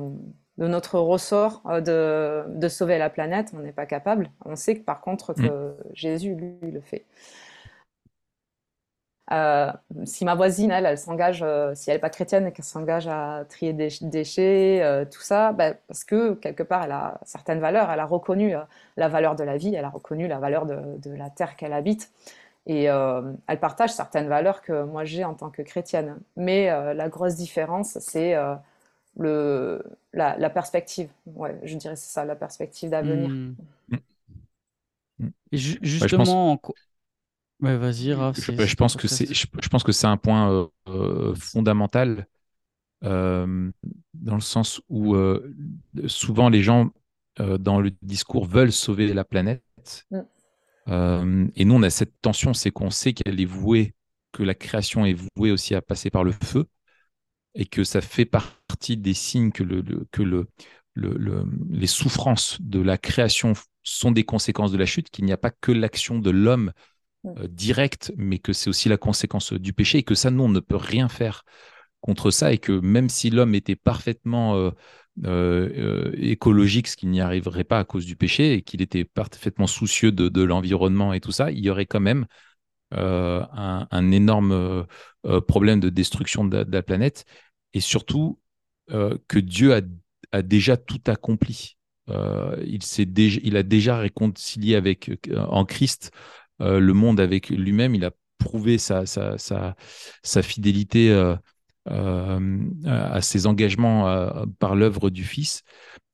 de 0.58 0.68
notre 0.68 1.00
ressort 1.00 1.62
euh, 1.66 1.82
de, 1.82 2.60
de, 2.60 2.68
sauver 2.68 2.98
la 2.98 3.10
planète, 3.10 3.52
on 3.56 3.60
n'est 3.60 3.72
pas 3.72 3.86
capable. 3.86 4.30
On 4.46 4.56
sait 4.56 4.76
que 4.76 4.84
par 4.84 5.02
contre 5.02 5.34
que 5.34 5.42
mm. 5.42 5.76
Jésus, 5.94 6.36
lui, 6.36 6.72
le 6.72 6.82
fait. 6.82 7.06
Euh, 9.32 9.72
si 10.04 10.26
ma 10.26 10.36
voisine, 10.36 10.72
elle, 10.72 10.86
elle 10.86 10.98
s'engage, 10.98 11.42
euh, 11.42 11.74
si 11.74 11.90
elle 11.90 11.96
n'est 11.96 12.02
pas 12.02 12.10
chrétienne 12.10 12.48
et 12.48 12.52
qu'elle 12.52 12.66
s'engage 12.66 13.08
à 13.08 13.46
trier 13.48 13.74
des 13.74 13.90
déchets, 14.02 15.08
tout 15.12 15.22
ça, 15.22 15.54
ben, 15.54 15.76
parce 15.88 16.04
que 16.04 16.34
quelque 16.34 16.64
part, 16.64 16.84
elle 16.84 16.92
a 16.92 17.20
certaines 17.24 17.60
valeurs, 17.60 17.90
elle 17.92 18.00
a 18.00 18.06
reconnu 18.06 18.54
la 18.98 19.08
valeur 19.08 19.36
de 19.36 19.44
la 19.44 19.58
vie, 19.58 19.74
elle 19.74 19.86
a 19.86 19.90
reconnu 19.90 20.28
la 20.28 20.40
valeur 20.40 20.66
de, 20.66 20.98
de 20.98 21.16
la 21.16 21.30
terre 21.30 21.56
qu'elle 21.56 21.74
habite. 21.74 22.12
Et 22.68 22.84
elle 22.86 23.60
partage 23.60 23.92
certaines 23.92 24.28
valeurs 24.28 24.62
que 24.62 24.84
moi 24.84 25.04
j'ai 25.04 25.24
en 25.24 25.34
tant 25.34 25.50
que 25.50 25.62
chrétienne. 25.62 26.20
Mais 26.36 26.68
la 26.94 27.10
grosse 27.10 27.36
différence, 27.36 27.98
c'est 28.00 28.36
le, 29.18 29.84
la, 30.14 30.50
perspective. 30.50 31.10
Ouais, 31.26 31.60
je 31.64 31.78
dirais 31.78 31.96
c'est 31.96 32.12
ça, 32.12 32.26
la 32.26 32.36
perspective 32.36 32.90
d'avenir. 32.90 33.30
Hmm. 33.30 33.56
justement, 35.52 36.60
vas-y, 37.62 38.10
Je, 38.10 38.76
pense 38.76 38.96
que 38.96 39.08
c'est, 39.08 39.34
je, 39.34 39.70
pense 39.70 39.84
que 39.84 39.92
c'est 39.92 40.08
un 40.08 40.18
point 40.18 40.52
euh, 40.52 40.68
euh, 40.88 41.36
fondamental 41.36 42.28
euh, 43.04 43.72
dans 44.14 44.36
le 44.36 44.42
sens 44.42 44.82
où 44.90 45.16
souvent 46.08 46.50
les 46.50 46.64
gens 46.64 46.92
dans 47.38 47.80
le 47.80 47.92
discours 48.02 48.46
veulent 48.46 48.72
sauver 48.72 49.14
la 49.14 49.24
planète. 49.24 49.64
Mm. 50.88 51.48
et 51.56 51.66
nous, 51.66 51.76
on 51.76 51.84
a 51.84 51.90
cette 51.90 52.20
tension, 52.22 52.54
c'est 52.54 52.72
qu'on 52.72 52.90
sait 52.90 53.14
qu'elle 53.14 53.40
est 53.40 53.46
vouée, 53.46 53.96
que 54.32 54.44
la 54.44 54.54
création 54.56 55.06
est 55.06 55.18
vouée 55.36 55.52
aussi 55.52 55.76
à 55.76 55.82
passer 55.82 56.10
par 56.10 56.24
le 56.24 56.32
feu 56.32 56.68
et 57.56 57.66
que 57.66 57.84
ça 57.84 58.02
fait 58.02 58.26
partie 58.26 58.98
des 58.98 59.14
signes 59.14 59.52
que, 59.52 59.64
le, 59.64 59.84
que 60.12 60.22
le, 60.22 60.48
le, 60.94 61.46
les 61.70 61.88
souffrances 61.88 62.62
de 62.62 62.80
la 62.80 62.98
création 62.98 63.54
sont 63.84 64.12
des 64.12 64.24
conséquences 64.24 64.72
de 64.72 64.78
la 64.78 64.86
chute, 64.86 65.10
qu'il 65.10 65.26
n'y 65.26 65.32
a 65.32 65.38
pas 65.38 65.52
que 65.52 65.72
l'action 65.72 66.20
de 66.20 66.30
l'homme 66.30 66.72
euh, 67.28 67.48
directe, 67.48 68.12
mais 68.18 68.40
que 68.40 68.52
c'est 68.52 68.68
aussi 68.68 68.90
la 68.90 68.98
conséquence 68.98 69.54
du 69.54 69.74
péché 69.74 70.00
et 70.00 70.04
que 70.04 70.16
ça, 70.16 70.32
nous, 70.32 70.44
on 70.44 70.50
ne 70.50 70.60
peut 70.60 70.76
rien 70.76 71.08
faire 71.08 71.44
contre 72.00 72.32
ça 72.32 72.52
et 72.52 72.58
que 72.58 72.72
même 72.72 73.10
si 73.10 73.30
l'homme 73.30 73.54
était 73.54 73.76
parfaitement 73.76 74.56
euh, 74.56 74.72
euh, 75.26 76.12
écologique, 76.18 76.88
ce 76.88 76.98
qu'il 76.98 77.12
n'y 77.12 77.22
arriverait 77.22 77.64
pas 77.64 77.78
à 77.78 77.84
cause 77.84 78.08
du 78.08 78.16
péché, 78.16 78.54
et 78.54 78.62
qu'il 78.64 78.82
était 78.82 79.06
parfaitement 79.06 79.68
soucieux 79.68 80.12
de, 80.12 80.42
l'environnement 80.42 81.14
et 81.14 81.20
tout 81.20 81.32
ça, 81.32 81.52
il 81.52 81.60
y 81.60 81.70
aurait 81.70 81.86
quand 81.86 82.00
même 82.00 82.26
un, 82.92 84.12
énorme 84.12 84.88
problème 85.48 85.80
de 85.80 85.90
destruction 85.90 86.44
de, 86.44 86.66
la 86.68 86.82
planète 86.82 87.26
et 87.74 87.82
surtout 87.82 88.40
que 88.88 89.40
Dieu 89.40 89.76
a, 90.32 90.42
déjà 90.42 90.76
tout 90.76 91.02
accompli. 91.06 91.78
il, 92.08 92.80
déjà, 93.14 93.40
il 93.44 93.58
a 93.58 93.64
déjà 93.64 93.98
réconcilié 93.98 94.76
avec, 94.76 95.12
en 95.38 95.66
Christ 95.66 96.12
le 96.62 96.94
monde 96.94 97.20
avec 97.20 97.50
lui-même. 97.50 97.96
Il 97.96 98.06
a 98.06 98.12
prouvé 98.38 98.78
sa, 98.78 99.04
fidélité 100.42 101.36
euh, 101.90 102.60
à 102.86 103.22
ses 103.22 103.48
engagements 103.48 104.08
euh, 104.08 104.46
par 104.60 104.76
l'œuvre 104.76 105.10
du 105.10 105.24
Fils. 105.24 105.64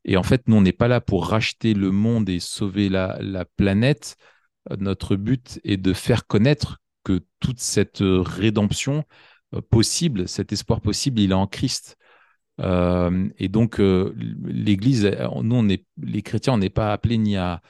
Et 0.06 0.16
en 0.16 0.24
fait, 0.24 0.48
nous, 0.48 0.56
on 0.56 0.62
n'est 0.62 0.72
pas 0.72 0.88
là 0.88 1.02
pour 1.02 1.28
racheter 1.28 1.74
le 1.74 1.92
monde 1.92 2.30
et 2.30 2.40
sauver 2.40 2.88
la, 2.88 3.46
planète. 3.58 4.16
Notre 4.80 5.18
but 5.18 5.60
est 5.66 5.76
de 5.76 5.92
faire 5.92 6.26
connaître 6.26 6.80
que 7.04 7.22
toute 7.42 7.60
cette 7.60 8.00
rédemption 8.02 9.04
euh, 9.54 9.62
possible, 9.62 10.30
cet 10.30 10.54
espoir 10.54 10.80
possible, 10.80 11.20
il 11.20 11.32
est 11.32 11.34
en 11.34 11.48
Christ. 11.48 11.98
et 12.60 13.50
donc, 13.50 13.80
l'Église, 13.80 15.12
nous, 15.44 15.68
les 15.98 16.22
chrétiens, 16.22 16.54
on 16.54 16.58
n'est 16.60 16.70
pas 16.70 16.94
appelés 16.94 17.18
ni 17.18 17.36
à, 17.36 17.62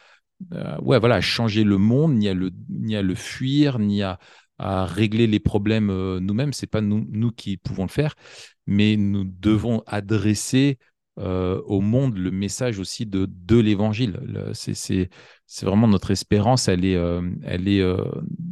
ouais, 0.81 0.99
voilà, 0.99 1.15
à 1.15 1.21
changer 1.21 1.63
le 1.63 1.77
monde, 1.77 2.15
ni 2.15 2.27
à 2.27 2.33
le, 2.33 2.51
ni 2.69 2.95
à 2.95 3.01
le 3.01 3.15
fuir, 3.15 3.79
ni 3.79 4.03
à, 4.03 4.19
régler 4.59 5.27
les 5.27 5.39
problèmes 5.39 5.91
euh, 5.91 6.19
nous-mêmes. 6.19 6.51
C'est 6.51 6.67
pas 6.67 6.81
nous, 6.81 7.31
qui 7.31 7.57
pouvons 7.57 7.83
le 7.83 7.89
faire, 7.89 8.15
mais 8.65 8.97
nous 8.97 9.23
devons 9.23 9.83
adresser 9.85 10.79
euh, 11.19 11.61
au 11.65 11.79
monde 11.81 12.17
le 12.17 12.31
message 12.31 12.79
aussi 12.79 13.05
de, 13.05 13.27
de 13.29 13.57
l'évangile. 13.57 14.19
C'est 14.53 15.09
vraiment 15.61 15.87
notre 15.87 16.09
espérance, 16.11 16.67
elle 16.67 16.85
est, 16.85 16.95
euh, 16.95 17.21
elle 17.43 17.67
est 17.67 17.83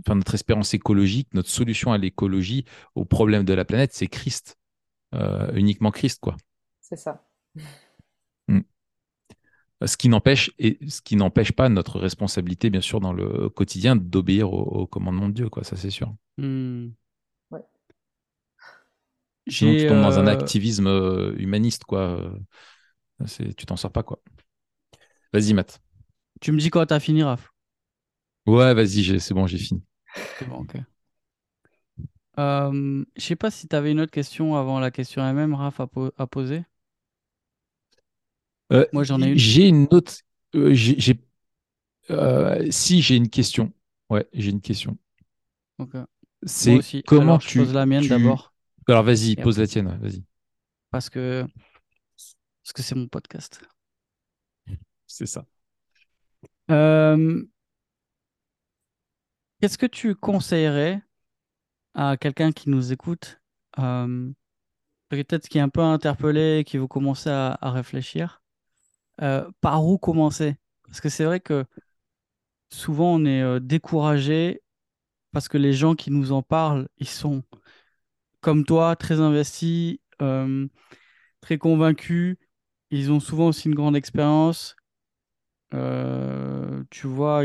notre 0.08 0.36
espérance 0.36 0.74
écologique, 0.76 1.30
notre 1.34 1.50
solution 1.50 1.92
à 1.92 1.98
l'écologie, 1.98 2.66
au 2.94 3.06
problème 3.06 3.44
de 3.44 3.54
la 3.54 3.66
planète, 3.66 3.94
c'est 3.94 4.08
Christ, 4.08 4.58
uniquement 5.54 5.92
Christ, 5.92 6.20
quoi. 6.22 6.36
C'est 6.82 6.98
ça. 6.98 7.26
Ce 9.86 9.98
qui 9.98 10.10
n'empêche 10.10 10.52
et 10.58 10.80
ce 10.88 11.02
qui 11.02 11.16
n'empêche 11.16 11.52
pas 11.52 11.70
notre 11.70 12.00
responsabilité, 12.00 12.70
bien 12.70 12.82
sûr, 12.82 13.00
dans 13.00 13.14
le 13.14 13.50
quotidien, 13.50 13.96
d'obéir 13.96 14.52
au, 14.52 14.88
commandement 14.88 15.30
de 15.30 15.34
Dieu, 15.34 15.50
quoi. 15.50 15.64
Ça, 15.64 15.76
c'est 15.76 15.90
sûr. 15.90 16.14
Mmh. 16.38 16.88
Ouais. 17.52 17.62
Sinon, 19.48 19.76
tu 19.76 19.88
tombes 19.88 20.02
dans 20.02 20.20
un 20.20 20.28
euh, 20.28 20.32
activisme 20.32 20.88
euh, 20.88 21.36
humaniste, 21.38 21.84
quoi. 21.86 22.34
C'est, 23.26 23.56
tu 23.56 23.66
t'en 23.66 23.78
sors 23.78 23.92
pas, 23.92 24.04
quoi. 24.04 24.22
Vas-y, 25.34 25.54
Matt. 25.54 25.82
Tu 26.42 26.52
me 26.52 26.60
dis 26.60 26.70
quand 26.70 26.86
t'as 26.86 27.00
fini, 27.00 27.24
Raph 27.24 27.52
Ouais, 28.46 28.74
vas-y, 28.74 29.20
c'est 29.20 29.34
bon, 29.34 29.48
j'ai 29.48 29.58
fini. 29.58 29.84
C'est 30.38 30.48
bon, 30.48 30.58
ok. 30.58 30.76
Euh, 32.38 33.06
je 33.16 33.22
sais 33.22 33.36
pas 33.36 33.50
si 33.50 33.68
tu 33.68 33.76
avais 33.76 33.92
une 33.92 34.02
autre 34.02 34.12
question 34.12 34.56
avant 34.56 34.80
la 34.80 34.92
question 34.92 35.26
elle-même, 35.26 35.54
Raph, 35.54 35.80
à 36.18 36.28
poser. 36.28 36.64
Euh, 38.72 38.86
Moi, 38.94 39.04
j'en 39.04 39.22
ai 39.22 39.32
une. 39.32 39.38
J'ai 39.38 39.68
une 39.68 39.88
autre. 39.92 40.14
Euh, 40.56 40.74
j'ai, 40.74 41.20
euh, 42.10 42.66
si 42.72 43.02
j'ai 43.02 43.16
une 43.16 43.30
question. 43.30 43.74
Ouais, 44.10 44.28
j'ai 44.34 44.52
une 44.52 44.62
question. 44.62 44.98
C'est 46.44 47.04
comment 47.06 47.38
tu. 47.38 47.60
pose 47.60 47.74
la 47.74 47.86
mienne 47.86 48.08
d'abord. 48.08 48.54
Alors 48.88 49.04
vas-y, 49.04 49.36
pose 49.36 49.58
la 49.60 49.68
tienne, 49.68 49.98
vas-y. 50.00 50.24
Parce 50.92 51.10
que 51.10 51.46
parce 52.64 52.74
que 52.74 52.82
c'est 52.82 52.96
mon 52.96 53.08
podcast. 53.08 53.62
C'est 55.08 55.26
ça. 55.26 55.46
Qu'est-ce 59.62 59.78
que 59.78 59.86
tu 59.86 60.16
conseillerais 60.16 61.02
à 61.94 62.18
quelqu'un 62.18 62.52
qui 62.52 62.70
nous 62.70 62.92
écoute, 62.92 63.42
peut-être 63.76 65.48
qui 65.48 65.58
est 65.58 65.62
un 65.62 65.70
peu 65.70 65.82
interpellé, 65.82 66.64
qui 66.66 66.78
veut 66.78 66.88
commencer 66.88 67.30
à 67.30 67.58
réfléchir? 67.72 68.42
Euh, 69.22 69.50
par 69.62 69.86
où 69.86 69.98
commencer? 69.98 70.56
Parce 70.84 71.02
que 71.02 71.10
c'est 71.10 71.26
vrai 71.26 71.40
que 71.40 71.66
souvent 72.70 73.16
on 73.16 73.26
est 73.26 73.42
euh, 73.42 73.60
découragé 73.60 74.62
parce 75.32 75.48
que 75.48 75.58
les 75.58 75.74
gens 75.74 75.96
qui 75.96 76.12
nous 76.12 76.32
en 76.32 76.42
parlent, 76.42 76.88
ils 76.98 77.08
sont 77.08 77.44
comme 78.42 78.66
toi, 78.66 78.96
très 78.96 79.20
investis, 79.20 79.98
euh, 80.22 80.68
très 81.42 81.58
convaincus. 81.58 82.38
Ils 82.92 83.12
ont 83.12 83.20
souvent 83.20 83.48
aussi 83.48 83.68
une 83.68 83.76
grande 83.76 83.96
expérience. 83.96 84.76
tu 86.92 87.08
vois, 87.08 87.44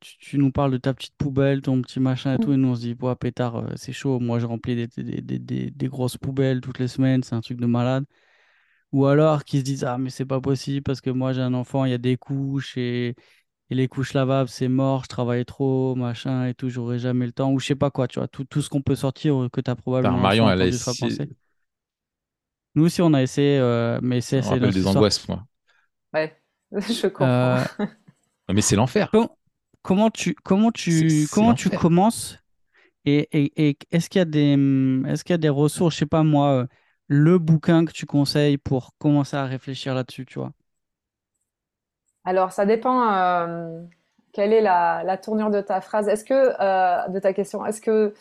tu, 0.00 0.38
nous 0.38 0.50
parles 0.50 0.72
de 0.72 0.78
ta 0.78 0.94
petite 0.94 1.14
poubelle, 1.16 1.62
ton 1.62 1.80
petit 1.82 2.00
machin 2.00 2.34
et 2.34 2.38
tout, 2.38 2.52
et 2.52 2.56
nous 2.56 2.68
on 2.68 2.74
se 2.74 2.80
dit, 2.80 2.96
ouais, 3.00 3.14
pétard, 3.14 3.64
c'est 3.76 3.92
chaud. 3.92 4.18
Moi, 4.18 4.38
je 4.40 4.46
remplis 4.46 4.88
des, 4.88 5.70
des 5.70 5.88
grosses 5.88 6.16
poubelles 6.16 6.60
toutes 6.60 6.78
les 6.78 6.88
semaines, 6.88 7.22
c'est 7.22 7.34
un 7.34 7.40
truc 7.40 7.58
de 7.60 7.66
malade. 7.66 8.04
Ou 8.92 9.06
alors 9.06 9.44
qu'ils 9.44 9.60
se 9.60 9.64
disent 9.64 9.84
Ah, 9.84 9.98
mais 9.98 10.10
c'est 10.10 10.24
pas 10.24 10.40
possible 10.40 10.82
parce 10.82 11.00
que 11.00 11.10
moi 11.10 11.32
j'ai 11.32 11.42
un 11.42 11.54
enfant, 11.54 11.84
il 11.84 11.90
y 11.90 11.94
a 11.94 11.98
des 11.98 12.16
couches 12.16 12.76
et, 12.76 13.14
les 13.72 13.86
couches 13.86 14.14
lavables, 14.14 14.48
c'est 14.48 14.66
mort, 14.66 15.04
je 15.04 15.08
travaille 15.08 15.44
trop, 15.44 15.94
machin 15.94 16.46
et 16.46 16.54
tout, 16.54 16.68
j'aurai 16.68 16.98
jamais 16.98 17.24
le 17.24 17.30
temps. 17.30 17.52
Ou 17.52 17.60
je 17.60 17.66
sais 17.66 17.76
pas 17.76 17.90
quoi, 17.90 18.08
tu 18.08 18.18
vois, 18.18 18.26
tout, 18.26 18.42
tout 18.44 18.62
ce 18.62 18.68
qu'on 18.68 18.82
peut 18.82 18.96
sortir 18.96 19.48
que 19.52 19.60
tu 19.60 19.70
as 19.70 19.76
probablement 19.76 20.18
Marion, 20.18 20.50
elle 20.50 20.62
a 20.62 20.66
essayé... 20.66 21.28
Nous 22.74 22.84
aussi, 22.84 23.00
on 23.00 23.14
a 23.14 23.22
essayé, 23.22 23.58
euh, 23.58 23.98
mais 24.02 24.20
c'est 24.20 24.42
c'est 24.42 24.58
des 24.58 24.86
angoisses, 24.86 25.28
moi. 25.28 25.44
Ouais, 26.12 26.36
je 26.72 27.06
comprends. 27.06 27.26
Euh, 27.26 27.64
mais 28.52 28.60
c'est 28.60 28.76
l'enfer. 28.76 29.10
Comment, 29.82 30.10
tu, 30.10 30.34
comment 30.42 30.70
tu, 30.70 31.26
comment 31.32 31.54
tu 31.54 31.70
commences 31.70 32.38
et, 33.04 33.28
et, 33.32 33.68
et 33.68 33.78
est-ce 33.90 34.10
qu'il 34.10 34.18
y 34.18 34.22
a 34.22 34.26
des, 34.26 34.52
est-ce 35.08 35.24
qu'il 35.24 35.32
y 35.32 35.34
a 35.34 35.38
des 35.38 35.48
ressources, 35.48 35.94
je 35.94 36.00
sais 36.00 36.06
pas 36.06 36.22
moi, 36.22 36.50
euh, 36.50 36.66
le 37.10 37.38
bouquin 37.38 37.84
que 37.84 37.90
tu 37.90 38.06
conseilles 38.06 38.56
pour 38.56 38.96
commencer 38.98 39.36
à 39.36 39.44
réfléchir 39.44 39.94
là-dessus, 39.94 40.24
tu 40.24 40.38
vois? 40.38 40.52
Alors, 42.24 42.52
ça 42.52 42.64
dépend. 42.66 43.12
Euh, 43.12 43.82
quelle 44.32 44.52
est 44.52 44.60
la, 44.60 45.18
tournure 45.20 45.50
de 45.50 45.60
ta 45.60 45.80
phrase 45.80 46.06
Est-ce 46.06 46.24
que 46.24 46.54
euh, 46.60 47.08
de 47.08 47.18
ta 47.18 47.32
question 47.32 47.66
Est-ce 47.66 47.80
que 47.80 48.14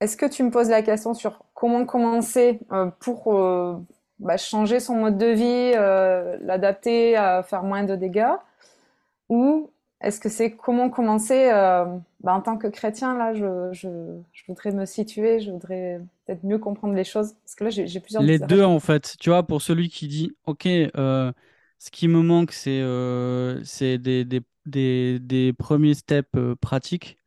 est-ce 0.00 0.16
que 0.16 0.24
tu 0.24 0.42
me 0.42 0.50
poses 0.50 0.70
la 0.70 0.80
question 0.80 1.12
sur 1.12 1.44
comment 1.52 1.84
commencer 1.84 2.60
euh, 2.72 2.86
pour 2.98 3.34
bah, 4.20 4.36
changer 4.38 4.80
son 4.80 4.94
mode 4.94 5.18
de 5.18 5.26
vie, 5.26 5.72
l'adapter, 6.46 7.14
à 7.16 7.42
faire 7.42 7.62
moins 7.62 7.84
de 7.84 7.94
dégâts? 7.94 8.36
Ou 9.28 9.70
est-ce 10.00 10.20
que 10.20 10.28
c'est 10.28 10.52
comment 10.52 10.90
commencer 10.90 11.50
euh, 11.52 11.84
bah, 12.20 12.32
en 12.32 12.40
tant 12.40 12.56
que 12.56 12.68
chrétien 12.68 13.18
Là, 13.18 13.34
je, 13.34 13.72
je, 13.72 13.88
je, 14.32 14.42
voudrais 14.46 14.70
me 14.70 14.86
situer, 14.86 15.40
je 15.40 15.50
voudrais 15.50 16.00
peut-être 16.24 16.44
mieux 16.44 16.58
comprendre 16.58 16.94
les 16.94 17.04
choses. 17.04 17.34
Parce 17.44 17.56
que 17.56 17.64
là, 17.64 17.70
j'ai 17.70 18.00
plusieurs. 18.00 18.22
Les 18.22 18.38
deux, 18.38 18.62
en 18.62 18.78
fait. 18.78 19.16
Tu 19.18 19.30
vois, 19.30 19.42
pour 19.42 19.60
celui 19.60 19.88
qui 19.88 20.06
dit 20.06 20.36
Ok, 20.46 20.66
euh, 20.66 21.32
ce 21.78 21.90
qui 21.90 22.06
me 22.06 22.22
manque, 22.22 22.52
c'est 22.52 22.78
euh, 22.80 23.60
des, 23.80 24.24
des, 24.24 24.40
des, 24.66 25.18
des, 25.18 25.52
premiers 25.52 25.94
steps 25.94 26.30
pratiques. 26.60 27.18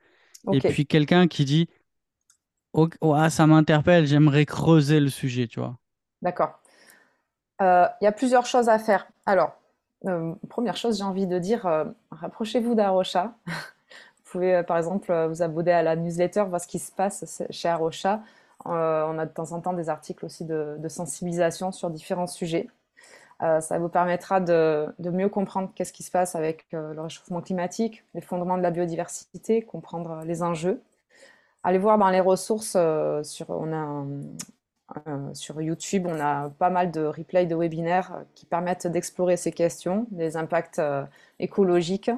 Et 0.53 0.59
puis 0.59 0.87
quelqu'un 0.87 1.27
qui 1.27 1.43
dit 1.43 1.67
oh, 2.71 2.87
ah, 3.13 3.29
Ça 3.29 3.47
m'interpelle, 3.47 4.07
j'aimerais 4.07 4.45
creuser 4.45 5.01
le 5.01 5.09
sujet, 5.09 5.47
tu 5.47 5.59
vois. 5.59 5.77
D'accord. 6.21 6.57
Il 7.59 8.03
y 8.03 8.07
a 8.07 8.11
plusieurs 8.11 8.45
choses 8.45 8.69
à 8.69 8.79
faire. 8.79 9.07
Alors, 9.27 9.60
euh, 10.07 10.33
première 10.49 10.77
chose, 10.77 10.97
j'ai 10.97 11.03
envie 11.03 11.27
de 11.27 11.37
dire, 11.37 11.65
euh, 11.65 11.85
rapprochez-vous 12.11 12.75
d'Arocha. 12.75 13.33
vous 13.47 14.31
pouvez, 14.31 14.55
euh, 14.55 14.63
par 14.63 14.77
exemple, 14.77 15.13
vous 15.27 15.41
abonner 15.41 15.71
à 15.71 15.83
la 15.83 15.95
newsletter, 15.95 16.43
voir 16.47 16.61
ce 16.61 16.67
qui 16.67 16.79
se 16.79 16.91
passe 16.91 17.43
chez 17.49 17.67
Arocha. 17.67 18.21
on 18.65 19.17
a 19.17 19.25
de 19.25 19.31
temps 19.31 19.51
en 19.51 19.61
temps 19.61 19.73
des 19.73 19.89
articles 19.89 20.25
aussi 20.25 20.45
de, 20.45 20.77
sensibilisation 20.87 21.71
sur 21.71 21.89
différents 21.89 22.27
sujets. 22.27 22.67
ça 23.39 23.79
vous 23.79 23.89
permettra 23.89 24.39
de, 24.39 24.93
mieux 24.99 25.29
comprendre 25.29 25.71
qu'est-ce 25.75 25.93
qui 25.93 26.03
se 26.03 26.11
passe 26.11 26.35
avec 26.35 26.65
le 26.71 27.01
réchauffement 27.01 27.41
climatique, 27.41 28.03
les 28.13 28.21
fondements 28.21 28.57
de 28.57 28.63
la 28.63 28.71
biodiversité, 28.71 29.63
comprendre 29.63 30.21
les 30.25 30.43
enjeux. 30.43 30.81
Allez 31.63 31.79
voir 31.79 31.97
dans 31.97 32.09
les 32.09 32.19
ressources, 32.19 32.77
sur, 33.23 33.49
on 33.49 33.71
a 33.71 33.77
un, 33.77 34.05
euh, 35.07 35.33
sur 35.33 35.61
YouTube, 35.61 36.07
on 36.07 36.19
a 36.19 36.49
pas 36.49 36.69
mal 36.69 36.91
de 36.91 37.05
replays 37.05 37.45
de 37.45 37.55
webinaires 37.55 38.13
euh, 38.13 38.23
qui 38.35 38.45
permettent 38.45 38.87
d'explorer 38.87 39.37
ces 39.37 39.51
questions, 39.51 40.07
des 40.11 40.37
impacts 40.37 40.79
euh, 40.79 41.03
écologiques. 41.39 42.11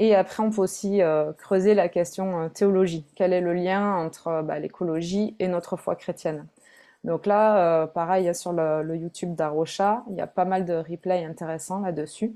Et 0.00 0.14
après, 0.14 0.42
on 0.42 0.50
peut 0.50 0.62
aussi 0.62 1.00
creuser 1.38 1.74
la 1.74 1.88
question 1.88 2.48
théologie. 2.50 3.04
Quel 3.16 3.32
est 3.32 3.40
le 3.40 3.52
lien 3.52 3.96
entre 3.96 4.42
bah, 4.42 4.60
l'écologie 4.60 5.34
et 5.40 5.48
notre 5.48 5.76
foi 5.76 5.96
chrétienne? 5.96 6.46
Donc 7.02 7.26
là, 7.26 7.88
pareil, 7.88 8.32
sur 8.32 8.52
le, 8.52 8.84
le 8.84 8.96
YouTube 8.96 9.34
d'Arocha, 9.34 10.04
il 10.08 10.14
y 10.14 10.20
a 10.20 10.28
pas 10.28 10.44
mal 10.44 10.64
de 10.64 10.74
replays 10.74 11.24
intéressants 11.24 11.80
là-dessus, 11.80 12.32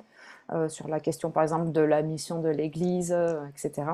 sur 0.67 0.89
la 0.89 0.99
question 0.99 1.31
par 1.31 1.45
exemple 1.45 1.71
de 1.71 1.83
la 1.83 2.03
mission 2.03 2.41
de 2.41 2.49
l'Église, 2.49 3.17
etc. 3.55 3.93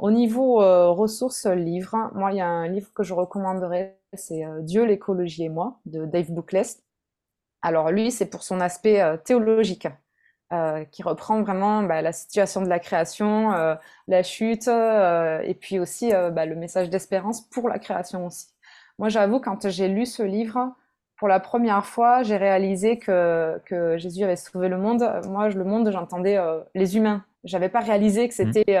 au 0.00 0.10
niveau 0.10 0.56
ressources 0.94 1.46
livres, 1.46 2.10
moi, 2.12 2.32
il 2.32 2.38
y 2.38 2.40
a 2.40 2.48
un 2.48 2.66
livre 2.66 2.92
que 2.92 3.04
je 3.04 3.14
recommanderais, 3.14 3.96
c'est 4.16 4.44
Dieu, 4.60 4.84
l'écologie 4.84 5.44
et 5.44 5.48
moi, 5.48 5.80
de 5.86 6.04
Dave 6.04 6.30
Bookless. 6.30 6.82
Alors 7.62 7.90
lui, 7.90 8.10
c'est 8.10 8.26
pour 8.26 8.42
son 8.42 8.60
aspect 8.60 9.02
théologique. 9.24 9.88
Euh, 10.52 10.84
qui 10.84 11.02
reprend 11.02 11.42
vraiment 11.42 11.82
bah, 11.82 12.02
la 12.02 12.12
situation 12.12 12.60
de 12.62 12.68
la 12.68 12.78
création, 12.78 13.52
euh, 13.54 13.74
la 14.06 14.22
chute, 14.22 14.68
euh, 14.68 15.40
et 15.40 15.54
puis 15.54 15.80
aussi 15.80 16.12
bah, 16.32 16.46
le 16.46 16.54
message 16.54 16.90
d'espérance 16.90 17.40
pour 17.48 17.68
la 17.68 17.78
création 17.78 18.26
aussi. 18.26 18.48
Moi, 18.98 19.08
j'avoue, 19.08 19.40
quand 19.40 19.68
j'ai 19.68 19.88
lu 19.88 20.06
ce 20.06 20.22
livre, 20.22 20.72
pour 21.16 21.28
la 21.28 21.40
première 21.40 21.84
fois, 21.86 22.22
j'ai 22.22 22.36
réalisé 22.36 22.98
que, 22.98 23.58
que, 23.64 23.96
Jésus 23.96 24.22
avait 24.22 24.36
sauvé 24.36 24.68
le 24.68 24.76
monde. 24.76 25.10
Moi, 25.26 25.48
le 25.48 25.64
monde, 25.64 25.90
j'entendais 25.90 26.38
les 26.74 26.96
humains. 26.96 27.24
J'avais 27.42 27.70
pas 27.70 27.80
réalisé 27.80 28.28
que 28.28 28.34
mmh. 28.34 28.52
c'était 28.52 28.78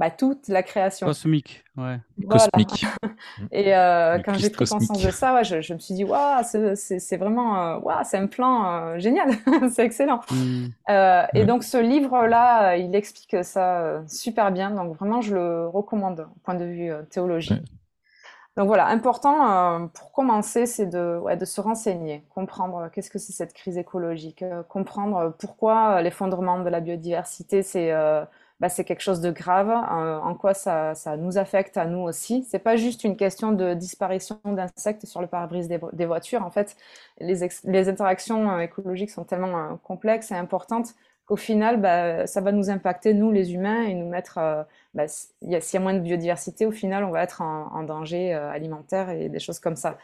bah, 0.00 0.10
toute 0.10 0.48
la 0.48 0.62
création. 0.62 1.06
Cosmique, 1.06 1.62
ouais. 1.76 1.98
Cosmique. 2.26 2.86
et 3.52 3.76
euh, 3.76 4.18
quand 4.24 4.32
j'ai 4.32 4.48
pris 4.48 4.64
conscience 4.64 5.02
de 5.02 5.10
ça, 5.10 5.34
ouais, 5.34 5.44
je, 5.44 5.74
me 5.74 5.78
suis 5.78 5.92
dit, 5.92 6.04
waouh, 6.04 6.42
c'est 6.42 7.16
vraiment, 7.18 7.76
euh, 7.76 7.94
c'est 8.04 8.16
un 8.16 8.26
plan 8.26 8.64
euh, 8.64 8.98
génial, 8.98 9.28
c'est 9.70 9.84
excellent. 9.84 10.22
Hmm. 10.30 10.68
Et 11.34 11.44
donc 11.44 11.64
ce 11.64 11.76
livre-là, 11.76 12.76
il 12.76 12.94
explique 12.94 13.44
ça 13.44 14.00
super 14.08 14.50
bien. 14.52 14.70
Donc 14.70 14.96
vraiment, 14.96 15.20
je 15.20 15.34
le 15.34 15.68
recommande 15.68 16.20
au 16.34 16.38
point 16.44 16.54
de 16.54 16.64
vue 16.64 16.92
théologique. 17.10 17.62
Donc 18.56 18.68
voilà, 18.68 18.86
important 18.86 19.90
pour 19.92 20.12
commencer, 20.12 20.64
c'est 20.64 20.86
de, 20.86 21.18
ouais, 21.18 21.36
de 21.36 21.44
se 21.44 21.60
renseigner, 21.60 22.24
comprendre 22.30 22.88
qu'est-ce 22.90 23.10
que 23.10 23.18
c'est 23.18 23.34
cette 23.34 23.52
crise 23.52 23.76
écologique, 23.76 24.44
comprendre 24.70 25.34
pourquoi 25.38 26.00
l'effondrement 26.00 26.60
de 26.60 26.70
la 26.70 26.80
biodiversité, 26.80 27.62
c'est 27.62 27.92
bah, 28.60 28.68
c'est 28.68 28.84
quelque 28.84 29.00
chose 29.00 29.20
de 29.20 29.30
grave, 29.30 29.70
en 29.70 30.34
quoi 30.34 30.52
ça, 30.52 30.94
nous 31.18 31.38
affecte 31.38 31.78
à 31.78 31.86
nous 31.86 32.00
aussi. 32.00 32.44
C'est 32.48 32.58
pas 32.58 32.76
juste 32.76 33.04
une 33.04 33.16
question 33.16 33.52
de 33.52 33.72
disparition 33.72 34.38
d'insectes 34.44 35.06
sur 35.06 35.22
le 35.22 35.26
pare-brise 35.26 35.68
des, 35.68 36.06
voitures. 36.06 36.42
En 36.42 36.50
fait, 36.50 36.76
les, 37.20 37.88
interactions 37.88 38.50
euh, 38.50 38.58
écologiques 38.60 39.10
sont 39.10 39.24
tellement 39.24 39.58
euh, 39.58 39.74
complexes 39.82 40.30
et 40.30 40.34
importantes 40.34 40.94
qu'au 41.24 41.36
final, 41.36 41.80
bah, 41.80 42.26
ça 42.26 42.42
va 42.42 42.52
nous 42.52 42.68
impacter, 42.68 43.14
nous 43.14 43.30
les 43.30 43.54
humains, 43.54 43.82
et 43.84 43.94
nous 43.94 44.08
mettre. 44.08 44.38
Euh, 44.38 44.62
bah, 44.92 45.08
s'il 45.08 45.50
y, 45.50 45.56
a 45.56 45.80
moins 45.80 45.94
de 45.94 46.00
biodiversité, 46.00 46.66
au 46.66 46.72
final, 46.72 47.04
on 47.04 47.10
va 47.10 47.22
être 47.22 47.42
en 47.42 47.82
danger 47.84 48.32
alimentaire 48.34 49.08
et 49.10 49.28
des 49.28 49.38
choses 49.38 49.60
comme 49.60 49.76
ça. 49.76 49.96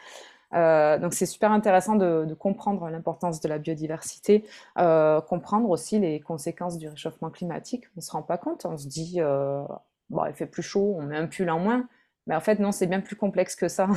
Euh, 0.53 0.97
donc 0.97 1.13
c'est 1.13 1.25
super 1.25 1.51
intéressant 1.51 1.95
de, 1.95 2.33
comprendre 2.33 2.89
l'importance 2.89 3.41
de 3.41 3.49
la 3.49 3.57
biodiversité, 3.57 4.45
euh, 4.77 5.21
comprendre 5.21 5.69
aussi 5.69 5.99
les 5.99 6.19
conséquences 6.19 6.77
du 6.77 6.87
réchauffement 6.87 7.29
climatique. 7.29 7.85
On 7.95 7.97
ne 7.97 8.01
se 8.01 8.11
rend 8.11 8.23
pas 8.23 8.37
compte, 8.37 8.65
on 8.65 8.77
se 8.77 8.87
dit, 8.87 9.15
euh, 9.19 9.63
bon, 10.09 10.25
il 10.25 10.33
fait 10.33 10.45
plus 10.45 10.63
chaud, 10.63 10.95
on 10.97 11.03
met 11.03 11.17
un 11.17 11.27
pull 11.27 11.49
en 11.49 11.59
moins, 11.59 11.87
mais 12.27 12.35
en 12.35 12.41
fait 12.41 12.59
non, 12.59 12.71
c'est 12.71 12.87
bien 12.87 13.01
plus 13.01 13.15
complexe 13.15 13.55
que 13.55 13.67
ça. 13.67 13.87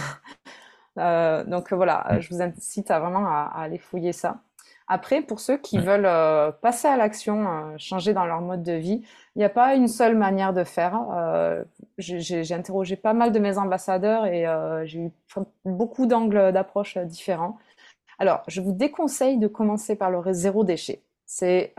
donc 1.47 1.73
voilà, 1.73 2.19
je 2.21 2.29
vous 2.35 2.43
incite 2.43 2.91
à 2.91 3.01
vraiment 3.01 3.27
à 3.27 3.53
aller 3.55 3.79
fouiller 3.79 4.13
ça. 4.13 4.43
Après, 4.93 5.23
pour 5.23 5.39
ceux 5.39 5.57
qui 5.57 5.79
veulent 5.79 6.05
euh, 6.05 6.51
passer 6.51 6.89
à 6.89 6.97
l'action, 6.97 7.47
euh, 7.47 7.77
changer 7.79 8.13
dans 8.13 8.27
leur 8.27 8.41
mode 8.41 8.65
de 8.65 8.73
vie, 8.73 9.03
il 9.37 9.39
n'y 9.39 9.45
a 9.45 9.49
pas 9.49 9.77
une 9.77 9.87
seule 9.87 10.17
manière 10.17 10.53
de 10.53 10.65
faire. 10.65 11.01
Euh, 11.15 11.63
j'ai 11.99 12.53
interrogé 12.53 12.97
pas 12.97 13.13
mal 13.13 13.31
de 13.31 13.39
mes 13.39 13.57
ambassadeurs 13.57 14.27
et 14.27 14.47
j'ai 14.87 14.99
eu 14.99 15.13
beaucoup 15.65 16.07
d'angles 16.07 16.51
d'approche 16.51 16.99
différents. 16.99 17.57
Alors, 18.19 18.43
je 18.49 18.61
vous 18.61 18.73
déconseille 18.73 19.39
de 19.39 19.47
commencer 19.47 19.95
par 19.95 20.11
le 20.11 20.21
zéro 20.33 20.65
déchet. 20.65 21.03
C'est 21.25 21.73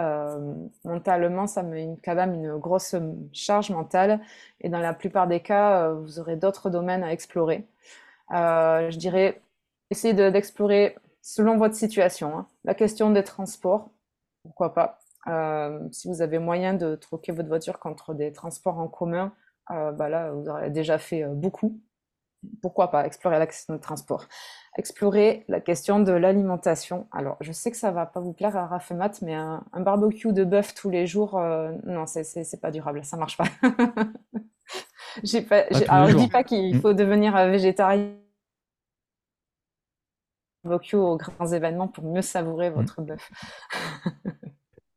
mentalement, 0.86 1.48
ça 1.48 1.64
me 1.64 1.72
met 1.72 1.90
quand 2.06 2.16
même 2.16 2.34
une 2.34 2.56
grosse 2.58 2.96
charge 3.34 3.72
mentale 3.72 4.22
et 4.62 4.70
dans 4.70 4.80
la 4.80 4.94
plupart 4.94 5.28
des 5.28 5.42
cas, 5.42 5.92
vous 5.92 6.20
aurez 6.20 6.38
d'autres 6.38 6.70
domaines 6.70 7.04
à 7.04 7.12
explorer. 7.12 7.68
je 8.32 8.98
dirais, 8.98 9.42
essayez 9.90 10.14
d'explorer 10.14 10.96
selon 11.22 11.58
votre 11.58 11.76
situation. 11.76 12.38
Hein. 12.38 12.48
La 12.64 12.74
question 12.74 13.12
des 13.12 13.24
transports, 13.24 13.90
pourquoi 14.44 14.74
pas. 14.74 15.00
Euh, 15.28 15.80
si 15.92 16.08
vous 16.08 16.22
avez 16.22 16.40
moyen 16.40 16.74
de 16.74 16.96
troquer 16.96 17.32
votre 17.32 17.48
voiture 17.48 17.80
contre 17.80 18.14
des 18.14 18.32
transports 18.32 18.80
en 18.80 18.88
commun, 18.88 19.34
euh, 19.70 19.92
bah 19.92 20.10
là, 20.10 20.32
vous 20.32 20.50
aurez 20.50 20.70
déjà 20.70 20.98
fait 20.98 21.24
euh, 21.24 21.30
beaucoup. 21.30 21.80
Pourquoi 22.64 22.90
pas 22.90 23.06
explorer 23.06 23.38
la 23.38 23.46
question 23.46 23.76
des 23.76 23.80
transports 23.80 24.26
Explorer 24.76 25.46
la 25.48 25.62
question 25.62 26.00
de 26.00 26.12
l'alimentation. 26.12 27.08
Alors, 27.12 27.38
je 27.40 27.52
sais 27.52 27.70
que 27.70 27.78
ça 27.78 27.92
va 27.92 28.08
pas 28.08 28.20
vous 28.20 28.34
plaire 28.34 28.58
à 28.58 28.66
Rafemat, 28.66 29.12
mais 29.22 29.36
un, 29.36 29.64
barbecue 29.76 30.34
de 30.34 30.44
bœuf 30.44 30.74
tous 30.74 30.90
les 30.90 31.06
jours, 31.06 31.40
non, 31.86 32.06
c'est 32.08 32.60
pas 32.60 32.72
durable, 32.72 33.04
ça 33.04 33.16
marche 33.16 33.38
pas. 33.38 33.44
pas 35.50 35.66
alors, 35.88 36.08
je 36.08 36.18
dis 36.18 36.30
pas 36.30 36.44
qu'il 36.44 36.78
mmh. 36.78 36.82
faut 36.82 36.94
devenir 36.94 37.36
végétarien 37.46 38.16
barbecue 40.64 40.96
aux 40.96 41.18
grands 41.18 41.48
événements 41.48 41.88
pour 41.88 42.04
mieux 42.04 42.22
savourer 42.22 42.70
mmh. 42.70 42.74
votre 42.74 43.02
bœuf. 43.02 43.32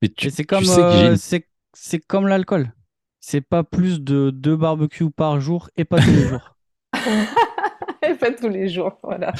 c'est 0.31 0.45
comme, 0.45 0.65
euh, 0.79 1.17
c'est 1.17 2.01
comme 2.01 2.29
l'alcool. 2.29 2.73
C'est 3.21 3.41
pas 3.41 3.65
plus 3.65 4.01
de 4.01 4.31
deux 4.31 4.57
barbecues 4.57 5.11
par 5.11 5.41
jour 5.41 5.71
et 5.77 5.85
pas 5.85 5.99
tous 6.01 6.11
les 6.11 6.29
jours. 6.29 6.57
et 8.03 8.15
pas 8.15 8.33
tous 8.33 8.49
les 8.49 8.69
jours, 8.69 8.99
voilà. 9.03 9.33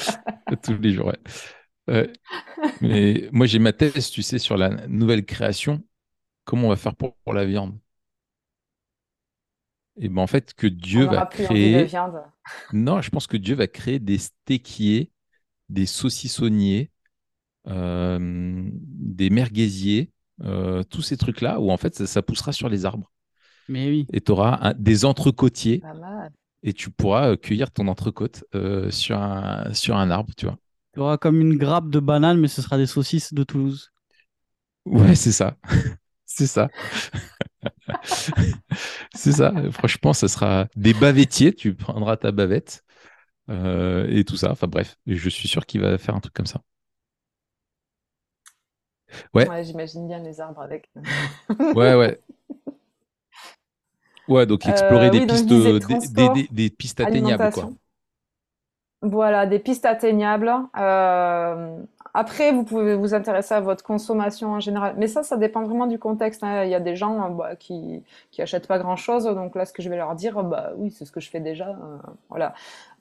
tous 0.63 0.79
les 0.81 0.93
jours, 0.93 1.13
ouais. 1.87 2.13
mais 2.81 3.29
moi, 3.31 3.47
j'ai 3.47 3.59
ma 3.59 3.73
thèse, 3.73 4.11
tu 4.11 4.23
sais, 4.23 4.39
sur 4.39 4.57
la 4.57 4.87
nouvelle 4.87 5.25
création. 5.25 5.83
Comment 6.45 6.67
on 6.67 6.71
va 6.71 6.77
faire 6.77 6.95
pour, 6.95 7.33
la 7.33 7.45
viande? 7.45 7.79
Et 9.97 10.09
ben 10.09 10.23
en 10.23 10.27
fait, 10.27 10.55
que 10.55 10.67
Dieu 10.67 11.07
va 11.07 11.27
créer. 11.27 11.87
Non, 12.73 13.01
je 13.01 13.11
pense 13.11 13.27
que 13.27 13.37
Dieu 13.37 13.55
va 13.55 13.67
créer 13.67 13.99
des 13.99 14.19
steakiers 14.19 15.13
des 15.69 15.87
saucissonniers, 15.87 16.91
euh, 17.69 18.69
des 18.73 19.31
mergueziers, 19.31 20.11
euh, 20.43 20.83
tous 20.83 21.03
ces 21.03 21.17
trucs-là 21.17 21.61
où 21.61 21.71
en 21.71 21.77
fait 21.77 22.07
ça, 22.07 22.23
poussera 22.23 22.53
sur 22.53 22.69
les 22.69 22.85
arbres. 22.85 23.11
Mais 23.69 23.89
oui. 23.89 24.07
Et 24.13 24.21
tu 24.21 24.33
auras 24.33 24.75
des 24.75 25.05
entrecôtiers 25.05 25.83
et 26.63 26.73
tu 26.73 26.91
pourras 26.91 27.31
euh, 27.31 27.37
cueillir 27.37 27.71
ton 27.71 27.89
entrecôte 27.89 28.45
sur, 28.91 29.19
un, 29.19 29.73
sur 29.73 29.97
un 29.97 30.11
arbre, 30.11 30.33
tu 30.37 30.47
vois. 30.47 30.59
Tu 30.93 31.01
auras 31.01 31.17
comme 31.17 31.41
une 31.41 31.57
grappe 31.57 31.89
de 31.91 32.01
banane, 32.01 32.39
mais 32.39 32.49
ce 32.49 32.63
sera 32.63 32.77
des 32.77 32.87
saucisses 32.87 33.35
de 33.35 33.43
Toulouse. 33.43 33.91
Ouais, 34.85 35.15
c'est 35.15 35.33
ça. 35.33 35.57
c'est 36.27 36.47
ça. 36.47 36.69
c'est 39.15 39.33
ça. 39.33 39.53
Franchement, 39.73 40.13
ce 40.13 40.29
sera 40.29 40.69
des 40.77 40.95
bavettiers. 40.95 41.53
Tu 41.55 41.75
prendras 41.75 42.17
ta 42.17 42.31
bavette 42.31 42.85
euh, 43.51 44.07
et 44.09 44.25
tout 44.25 44.37
ça. 44.37 44.51
Enfin 44.51 44.67
bref, 44.67 44.97
je 45.07 45.29
suis 45.29 45.49
sûr 45.49 45.67
qu'il 45.67 45.81
va 45.81 45.99
faire 45.99 46.15
un 46.15 46.21
truc 46.21 46.35
comme 46.35 46.47
ça. 46.47 46.61
Ouais. 49.33 49.47
J'imagine 49.65 50.09
bien 50.09 50.19
les 50.19 50.41
arbres 50.41 50.61
avec. 50.61 50.91
ouais, 51.75 51.95
ouais. 51.95 52.21
Ouais, 54.27 54.47
donc 54.47 54.67
explorer 54.67 55.09
euh, 55.09 55.11
des, 55.11 55.27
pistes, 55.27 56.13
des, 56.15 56.49
des, 56.51 56.71
pistes 56.71 57.01
atteignables. 57.01 57.53
Quoi. 57.53 57.71
Voilà, 59.03 59.47
des 59.47 59.59
pistes 59.59 59.85
atteignables. 59.85 60.51
Euh, 60.79 61.77
après, 62.17 62.53
vous 62.53 62.63
pouvez 62.63 62.95
vous 62.95 63.13
intéresser 63.13 63.55
à 63.55 63.61
votre 63.61 63.83
consommation 63.83 64.53
en 64.53 64.61
général. 64.61 64.95
Mais 64.97 65.09
ça, 65.09 65.25
ça 65.25 65.37
dépend 65.37 65.65
vraiment 65.65 65.89
du 65.89 65.99
contexte. 65.99 66.45
Hein. 66.45 66.63
Il 66.63 66.71
y 66.71 66.75
a 66.77 66.81
des 66.81 66.95
gens 66.95 67.29
bah, 67.31 67.57
qui, 67.57 68.05
qui 68.31 68.41
achètent 68.41 68.69
pas 68.69 68.79
grand-chose. 68.79 69.25
Donc 69.25 69.57
là, 69.57 69.67
ce 69.67 69.73
que 69.73 69.83
je 69.83 69.91
vais 69.91 69.97
leur 69.97 70.15
dire, 70.15 70.41
bah 70.45 70.71
oui, 70.77 70.93
c'est 70.93 71.07
ce 71.07 71.11
que 71.11 71.19
je 71.19 71.29
fais 71.29 71.41
déjà. 71.41 71.71
Euh, 71.71 71.97
voilà. 72.29 72.55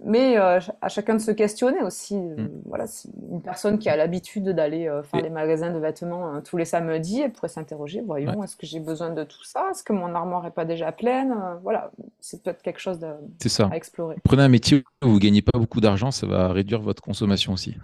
Mais 0.03 0.39
euh, 0.39 0.59
à 0.81 0.89
chacun 0.89 1.13
de 1.13 1.19
se 1.19 1.29
questionner 1.29 1.83
aussi. 1.83 2.15
Euh, 2.15 2.37
mm. 2.37 2.49
Voilà, 2.65 2.85
une 3.31 3.41
personne 3.43 3.77
qui 3.77 3.87
a 3.87 3.95
l'habitude 3.95 4.49
d'aller 4.49 4.89
faire 5.03 5.21
les 5.21 5.29
magasins 5.29 5.71
de 5.71 5.77
vêtements 5.77 6.41
tous 6.41 6.57
les 6.57 6.65
samedis, 6.65 7.21
elle 7.21 7.31
pourrait 7.31 7.49
s'interroger. 7.49 8.01
Voyons, 8.01 8.43
est-ce 8.43 8.55
que 8.55 8.65
j'ai 8.65 8.79
besoin 8.79 9.11
de 9.11 9.23
tout 9.23 9.43
ça? 9.43 9.67
Est-ce 9.69 9.83
que 9.83 9.93
mon 9.93 10.15
armoire 10.15 10.47
est 10.47 10.51
pas 10.51 10.65
déjà 10.65 10.91
pleine? 10.91 11.35
Voilà, 11.61 11.91
c'est 12.19 12.41
peut-être 12.41 12.63
quelque 12.63 12.79
chose 12.79 12.97
de, 12.97 13.13
à 13.59 13.75
explorer. 13.75 14.15
Prenez 14.23 14.41
un 14.41 14.49
métier 14.49 14.83
où 15.05 15.09
vous 15.09 15.19
gagnez 15.19 15.43
pas 15.43 15.59
beaucoup 15.59 15.81
d'argent, 15.81 16.09
ça 16.09 16.25
va 16.25 16.51
réduire 16.51 16.81
votre 16.81 17.03
consommation 17.03 17.53
aussi. 17.53 17.77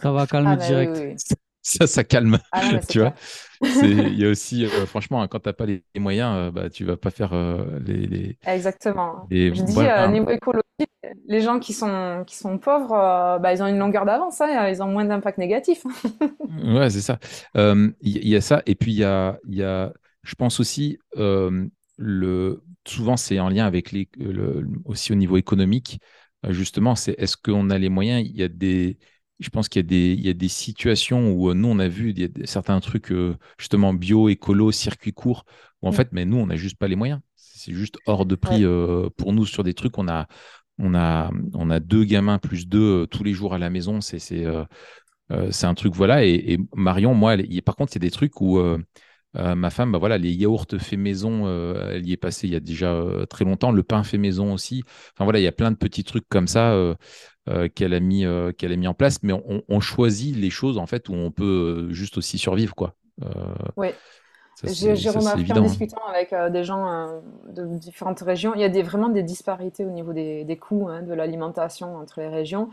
Ça 0.00 0.12
va 0.12 0.26
calmer 0.26 0.50
ah, 0.52 0.56
bah 0.56 0.66
direct. 0.66 1.34
Ça, 1.66 1.86
ça 1.86 2.04
calme. 2.04 2.38
Ah, 2.52 2.78
tu 2.88 3.00
vois 3.00 3.14
Il 3.82 4.18
y 4.18 4.26
a 4.26 4.28
aussi, 4.28 4.66
euh, 4.66 4.84
franchement, 4.84 5.22
hein, 5.22 5.28
quand 5.28 5.40
tu 5.40 5.48
n'as 5.48 5.54
pas 5.54 5.64
les, 5.64 5.82
moyens, 5.96 6.36
euh, 6.36 6.50
bah, 6.50 6.68
tu 6.68 6.84
vas 6.84 6.98
pas 6.98 7.10
faire 7.10 7.32
euh, 7.32 7.78
les, 7.80 8.36
Exactement. 8.46 9.26
Je 9.30 9.50
dis, 9.62 10.12
niveau 10.12 10.30
écologique, 10.30 10.90
les 11.26 11.40
gens 11.40 11.58
qui 11.58 11.72
sont, 11.72 12.22
qui 12.26 12.36
sont 12.36 12.58
pauvres, 12.58 13.38
bah, 13.40 13.54
ils 13.54 13.62
ont 13.62 13.66
une 13.66 13.78
longueur 13.78 14.04
d'avance, 14.04 14.42
hein, 14.42 14.68
ils 14.68 14.82
ont 14.82 14.88
moins 14.88 15.06
d'impact 15.06 15.38
négatif. 15.38 15.84
ouais, 16.64 16.90
c'est 16.90 17.00
ça. 17.00 17.18
Il 17.54 18.28
y, 18.28 18.36
a 18.36 18.42
ça. 18.42 18.62
Et 18.66 18.74
puis, 18.74 18.92
il 18.92 18.98
y 18.98 19.04
a, 19.04 19.38
y 19.48 19.62
a, 19.62 19.90
je 20.22 20.34
pense 20.34 20.60
aussi, 20.60 20.98
le, 21.16 22.62
souvent, 22.86 23.16
c'est 23.16 23.40
en 23.40 23.48
lien 23.48 23.64
avec 23.64 23.90
les, 23.90 24.10
le, 24.18 24.66
aussi 24.84 25.12
au 25.12 25.16
niveau 25.16 25.38
économique. 25.38 25.98
justement, 26.50 26.94
c'est 26.94 27.14
est-ce 27.18 27.38
qu'on 27.38 27.70
a 27.70 27.78
les 27.78 27.88
moyens? 27.88 28.22
Il 28.28 28.36
y 28.36 28.42
a 28.42 28.48
des, 28.48 28.98
je 29.40 29.48
pense 29.50 29.68
qu'il 29.68 29.80
y 29.80 29.84
a 29.84 29.88
des, 29.88 30.12
il 30.12 30.24
y 30.24 30.28
a 30.28 30.34
des 30.34 30.48
situations 30.48 31.32
où 31.32 31.52
nous 31.54 31.68
on 31.68 31.78
a 31.78 31.88
vu 31.88 32.10
il 32.10 32.18
y 32.18 32.24
a 32.24 32.28
certains 32.46 32.78
trucs 32.80 33.12
justement 33.58 33.94
bio, 33.94 34.28
écolo, 34.28 34.72
circuit 34.72 35.12
court, 35.12 35.44
où 35.82 35.88
en 35.88 35.90
mm. 35.90 35.94
fait, 35.94 36.08
mais 36.12 36.24
nous 36.24 36.36
on 36.36 36.46
n'a 36.46 36.56
juste 36.56 36.76
pas 36.76 36.88
les 36.88 36.96
moyens. 36.96 37.20
C'est 37.34 37.72
juste 37.72 37.96
hors 38.06 38.26
de 38.26 38.34
prix 38.34 38.64
pour 39.16 39.32
nous 39.32 39.46
sur 39.46 39.64
des 39.64 39.74
trucs. 39.74 39.98
On 39.98 40.08
a, 40.08 40.26
on 40.78 40.94
a, 40.94 41.30
on 41.54 41.70
a 41.70 41.80
deux 41.80 42.04
gamins 42.04 42.38
plus 42.38 42.68
deux 42.68 43.06
tous 43.06 43.24
les 43.24 43.32
jours 43.32 43.54
à 43.54 43.58
la 43.58 43.70
maison. 43.70 44.00
C'est, 44.00 44.18
c'est, 44.18 44.44
c'est 45.50 45.66
un 45.66 45.74
truc 45.74 45.94
voilà. 45.94 46.24
Et, 46.24 46.58
Marion, 46.74 47.14
moi, 47.14 47.36
par 47.64 47.76
contre, 47.76 47.96
a 47.96 47.98
des 47.98 48.10
trucs 48.10 48.40
où 48.40 48.60
euh, 49.36 49.54
ma 49.54 49.70
femme, 49.70 49.90
bah 49.92 49.98
voilà, 49.98 50.16
les 50.18 50.32
yaourts 50.32 50.66
fait 50.78 50.96
maison, 50.96 51.46
euh, 51.46 51.90
elle 51.92 52.06
y 52.06 52.12
est 52.12 52.16
passée 52.16 52.46
il 52.46 52.52
y 52.52 52.56
a 52.56 52.60
déjà 52.60 52.92
euh, 52.92 53.26
très 53.26 53.44
longtemps. 53.44 53.72
Le 53.72 53.82
pain 53.82 54.02
fait 54.04 54.18
maison 54.18 54.52
aussi. 54.52 54.82
Enfin 55.12 55.24
voilà, 55.24 55.40
il 55.40 55.42
y 55.42 55.48
a 55.48 55.52
plein 55.52 55.70
de 55.70 55.76
petits 55.76 56.04
trucs 56.04 56.28
comme 56.28 56.46
ça 56.46 56.94
qu'elle 57.74 57.94
a 57.94 58.00
mis, 58.00 58.24
qu'elle 58.56 58.72
a 58.72 58.76
mis 58.76 58.88
en 58.88 58.94
place. 58.94 59.22
Mais 59.22 59.32
on, 59.68 59.80
choisit 59.80 60.36
les 60.36 60.50
choses 60.50 60.78
en 60.78 60.86
fait 60.86 61.08
où 61.08 61.14
on 61.14 61.30
peut 61.30 61.88
juste 61.90 62.18
aussi 62.18 62.38
survivre, 62.38 62.74
quoi. 62.74 62.94
oui. 63.76 63.88
J'ai 64.62 65.10
remarqué 65.10 65.52
en 65.52 65.60
discutant 65.62 66.06
avec 66.08 66.34
des 66.52 66.64
gens 66.64 67.22
de 67.48 67.66
différentes 67.76 68.20
régions, 68.20 68.54
il 68.54 68.60
y 68.60 68.64
a 68.64 68.68
des, 68.68 68.82
vraiment 68.82 69.08
des 69.08 69.22
disparités 69.22 69.84
au 69.84 69.90
niveau 69.90 70.12
des, 70.12 70.44
des 70.44 70.56
coûts 70.56 70.88
hein, 70.88 71.02
de 71.02 71.12
l'alimentation 71.12 71.96
entre 71.96 72.20
les 72.20 72.28
régions. 72.28 72.70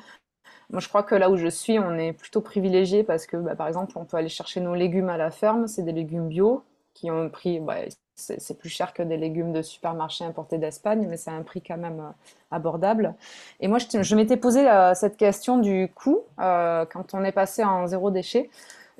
Moi, 0.72 0.80
je 0.80 0.88
crois 0.88 1.04
que 1.04 1.16
là 1.16 1.30
où 1.30 1.36
je 1.36 1.48
suis, 1.48 1.80
on 1.80 1.98
est 1.98 2.14
plutôt 2.14 2.40
privilégié 2.40 3.04
parce 3.04 3.26
que, 3.26 3.36
bah, 3.36 3.56
par 3.56 3.68
exemple, 3.68 3.98
on 3.98 4.06
peut 4.06 4.16
aller 4.16 4.30
chercher 4.30 4.62
nos 4.62 4.74
légumes 4.74 5.10
à 5.10 5.18
la 5.18 5.30
ferme. 5.30 5.68
C'est 5.68 5.84
des 5.84 5.92
légumes 5.92 6.30
bio 6.30 6.64
qui 6.94 7.12
ont 7.12 7.22
un 7.22 7.28
prix, 7.28 7.60
bah, 7.60 7.76
c'est 8.22 8.58
plus 8.58 8.70
cher 8.70 8.94
que 8.94 9.04
des 9.04 9.18
légumes 9.18 9.54
de 9.54 9.62
supermarché 9.62 10.24
importés 10.24 10.58
d'Espagne, 10.58 11.08
mais 11.10 11.18
c'est 11.18 11.32
un 11.32 11.42
prix 11.42 11.62
quand 11.62 11.78
même 11.78 12.00
euh, 12.00 12.12
abordable. 12.52 13.16
Et 13.60 13.68
moi, 13.68 13.80
je, 13.80 14.16
m'étais 14.16 14.38
posé 14.38 14.70
euh, 14.70 14.94
cette 14.94 15.18
question 15.18 15.58
du 15.58 15.92
coût 15.94 16.22
euh, 16.40 16.86
quand 16.86 17.14
on 17.14 17.24
est 17.24 17.32
passé 17.32 17.64
en 17.64 17.88
zéro 17.88 18.12
déchet. 18.12 18.50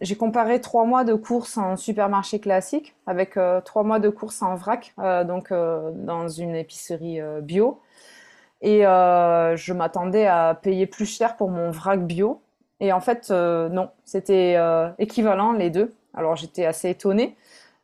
J'ai 0.02 0.16
comparé 0.16 0.62
trois 0.62 0.86
mois 0.86 1.04
de 1.04 1.14
courses 1.14 1.58
en 1.58 1.76
supermarché 1.78 2.40
classique 2.40 2.96
avec 3.06 3.38
trois 3.66 3.84
mois 3.84 4.00
de 4.00 4.10
courses 4.10 4.42
en 4.42 4.56
vrac, 4.56 4.96
donc 4.98 5.54
dans 5.54 6.28
une 6.28 6.56
épicerie 6.56 7.20
bio. 7.44 7.80
Et 8.64 8.80
je 8.82 9.74
m'attendais 9.74 10.26
à 10.26 10.58
payer 10.60 10.88
plus 10.88 11.06
cher 11.06 11.38
pour 11.38 11.52
mon 11.52 11.70
vrac 11.70 12.04
bio. 12.04 12.42
Et 12.80 12.92
en 12.92 13.00
fait, 13.00 13.30
non, 13.30 13.92
c'était 14.04 14.58
équivalent 14.98 15.52
les 15.52 15.70
deux. 15.70 15.94
Alors 16.16 16.36
j'étais 16.36 16.66
assez 16.66 16.90
étonnée. 16.90 17.36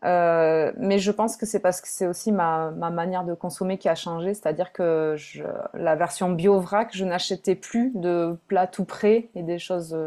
Mais 0.04 1.00
je 1.00 1.12
pense 1.12 1.38
que 1.38 1.46
c'est 1.46 1.60
parce 1.60 1.82
que 1.82 1.88
c'est 1.88 2.08
aussi 2.08 2.32
ma, 2.32 2.72
ma, 2.72 2.90
manière 2.90 3.24
de 3.24 3.34
consommer 3.34 3.78
qui 3.78 3.90
a 3.90 3.96
changé. 3.96 4.34
C'est-à-dire 4.34 4.72
que 4.72 5.16
je, 5.18 5.44
la 5.74 5.96
version 5.96 6.32
bio 6.32 6.60
vrac, 6.60 6.90
je 6.94 7.06
n'achetais 7.06 7.56
plus 7.56 7.92
de 7.96 8.38
plats 8.48 8.68
tout 8.68 8.86
prêts 8.86 9.30
et 9.36 9.44
des 9.44 9.60
choses 9.60 9.98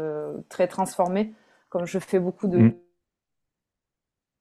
très 0.49 0.67
transformées, 0.67 1.33
comme 1.69 1.85
je 1.85 1.99
fais 1.99 2.19
beaucoup 2.19 2.47
de, 2.47 2.57
mm. 2.57 2.73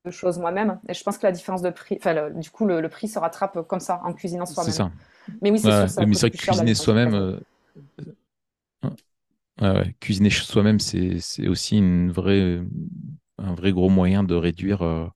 de 0.07 0.11
choses 0.11 0.39
moi-même. 0.39 0.79
Et 0.89 0.95
je 0.95 1.03
pense 1.03 1.19
que 1.19 1.27
la 1.27 1.33
différence 1.33 1.63
de 1.63 1.71
prix, 1.71 1.99
enfin, 1.99 2.31
du 2.31 2.51
coup, 2.51 2.67
le, 2.67 2.81
le, 2.81 2.89
prix 2.89 3.09
se 3.09 3.19
rattrape 3.19 3.67
comme 3.67 3.81
ça 3.81 4.01
en 4.05 4.13
cuisinant 4.13 4.47
soi-même. 4.47 4.73
C'est 4.73 4.79
ça. 4.79 4.91
Mais 5.43 5.51
oui, 5.51 5.59
c'est 5.59 5.69
vrai 5.69 6.31
que 6.31 6.37
cuisiner 6.37 6.75
soi-même. 6.75 7.41
Euh, 9.63 9.85
cuisiner 10.01 10.31
soi-même, 10.31 10.81
c'est 10.81 11.49
aussi 11.49 11.77
une 11.77 12.11
vraie, 12.11 12.61
un 13.41 13.55
vrai 13.55 13.73
gros 13.73 13.89
moyen 13.89 14.23
de 14.23 14.35
réduire 14.35 14.83
euh, 14.83 15.07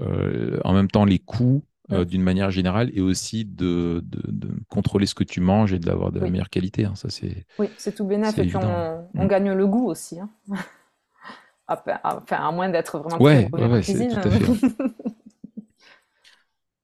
euh, 0.00 0.60
en 0.64 0.72
même 0.72 0.90
temps 0.90 1.04
les 1.04 1.18
coûts 1.18 1.64
d'une 1.90 2.22
manière 2.22 2.50
générale 2.50 2.90
et 2.94 3.02
aussi 3.02 3.44
de, 3.44 4.02
de, 4.06 4.48
contrôler 4.70 5.04
ce 5.04 5.14
que 5.14 5.22
tu 5.22 5.42
manges 5.42 5.74
et 5.74 5.78
de 5.78 5.86
l'avoir 5.86 6.12
de 6.12 6.18
la 6.18 6.30
meilleure 6.30 6.48
qualité. 6.48 6.86
Hein. 6.86 6.94
Ça, 6.94 7.10
c'est, 7.10 7.44
oui, 7.58 7.68
c'est 7.76 7.94
tout 7.94 8.06
bénéfique. 8.06 8.38
Et 8.38 8.46
puis 8.46 8.56
on, 8.56 9.06
mm. 9.12 9.28
gagne 9.28 9.52
le 9.52 9.66
goût 9.66 9.86
aussi. 9.90 10.18
Hein. 10.18 10.30
enfin, 11.68 11.98
à 12.30 12.52
moins 12.52 12.70
d'être 12.70 12.98
vraiment 12.98 13.22
ouais, 13.22 13.50
ouais, 13.52 13.82
c'est 13.82 14.08
tout 14.08 14.16
à 14.16 14.30
fait. 14.30 14.44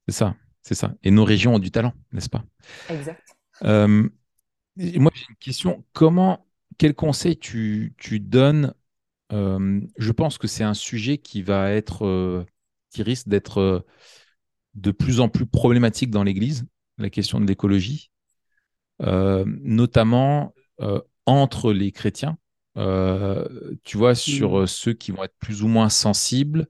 c'est 0.07 0.15
ça. 0.15 0.35
C'est 0.63 0.75
ça. 0.75 0.95
Et 1.03 1.11
nos 1.11 1.25
régions 1.25 1.55
ont 1.55 1.59
du 1.59 1.71
talent, 1.71 1.93
n'est-ce 2.13 2.29
pas? 2.29 2.45
Exact. 2.89 3.23
Euh, 3.65 4.09
moi, 4.77 5.11
j'ai 5.15 5.27
une 5.29 5.37
question. 5.41 5.85
Comment, 5.93 6.47
quel 6.79 6.95
conseil 6.95 7.39
tu, 7.39 7.95
donnes 8.21 8.75
euh, 9.33 9.81
Je 9.99 10.13
pense 10.13 10.39
que 10.39 10.47
c'est 10.47 10.65
un 10.65 10.75
sujet 10.75 11.19
qui 11.19 11.43
va 11.43 11.71
être, 11.71 12.07
euh, 12.07 12.45
qui 12.91 13.03
risque 13.03 13.29
d'être 13.29 13.85
de 14.75 14.91
plus 14.91 15.21
en 15.21 15.29
plus 15.29 15.47
problématique 15.47 16.11
dans 16.11 16.25
l'Église, 16.25 16.65
la 16.99 17.11
question 17.11 17.41
de 17.41 17.47
l'écologie, 17.47 18.11
notamment 19.01 20.55
entre 21.27 21.73
les 21.73 21.93
chrétiens. 21.93 22.39
tu 22.77 23.97
vois, 23.97 24.15
sur 24.15 24.61
mmh. 24.61 24.67
ceux 24.67 24.93
qui 24.93 25.13
vont 25.13 25.25
être 25.25 25.37
plus 25.39 25.63
ou 25.63 25.69
moins 25.69 25.89
sensibles, 25.89 26.69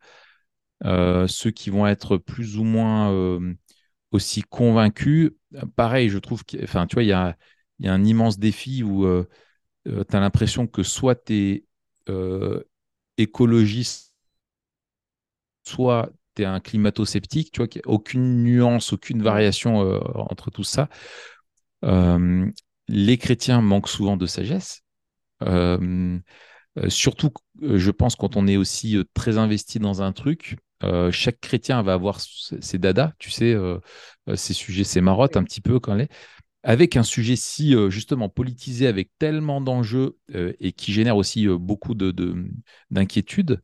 ceux 0.82 1.50
qui 1.50 1.70
vont 1.70 1.86
être 1.86 2.16
plus 2.16 2.56
ou 2.56 2.64
moins 2.64 3.11
aussi 4.12 4.42
convaincu. 4.42 5.36
Pareil, 5.76 6.08
je 6.08 6.18
trouve 6.18 6.42
enfin, 6.62 6.86
tu 6.86 6.94
vois, 6.94 7.02
il 7.02 7.08
y 7.08 7.12
a, 7.12 7.36
y 7.78 7.88
a, 7.88 7.92
un 7.92 8.04
immense 8.04 8.38
défi 8.38 8.82
où 8.82 9.04
euh, 9.06 9.28
euh, 9.88 10.04
tu 10.08 10.16
as 10.16 10.20
l'impression 10.20 10.66
que 10.66 10.82
soit 10.82 11.14
tu 11.26 11.34
es 11.34 11.54
euh, 11.56 11.66
écologiste, 13.18 14.14
soit 15.64 16.11
tu 16.34 16.42
es 16.42 16.44
un 16.44 16.61
climato-sceptique, 16.61 17.52
tu 17.52 17.58
vois, 17.58 17.68
qu'il 17.68 17.82
n'y 17.84 17.90
a 17.90 17.94
aucune 17.94 18.42
nuance, 18.42 18.92
aucune 18.92 19.22
variation 19.22 19.78
entre 20.14 20.50
tout 20.50 20.64
ça. 20.64 20.88
les 21.82 23.18
chrétiens 23.18 23.61
manquent 23.61 23.88
souvent 23.88 24.16
de 24.16 24.26
sagesse. 24.26 24.82
surtout, 26.88 27.30
je 27.61 27.90
pense, 27.90 28.16
quand 28.16 28.36
on 28.36 28.46
est 28.46 28.56
aussi 28.56 28.98
très 29.14 29.38
investi 29.38 29.78
dans 29.78 30.02
un 30.02 30.12
truc, 30.12 30.56
euh, 30.82 31.11
chaque 31.11 31.40
chrétien 31.40 31.82
va 31.82 31.92
avoir 31.94 32.20
ses 32.20 32.78
dadas, 32.78 33.12
tu 33.18 33.30
sais, 33.30 33.52
euh, 33.52 33.78
euh, 34.28 34.36
ses 34.36 34.54
sujets, 34.54 34.84
ses 34.84 35.00
marottes 35.00 35.36
un 35.36 35.44
petit 35.44 35.61
peu 35.61 35.78
quand 35.78 35.98
est. 35.98 36.11
Avec 36.62 36.96
un 36.96 37.02
sujet 37.02 37.36
si 37.36 37.74
justement 37.88 38.28
politisé, 38.28 38.86
avec 38.86 39.11
tellement 39.18 39.61
d'enjeux 39.61 40.18
et 40.34 40.72
qui 40.72 40.92
génère 40.92 41.16
aussi 41.16 41.46
beaucoup 41.48 41.94
d'inquiétudes, 41.94 43.61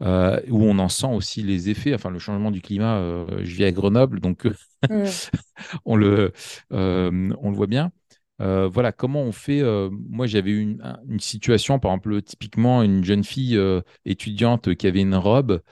de, 0.00 0.50
où 0.50 0.62
on 0.62 0.78
en 0.78 0.88
sent 0.90 1.06
aussi 1.06 1.42
les 1.42 1.70
effets, 1.70 1.94
enfin 1.94 2.10
le 2.10 2.18
changement 2.18 2.50
du 2.50 2.60
climat, 2.60 3.00
je 3.42 3.54
vis 3.54 3.64
à 3.64 3.72
Grenoble, 3.72 4.20
donc 4.20 4.44
mmh. 4.90 5.04
on, 5.86 5.96
le, 5.96 6.32
on 6.70 7.50
le 7.50 7.56
voit 7.56 7.66
bien. 7.66 7.92
voilà, 8.38 8.92
comment 8.92 9.22
on 9.22 9.32
fait 9.32 9.62
Moi, 9.90 10.26
j'avais 10.26 10.52
une, 10.52 10.82
une, 11.08 11.20
situation, 11.20 11.78
par 11.78 11.92
exemple, 11.92 12.20
typiquement 12.20 12.82
une 12.82 13.04
jeune 13.04 13.24
fille 13.24 13.58
étudiante 14.04 14.74
qui 14.74 14.86
avait 14.86 15.00
une 15.00 15.16
robe 15.16 15.62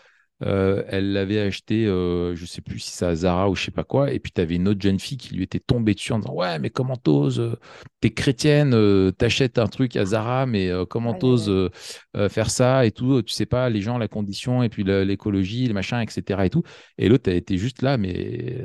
euh, 0.44 0.82
elle 0.88 1.12
l'avait 1.12 1.40
acheté, 1.40 1.86
euh, 1.86 2.34
je 2.34 2.46
sais 2.46 2.60
plus 2.60 2.78
si 2.78 2.90
c'est 2.90 3.04
à 3.04 3.14
Zara 3.14 3.48
ou 3.48 3.54
je 3.54 3.64
sais 3.64 3.70
pas 3.70 3.84
quoi. 3.84 4.12
Et 4.12 4.18
puis 4.18 4.32
tu 4.32 4.40
avais 4.40 4.56
une 4.56 4.68
autre 4.68 4.80
jeune 4.80 4.98
fille 4.98 5.16
qui 5.16 5.34
lui 5.34 5.44
était 5.44 5.60
tombée 5.60 5.94
dessus 5.94 6.12
en 6.12 6.18
disant 6.18 6.34
Ouais, 6.34 6.58
mais 6.58 6.70
comment 6.70 6.96
t'oses 6.96 7.40
euh, 7.40 7.56
T'es 8.00 8.10
chrétienne, 8.10 8.74
t'achètes 9.12 9.58
un 9.58 9.68
truc 9.68 9.94
à 9.96 10.04
Zara, 10.04 10.44
mais 10.44 10.72
comment 10.90 11.14
t'oses 11.14 11.70
faire 12.30 12.50
ça 12.50 12.84
et 12.84 12.90
tout 12.90 13.22
Tu 13.22 13.32
sais 13.32 13.46
pas, 13.46 13.70
les 13.70 13.80
gens, 13.80 13.96
la 13.96 14.08
condition, 14.08 14.64
et 14.64 14.68
puis 14.68 14.82
l'écologie, 14.82 15.68
les 15.68 15.72
machins, 15.72 16.00
etc. 16.00 16.40
Et 16.44 16.50
tout. 16.50 16.64
Et 16.98 17.08
l'autre, 17.08 17.30
elle 17.30 17.36
était 17.36 17.58
juste 17.58 17.80
là, 17.80 17.98
mais, 17.98 18.58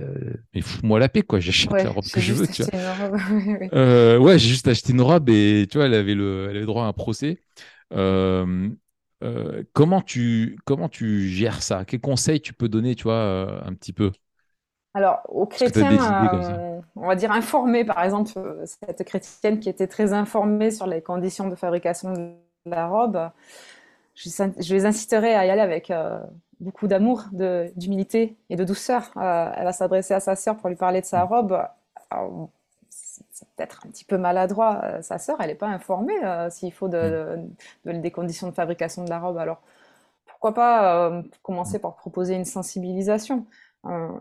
mais 0.55 0.61
fous-moi 0.61 0.99
la 0.99 1.07
paix, 1.07 1.21
quoi. 1.21 1.39
J'achète 1.47 1.71
la 1.71 1.91
robe 1.91 2.05
que 2.11 2.19
je 2.19 2.33
veux. 2.33 2.47
Tu 2.47 2.63
vois. 2.63 4.17
ouais, 4.19 4.39
j'ai 4.39 4.49
juste 4.49 4.67
acheté 4.67 4.91
une 4.91 5.01
robe 5.01 5.29
et 5.29 5.67
tu 5.69 5.77
vois, 5.77 5.85
elle 5.85 5.93
avait, 5.93 6.15
le, 6.15 6.47
elle 6.49 6.57
avait 6.57 6.65
droit 6.65 6.85
à 6.85 6.87
un 6.87 6.93
procès. 6.93 7.37
Euh, 7.93 8.69
comment, 9.73 10.01
tu, 10.01 10.57
comment 10.65 10.89
tu 10.89 11.27
gères 11.27 11.61
ça? 11.61 11.85
Quels 11.85 12.01
conseils 12.01 12.41
tu 12.41 12.53
peux 12.53 12.69
donner, 12.69 12.95
tu 12.95 13.03
vois, 13.03 13.13
euh, 13.13 13.59
un 13.65 13.73
petit 13.73 13.93
peu? 13.93 14.11
Alors, 14.93 15.21
aux 15.29 15.45
chrétiens, 15.45 15.91
euh, 15.91 16.81
on 16.95 17.07
va 17.07 17.15
dire 17.15 17.31
informés, 17.31 17.85
par 17.85 18.03
exemple, 18.03 18.31
cette 18.65 19.03
chrétienne 19.03 19.59
qui 19.59 19.69
était 19.69 19.87
très 19.87 20.13
informée 20.13 20.71
sur 20.71 20.87
les 20.87 21.01
conditions 21.01 21.47
de 21.47 21.55
fabrication 21.55 22.13
de 22.13 22.33
la 22.65 22.87
robe, 22.87 23.29
je, 24.15 24.29
je 24.29 24.73
les 24.73 24.85
inciterai 24.85 25.35
à 25.35 25.45
y 25.45 25.49
aller 25.49 25.61
avec 25.61 25.93
beaucoup 26.59 26.87
d'amour, 26.87 27.25
d'humilité 27.31 28.37
et 28.49 28.55
de 28.55 28.63
douceur. 28.63 29.11
elle 29.15 29.65
va 29.65 29.71
s'adresser 29.71 30.15
à 30.15 30.19
sa 30.19 30.35
sœur 30.35 30.57
pour 30.57 30.69
lui 30.69 30.75
parler 30.75 31.01
de 31.01 31.05
sa 31.05 31.25
mm. 31.25 31.27
robe 31.27 31.59
c'est 33.37 33.47
peut-être 33.55 33.85
un 33.85 33.89
petit 33.89 34.05
peu 34.05 34.17
maladroit. 34.17 34.81
Euh, 34.83 35.01
sa 35.01 35.19
sœur, 35.19 35.37
elle 35.39 35.49
n'est 35.49 35.55
pas 35.55 35.67
informée 35.67 36.17
euh, 36.23 36.49
s'il 36.49 36.73
faut 36.73 36.87
de, 36.87 37.37
des 37.85 38.11
conditions 38.11 38.47
de 38.47 38.53
fabrication 38.53 39.03
de 39.03 39.09
la 39.09 39.19
robe. 39.19 39.37
Alors, 39.37 39.61
pourquoi 40.25 40.53
pas 40.53 41.07
euh, 41.09 41.21
commencer 41.43 41.79
par 41.79 41.95
proposer 41.95 42.33
une 42.35 42.45
sensibilisation 42.45 43.45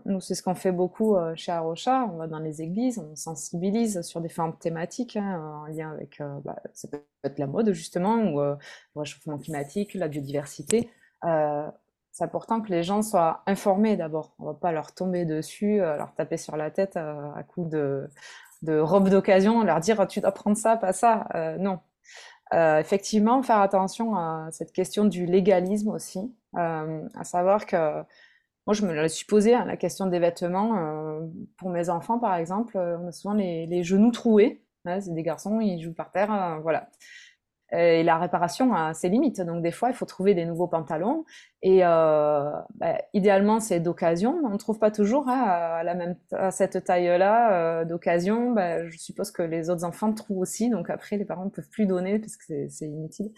Nous, 0.05 0.21
c'est 0.21 0.35
ce 0.35 0.43
qu'on 0.43 0.55
fait 0.55 0.71
beaucoup 0.71 1.17
chez 1.35 1.51
Arocha. 1.51 2.07
On 2.13 2.17
va 2.17 2.27
dans 2.27 2.39
les 2.39 2.61
églises, 2.61 2.99
on 2.99 3.15
sensibilise 3.15 4.01
sur 4.01 4.21
différentes 4.21 4.59
thématiques 4.59 5.17
hein, 5.17 5.63
en 5.63 5.65
lien 5.65 5.91
avec, 5.91 6.21
bah, 6.43 6.57
ça 6.73 6.87
peut 6.87 7.01
être 7.23 7.39
la 7.39 7.47
mode 7.47 7.73
justement, 7.73 8.15
ou 8.17 8.39
le 8.39 8.57
réchauffement 8.95 9.37
climatique, 9.37 9.93
la 9.95 10.07
biodiversité 10.07 10.89
c'est 12.17 12.23
important 12.23 12.61
que 12.61 12.71
les 12.71 12.81
gens 12.81 13.03
soient 13.03 13.43
informés 13.45 13.95
d'abord. 13.95 14.33
On 14.39 14.45
va 14.45 14.55
pas 14.55 14.71
leur 14.71 14.91
tomber 14.91 15.23
dessus, 15.23 15.77
leur 15.77 16.15
taper 16.15 16.37
sur 16.37 16.57
la 16.57 16.71
tête 16.71 16.97
à, 16.97 17.43
coup 17.47 17.65
de, 17.65 18.09
de 18.61 18.79
robes 18.79 19.09
d'occasion, 19.09 19.63
leur 19.63 19.79
dire 19.79 20.07
tu 20.07 20.21
dois 20.21 20.31
prendre 20.31 20.57
ça, 20.57 20.77
pas 20.77 20.93
ça. 20.93 21.27
non. 21.59 21.79
effectivement, 22.51 23.43
faire 23.43 23.59
attention 23.59 24.15
à 24.15 24.47
cette 24.51 24.71
question 24.71 25.05
du 25.05 25.25
légalisme 25.25 25.89
aussi, 25.89 26.33
à 26.55 27.23
savoir 27.23 27.65
que 27.65 28.03
moi, 28.65 28.73
je 28.73 28.85
me 28.85 29.07
suis 29.07 29.25
posée, 29.25 29.53
hein, 29.55 29.63
la 29.65 29.77
question 29.77 30.07
des 30.07 30.19
vêtements. 30.19 31.21
pour 31.57 31.69
mes 31.69 31.89
enfants, 31.89 32.19
par 32.19 32.35
exemple, 32.35 32.77
on 32.77 33.07
a 33.07 33.11
souvent 33.11 33.33
les, 33.33 33.83
genoux 33.83 34.11
troués. 34.11 34.63
c'est 34.85 35.13
des 35.13 35.23
garçons, 35.23 35.59
ils 35.61 35.81
jouent 35.81 35.93
par 35.93 36.11
terre, 36.11 36.59
voilà. 36.61 36.89
Et 37.73 38.03
la 38.03 38.17
réparation 38.17 38.73
a 38.73 38.93
ses 38.93 39.09
limites. 39.09 39.41
Donc, 39.41 39.61
des 39.61 39.71
fois, 39.71 39.89
il 39.89 39.93
faut 39.93 40.05
trouver 40.05 40.33
des 40.33 40.45
nouveaux 40.45 40.67
pantalons. 40.67 41.25
Et 41.61 41.79
euh, 41.83 42.49
bah, 42.75 43.01
idéalement, 43.13 43.59
c'est 43.59 43.81
d'occasion. 43.81 44.39
On 44.45 44.49
ne 44.49 44.57
trouve 44.57 44.79
pas 44.79 44.89
toujours 44.89 45.27
hein, 45.27 45.43
à, 45.43 45.83
la 45.83 45.93
même, 45.93 46.15
à 46.31 46.51
cette 46.51 46.85
taille-là 46.85 47.51
euh, 47.51 47.85
d'occasion. 47.85 48.51
Bah, 48.51 48.87
je 48.87 48.97
suppose 48.97 49.31
que 49.31 49.41
les 49.41 49.69
autres 49.69 49.83
enfants 49.83 50.13
trouvent 50.13 50.39
aussi. 50.39 50.69
Donc, 50.69 50.89
après, 50.89 51.17
les 51.17 51.25
parents 51.25 51.45
ne 51.45 51.49
peuvent 51.49 51.69
plus 51.69 51.85
donner 51.85 52.19
parce 52.19 52.37
que 52.37 52.69
c'est 52.69 52.85
inutile. 52.85 53.31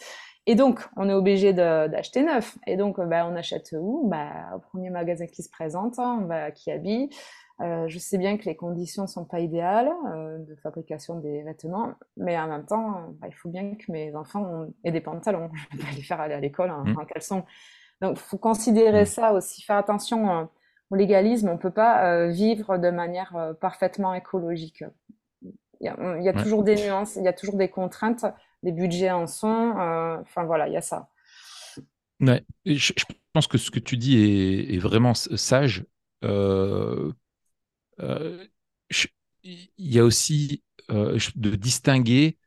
Et 0.46 0.56
donc, 0.56 0.88
on 0.96 1.10
est 1.10 1.14
obligé 1.14 1.54
d'acheter 1.54 2.22
neuf. 2.24 2.58
Et 2.68 2.78
donc, 2.78 3.00
bah, 3.00 3.28
on 3.28 3.36
achète 3.36 3.74
où? 3.80 4.12
Au 4.56 4.60
premier 4.60 4.92
magasin 4.92 5.26
qui 5.26 5.42
se 5.42 5.50
présente, 5.50 5.98
hein, 5.98 6.24
bah, 6.28 6.52
qui 6.52 6.70
habille. 6.72 7.10
Euh, 7.62 7.88
je 7.88 8.00
sais 8.00 8.18
bien 8.18 8.38
que 8.38 8.46
les 8.46 8.56
conditions 8.56 9.04
ne 9.04 9.08
sont 9.08 9.26
pas 9.26 9.40
idéales 9.42 9.92
euh, 10.14 10.38
de 10.38 10.56
fabrication 10.56 11.20
des 11.20 11.44
vêtements, 11.44 11.94
mais 12.16 12.40
en 12.40 12.48
même 12.48 12.66
temps, 12.66 13.14
bah, 13.20 13.28
il 13.28 13.34
faut 13.34 13.50
bien 13.50 13.76
que 13.76 13.92
mes 13.92 14.16
enfants 14.16 14.68
aient 14.84 14.92
des 14.92 15.02
pantalons. 15.02 15.50
Je 15.72 15.78
ne 15.78 15.82
vais 15.82 15.90
pas 15.90 15.96
les 15.96 16.02
faire 16.02 16.22
aller 16.22 16.34
à 16.34 16.40
l'école 16.40 16.72
en, 16.72 16.86
mmh. 16.86 17.06
caleçon. 17.06 17.44
Donc, 18.02 18.18
il 18.18 18.22
faut 18.22 18.38
considérer 18.38 19.04
mmh. 19.04 19.08
ça 19.08 19.34
aussi, 19.34 19.62
faire 19.62 19.76
attention 19.76 20.30
euh, 20.30 20.46
au 20.90 20.96
légalisme. 20.96 21.50
On 21.50 21.54
ne 21.54 21.58
peut 21.58 21.72
pas 21.72 22.28
vivre 22.28 22.78
de 22.78 22.90
manière 22.90 23.54
parfaitement 23.62 24.14
écologique. 24.14 24.84
Il 25.82 25.86
y 25.86 26.30
a, 26.30 26.34
toujours 26.34 26.64
des 26.64 26.76
nuances, 26.76 27.16
il 27.16 27.24
y 27.24 27.28
a 27.28 27.34
toujours 27.34 27.56
des 27.56 27.70
contraintes, 27.70 28.26
les 28.64 28.72
budgets 28.72 29.12
en 29.12 29.28
sont. 29.28 29.76
Enfin, 30.22 30.46
voilà, 30.46 30.68
il 30.68 30.74
y 30.74 30.78
a 30.78 30.82
ça. 30.82 31.10
Ouais. 32.20 32.44
Je, 32.66 32.92
pense 33.34 33.48
que 33.48 33.60
ce 33.60 33.70
que 33.70 33.80
tu 33.80 33.98
dis 33.98 34.18
est, 34.18 34.76
est 34.76 34.80
vraiment 34.80 35.14
sage. 35.14 35.86
Euh, 36.24 37.12
euh, 38.02 38.46
il 39.44 39.70
y 39.78 40.00
a 40.00 40.04
aussi 40.04 40.64
euh, 40.92 41.18
de 41.36 41.56
distinguer 41.56 42.38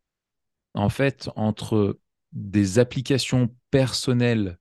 en 0.75 0.89
fait 0.89 1.31
entre 1.37 1.99
des 2.33 2.79
applications 2.79 3.55
personnelles 3.71 4.59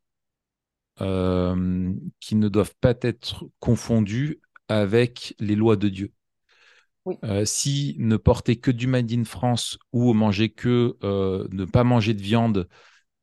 euh, 1.02 1.94
qui 2.20 2.36
ne 2.36 2.50
doivent 2.50 2.76
pas 2.80 2.94
être 3.02 3.46
confondues 3.60 4.42
avec 4.68 5.36
les 5.40 5.56
lois 5.56 5.76
de 5.76 5.90
Dieu. 5.90 6.14
si 7.46 7.96
ne 7.98 8.18
porter 8.18 8.58
que 8.58 8.72
du 8.72 8.88
Made 8.88 9.12
in 9.12 9.24
France 9.24 9.78
ou 9.92 10.14
manger 10.14 10.50
que 10.50 10.98
ne 11.02 11.66
pas 11.66 11.84
manger 11.84 12.14
de 12.14 12.22
viande 12.22 12.70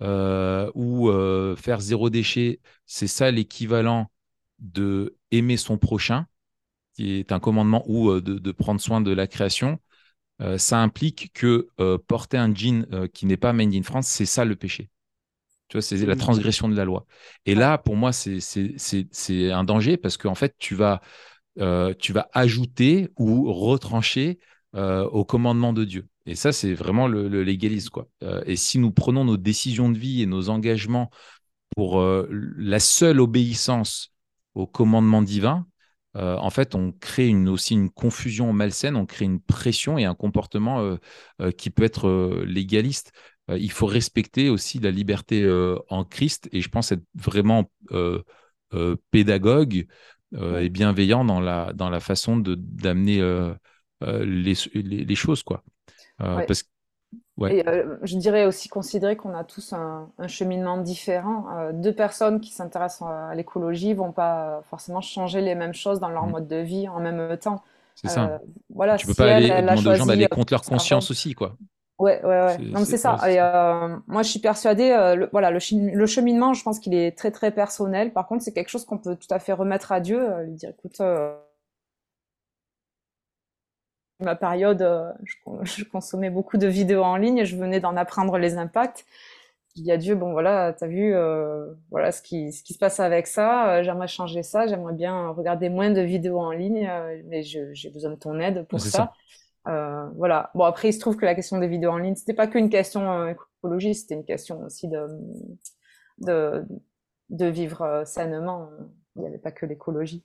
ou 0.00 1.10
faire 1.56 1.80
zéro 1.80 2.10
déchet, 2.10 2.60
c'est 2.86 3.06
ça 3.06 3.30
l'équivalent 3.30 4.10
de 4.58 5.16
aimer 5.30 5.56
son 5.56 5.78
prochain 5.78 6.26
qui 6.98 7.12
est 7.12 7.30
un 7.30 7.38
commandement 7.38 7.84
ou 7.86 8.10
euh, 8.10 8.20
de, 8.20 8.52
prendre 8.52 8.80
soin 8.80 9.00
de 9.00 9.12
la 9.12 9.28
création, 9.28 9.78
euh, 10.42 10.58
ça 10.58 10.80
implique 10.80 11.30
que 11.32 11.68
euh, 11.78 11.96
porter 11.96 12.36
un 12.36 12.52
jean 12.52 12.86
qui 13.14 13.24
n'est 13.24 13.36
pas 13.36 13.52
made 13.52 13.72
in 13.72 13.84
France, 13.84 14.08
c'est 14.08 14.26
ça 14.26 14.44
le 14.44 14.56
péché. 14.56 14.90
Tu 15.68 15.76
vois, 15.76 15.82
c'est 15.82 16.04
la 16.04 16.16
transgression 16.16 16.68
de 16.68 16.74
la 16.74 16.84
loi. 16.84 17.06
Et 17.46 17.54
là, 17.54 17.78
pour 17.78 17.94
moi, 17.94 18.12
c'est 18.12 18.40
un 19.52 19.64
danger 19.64 19.96
parce 19.98 20.16
qu'en 20.16 20.34
fait, 20.34 20.54
tu 20.58 20.74
vas, 20.74 21.02
tu 21.98 22.12
vas 22.14 22.28
ajouter 22.32 23.10
ou 23.18 23.52
retrancher 23.52 24.38
au 24.72 25.26
commandement 25.26 25.74
de 25.74 25.84
Dieu. 25.84 26.08
Et 26.24 26.34
ça, 26.34 26.52
c'est 26.52 26.72
vraiment 26.72 27.06
le, 27.06 27.28
le 27.28 27.42
légalisme. 27.42 27.90
Quoi. 27.90 28.08
et 28.46 28.56
si 28.56 28.78
nous 28.78 28.92
prenons 28.92 29.26
nos 29.26 29.36
décisions 29.36 29.90
de 29.90 29.98
vie 29.98 30.22
et 30.22 30.26
nos 30.26 30.48
engagements 30.48 31.10
pour 31.76 32.02
la 32.02 32.80
seule 32.80 33.20
obéissance 33.20 34.14
au 34.54 34.66
commandement 34.66 35.20
divin, 35.20 35.66
euh, 36.16 36.36
en 36.36 36.50
fait, 36.50 36.74
on 36.74 36.92
crée 36.92 37.34
aussi 37.34 37.74
une 37.74 37.90
confusion 37.90 38.52
malsaine, 38.52 38.96
on 38.96 39.06
crée 39.06 39.24
une 39.24 39.40
pression 39.40 39.98
et 39.98 40.04
un 40.04 40.14
comportement 40.14 40.80
euh, 40.80 40.96
euh, 41.40 41.50
qui 41.50 41.70
peut 41.70 41.84
être 41.84 42.42
légaliste. 42.46 43.12
il 43.48 43.70
faut 43.70 43.86
respecter 43.86 44.50
aussi 44.50 44.78
la 44.78 44.90
liberté 44.90 45.46
en 45.88 46.04
Christ 46.04 46.48
et 46.52 46.60
je 46.60 46.68
pense 46.68 46.92
être 46.92 47.04
vraiment 47.14 47.70
pédagogue 49.10 49.86
et 50.34 50.68
bienveillant 50.68 51.24
dans 51.24 51.40
la, 51.40 51.72
dans 51.72 51.88
la 51.88 52.00
façon 52.00 52.36
d'amener 52.36 53.22
les, 54.02 54.54
les, 54.74 55.14
choses. 55.14 55.42
Quoi. 55.42 55.64
Parce 56.18 56.64
et 57.46 57.66
euh, 57.68 57.96
je 58.02 58.16
dirais 58.16 58.46
aussi 58.46 58.68
considérer 58.68 59.16
qu'on 59.16 59.34
a 59.34 59.44
tous 59.44 59.72
un, 59.72 60.08
cheminement 60.26 60.78
différent. 60.78 61.46
Euh, 61.56 61.72
deux 61.72 61.92
personnes 61.92 62.40
qui 62.40 62.50
s'intéressent 62.52 63.08
à 63.08 63.34
l'écologie 63.34 63.94
vont 63.94 64.12
pas 64.12 64.62
forcément 64.68 65.00
changer 65.00 65.40
les 65.40 65.54
mêmes 65.54 65.74
choses 65.74 66.00
dans 66.00 66.08
leur 66.08 66.26
mmh. 66.26 66.30
mode 66.30 66.48
de 66.48 66.56
vie 66.56 66.88
en 66.88 67.00
même 67.00 67.36
temps. 67.36 67.62
C'est 67.94 68.08
ça. 68.08 68.26
Euh, 68.26 68.38
voilà, 68.74 68.96
tu 68.96 69.06
peux 69.06 69.14
pas 69.14 69.34
aller 69.34 69.48
demander 69.48 69.86
aux 69.88 69.94
gens 69.94 70.06
d'aller 70.06 70.28
contre 70.28 70.52
leur 70.52 70.62
conscience 70.62 71.10
aussi, 71.10 71.34
quoi. 71.34 71.56
Ouais, 71.98 72.24
ouais, 72.24 72.28
ouais. 72.28 72.58
Non, 72.58 72.84
c'est 72.84 72.96
ça. 72.96 73.18
Et, 73.28 73.38
moi, 74.06 74.22
je 74.22 74.28
suis 74.28 74.38
persuadée, 74.38 74.90
le, 75.16 75.28
voilà, 75.32 75.50
le, 75.50 75.58
cheminement, 75.58 76.54
je 76.54 76.62
pense 76.62 76.78
qu'il 76.78 76.94
est 76.94 77.16
très, 77.16 77.32
très 77.32 77.50
personnel. 77.50 78.12
Par 78.12 78.28
contre, 78.28 78.44
c'est 78.44 78.52
quelque 78.52 78.68
chose 78.68 78.84
qu'on 78.84 78.98
peut 78.98 79.16
tout 79.16 79.32
à 79.32 79.40
fait 79.40 79.52
remettre 79.52 79.90
à 79.90 79.98
Dieu, 79.98 80.24
lui 80.44 80.54
dire, 80.54 80.70
écoute, 80.70 81.00
ma 84.20 84.36
période, 84.36 84.82
euh, 84.82 85.12
je, 85.62 85.84
consommais 85.84 86.30
beaucoup 86.30 86.56
de 86.56 86.66
vidéos 86.66 87.02
en 87.02 87.16
ligne 87.16 87.38
et 87.38 87.44
je 87.44 87.56
venais 87.56 87.80
d'en 87.80 87.96
apprendre 87.96 88.38
les 88.38 88.56
impacts. 88.56 89.06
Je 89.76 89.82
dis 89.82 89.92
à 89.92 89.96
Dieu, 89.96 90.16
bon 90.16 90.32
voilà, 90.32 90.72
t'as 90.72 90.88
vu, 90.88 91.14
euh, 91.14 91.72
voilà 91.90 92.10
ce 92.10 92.20
qui, 92.20 92.52
ce 92.52 92.64
qui 92.64 92.72
se 92.74 92.78
passe 92.78 92.98
avec 92.98 93.28
ça, 93.28 93.70
euh, 93.70 93.82
j'aimerais 93.84 94.08
changer 94.08 94.42
ça, 94.42 94.66
j'aimerais 94.66 94.94
bien 94.94 95.28
regarder 95.28 95.68
moins 95.68 95.90
de 95.90 96.00
vidéos 96.00 96.40
en 96.40 96.50
ligne, 96.50 96.90
mais 97.26 97.42
j'ai 97.42 97.90
besoin 97.90 98.10
de 98.10 98.16
ton 98.16 98.40
aide 98.40 98.66
pour 98.66 98.80
ça. 98.80 99.12
voilà. 99.64 100.50
Bon 100.54 100.64
après, 100.64 100.88
il 100.88 100.92
se 100.92 100.98
trouve 100.98 101.16
que 101.16 101.24
la 101.24 101.34
question 101.36 101.58
des 101.58 101.68
vidéos 101.68 101.92
en 101.92 101.98
ligne, 101.98 102.16
c'était 102.16 102.34
pas 102.34 102.48
qu'une 102.48 102.70
question 102.70 103.28
écologique, 103.28 103.94
c'était 103.94 104.14
une 104.14 104.24
question 104.24 104.62
aussi 104.62 104.88
de, 104.88 105.06
de, 106.18 106.66
de 107.30 107.46
vivre 107.46 108.02
sainement 108.04 108.70
il 109.18 109.22
n'y 109.22 109.26
avait 109.26 109.38
pas 109.38 109.50
que 109.50 109.66
l'écologie. 109.66 110.22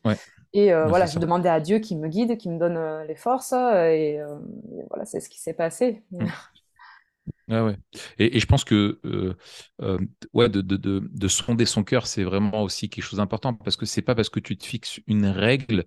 Et 0.53 0.71
euh, 0.71 0.85
voilà, 0.85 1.05
je 1.05 1.19
demandais 1.19 1.49
à 1.49 1.59
Dieu 1.59 1.79
qui 1.79 1.95
me 1.95 2.07
guide, 2.07 2.37
qui 2.37 2.49
me 2.49 2.59
donne 2.59 2.77
euh, 2.77 3.03
les 3.05 3.15
forces, 3.15 3.53
euh, 3.53 3.89
et, 3.89 4.19
voilà, 4.89 5.05
c'est 5.05 5.19
ce 5.19 5.29
qui 5.29 5.39
s'est 5.39 5.53
passé. 5.53 6.03
Mmh. 6.11 6.25
Ah 7.49 7.65
ouais. 7.65 7.77
Et, 8.19 8.39
je 8.39 8.45
pense 8.45 8.63
que 8.63 8.99
ouais, 10.33 10.49
de, 10.49 10.61
de, 10.61 10.77
de, 10.77 11.27
sonder 11.27 11.65
son 11.65 11.83
cœur, 11.83 12.07
c'est 12.07 12.23
vraiment 12.23 12.63
aussi 12.63 12.89
quelque 12.89 13.03
chose 13.03 13.17
d'important 13.17 13.53
parce 13.53 13.75
que 13.77 13.85
c'est 13.85 14.01
pas 14.01 14.15
parce 14.15 14.29
que 14.29 14.39
tu 14.39 14.57
te 14.57 14.65
fixes 14.65 14.99
une 15.07 15.25
règle 15.25 15.85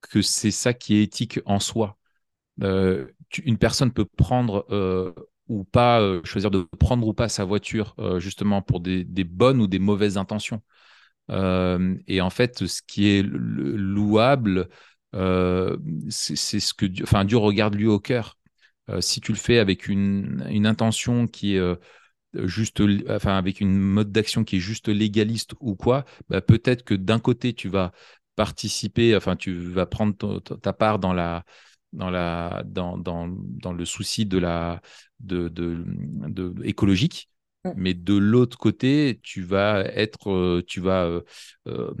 que 0.00 0.22
c'est 0.22 0.50
ça 0.50 0.72
qui 0.72 0.96
est 0.96 1.02
éthique 1.02 1.40
en 1.44 1.58
soi. 1.58 1.98
une 2.60 3.58
personne 3.58 3.92
peut 3.92 4.04
prendre 4.04 4.66
ou 5.48 5.64
pas, 5.64 6.00
choisir 6.24 6.50
de 6.50 6.66
prendre 6.78 7.06
ou 7.06 7.14
pas 7.14 7.28
sa 7.28 7.44
voiture 7.44 7.94
justement 8.18 8.62
pour 8.62 8.80
des, 8.80 9.04
des 9.04 9.24
bonnes 9.24 9.60
ou 9.60 9.66
des 9.66 9.78
mauvaises 9.78 10.16
intentions. 10.16 10.62
Euh, 11.30 11.96
et 12.06 12.20
en 12.20 12.30
fait, 12.30 12.66
ce 12.66 12.82
qui 12.86 13.08
est 13.08 13.22
louable, 13.22 14.68
euh, 15.14 15.76
c'est 16.08 16.60
ce 16.60 16.74
que 16.74 16.86
Dieu, 16.86 17.04
enfin, 17.04 17.24
Dieu 17.24 17.38
regarde 17.38 17.74
lui 17.74 17.86
au 17.86 18.00
cœur. 18.00 18.38
Euh, 18.90 19.00
si 19.00 19.20
tu 19.20 19.32
le 19.32 19.38
fais 19.38 19.58
avec 19.58 19.88
une, 19.88 20.66
intention 20.66 21.26
qui 21.26 21.56
est 21.56 21.76
juste, 22.44 22.82
enfin, 23.08 23.36
avec 23.36 23.60
une 23.60 23.78
mode 23.78 24.12
d'action 24.12 24.44
qui 24.44 24.56
est 24.56 24.60
juste 24.60 24.88
légaliste 24.88 25.54
ou 25.60 25.76
quoi, 25.76 26.04
bah, 26.28 26.40
peut-être 26.40 26.84
que 26.84 26.94
d'un 26.94 27.20
côté, 27.20 27.54
tu 27.54 27.68
vas 27.68 27.92
participer, 28.36 29.16
enfin, 29.16 29.36
tu 29.36 29.54
vas 29.54 29.86
prendre 29.86 30.40
ta 30.40 30.72
part 30.72 30.98
dans 30.98 31.12
la, 31.12 31.44
dans, 31.92 32.10
la, 32.10 32.62
dans, 32.66 32.98
dans, 32.98 33.28
dans 33.28 33.72
le 33.72 33.84
souci 33.84 34.26
de 34.26 34.38
la, 34.38 34.82
de, 35.20 35.48
de 35.48 36.54
écologique. 36.64 37.28
Mm. 37.64 37.72
Mais 37.76 37.94
de 37.94 38.14
l'autre 38.16 38.58
côté, 38.58 39.20
tu 39.22 39.42
vas 39.42 39.80
être, 39.80 40.30
euh, 40.30 40.62
tu 40.66 40.80
vas 40.80 41.04
euh, 41.04 41.22
euh, 41.66 41.92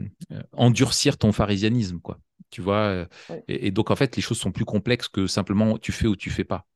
endurcir 0.52 1.18
ton 1.18 1.32
pharisianisme, 1.32 2.00
quoi. 2.00 2.18
Tu 2.50 2.60
vois. 2.60 3.06
Et, 3.48 3.72
donc 3.72 3.90
en 3.90 3.96
fait, 3.96 4.14
les 4.14 4.22
choses 4.22 4.38
sont 4.38 4.52
plus 4.52 4.64
complexes 4.64 5.08
que 5.08 5.26
simplement 5.26 5.76
tu 5.76 5.90
fais 5.90 6.06
ou 6.06 6.14
tu 6.14 6.30
fais 6.30 6.44
pas. 6.44 6.66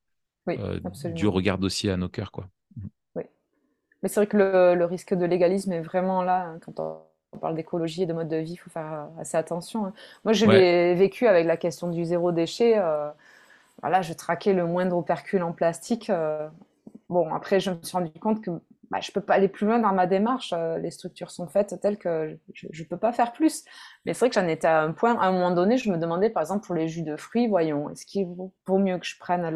Oui, 0.48 0.58
Dieu 1.14 1.28
regarde 1.28 1.62
aussi 1.64 1.88
à 1.88 1.96
nos 1.96 2.08
cœurs, 2.08 2.32
quoi. 2.32 2.48
Mm. 2.76 2.86
Oui. 3.14 3.22
Mais 4.02 4.08
c'est 4.08 4.18
vrai 4.18 4.26
que 4.26 4.36
le, 4.36 4.84
risque 4.84 5.14
de 5.14 5.24
légalisme 5.24 5.72
est 5.72 5.80
vraiment 5.80 6.22
là 6.22 6.46
hein, 6.46 6.58
quand 6.64 6.80
on 7.32 7.38
parle 7.38 7.54
d'écologie 7.54 8.02
et 8.02 8.06
de 8.06 8.12
mode 8.12 8.28
de 8.28 8.38
vie, 8.38 8.54
il 8.54 8.56
faut 8.56 8.70
faire 8.70 9.08
assez 9.20 9.36
attention. 9.36 9.86
Hein. 9.86 9.92
Moi, 10.24 10.32
je 10.32 10.46
l'ai 10.46 10.94
vécu 10.94 11.28
avec 11.28 11.46
la 11.46 11.56
question 11.56 11.88
du 11.90 12.04
zéro 12.04 12.32
déchet. 12.32 12.80
voilà, 13.80 14.02
je 14.02 14.14
traquais 14.14 14.54
le 14.54 14.66
moindre 14.66 14.96
opercule 14.96 15.44
en 15.44 15.52
plastique. 15.52 16.10
bon, 17.08 17.32
après, 17.32 17.60
je 17.60 17.70
me 17.70 17.78
suis 17.82 17.96
rendu 17.96 18.10
compte 18.18 18.42
que 18.42 18.50
bah, 18.90 19.00
je 19.00 19.12
peux 19.12 19.20
pas 19.20 19.34
aller 19.34 19.48
plus 19.48 19.66
loin 19.66 19.78
dans 19.78 19.92
ma 19.92 20.06
démarche. 20.06 20.52
Euh, 20.56 20.78
les 20.78 20.90
structures 20.90 21.30
sont 21.30 21.46
faites 21.46 21.78
telles 21.80 21.98
que 21.98 22.38
je, 22.54 22.66
ne 22.66 22.88
peux 22.88 22.96
pas 22.96 23.12
faire 23.12 23.32
plus. 23.32 23.64
Mais 24.04 24.14
c'est 24.14 24.20
vrai 24.20 24.28
que 24.30 24.34
j'en 24.34 24.48
étais 24.48 24.66
à 24.66 24.82
un 24.82 24.92
point, 24.92 25.18
à 25.18 25.26
un 25.26 25.32
moment 25.32 25.50
donné, 25.50 25.76
je 25.76 25.90
me 25.90 25.98
demandais, 25.98 26.30
par 26.30 26.42
exemple, 26.42 26.66
pour 26.66 26.74
les 26.74 26.88
jus 26.88 27.02
de 27.02 27.16
fruits, 27.16 27.48
voyons, 27.48 27.90
est-ce 27.90 28.06
qu'il 28.06 28.26
vaut 28.26 28.78
mieux 28.78 28.98
que 28.98 29.06
je 29.06 29.18
prenne 29.18 29.48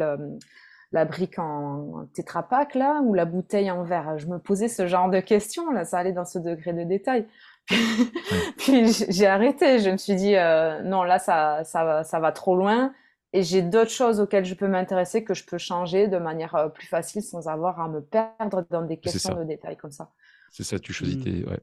la 0.91 1.05
brique 1.05 1.39
en 1.39 2.05
tétrapac, 2.13 2.75
là, 2.75 3.01
ou 3.03 3.13
la 3.13 3.25
bouteille 3.25 3.71
en 3.71 3.83
verre? 3.83 4.17
Je 4.17 4.27
me 4.27 4.37
posais 4.37 4.67
ce 4.67 4.85
genre 4.87 5.09
de 5.09 5.19
questions, 5.19 5.71
là, 5.71 5.85
ça 5.85 5.97
allait 5.97 6.11
dans 6.11 6.25
ce 6.25 6.39
degré 6.39 6.73
de 6.73 6.83
détail. 6.83 7.25
Puis 8.57 8.93
j'ai 9.09 9.25
arrêté, 9.25 9.79
je 9.79 9.89
me 9.89 9.97
suis 9.97 10.15
dit, 10.15 10.35
euh, 10.35 10.81
non, 10.83 11.03
là, 11.03 11.17
ça, 11.17 11.63
ça, 11.63 12.03
ça 12.03 12.19
va 12.19 12.31
trop 12.31 12.55
loin 12.55 12.93
et 13.33 13.41
j'ai 13.41 13.63
d'autres 13.63 13.91
choses 13.91 14.19
auxquelles 14.19 14.45
je 14.45 14.53
peux 14.53 14.67
m'intéresser 14.67 15.23
que 15.23 15.33
je 15.33 15.43
peux 15.43 15.57
changer 15.57 16.07
de 16.07 16.17
manière 16.17 16.53
euh, 16.55 16.69
plus 16.69 16.85
facile 16.85 17.23
sans 17.23 17.47
avoir 17.47 17.79
à 17.79 17.89
me 17.89 17.99
perdre 17.99 18.65
dans 18.69 18.83
des 18.83 18.97
questions 18.97 19.35
de 19.35 19.43
détails 19.43 19.75
comme 19.75 19.91
ça. 19.91 20.11
C'est 20.51 20.63
ça, 20.63 20.79
tu 20.79 20.93
choisis 20.93 21.17
mmh. 21.17 21.23
tes. 21.23 21.43
Ouais. 21.45 21.59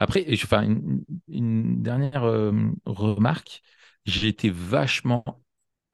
Après, 0.00 0.26
enfin, 0.32 0.62
une, 0.62 1.04
une 1.28 1.80
dernière 1.80 2.24
euh, 2.24 2.52
remarque, 2.84 3.62
j'ai 4.04 4.28
été 4.28 4.50
vachement 4.50 5.24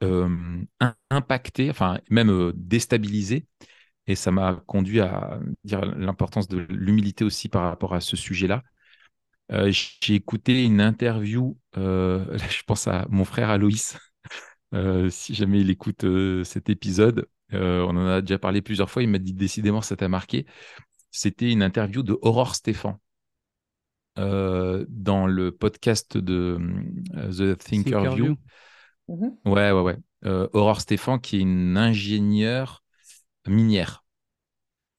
euh, 0.03 0.29
impacté, 1.11 1.69
enfin, 1.69 1.99
même 2.09 2.51
déstabilisé, 2.55 3.45
et 4.07 4.15
ça 4.15 4.31
m'a 4.31 4.61
conduit 4.65 4.99
à 4.99 5.39
dire 5.63 5.85
l'importance 5.85 6.47
de 6.47 6.57
l'humilité 6.69 7.23
aussi 7.23 7.49
par 7.49 7.63
rapport 7.63 7.93
à 7.93 8.01
ce 8.01 8.15
sujet-là. 8.17 8.63
j'ai 9.49 10.15
écouté 10.15 10.65
une 10.65 10.81
interview, 10.81 11.57
je 11.75 12.63
pense 12.65 12.87
à 12.87 13.05
mon 13.09 13.23
frère 13.23 13.49
Aloïs, 13.49 13.97
euh, 14.73 15.09
si 15.09 15.35
jamais 15.35 15.61
il 15.61 15.69
écoute 15.69 16.03
euh, 16.03 16.43
cet 16.43 16.69
épisode, 16.69 17.27
euh, 17.53 17.85
on 17.87 17.95
en 17.95 18.07
a 18.07 18.21
déjà 18.21 18.39
parlé 18.39 18.61
plusieurs 18.61 18.89
fois. 18.89 19.03
Il 19.03 19.09
m'a 19.09 19.19
dit 19.19 19.33
décidément 19.33 19.81
ça 19.81 19.95
t'a 19.95 20.09
marqué. 20.09 20.45
C'était 21.11 21.51
une 21.51 21.61
interview 21.61 22.01
de 22.01 22.17
Aurore 22.21 22.55
Stéphan 22.55 22.99
dans 24.15 25.25
le 25.25 25.51
podcast 25.51 26.17
de 26.17 26.59
The 27.15 27.57
Thinker 27.57 28.15
View. 28.15 28.37
Mm-hmm. 29.09 29.31
Ouais, 29.45 29.71
ouais, 29.71 29.81
ouais. 29.81 29.97
Aurore 30.53 30.81
Stéphan, 30.81 31.17
qui 31.17 31.37
est 31.37 31.39
une 31.39 31.77
ingénieure 31.77 32.83
minière. 33.47 34.03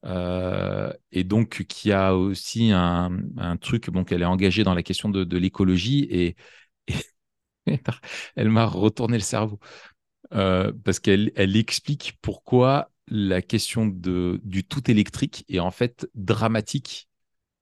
et 0.05 1.25
donc 1.25 1.65
qui 1.69 1.93
a 1.93 2.17
aussi 2.17 2.73
un, 2.73 3.57
truc, 3.61 3.91
bon, 3.91 4.05
qu'elle 4.05 4.23
est 4.23 4.27
engagée 4.27 4.65
dans 4.65 4.75
la 4.75 4.83
question 4.83 5.09
de, 5.09 5.37
l'écologie 5.37 6.07
et, 6.11 6.37
elle 8.37 8.49
m'a 8.51 8.67
retourné 8.67 9.17
le 9.17 9.23
cerveau. 9.23 9.59
Euh, 10.35 10.73
parce 10.85 11.01
qu'elle 11.01 11.33
elle 11.37 11.57
explique 11.57 12.19
pourquoi 12.23 12.91
la 13.09 13.43
question 13.43 13.87
du 13.87 14.65
tout 14.65 14.91
électrique 14.91 15.45
est 15.49 15.61
en 15.61 15.71
fait 15.71 16.09
dramatique 16.15 17.09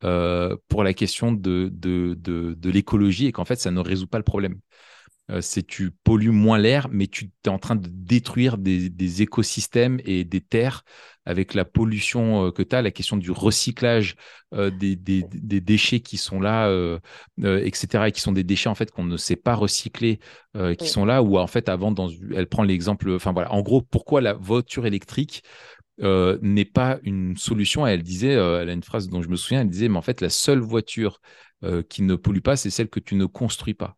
euh, 0.05 0.57
pour 0.69 0.85
la 0.85 0.95
question 0.95 1.33
de, 1.33 1.71
de 1.73 2.71
l'écologie 2.71 3.27
et 3.27 3.33
qu'en 3.33 3.45
fait, 3.45 3.57
ça 3.61 3.71
ne 3.71 3.81
résout 3.81 4.09
pas 4.09 4.19
le 4.19 4.25
problème. 4.25 4.61
Euh, 5.31 5.41
c'est 5.41 5.63
tu 5.63 5.93
pollues 6.05 6.31
moins 6.31 6.59
l'air, 6.59 6.89
mais 6.91 7.07
tu 7.07 7.31
es 7.45 7.49
en 7.49 7.59
train 7.59 7.77
de 7.77 7.89
détruire 7.89 8.59
des, 8.59 9.23
écosystèmes 9.23 10.01
et 10.05 10.25
des 10.25 10.41
terres 10.41 10.85
avec 11.25 11.55
la 11.55 11.65
pollution 11.65 12.47
euh, 12.47 12.51
que 12.51 12.63
tu 12.63 12.75
as, 12.75 12.83
la 12.83 12.91
question 12.91 13.17
du 13.17 13.31
recyclage 13.31 14.17
euh, 14.53 14.71
des, 14.71 14.97
déchets 14.97 16.01
qui 16.01 16.17
sont 16.17 16.41
là, 16.41 16.69
etc., 17.39 18.09
et 18.09 18.13
qui 18.13 18.21
sont 18.21 18.33
des 18.33 18.45
déchets 18.45 18.69
en 18.69 18.75
fait 18.75 18.91
qu'on 18.91 19.05
ne 19.05 19.17
sait 19.17 19.37
pas 19.37 19.55
recycler, 19.55 20.19
qui 20.79 20.89
sont 20.89 21.05
là, 21.05 21.23
ou 21.23 21.39
en 21.39 21.47
fait 21.47 21.69
avant, 21.69 21.93
dans, 21.93 22.09
elle 22.35 22.49
prend 22.49 22.65
l'exemple, 22.65 23.11
enfin 23.13 23.33
voilà, 23.33 23.53
en 23.53 23.63
gros, 23.63 23.81
pourquoi 23.81 24.21
la 24.21 24.35
voiture 24.35 24.87
électrique 24.87 25.43
n'est 25.99 26.65
pas 26.65 26.99
une 27.03 27.37
solution. 27.37 27.87
Elle 27.87 28.03
disait, 28.03 28.33
elle 28.33 28.69
a 28.69 28.73
une 28.73 28.83
phrase 28.83 29.09
dont 29.09 29.23
je 29.23 29.29
me 29.29 29.37
souviens, 29.37 29.61
elle 29.61 29.69
disait, 29.71 29.89
mais 29.89 29.99
en 29.99 30.03
fait, 30.03 30.21
la 30.21 30.31
seule 30.31 30.61
voiture 30.61 31.21
qui 31.89 32.03
ne 32.03 32.17
pollue 32.17 32.41
pas, 32.41 32.57
c'est 32.57 32.71
celle 32.71 32.89
que 32.89 32.99
tu 32.99 33.15
ne 33.15 33.25
construis 33.27 33.75
pas 33.75 33.97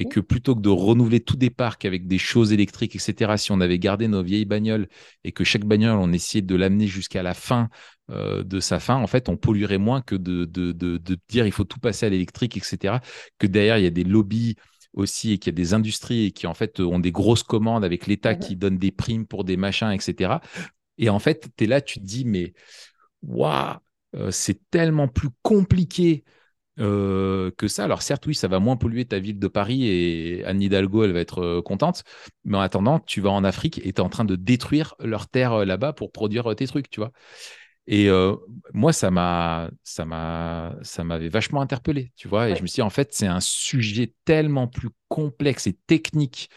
et 0.00 0.06
que 0.06 0.20
plutôt 0.20 0.54
que 0.54 0.60
de 0.60 0.68
renouveler 0.68 1.20
tous 1.20 1.36
des 1.36 1.50
parcs 1.50 1.84
avec 1.84 2.06
des 2.06 2.18
choses 2.18 2.52
électriques, 2.52 2.96
etc., 2.96 3.36
si 3.36 3.52
on 3.52 3.60
avait 3.60 3.78
gardé 3.78 4.08
nos 4.08 4.22
vieilles 4.22 4.46
bagnoles 4.46 4.88
et 5.24 5.32
que 5.32 5.44
chaque 5.44 5.64
bagnole, 5.64 5.98
on 5.98 6.12
essayait 6.12 6.42
de 6.42 6.54
l'amener 6.54 6.86
jusqu'à 6.86 7.22
la 7.22 7.34
fin 7.34 7.68
euh, 8.10 8.42
de 8.42 8.60
sa 8.60 8.80
fin, 8.80 8.96
en 8.96 9.06
fait, 9.06 9.28
on 9.28 9.36
polluerait 9.36 9.78
moins 9.78 10.00
que 10.00 10.14
de, 10.14 10.46
de, 10.46 10.72
de, 10.72 11.18
dire 11.28 11.46
il 11.46 11.52
faut 11.52 11.64
tout 11.64 11.78
passer 11.78 12.06
à 12.06 12.08
l'électrique, 12.08 12.56
etc., 12.56 13.00
que 13.38 13.46
derrière, 13.46 13.78
il 13.78 13.84
y 13.84 13.86
a 13.86 13.90
des 13.90 14.04
lobbies 14.04 14.56
aussi 14.94 15.32
et 15.32 15.38
qu'il 15.38 15.52
y 15.52 15.54
a 15.54 15.56
des 15.56 15.74
industries 15.74 16.32
qui, 16.32 16.46
en 16.46 16.54
fait, 16.54 16.80
ont 16.80 16.98
des 16.98 17.12
grosses 17.12 17.44
commandes 17.44 17.84
avec 17.84 18.06
l'État 18.06 18.34
qui 18.34 18.56
donne 18.56 18.78
des 18.78 18.90
primes 18.90 19.26
pour 19.26 19.44
des 19.44 19.56
machins, 19.56 19.92
etc. 19.92 20.40
Et 21.00 21.08
en 21.08 21.18
fait, 21.18 21.48
tu 21.56 21.64
es 21.64 21.66
là, 21.66 21.80
tu 21.80 21.98
te 21.98 22.04
dis, 22.04 22.24
mais 22.24 22.52
waouh, 23.22 23.76
euh, 24.14 24.30
c'est 24.30 24.60
tellement 24.70 25.08
plus 25.08 25.30
compliqué 25.42 26.24
euh, 26.78 27.50
que 27.56 27.68
ça. 27.68 27.84
Alors 27.84 28.02
certes, 28.02 28.26
oui, 28.26 28.34
ça 28.34 28.48
va 28.48 28.58
moins 28.58 28.76
polluer 28.76 29.04
ta 29.04 29.18
ville 29.18 29.38
de 29.38 29.48
Paris 29.48 29.86
et 29.86 30.44
Anne 30.44 30.62
Hidalgo, 30.62 31.04
elle 31.04 31.12
va 31.12 31.20
être 31.20 31.42
euh, 31.42 31.62
contente. 31.62 32.04
Mais 32.44 32.56
en 32.56 32.60
attendant, 32.60 33.00
tu 33.00 33.20
vas 33.20 33.30
en 33.30 33.44
Afrique 33.44 33.78
et 33.84 33.92
tu 33.92 34.00
es 34.00 34.00
en 34.00 34.08
train 34.08 34.24
de 34.24 34.36
détruire 34.36 34.94
leur 35.00 35.28
terre 35.28 35.52
euh, 35.52 35.64
là-bas 35.64 35.92
pour 35.92 36.12
produire 36.12 36.54
tes 36.54 36.66
trucs, 36.66 36.88
tu 36.90 37.00
vois. 37.00 37.12
Et 37.86 38.08
moi, 38.72 38.92
ça 38.92 39.10
m'a, 39.10 39.68
ça 39.82 40.04
m'a, 40.04 40.76
ça 40.82 41.02
m'avait 41.02 41.28
vachement 41.28 41.60
interpellé, 41.60 42.12
tu 42.14 42.28
vois. 42.28 42.48
Et 42.48 42.54
je 42.54 42.62
me 42.62 42.68
suis 42.68 42.76
dit, 42.76 42.82
en 42.82 42.90
fait, 42.90 43.12
c'est 43.12 43.26
un 43.26 43.40
sujet 43.40 44.14
tellement 44.24 44.68
plus 44.68 44.90
complexe 45.08 45.66
et 45.66 45.72
technique 45.72 46.50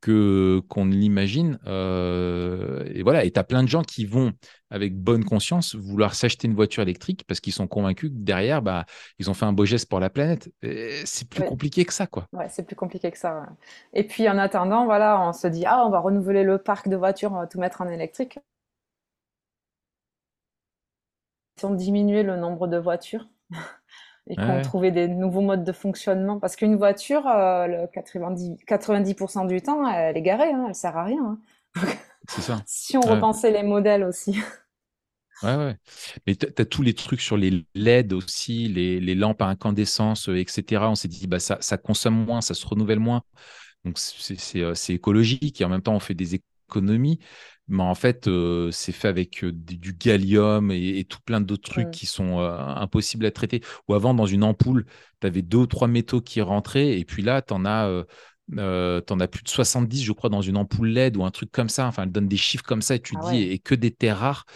que 0.00 0.60
qu'on 0.68 0.84
ne 0.84 0.94
l'imagine. 0.94 1.58
Euh, 1.66 2.84
et 2.94 3.02
voilà, 3.02 3.24
et 3.24 3.30
tu 3.30 3.38
as 3.38 3.44
plein 3.44 3.62
de 3.62 3.68
gens 3.68 3.82
qui 3.82 4.04
vont, 4.04 4.32
avec 4.70 4.96
bonne 4.96 5.24
conscience, 5.24 5.74
vouloir 5.74 6.14
s'acheter 6.14 6.46
une 6.46 6.54
voiture 6.54 6.82
électrique 6.82 7.24
parce 7.26 7.40
qu'ils 7.40 7.52
sont 7.52 7.66
convaincus 7.66 8.10
que 8.10 8.16
derrière, 8.16 8.62
bah, 8.62 8.84
ils 9.18 9.30
ont 9.30 9.34
fait 9.34 9.46
un 9.46 9.52
beau 9.52 9.64
geste 9.64 9.88
pour 9.88 10.00
la 10.00 10.10
planète. 10.10 10.50
C'est 11.04 11.28
plus 11.28 11.44
compliqué 11.44 11.84
que 11.84 11.92
ça, 11.92 12.06
quoi. 12.06 12.26
Ouais, 12.32 12.48
c'est 12.48 12.64
plus 12.64 12.76
compliqué 12.76 13.10
que 13.10 13.18
ça. 13.18 13.46
Et 13.92 14.04
puis 14.04 14.28
en 14.28 14.38
attendant, 14.38 14.84
voilà, 14.84 15.20
on 15.20 15.32
se 15.32 15.46
dit, 15.46 15.64
ah, 15.66 15.84
on 15.86 15.90
va 15.90 16.00
renouveler 16.00 16.44
le 16.44 16.58
parc 16.58 16.88
de 16.88 16.96
voitures, 16.96 17.32
on 17.32 17.38
va 17.38 17.46
tout 17.46 17.58
mettre 17.58 17.80
en 17.80 17.88
électrique. 17.88 18.38
Si 21.58 21.64
on 21.64 21.74
diminuait 21.74 22.22
le 22.22 22.36
nombre 22.36 22.68
de 22.68 22.76
voitures, 22.76 23.28
et 24.28 24.36
qu'on 24.36 24.60
trouvait 24.62 24.90
des 24.90 25.08
nouveaux 25.08 25.40
modes 25.40 25.64
de 25.64 25.72
fonctionnement. 25.72 26.38
Parce 26.38 26.56
qu'une 26.56 26.76
voiture, 26.76 27.26
euh, 27.26 27.66
le 27.66 27.86
90%, 27.86 28.64
90 28.66 29.14
du 29.46 29.62
temps, 29.62 29.88
elle 29.88 30.16
est 30.16 30.22
garée, 30.22 30.50
hein, 30.50 30.66
elle 30.68 30.74
sert 30.74 30.96
à 30.96 31.04
rien. 31.04 31.38
Hein. 31.76 31.86
C'est 32.28 32.42
ça. 32.42 32.62
si 32.66 32.96
on 32.96 33.00
repensait 33.00 33.50
les 33.52 33.62
modèles 33.62 34.04
aussi. 34.04 34.38
Ouais, 35.42 35.54
ouais. 35.54 35.76
Mais 36.26 36.34
tu 36.34 36.46
as 36.56 36.64
tous 36.64 36.82
les 36.82 36.94
trucs 36.94 37.20
sur 37.20 37.36
les 37.36 37.66
LED 37.74 38.14
aussi, 38.14 38.68
les, 38.68 39.00
les 39.00 39.14
lampes 39.14 39.42
à 39.42 39.46
incandescence, 39.46 40.28
euh, 40.28 40.38
etc. 40.38 40.82
On 40.88 40.94
s'est 40.94 41.08
dit, 41.08 41.26
bah, 41.26 41.38
ça, 41.38 41.58
ça 41.60 41.76
consomme 41.76 42.24
moins, 42.24 42.40
ça 42.40 42.54
se 42.54 42.66
renouvelle 42.66 43.00
moins. 43.00 43.22
Donc, 43.84 43.98
euh, 44.56 44.74
c'est 44.74 44.94
écologique 44.94 45.60
et 45.60 45.64
en 45.64 45.68
même 45.68 45.82
temps, 45.82 45.94
on 45.94 46.00
fait 46.00 46.14
des 46.14 46.40
économies 46.68 47.20
mais 47.68 47.82
en 47.82 47.94
fait, 47.94 48.28
euh, 48.28 48.70
c'est 48.70 48.92
fait 48.92 49.08
avec 49.08 49.42
euh, 49.42 49.52
du 49.52 49.92
gallium 49.92 50.70
et, 50.70 51.04
tout 51.04 51.18
plein 51.24 51.40
d'autres 51.40 51.68
trucs 51.68 51.90
qui 51.90 52.06
sont 52.06 52.38
euh, 52.38 52.56
impossibles 52.58 53.26
à 53.26 53.32
traiter. 53.32 53.60
Ou 53.88 53.94
avant, 53.94 54.14
dans 54.14 54.26
une 54.26 54.44
ampoule, 54.44 54.86
tu 55.20 55.26
avais 55.26 55.42
deux 55.42 55.58
ou 55.58 55.66
trois 55.66 55.88
métaux 55.88 56.20
qui 56.20 56.40
rentraient, 56.40 56.98
et 56.98 57.04
puis 57.04 57.22
là, 57.22 57.42
tu 57.42 57.52
en 57.54 57.64
as. 57.64 58.04
as 58.56 59.28
plus 59.28 59.42
de 59.42 59.48
70, 59.48 60.04
je 60.04 60.12
crois, 60.12 60.30
dans 60.30 60.42
une 60.42 60.56
ampoule 60.56 60.88
LED 60.90 61.16
ou 61.16 61.24
un 61.24 61.32
truc 61.32 61.50
comme 61.50 61.68
ça. 61.68 61.88
Enfin, 61.88 62.04
elle 62.04 62.12
donne 62.12 62.28
des 62.28 62.36
chiffres 62.36 62.64
comme 62.64 62.82
ça 62.82 62.94
et 62.94 63.00
tu 63.00 63.16
ah 63.20 63.30
dis, 63.30 63.42
et, 63.42 63.58
que 63.58 63.74
des 63.74 63.90
terres 63.90 64.18
rares. 64.18 64.46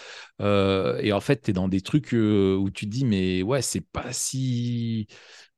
et 0.40 1.12
en 1.12 1.20
fait, 1.20 1.42
tu 1.42 1.50
es 1.50 1.54
dans 1.54 1.68
des 1.68 1.80
trucs 1.80 2.12
où 2.12 2.70
tu 2.72 2.86
dis, 2.86 3.04
mais 3.04 3.42
ouais, 3.42 3.62
c'est 3.62 3.80
pas 3.80 4.12
si, 4.12 5.08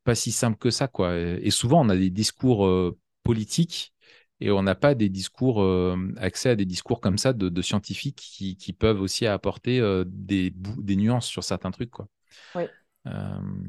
pas 0.05 0.15
si 0.15 0.33
simple 0.33 0.57
que 0.57 0.71
ça, 0.71 0.89
quoi. 0.89 1.19
Et 1.19 1.51
souvent, 1.51 1.85
on 1.85 1.91
a 1.91 1.97
des 1.97 2.11
discours 2.11 2.67
politiques 3.25 3.93
et 4.43 4.51
on 4.51 4.63
n'a 4.63 4.75
pas 4.75 4.95
des 4.95 5.09
discours, 5.09 5.63
euh, 5.63 5.97
accès 6.17 6.51
à 6.51 6.57
des 6.57 6.65
discours 6.65 7.01
comme 7.01 7.17
ça 7.17 7.33
de, 7.33 7.63
scientifiques 7.63 8.17
qui, 8.59 8.73
peuvent 8.73 9.01
aussi 9.01 9.27
apporter 9.27 9.79
euh, 9.79 10.05
des, 10.07 10.53
nuances 10.97 11.27
sur 11.27 11.45
certains 11.45 11.71
trucs. 11.71 11.93
Oui. 12.55 12.65
Euh, 13.09 13.21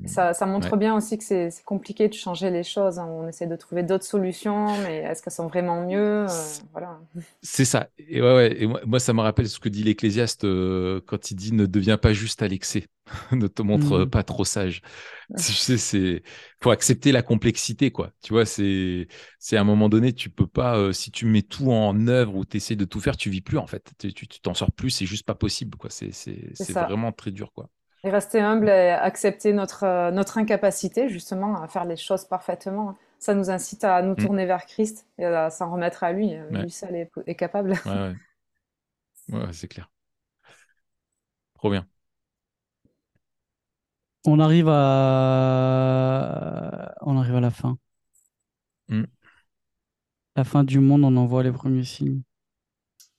ça, 0.05 0.45
montre 0.45 0.77
bien 0.77 0.95
aussi 0.95 1.17
que 1.17 1.23
c'est 1.23 1.49
compliqué 1.65 2.07
de 2.07 2.13
changer 2.13 2.51
les 2.51 2.63
choses. 2.63 2.99
Hein. 2.99 3.07
On 3.09 3.27
essaie 3.27 3.47
de 3.47 3.55
trouver 3.55 3.81
d'autres 3.81 4.05
solutions, 4.05 4.77
mais 4.84 4.97
est-ce 4.97 5.23
qu'elles 5.23 5.34
sont 5.34 5.47
vraiment 5.47 5.86
mieux 5.88 6.27
voilà. 6.71 6.99
C'est 7.41 7.65
ça. 7.65 7.89
Et, 7.97 8.21
ouais, 8.21 8.61
Et 8.61 8.67
moi, 8.67 8.99
ça 8.99 9.13
me 9.13 9.21
rappelle 9.21 9.49
ce 9.49 9.59
que 9.59 9.69
dit 9.69 9.84
l'Ecclésiaste 9.84 10.41
quand 10.41 11.31
il 11.31 11.36
dit 11.36 11.53
ne 11.53 11.65
deviens 11.65 11.97
pas 11.97 12.13
juste 12.13 12.43
à 12.43 12.47
l'excès, 12.47 12.86
ne 13.31 13.47
te 13.47 13.63
montre 13.63 14.01
mmh. 14.01 14.09
pas 14.09 14.23
trop 14.23 14.45
sage. 14.45 14.81
C'est, 15.36 16.21
faut 16.61 16.69
accepter 16.69 17.11
la 17.11 17.23
complexité, 17.23 17.89
quoi. 17.89 18.11
Tu 18.21 18.34
vois, 18.34 18.45
c'est, 18.45 19.07
à 19.51 19.59
un 19.59 19.63
moment 19.63 19.89
donné, 19.89 20.13
tu 20.13 20.29
peux 20.29 20.47
pas, 20.47 20.93
si 20.93 21.09
tu 21.09 21.25
mets 21.25 21.41
tout 21.41 21.71
en 21.71 22.07
œuvre 22.07 22.36
ou 22.36 22.45
tu 22.45 22.57
essaies 22.57 22.75
de 22.75 22.86
tout 22.86 22.99
faire, 22.99 23.17
tu 23.17 23.31
vis 23.31 23.41
plus 23.41 23.57
en 23.57 23.65
fait. 23.65 23.93
Tu 23.97 24.27
t'en 24.41 24.53
sors 24.53 24.71
plus, 24.71 24.91
c'est 24.91 25.07
juste 25.07 25.25
pas 25.25 25.36
possible, 25.36 25.75
quoi. 25.75 25.89
C'est, 25.89 26.11
c'est 26.11 26.71
vraiment 26.71 27.11
très 27.11 27.31
dur, 27.31 27.51
quoi. 27.51 27.67
Et 28.05 28.09
rester 28.09 28.41
humble 28.41 28.67
et 28.67 28.89
accepter 28.89 29.53
notre, 29.53 29.85
euh, 29.85 30.11
notre 30.11 30.37
incapacité 30.37 31.07
justement 31.07 31.61
à 31.61 31.67
faire 31.67 31.85
les 31.85 31.95
choses 31.95 32.25
parfaitement. 32.25 32.97
Ça 33.17 33.33
nous 33.33 33.49
incite 33.49 33.85
à 33.85 34.01
nous 34.01 34.13
mm. 34.13 34.17
tourner 34.17 34.45
vers 34.45 34.65
Christ 34.65 35.07
et 35.17 35.25
à 35.25 35.49
s'en 35.49 35.71
remettre 35.71 36.03
à 36.03 36.11
lui. 36.11 36.35
Lui 36.51 36.69
seul 36.69 36.95
est, 36.95 37.35
capable. 37.35 37.75
Ouais, 37.85 38.13
ouais. 39.29 39.53
c'est 39.53 39.69
clair. 39.69 39.89
Trop 41.55 41.69
bien. 41.69 41.87
On 44.25 44.39
arrive 44.39 44.67
à, 44.69 45.73
on 47.01 47.17
arrive 47.17 47.35
à 47.35 47.41
la 47.41 47.51
fin. 47.51 47.77
Hmm. 48.87 49.03
La 50.35 50.43
fin 50.43 50.63
du 50.63 50.79
monde, 50.79 51.03
on 51.03 51.15
en 51.17 51.25
voit 51.25 51.43
les 51.43 51.51
premiers 51.51 51.83
signes. 51.83 52.21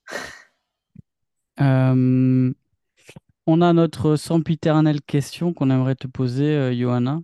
Euh, 1.61 2.53
on 3.47 3.61
a 3.61 3.73
notre 3.73 4.17
sempiternelle 4.17 5.03
question 5.03 5.53
qu'on 5.53 5.71
aimerait 5.71 5.95
te 5.95 6.07
poser, 6.07 6.57
euh, 6.57 6.75
Johanna. 6.75 7.21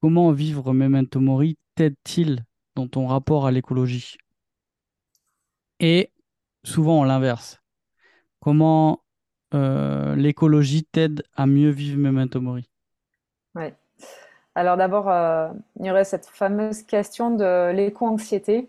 Comment 0.00 0.32
vivre 0.32 0.72
Memento 0.72 1.20
Mori 1.20 1.56
t'aide-t-il 1.76 2.44
dans 2.74 2.88
ton 2.88 3.06
rapport 3.06 3.46
à 3.46 3.50
l'écologie? 3.50 4.16
Et 5.80 6.10
souvent 6.62 7.00
en 7.00 7.04
l'inverse. 7.04 7.60
Comment 8.40 9.02
euh, 9.54 10.14
l'écologie 10.14 10.84
t'aide 10.84 11.22
à 11.34 11.46
mieux 11.46 11.70
vivre 11.70 11.98
Memento 11.98 12.40
Mori? 12.40 12.68
Oui. 13.54 13.66
Alors 14.54 14.76
d'abord, 14.76 15.10
il 15.80 15.86
y 15.86 15.90
aurait 15.90 16.04
cette 16.04 16.26
fameuse 16.26 16.82
question 16.82 17.30
de 17.34 17.72
l'éco-anxiété. 17.72 18.68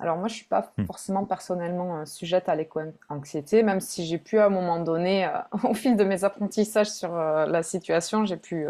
Alors 0.00 0.16
moi, 0.16 0.28
je 0.28 0.34
suis 0.34 0.44
pas 0.46 0.72
hmm. 0.76 0.86
forcément 0.86 1.24
personnellement 1.24 1.98
euh, 1.98 2.04
sujette 2.04 2.48
à 2.48 2.56
l'éco-anxiété, 2.56 3.62
même 3.62 3.80
si 3.80 4.04
j'ai 4.04 4.18
pu 4.18 4.38
à 4.38 4.46
un 4.46 4.48
moment 4.48 4.80
donné, 4.80 5.26
euh, 5.26 5.30
au 5.64 5.74
fil 5.74 5.96
de 5.96 6.04
mes 6.04 6.24
apprentissages 6.24 6.90
sur 6.90 7.14
euh, 7.14 7.46
la 7.46 7.62
situation, 7.62 8.24
j'ai 8.24 8.36
pu 8.36 8.66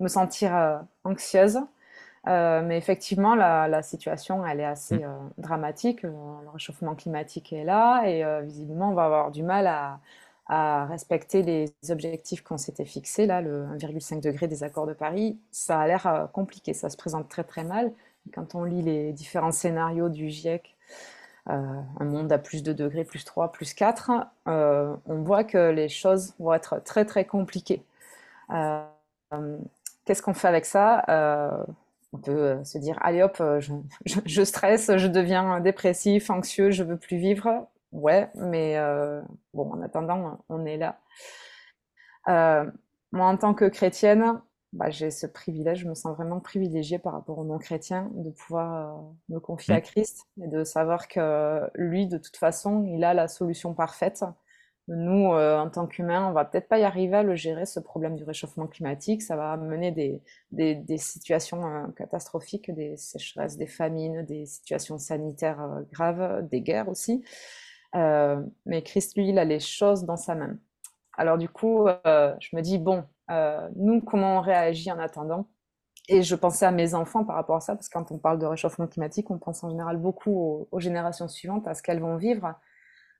me 0.00 0.08
sentir 0.08 0.82
anxieuse. 1.04 1.60
mais 2.26 2.76
effectivement, 2.76 3.34
la, 3.34 3.82
situation, 3.82 4.44
elle 4.44 4.60
est 4.60 4.64
assez 4.64 4.98
hmm. 4.98 5.30
dramatique. 5.38 6.02
le 6.02 6.12
réchauffement 6.52 6.94
climatique 6.94 7.52
est 7.52 7.64
là 7.64 8.02
et 8.06 8.24
visiblement, 8.44 8.90
on 8.90 8.94
va 8.94 9.04
avoir 9.04 9.30
du 9.30 9.42
mal 9.42 9.66
à, 9.66 10.00
à 10.46 10.86
respecter 10.86 11.42
les 11.42 11.72
objectifs 11.90 12.42
qu'on 12.42 12.58
s'était 12.58 12.84
fixés. 12.84 13.26
Là, 13.26 13.40
le 13.40 13.66
1,5 13.78 14.20
degré 14.20 14.48
des 14.48 14.64
accords 14.64 14.86
de 14.86 14.94
Paris, 14.94 15.38
ça 15.50 15.80
a 15.80 15.86
l'air 15.86 16.28
compliqué, 16.32 16.74
ça 16.74 16.90
se 16.90 16.96
présente 16.96 17.28
très 17.28 17.44
très 17.44 17.64
mal. 17.64 17.92
Quand 18.34 18.54
on 18.54 18.64
lit 18.64 18.82
les 18.82 19.12
différents 19.12 19.52
scénarios 19.52 20.08
du 20.08 20.28
GIEC, 20.28 20.76
euh, 21.50 21.80
un 21.98 22.04
monde 22.04 22.30
à 22.32 22.38
plus 22.38 22.62
de 22.62 22.72
degrés, 22.72 23.04
plus 23.04 23.24
3, 23.24 23.50
plus 23.50 23.74
4, 23.74 24.12
euh, 24.46 24.94
on 25.06 25.22
voit 25.22 25.42
que 25.42 25.70
les 25.70 25.88
choses 25.88 26.34
vont 26.38 26.54
être 26.54 26.80
très 26.84 27.04
très 27.04 27.24
compliquées. 27.24 27.82
Euh, 28.50 28.84
qu'est-ce 30.04 30.22
qu'on 30.22 30.34
fait 30.34 30.48
avec 30.48 30.64
ça? 30.64 31.04
On 32.14 32.18
peut 32.18 32.62
se 32.64 32.78
dire, 32.78 32.98
allez 33.00 33.22
hop, 33.22 33.42
je, 34.04 34.44
stresse, 34.44 34.96
je 34.96 35.08
deviens 35.08 35.60
dépressif, 35.60 36.30
anxieux, 36.30 36.70
je 36.70 36.84
veux 36.84 36.98
plus 36.98 37.16
vivre. 37.16 37.66
Ouais, 37.90 38.30
mais 38.34 38.76
bon, 39.54 39.72
en 39.72 39.82
attendant, 39.82 40.38
on 40.48 40.64
est 40.64 40.76
là. 40.76 40.98
moi, 43.12 43.26
en 43.26 43.36
tant 43.36 43.54
que 43.54 43.64
chrétienne, 43.64 44.40
bah, 44.72 44.88
j'ai 44.88 45.10
ce 45.10 45.26
privilège, 45.26 45.80
je 45.80 45.88
me 45.88 45.94
sens 45.94 46.16
vraiment 46.16 46.40
privilégiée 46.40 46.98
par 46.98 47.12
rapport 47.12 47.38
aux 47.38 47.44
non-chrétiens 47.44 48.10
de 48.14 48.30
pouvoir 48.30 48.96
euh, 48.96 49.02
me 49.28 49.38
confier 49.38 49.74
à 49.74 49.78
mmh. 49.78 49.82
Christ 49.82 50.26
et 50.42 50.48
de 50.48 50.64
savoir 50.64 51.08
que 51.08 51.60
lui, 51.74 52.06
de 52.06 52.16
toute 52.16 52.36
façon, 52.38 52.82
il 52.86 53.04
a 53.04 53.12
la 53.12 53.28
solution 53.28 53.74
parfaite. 53.74 54.24
Nous, 54.88 55.32
euh, 55.34 55.58
en 55.58 55.68
tant 55.68 55.86
qu'humains, 55.86 56.26
on 56.26 56.32
va 56.32 56.46
peut-être 56.46 56.68
pas 56.68 56.78
y 56.78 56.84
arriver 56.84 57.16
à 57.16 57.22
le 57.22 57.34
gérer, 57.34 57.66
ce 57.66 57.80
problème 57.80 58.16
du 58.16 58.24
réchauffement 58.24 58.66
climatique. 58.66 59.20
Ça 59.22 59.36
va 59.36 59.56
mener 59.58 59.92
des, 59.92 60.22
des, 60.52 60.74
des 60.74 60.98
situations 60.98 61.64
euh, 61.66 61.86
catastrophiques, 61.96 62.70
des 62.70 62.96
sécheresses, 62.96 63.58
des 63.58 63.66
famines, 63.66 64.24
des 64.24 64.46
situations 64.46 64.96
sanitaires 64.96 65.82
graves, 65.92 66.48
des 66.48 66.62
guerres 66.62 66.88
aussi. 66.88 67.22
mais 67.94 68.82
Christ, 68.82 69.16
lui, 69.16 69.28
il 69.28 69.38
a 69.38 69.44
les 69.44 69.60
choses 69.60 70.04
dans 70.04 70.16
sa 70.16 70.34
main. 70.34 70.56
Alors 71.22 71.38
du 71.38 71.48
coup, 71.48 71.86
je 72.04 72.56
me 72.56 72.62
dis, 72.62 72.78
bon, 72.78 73.04
euh, 73.30 73.68
nous, 73.76 74.00
comment 74.00 74.38
on 74.38 74.40
réagit 74.40 74.90
en 74.90 74.98
attendant? 74.98 75.46
Et 76.08 76.24
je 76.24 76.34
pensais 76.34 76.66
à 76.66 76.72
mes 76.72 76.94
enfants 76.94 77.24
par 77.24 77.36
rapport 77.36 77.54
à 77.54 77.60
ça, 77.60 77.76
parce 77.76 77.88
que 77.88 77.96
quand 77.96 78.10
on 78.10 78.18
parle 78.18 78.40
de 78.40 78.46
réchauffement 78.46 78.88
climatique, 78.88 79.30
on 79.30 79.38
pense 79.38 79.62
en 79.62 79.70
général 79.70 79.98
beaucoup 79.98 80.66
aux, 80.72 80.80
générations 80.80 81.28
suivantes, 81.28 81.68
à 81.68 81.74
ce 81.74 81.82
qu'elles 81.84 82.00
vont 82.00 82.16
vivre. 82.16 82.56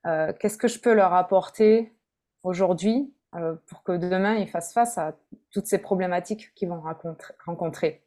Euh, 0.05 0.33
qu'est-ce 0.41 0.59
que 0.59 0.67
je 0.67 0.81
peux 0.81 0.95
leur 0.95 1.15
apporter 1.15 1.97
aujourd'hui 2.43 3.15
euh, 3.37 3.55
pour 3.69 3.85
que 3.85 3.93
demain 3.93 4.35
ils 4.35 4.49
fassent 4.49 4.73
face 4.73 4.99
à 4.99 5.15
toutes 5.53 5.67
ces 5.67 5.79
problématiques 5.79 6.53
qu'ils 6.57 6.71
vont 6.71 6.83
rencontrer? 7.47 8.03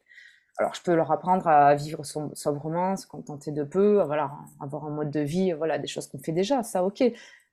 Alors, 0.58 0.74
je 0.74 0.82
peux 0.82 0.94
leur 0.94 1.10
apprendre 1.10 1.48
à 1.48 1.74
vivre 1.74 2.02
sobrement, 2.04 2.96
se 2.96 3.06
contenter 3.06 3.50
de 3.50 3.64
peu, 3.64 4.02
voilà, 4.02 4.30
avoir 4.60 4.84
un 4.84 4.90
mode 4.90 5.10
de 5.10 5.20
vie, 5.20 5.52
voilà, 5.52 5.78
des 5.78 5.86
choses 5.86 6.06
qu'on 6.06 6.18
fait 6.18 6.32
déjà, 6.32 6.62
ça, 6.62 6.84
ok. 6.84 7.02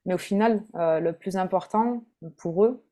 Mais 0.06 0.14
au 0.14 0.18
final, 0.18 0.62
le 0.74 1.12
plus 1.12 1.36
important 1.36 2.04
pour 2.36 2.64
eux, 2.64 2.84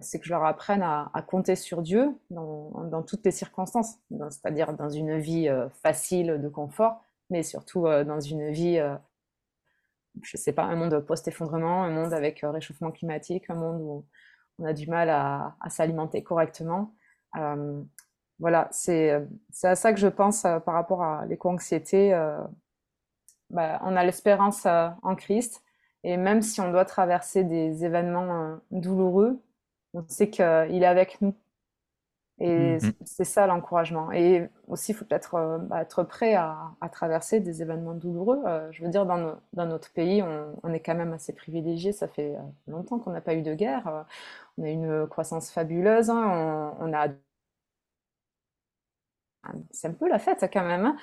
c'est 0.00 0.18
que 0.18 0.26
je 0.26 0.30
leur 0.30 0.44
apprenne 0.44 0.82
à, 0.82 1.10
compter 1.26 1.56
sur 1.56 1.82
Dieu 1.82 2.16
dans, 2.30 3.02
toutes 3.02 3.24
les 3.24 3.30
circonstances, 3.30 3.98
c'est-à-dire 4.10 4.72
dans 4.72 4.88
une 4.88 5.18
vie 5.18 5.48
euh, 5.48 5.68
facile 5.82 6.40
de 6.40 6.48
confort, 6.48 7.02
mais 7.30 7.42
surtout 7.42 7.86
euh, 7.86 8.04
dans 8.04 8.20
une 8.20 8.50
vie, 8.50 8.78
euh, 8.78 8.94
je 10.22 10.36
ne 10.36 10.40
sais 10.40 10.52
pas, 10.52 10.64
un 10.64 10.76
monde 10.76 10.98
post-effondrement, 11.00 11.84
un 11.84 11.90
monde 11.90 12.12
avec 12.12 12.40
réchauffement 12.42 12.90
climatique, 12.90 13.48
un 13.50 13.54
monde 13.54 13.80
où 13.80 14.04
on 14.58 14.64
a 14.64 14.72
du 14.72 14.88
mal 14.88 15.10
à, 15.10 15.54
s'alimenter 15.68 16.22
correctement. 16.22 16.94
voilà, 18.38 18.68
c'est 18.70 19.10
à 19.62 19.74
ça 19.76 19.92
que 19.92 20.00
je 20.00 20.08
pense 20.08 20.42
par 20.42 20.74
rapport 20.74 21.02
à 21.02 21.26
l'éco-anxiété. 21.26 22.12
Bah, 23.50 23.80
on 23.84 23.94
a 23.94 24.02
l'espérance 24.02 24.66
en 24.66 25.14
Christ, 25.14 25.62
et 26.04 26.16
même 26.16 26.42
si 26.42 26.60
on 26.60 26.70
doit 26.70 26.84
traverser 26.84 27.44
des 27.44 27.84
événements 27.84 28.58
douloureux, 28.70 29.40
on 29.94 30.04
sait 30.08 30.30
qu'il 30.30 30.44
est 30.44 30.86
avec 30.86 31.20
nous. 31.20 31.34
Et 32.38 32.76
mm-hmm. 32.76 32.92
c'est 33.04 33.24
ça 33.24 33.46
l'encouragement. 33.46 34.12
Et 34.12 34.48
aussi, 34.68 34.92
il 34.92 34.94
faut 34.94 35.06
peut-être 35.06 35.36
euh, 35.36 35.58
bah, 35.58 35.80
être 35.80 36.02
prêt 36.02 36.34
à, 36.34 36.76
traverser 36.92 37.40
des 37.40 37.62
événements 37.62 37.94
douloureux. 37.94 38.42
Euh, 38.46 38.70
je 38.72 38.84
veux 38.84 38.90
dire, 38.90 39.06
dans, 39.06 39.38
notre 39.54 39.90
pays, 39.92 40.22
on, 40.62 40.72
est 40.72 40.80
quand 40.80 40.94
même 40.94 41.14
assez 41.14 41.32
privilégié. 41.32 41.92
Ça 41.92 42.08
fait 42.08 42.36
euh, 42.36 42.40
longtemps 42.66 42.98
qu'on 42.98 43.10
n'a 43.10 43.22
pas 43.22 43.34
eu 43.34 43.42
de 43.42 43.54
guerre. 43.54 44.04
on 44.58 44.64
a 44.64 44.68
une 44.68 45.06
croissance 45.06 45.50
fabuleuse. 45.50 46.10
Hein. 46.10 46.74
on, 46.78 46.92
a 46.92 47.08
c'est 49.70 49.88
un 49.88 49.92
peu 49.92 50.08
la 50.08 50.18
fête 50.18 50.48
quand 50.52 50.64
même, 50.64 50.86
hein. 50.86 50.96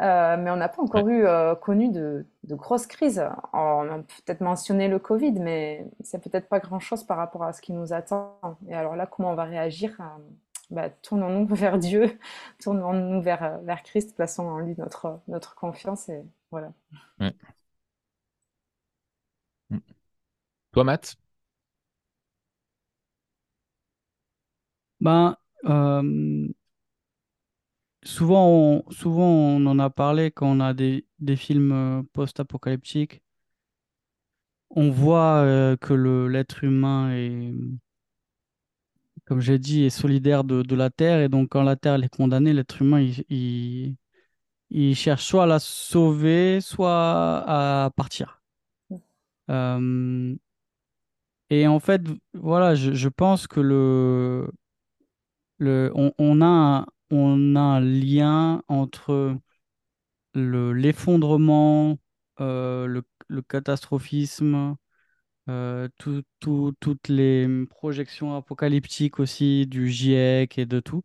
euh, 0.00 0.42
mais 0.42 0.50
on 0.50 0.56
n'a 0.56 0.68
pas 0.68 0.82
encore 0.82 1.08
eu 1.08 1.26
euh, 1.26 1.54
connu 1.54 1.90
de, 1.90 2.26
grosses 2.50 2.86
crises. 2.86 3.24
on 3.52 3.88
a 3.90 3.98
peut-être 3.98 4.40
mentionné 4.40 4.88
le 4.88 4.98
Covid, 4.98 5.32
mais 5.32 5.86
c'est 6.00 6.22
peut-être 6.22 6.48
pas 6.48 6.60
grand-chose 6.60 7.04
par 7.04 7.16
rapport 7.16 7.42
à 7.44 7.52
ce 7.52 7.60
qui 7.60 7.72
nous 7.72 7.92
attend. 7.92 8.38
Et 8.68 8.74
alors 8.74 8.96
là, 8.96 9.06
comment 9.06 9.30
on 9.30 9.34
va 9.34 9.44
réagir 9.44 9.96
euh, 10.00 10.04
bah, 10.70 10.90
Tournons-nous 10.90 11.46
vers 11.54 11.78
Dieu, 11.78 12.18
tournons-nous 12.62 13.20
vers, 13.22 13.58
vers 13.62 13.82
Christ, 13.82 14.14
plaçons 14.16 14.44
en 14.44 14.58
lui 14.58 14.74
notre, 14.78 15.20
notre 15.28 15.54
confiance 15.54 16.08
et 16.08 16.22
voilà. 16.50 16.72
Mm. 17.18 17.30
Toi, 20.72 20.84
Matt? 20.84 21.16
Ben, 25.00 25.36
Souvent 28.06 28.48
on, 28.48 28.90
souvent, 28.90 29.28
on 29.28 29.66
en 29.66 29.78
a 29.80 29.90
parlé 29.90 30.30
quand 30.30 30.46
on 30.48 30.60
a 30.60 30.74
des, 30.74 31.04
films 31.36 31.72
euh, 31.72 32.02
post-apocalyptiques. 32.12 33.20
On 34.70 34.90
voit 34.90 35.38
euh, 35.42 35.76
que 35.76 35.92
l'être 36.28 36.62
humain 36.62 37.10
est, 37.12 37.52
comme 39.24 39.40
j'ai 39.40 39.58
dit, 39.58 39.84
est 39.84 39.90
solidaire 39.90 40.44
de, 40.44 40.74
la 40.74 40.90
Terre. 40.90 41.20
Et 41.20 41.28
donc, 41.28 41.48
quand 41.50 41.62
la 41.64 41.76
Terre 41.76 42.02
est 42.02 42.08
condamnée, 42.08 42.52
l'être 42.52 42.80
humain, 42.82 43.00
il, 43.28 43.96
il, 44.70 44.94
cherche 44.94 45.24
soit 45.24 45.44
à 45.44 45.46
la 45.46 45.58
sauver, 45.58 46.60
soit 46.60 47.44
à 47.46 47.90
partir. 47.96 48.40
Euh, 49.50 50.36
et 51.50 51.66
en 51.66 51.80
fait, 51.80 52.02
voilà, 52.34 52.74
je, 52.74 53.08
pense 53.08 53.46
que 53.46 53.60
le, 53.60 54.48
le, 55.58 55.90
on, 55.94 56.12
on 56.18 56.40
a 56.40 56.46
un, 56.46 56.86
on 57.10 57.56
a 57.56 57.60
un 57.60 57.80
lien 57.80 58.62
entre 58.68 59.38
l'effondrement, 60.34 61.98
euh, 62.40 63.02
le, 63.28 63.42
catastrophisme, 63.42 64.76
euh, 65.48 65.88
toutes 65.98 67.08
les 67.08 67.66
projections 67.66 68.36
apocalyptiques 68.36 69.20
aussi 69.20 69.66
du 69.66 69.88
GIEC 69.88 70.58
et 70.58 70.66
de 70.66 70.80
tout, 70.80 71.02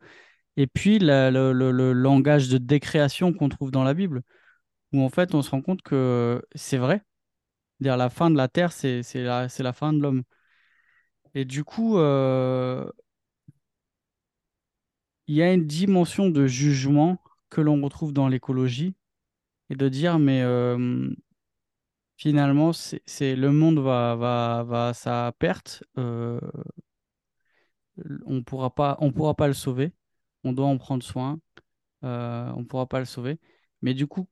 et 0.57 0.67
puis 0.67 0.99
le, 0.99 1.51
langage 1.93 2.49
de 2.49 2.57
décréation 2.57 3.33
qu'on 3.33 3.49
trouve 3.49 3.71
dans 3.71 3.83
la 3.83 3.93
Bible, 3.93 4.23
où 4.93 5.01
en 5.03 5.09
fait 5.09 5.35
on 5.35 5.41
se 5.41 5.51
rend 5.51 5.61
compte 5.61 5.81
que 5.83 6.43
c'est 6.55 6.77
vrai, 6.77 7.03
dire 7.81 7.97
la 7.97 8.09
fin 8.09 8.31
de 8.31 8.37
la 8.37 8.47
Terre, 8.47 8.71
c'est 8.73 9.03
la, 9.15 9.47
la 9.59 9.73
fin 9.73 9.93
de 9.93 9.99
l'homme. 10.01 10.23
Et 11.33 11.45
du 11.45 11.63
coup, 11.63 11.97
euh, 11.97 12.89
il 15.31 15.35
y 15.35 15.41
a 15.41 15.53
une 15.53 15.65
dimension 15.65 16.29
de 16.29 16.45
jugement 16.45 17.17
que 17.49 17.61
l'on 17.61 17.81
retrouve 17.81 18.11
dans 18.11 18.27
l'écologie 18.27 18.95
et 19.69 19.77
de 19.77 19.87
dire 19.87 20.19
mais 20.19 20.41
euh, 20.41 21.09
finalement 22.17 22.73
c'est 22.73 23.35
le 23.37 23.51
monde 23.53 23.79
va, 23.79 24.17
va, 24.17 24.65
va 24.67 24.87
à 24.89 24.93
sa 24.93 25.31
perte. 25.39 25.85
Euh, 25.97 26.37
on 28.25 28.43
pourra 28.43 28.75
pas, 28.75 28.97
on 28.99 29.13
pourra 29.13 29.33
pas 29.33 29.47
le 29.47 29.53
sauver. 29.53 29.93
On 30.43 30.51
doit 30.51 30.67
en 30.67 30.77
prendre 30.77 31.01
soin. 31.01 31.39
Euh, 32.03 32.51
on 32.57 32.59
ne 32.59 32.65
pourra 32.65 32.87
pas 32.87 32.99
le 32.99 33.05
sauver. 33.05 33.39
Mais 33.81 33.93
du 33.93 34.07
coup, 34.07 34.27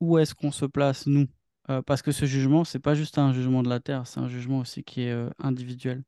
où 0.00 0.16
est-ce 0.16 0.34
qu'on 0.34 0.50
se 0.50 0.64
place, 0.64 1.06
nous? 1.06 1.26
Euh, 1.68 1.82
Parce 1.82 2.00
que 2.00 2.12
ce 2.12 2.24
jugement, 2.24 2.64
c'est 2.64 2.78
pas 2.78 2.94
juste 2.94 3.18
un 3.18 3.34
jugement 3.34 3.62
de 3.62 3.68
la 3.68 3.80
terre, 3.80 4.06
c'est 4.06 4.20
un 4.20 4.28
jugement 4.28 4.60
aussi 4.60 4.82
qui 4.82 5.02
est 5.02 5.28
individuel. 5.38 6.04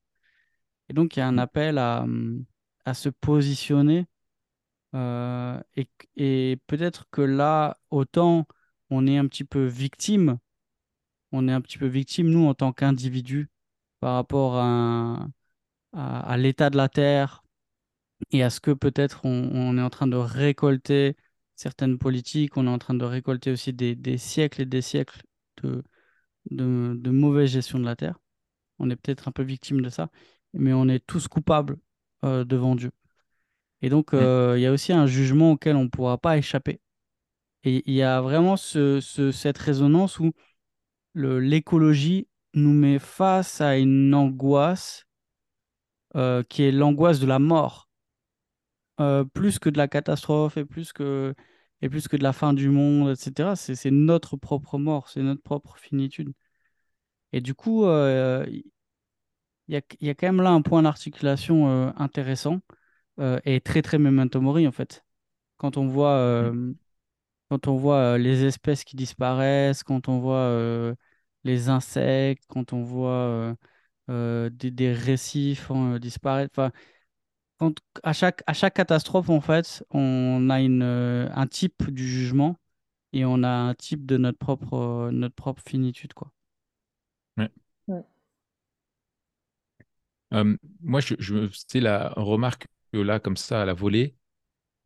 Et 0.89 0.94
donc, 0.94 1.16
il 1.16 1.20
y 1.20 1.22
a 1.22 1.28
un 1.28 1.32
mm. 1.32 1.39
appel 1.40 1.78
à, 1.78 2.02
hum, 2.05 2.47
à 2.89 2.94
se 2.94 3.09
positionner. 3.09 4.06
et, 4.94 5.89
et 6.16 6.59
peut-être 6.66 7.06
que 7.10 7.23
là, 7.23 7.78
autant 7.90 8.47
on 8.90 9.06
est 9.06 9.19
un 9.19 9.27
petit 9.27 9.44
peu 9.44 9.65
victime, 9.66 10.39
on 11.32 11.48
est 11.48 11.52
un 11.52 11.60
petit 11.60 11.78
peu 11.78 11.86
victime, 11.86 12.28
nous, 12.31 12.47
en 12.47 12.55
tant 12.55 12.73
qu'individu, 12.73 13.51
par 14.01 14.15
rapport 14.15 14.56
à, 14.56 15.28
à, 15.93 16.36
l'état 16.39 16.70
de 16.70 16.77
la 16.77 16.89
terre 16.89 17.43
et 18.32 18.43
à 18.43 18.51
ce 18.51 18.60
que 18.60 18.73
peut-être 18.73 19.24
on, 19.24 19.78
est 19.78 19.82
en 19.82 19.90
train 19.90 20.06
de 20.06 20.16
récolter 20.16 21.16
certaines 21.56 21.98
politiques, 21.98 22.56
on 22.56 22.66
est 22.66 22.70
en 22.70 22.78
train 22.78 22.94
de 22.94 23.05
récolter 23.05 23.52
aussi 23.52 23.73
des, 23.73 24.19
siècles 24.19 24.62
et 24.62 24.66
des 24.66 24.82
siècles 24.82 25.23
de, 25.62 25.85
de, 26.51 27.10
mauvaise 27.10 27.51
gestion 27.51 27.78
de 27.78 27.85
la 27.85 27.97
terre. 27.97 28.19
On 28.78 28.90
est 28.90 28.97
peut-être 28.97 29.28
un 29.28 29.32
peu 29.32 29.43
victime 29.43 29.82
de 29.82 29.89
ça, 29.90 30.10
mais 30.55 30.73
on 30.73 30.89
est 30.89 31.05
tous 31.06 31.28
coupables 31.28 31.78
euh, 32.24 32.45
devant 32.45 32.74
Dieu. 32.74 32.90
Et 33.82 33.90
donc, 33.90 34.15
euh, 34.15 34.55
il 34.57 34.62
y 34.62 34.66
a 34.66 34.73
aussi 34.73 34.93
un 34.93 35.07
jugement 35.07 35.53
auquel 35.53 35.77
on 35.77 35.85
ne 35.85 35.89
pourra 35.89 36.19
pas 36.19 36.36
échapper. 36.36 36.81
Et 37.65 37.82
il 37.86 37.95
y 37.95 38.03
a 38.03 38.20
vraiment 38.20 38.57
ce, 38.57 39.01
cette 39.32 39.59
résonance 39.59 40.19
où 40.20 40.32
l'écologie 41.15 42.28
nous 42.55 42.73
met 42.73 42.99
face 42.99 43.61
à 43.61 43.78
une 43.78 44.15
angoisse 44.15 45.07
euh, 46.16 46.43
qui 46.43 46.62
est 46.62 46.73
l'angoisse 46.73 47.20
de 47.20 47.27
la 47.27 47.39
mort, 47.39 47.89
euh, 49.01 49.24
plus 49.24 49.59
que 49.59 49.69
de 49.70 49.78
la 49.78 49.89
catastrophe 49.89 50.57
et 50.57 50.65
plus 50.65 50.93
que, 50.93 51.35
et 51.82 51.89
plus 51.89 52.09
que 52.09 52.16
de 52.16 52.23
la 52.23 52.32
fin 52.32 52.55
du 52.55 52.70
monde, 52.70 53.11
etc. 53.11 53.57
C'est 53.57 53.90
notre 53.90 54.36
propre 54.36 54.78
mort, 54.78 55.09
c'est 55.09 55.23
notre 55.23 55.43
propre 55.43 55.77
finitude. 55.78 56.32
Et 57.32 57.40
du 57.40 57.55
coup, 57.55 57.85
euh, 57.85 58.47
il 59.69 59.74
y, 59.74 59.77
a, 59.77 59.82
y, 60.01 60.11
a, 60.11 60.15
quand 60.15 60.27
même 60.27 60.43
là 60.43 60.51
un 60.51 60.62
point 60.62 60.82
d'articulation 60.82 61.93
intéressant 61.97 62.61
et 63.45 63.61
très 63.61 63.82
très 63.82 63.99
memento 63.99 64.40
mori 64.40 64.66
en 64.66 64.73
fait. 64.73 65.05
Quand 65.59 65.77
on 65.77 65.89
voit, 65.89 66.53
mmh. 66.53 66.74
quand 67.51 67.69
on 67.69 67.77
voit 67.77 68.19
les 68.19 68.45
espèces 68.45 68.85
qui 68.85 68.97
disparaissent, 68.97 69.82
quand 69.82 70.09
on 70.09 70.19
voit 70.20 70.95
les 71.45 71.69
insectes, 71.69 72.45
quand 72.49 72.73
on 72.73 72.82
voit 72.82 73.57
euh, 74.11 74.51
des, 74.51 74.93
récifs 74.93 75.70
hein, 75.70 75.99
disparaître. 75.99 76.53
Enfin, 76.59 76.73
quand, 77.59 77.74
à, 78.03 78.12
chaque, 78.12 78.43
à 78.47 78.55
chaque 78.55 78.74
catastrophe, 78.74 79.31
en 79.31 79.40
fait, 79.40 79.85
on 79.90 80.51
a 80.51 80.61
une, 80.61 80.82
euh, 80.82 81.28
un 81.35 81.47
type 81.47 81.90
du 81.90 82.07
jugement 82.09 82.57
et 83.12 83.24
on 83.27 83.43
a 83.43 83.49
un 83.51 83.74
type 83.74 84.07
de 84.07 84.16
notre 84.19 84.39
propre, 84.39 84.74
euh, 84.74 85.11
notre 85.12 85.35
propre 85.35 85.62
finitude. 85.66 86.15
Quoi. 86.15 86.32
Moi, 90.30 91.00
je, 91.00 91.14
je 91.18 91.48
c'est 91.68 91.80
la 91.80 92.10
remarque 92.16 92.66
que 92.92 92.98
là, 92.98 93.20
comme 93.20 93.36
ça, 93.36 93.62
à 93.62 93.64
la 93.64 93.74
volée, 93.74 94.14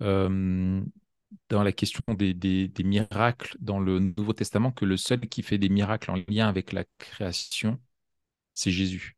dans 0.01 1.63
la 1.63 1.73
question 1.73 2.03
des, 2.15 2.35
des, 2.35 2.69
des, 2.69 2.83
miracles 2.83 3.57
dans 3.61 3.81
le 3.81 3.99
Nouveau 3.99 4.33
Testament, 4.33 4.73
que 4.73 4.85
le 4.85 4.97
seul 4.97 5.21
qui 5.21 5.43
fait 5.43 5.59
des 5.59 5.69
miracles 5.69 6.11
en 6.11 6.19
lien 6.29 6.49
avec 6.49 6.73
la 6.73 6.85
création, 6.99 7.79
c'est 8.55 8.71
Jésus. 8.71 9.17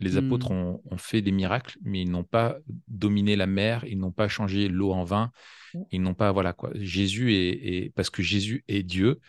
Les 0.00 0.16
apôtres 0.16 0.52
hmm. 0.52 0.80
ont, 0.90 0.98
fait 0.98 1.22
des 1.22 1.30
miracles, 1.30 1.78
mais 1.82 2.02
ils 2.02 2.10
n'ont 2.10 2.24
pas 2.24 2.58
dominé 2.88 3.36
la 3.36 3.46
mer, 3.46 3.84
ils 3.86 3.98
n'ont 3.98 4.10
pas 4.10 4.26
changé 4.28 4.68
l'eau 4.68 4.92
en 4.92 5.04
vin, 5.04 5.30
ils 5.92 6.02
n'ont 6.02 6.14
pas, 6.14 6.32
voilà 6.32 6.52
quoi. 6.52 6.70
Jésus 6.74 7.34
est, 7.34 7.94
parce 7.94 8.10
que 8.10 8.22
Jésus 8.22 8.64
est 8.66 8.82
Dieu, 8.82 9.20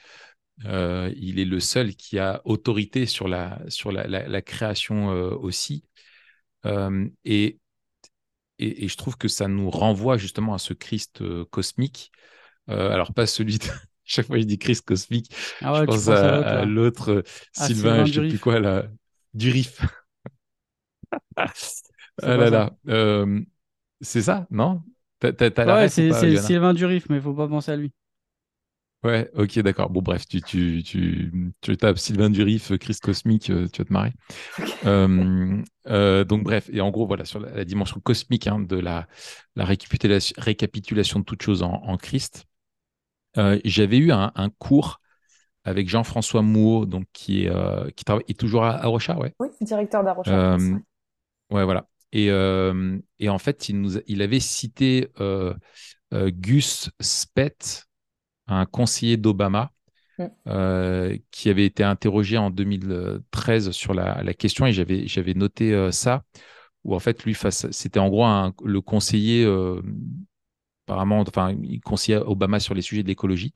euh, 0.66 1.14
il 1.16 1.40
est 1.40 1.46
le 1.46 1.60
seul 1.60 1.96
qui 1.96 2.18
a 2.18 2.42
autorité 2.46 3.06
sur 3.06 3.28
la, 3.28 3.62
sur 3.68 3.92
la, 3.92 4.42
création 4.42 5.12
euh, 5.12 5.36
aussi. 5.36 5.86
Euh, 6.66 7.08
et, 7.26 7.60
et, 8.60 8.88
je 8.88 8.98
trouve 8.98 9.18
que 9.18 9.28
ça 9.28 9.48
nous 9.48 9.70
renvoie 9.70 10.18
justement 10.18 10.54
à 10.54 10.58
ce 10.58 10.74
Christ 10.74 11.24
cosmique. 11.50 12.12
alors, 12.68 13.14
pas 13.14 13.26
celui 13.26 13.58
de, 13.58 13.66
chaque 14.04 14.28
fois 14.28 14.36
que 14.38 14.42
je 14.42 14.48
dis 14.48 14.58
Christ 14.58 14.86
cosmique, 14.86 15.34
ah 15.62 15.74
je 15.80 15.86
pense 15.86 16.08
à, 16.08 16.66
l'autre 16.66 17.24
Sylvain, 17.52 18.06
je 18.06 18.22
ne 18.22 18.26
sais 18.26 18.30
plus 18.36 18.40
quoi, 18.40 18.60
là, 18.60 18.86
du 19.34 19.52
RIF. 19.52 19.82
ah 21.36 22.38
là 22.38 22.50
là. 22.50 22.72
Euh, 22.88 23.42
c'est 24.02 24.22
ça, 24.22 24.48
non? 24.52 24.82
Ouais, 25.24 25.90
c'est 25.90 26.38
Sylvain 26.38 26.74
Durif, 26.74 27.08
mais 27.10 27.18
il 27.18 27.22
faut 27.22 27.34
pas 27.34 27.48
penser 27.48 27.72
à 27.72 27.76
lui. 27.76 27.92
Ouais, 29.04 29.30
ok, 29.36 29.60
d'accord. 29.60 29.90
Bon, 29.90 30.02
bref, 30.02 30.26
tu, 30.28 30.42
tu, 30.42 30.82
tu, 30.84 31.52
tu 31.60 31.78
tapes 31.78 31.98
Sylvain 31.98 32.30
Durif, 32.30 32.78
Christ 32.78 33.02
Cosmique, 33.02 33.50
euh, 33.50 33.68
tu 33.68 33.82
vas 33.82 33.86
te 33.86 33.94
marrer. 33.94 34.14
Euh, 35.86 36.24
donc, 36.24 36.44
bref, 36.44 36.70
et 36.72 36.80
en 36.80 36.92
gros, 36.92 37.06
voilà, 37.06 37.26
sur 37.26 37.42
la, 37.42 37.66
dimension 37.66 38.00
cosmique 38.00 38.48
hein, 38.48 38.62
de 38.62 38.78
la, 38.78 39.06
la 39.58 39.66
récapitulation, 39.66 40.34
récapitulation 40.38 41.20
de 41.20 41.26
toutes 41.26 41.42
choses 41.42 41.62
en, 41.62 41.74
en 41.74 41.98
Christ, 41.98 42.46
j'avais 43.36 43.98
eu 43.98 44.14
un, 44.14 44.32
un, 44.36 44.50
cours 44.50 45.02
avec 45.66 45.90
Jean-François 45.90 46.42
Mouot, 46.42 46.86
donc 46.86 47.06
qui 47.12 47.44
est, 47.44 47.50
euh, 47.50 47.90
qui 47.96 48.06
travaille 48.06 48.24
est 48.30 48.40
toujours 48.40 48.64
à, 48.64 48.86
Rocha, 48.86 49.18
ouais? 49.18 49.34
Oui, 49.40 49.50
directeur 49.62 50.06
d'Arocha. 50.06 50.54
Euh, 50.54 50.78
ouais, 51.52 51.66
voilà. 51.66 51.88
Et, 52.14 52.30
euh, 52.30 52.98
et, 53.20 53.28
en 53.28 53.40
fait, 53.40 53.70
il, 53.70 53.82
nous, 53.82 53.98
il 54.08 54.22
avait 54.22 54.40
cité 54.40 55.10
Gus 56.12 56.90
Spett, 57.02 57.86
un 58.48 58.66
conseiller 58.66 59.18
d'Obama, 59.18 59.72
mm. 60.20 61.18
qui 61.32 61.50
avait 61.50 61.66
été 61.66 61.84
interrogé 61.84 62.38
en 62.38 62.50
2013 62.50 63.72
sur 63.72 63.94
la, 63.94 64.22
la 64.24 64.34
question, 64.34 64.66
et 64.66 64.74
j'avais, 64.74 65.08
j'avais 65.08 65.34
noté 65.34 65.92
ça, 65.92 66.24
où 66.84 66.96
en 66.96 67.00
fait, 67.00 67.24
lui, 67.24 67.36
c'était 67.50 68.00
en 68.00 68.10
gros 68.10 68.26
le 68.64 68.82
conseiller, 68.82 69.46
apparemment, 70.88 71.22
enfin, 71.22 71.56
il 71.64 71.82
conseillait 71.82 72.18
Obama 72.18 72.60
sur 72.60 72.74
les 72.74 72.82
sujets 72.82 73.04
de 73.04 73.08
l'écologie. 73.08 73.54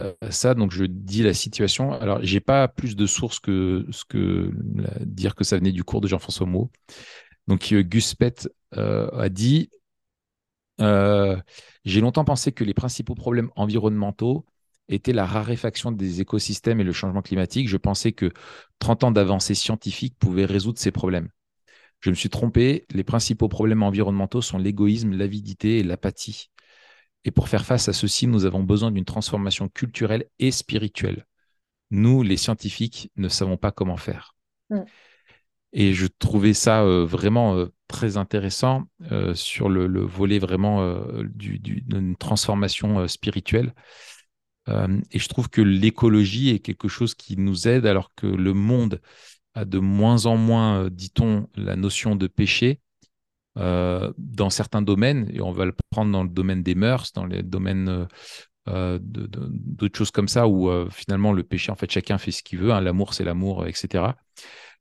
Euh, 0.00 0.12
ça, 0.30 0.54
donc 0.54 0.72
je 0.72 0.84
dis 0.84 1.22
la 1.22 1.34
situation. 1.34 1.92
Alors, 1.92 2.18
j'ai 2.22 2.40
pas 2.40 2.68
plus 2.68 2.96
de 2.96 3.06
sources 3.06 3.38
que 3.38 3.86
ce 3.90 4.04
que 4.04 4.50
dire 5.04 5.34
que 5.34 5.44
ça 5.44 5.56
venait 5.56 5.72
du 5.72 5.84
cours 5.84 6.00
de 6.00 6.08
Jean-François 6.08 6.46
Maud. 6.46 6.68
Donc, 7.46 7.72
euh, 7.72 7.82
Gus 7.82 8.14
Pett 8.14 8.48
euh, 8.76 9.08
a 9.12 9.28
dit 9.28 9.70
J'ai 10.78 12.00
longtemps 12.00 12.24
pensé 12.24 12.52
que 12.52 12.64
les 12.64 12.74
principaux 12.74 13.14
problèmes 13.14 13.50
environnementaux 13.56 14.44
étaient 14.88 15.12
la 15.12 15.26
raréfaction 15.26 15.92
des 15.92 16.20
écosystèmes 16.20 16.80
et 16.80 16.84
le 16.84 16.92
changement 16.92 17.22
climatique. 17.22 17.68
Je 17.68 17.76
pensais 17.76 18.12
que 18.12 18.32
30 18.78 19.04
ans 19.04 19.10
d'avancée 19.10 19.54
scientifique 19.54 20.16
pouvaient 20.18 20.44
résoudre 20.44 20.78
ces 20.78 20.90
problèmes. 20.90 21.28
Je 22.00 22.10
me 22.10 22.14
suis 22.14 22.28
trompé. 22.28 22.84
Les 22.90 23.04
principaux 23.04 23.48
problèmes 23.48 23.82
environnementaux 23.82 24.42
sont 24.42 24.58
l'égoïsme, 24.58 25.16
l'avidité 25.16 25.78
et 25.78 25.82
l'apathie. 25.82 26.50
Et 27.24 27.30
pour 27.30 27.48
faire 27.48 27.64
face 27.64 27.88
à 27.88 27.94
ceci, 27.94 28.26
nous 28.26 28.44
avons 28.44 28.62
besoin 28.62 28.90
d'une 28.90 29.06
transformation 29.06 29.68
culturelle 29.68 30.26
et 30.38 30.50
spirituelle. 30.50 31.26
Nous, 31.90 32.22
les 32.22 32.36
scientifiques, 32.36 33.10
ne 33.16 33.28
savons 33.28 33.56
pas 33.56 33.72
comment 33.72 33.96
faire. 33.96 34.34
Mm. 34.68 34.82
Et 35.72 35.94
je 35.94 36.06
trouvais 36.06 36.52
ça 36.52 36.82
euh, 36.82 37.04
vraiment 37.06 37.56
euh, 37.56 37.73
très 37.88 38.16
intéressant 38.16 38.84
euh, 39.12 39.34
sur 39.34 39.68
le, 39.68 40.00
volet 40.00 40.38
vraiment 40.38 40.96
d'une 41.34 42.16
transformation 42.16 43.06
spirituelle. 43.08 43.74
et 44.68 45.18
je 45.18 45.28
trouve 45.28 45.48
que 45.48 45.60
l'écologie 45.60 46.50
est 46.50 46.60
quelque 46.60 46.88
chose 46.88 47.14
qui 47.14 47.36
nous 47.36 47.68
aide 47.68 47.86
alors 47.86 48.14
que 48.14 48.26
le 48.26 48.54
monde 48.54 49.00
a 49.54 49.64
de 49.64 49.78
moins 49.78 50.26
en 50.26 50.36
moins, 50.36 50.88
dit-on, 50.90 51.48
la 51.54 51.76
notion 51.76 52.16
de 52.16 52.26
péché. 52.26 52.80
Euh, 53.56 54.12
dans 54.18 54.50
certains 54.50 54.82
domaines, 54.82 55.30
et 55.32 55.40
on 55.40 55.52
va 55.52 55.64
le 55.64 55.74
prendre 55.90 56.10
dans 56.10 56.24
le 56.24 56.28
domaine 56.28 56.64
des 56.64 56.74
mœurs, 56.74 57.12
dans 57.12 57.24
les 57.24 57.44
domaines 57.44 57.88
euh, 57.88 58.06
euh 58.68 58.98
d'autres 59.00 59.96
choses 59.96 60.10
comme 60.10 60.26
ça, 60.26 60.48
où 60.48 60.68
euh, 60.68 60.88
finalement 60.90 61.32
le 61.32 61.44
péché, 61.44 61.70
en 61.70 61.76
fait, 61.76 61.88
chacun 61.88 62.18
fait 62.18 62.32
ce 62.32 62.42
qu'il 62.42 62.58
veut, 62.58 62.72
hein, 62.72 62.80
l'amour 62.80 63.14
c'est 63.14 63.22
l'amour, 63.22 63.66
etc. 63.68 64.16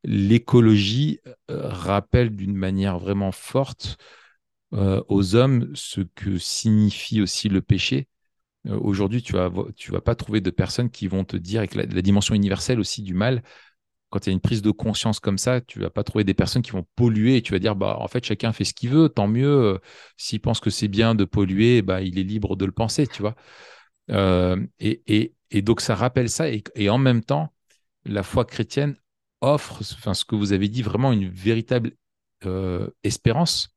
L'écologie 0.04 1.20
rappelle 1.48 2.36
d'une 2.36 2.56
manière 2.56 3.00
vraiment 3.00 3.32
forte 3.32 3.98
aux 4.72 5.36
hommes 5.36 5.72
ce 5.76 6.02
que 6.02 6.38
signifie 6.38 7.22
aussi 7.22 7.48
le 7.48 7.62
péché. 7.62 8.08
Aujourd'hui, 8.66 9.22
tu 9.22 9.34
vas, 9.34 9.50
tu 9.76 9.92
vas 9.92 10.02
pas 10.02 10.16
trouver 10.16 10.42
de 10.42 10.50
personnes 10.50 10.90
qui 10.90 11.08
vont 11.08 11.24
te 11.24 11.38
dire, 11.38 11.60
avec 11.60 11.76
la 11.76 12.02
dimension 12.02 12.36
universelle 12.36 12.80
aussi 12.80 13.02
du 13.02 13.14
mal, 13.14 13.44
quand 14.14 14.28
il 14.28 14.30
y 14.30 14.32
a 14.32 14.34
une 14.34 14.42
prise 14.42 14.62
de 14.62 14.70
conscience 14.70 15.20
comme 15.20 15.40
ça, 15.40 15.60
tu 15.60 15.80
vas 15.80 15.90
pas 15.90 16.04
trouver 16.04 16.24
des 16.24 16.36
personnes 16.36 16.62
qui 16.62 16.70
vont 16.70 16.86
polluer 16.96 17.38
et 17.38 17.42
tu 17.42 17.52
vas 17.52 17.58
dire 17.58 17.76
bah 17.76 17.98
en 18.00 18.08
fait 18.08 18.24
chacun 18.24 18.54
fait 18.54 18.64
ce 18.64 18.76
qu'il 18.76 18.92
veut, 18.92 19.10
tant 19.10 19.28
mieux. 19.28 19.48
Euh, 19.48 19.80
s'il 20.18 20.40
pense 20.40 20.60
que 20.60 20.70
c'est 20.70 20.88
bien 20.88 21.16
de 21.16 21.26
polluer, 21.26 21.82
bah 21.82 22.04
il 22.04 22.20
est 22.20 22.24
libre 22.24 22.56
de 22.56 22.66
le 22.66 22.72
penser, 22.72 23.08
tu 23.08 23.24
vois. 23.24 23.34
Euh, 24.12 24.64
et, 24.80 25.02
et, 25.08 25.34
et, 25.50 25.64
donc 25.64 25.82
ça 25.82 25.96
rappelle 25.96 26.30
ça 26.30 26.46
et, 26.50 26.90
en 26.90 27.00
même 27.00 27.24
temps 27.24 27.54
la 28.06 28.22
foi 28.22 28.46
chrétienne 28.46 28.96
offre, 29.44 29.84
ce 29.84 30.26
que 30.26 30.36
vous 30.36 30.54
avez 30.54 30.70
dit, 30.70 30.82
vraiment 30.82 31.12
une 31.12 31.30
véritable 31.30 31.94
espérance 33.04 33.70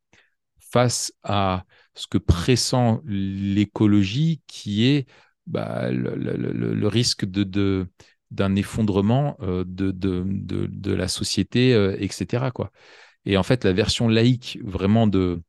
face 0.59 1.12
à 1.22 1.64
ce 1.94 2.06
que 2.06 2.18
pressent 2.18 3.01
l'écologie, 3.05 4.43
qui 4.47 4.86
est 4.86 5.06
bah, 5.47 5.90
le, 5.90 6.88
risque 6.88 7.24
d'un 7.24 8.56
effondrement 8.56 9.36
de, 9.40 9.90
de, 9.93 10.93
la 10.93 11.09
société, 11.09 11.72
etc. 11.98 12.51
Quoi. 12.52 12.70
Et 13.24 13.36
en 13.36 13.43
fait, 13.43 13.64
la 13.64 13.72
version 13.72 14.09
laïque 14.09 14.59
vraiment 14.64 15.06
de, 15.06 15.43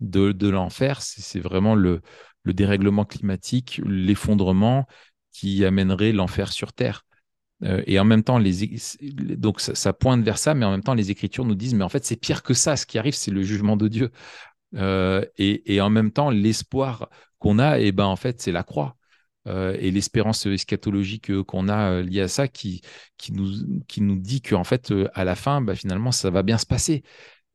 l'enfer, 0.00 1.02
c'est 1.02 1.40
vraiment 1.40 1.74
le 1.74 2.02
dérèglement 2.44 3.04
climatique, 3.04 3.80
l'effondrement 3.84 4.86
qui 5.32 5.64
amènerait 5.64 6.12
l'enfer 6.12 6.52
sur 6.52 6.72
Terre. 6.72 7.04
Euh, 7.64 7.82
et 7.86 7.98
en 7.98 8.04
même 8.04 8.22
temps, 8.22 8.40
donc 8.40 9.60
ça, 9.60 9.92
pointe 9.92 10.22
vers 10.22 10.38
ça, 10.38 10.54
mais 10.54 10.64
en 10.64 10.70
même 10.70 10.82
temps, 10.82 10.94
les 10.94 11.10
Écritures 11.10 11.44
nous 11.44 11.54
disent, 11.54 11.74
mais 11.74 11.84
en 11.84 11.88
fait, 11.88 12.04
c'est 12.04 12.16
pire 12.16 12.42
que 12.42 12.54
ça. 12.54 12.76
Ce 12.76 12.86
qui 12.86 12.98
arrive, 12.98 13.14
c'est 13.14 13.30
le 13.30 13.42
jugement 13.42 13.76
de 13.76 13.88
Dieu. 13.88 14.10
Euh, 14.76 15.24
et, 15.36 15.80
en 15.80 15.90
même 15.90 16.10
temps, 16.12 16.30
l'espoir 16.30 17.10
qu'on 17.38 17.58
a, 17.58 17.80
et 17.80 17.86
eh 17.86 17.92
ben, 17.92 18.04
en 18.04 18.16
fait, 18.16 18.40
c'est 18.40 18.52
la 18.52 18.62
croix. 18.62 18.96
Euh, 19.46 19.76
et 19.80 19.90
l'espérance 19.90 20.44
eschatologique 20.46 21.42
qu'on 21.44 21.68
a 21.68 22.02
liée 22.02 22.20
à 22.20 22.28
ça 22.28 22.46
qui, 22.46 22.82
qui, 23.16 23.32
nous, 23.32 23.82
qui 23.88 24.02
nous 24.02 24.16
dit 24.16 24.42
qu'en 24.42 24.64
fait, 24.64 24.92
à 25.14 25.24
la 25.24 25.34
fin, 25.34 25.60
bah, 25.62 25.74
finalement, 25.74 26.12
ça 26.12 26.30
va 26.30 26.42
bien 26.42 26.58
se 26.58 26.66
passer 26.66 27.02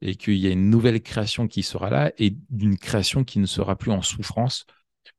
et 0.02 0.16
qu'il 0.16 0.36
y 0.36 0.48
a 0.48 0.50
une 0.50 0.70
nouvelle 0.70 1.02
création 1.02 1.48
qui 1.48 1.64
sera 1.64 1.90
là 1.90 2.12
et 2.18 2.36
d'une 2.50 2.78
création 2.78 3.24
qui 3.24 3.40
ne 3.40 3.46
sera 3.46 3.76
plus 3.76 3.92
en 3.92 4.02
souffrance, 4.02 4.66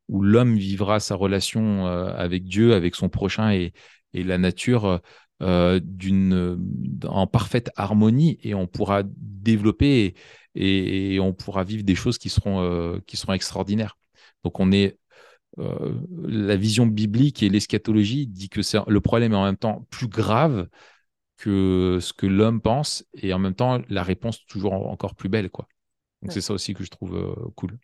où 0.08 0.22
l'homme 0.22 0.56
vivra 0.56 1.00
sa 1.00 1.14
relation 1.14 1.86
avec 1.86 2.44
Dieu, 2.44 2.74
avec 2.74 2.94
son 2.94 3.08
prochain 3.08 3.52
et, 3.52 3.72
et 4.16 4.24
la 4.24 4.38
nature 4.38 5.00
euh, 5.42 5.80
d'une 5.82 6.58
en 7.04 7.26
parfaite 7.26 7.70
harmonie 7.76 8.38
et 8.42 8.54
on 8.54 8.66
pourra 8.66 9.02
développer 9.04 10.14
et, 10.54 11.20
on 11.20 11.34
pourra 11.34 11.62
vivre 11.62 11.84
des 11.84 11.94
choses 11.94 12.16
qui 12.16 12.30
seront 12.30 12.62
euh, 12.62 13.00
qui 13.06 13.18
seront 13.18 13.34
extraordinaires. 13.34 13.98
Donc 14.44 14.60
on 14.60 14.72
est 14.72 14.98
euh, 15.58 15.92
la 16.26 16.56
vision 16.56 16.86
biblique 16.86 17.42
et 17.42 17.50
l'eschatologie 17.50 18.26
dit 18.26 18.48
que 18.48 18.62
le 18.88 19.00
problème 19.02 19.34
est 19.34 19.36
en 19.36 19.44
même 19.44 19.58
temps 19.58 19.86
plus 19.90 20.08
grave 20.08 20.68
que 21.36 21.98
ce 22.00 22.14
que 22.14 22.26
l'homme 22.26 22.62
pense 22.62 23.04
et 23.12 23.34
en 23.34 23.38
même 23.38 23.54
temps 23.54 23.82
la 23.90 24.02
réponse 24.02 24.46
toujours 24.46 24.72
encore 24.72 25.14
plus 25.14 25.28
belle 25.28 25.50
quoi. 25.50 25.68
Donc 26.22 26.32
c'est 26.32 26.40
ça 26.40 26.54
aussi 26.54 26.72
que 26.72 26.82
je 26.82 26.88
trouve 26.88 27.52
cool. 27.56 27.78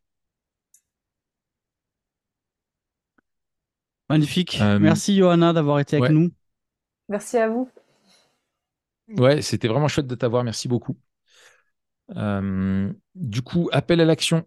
Magnifique. 4.09 4.59
Euh, 4.61 4.79
Merci 4.79 5.16
Johanna 5.16 5.53
d'avoir 5.53 5.79
été 5.81 5.97
avec 5.97 6.11
nous. 6.11 6.31
Merci 7.09 7.39
à 7.39 7.49
vous. 7.49 7.70
Ouais, 9.16 9.43
c'était 9.43 9.69
vraiment 9.69 9.89
chouette 9.89 10.07
de 10.07 10.15
t'avoir. 10.15 10.45
Merci 10.45 10.69
beaucoup. 10.69 10.97
Euh, 12.16 12.93
du 13.15 13.43
coup, 13.43 13.69
appel 13.73 14.01
à 14.01 14.05
l'action. 14.05 14.47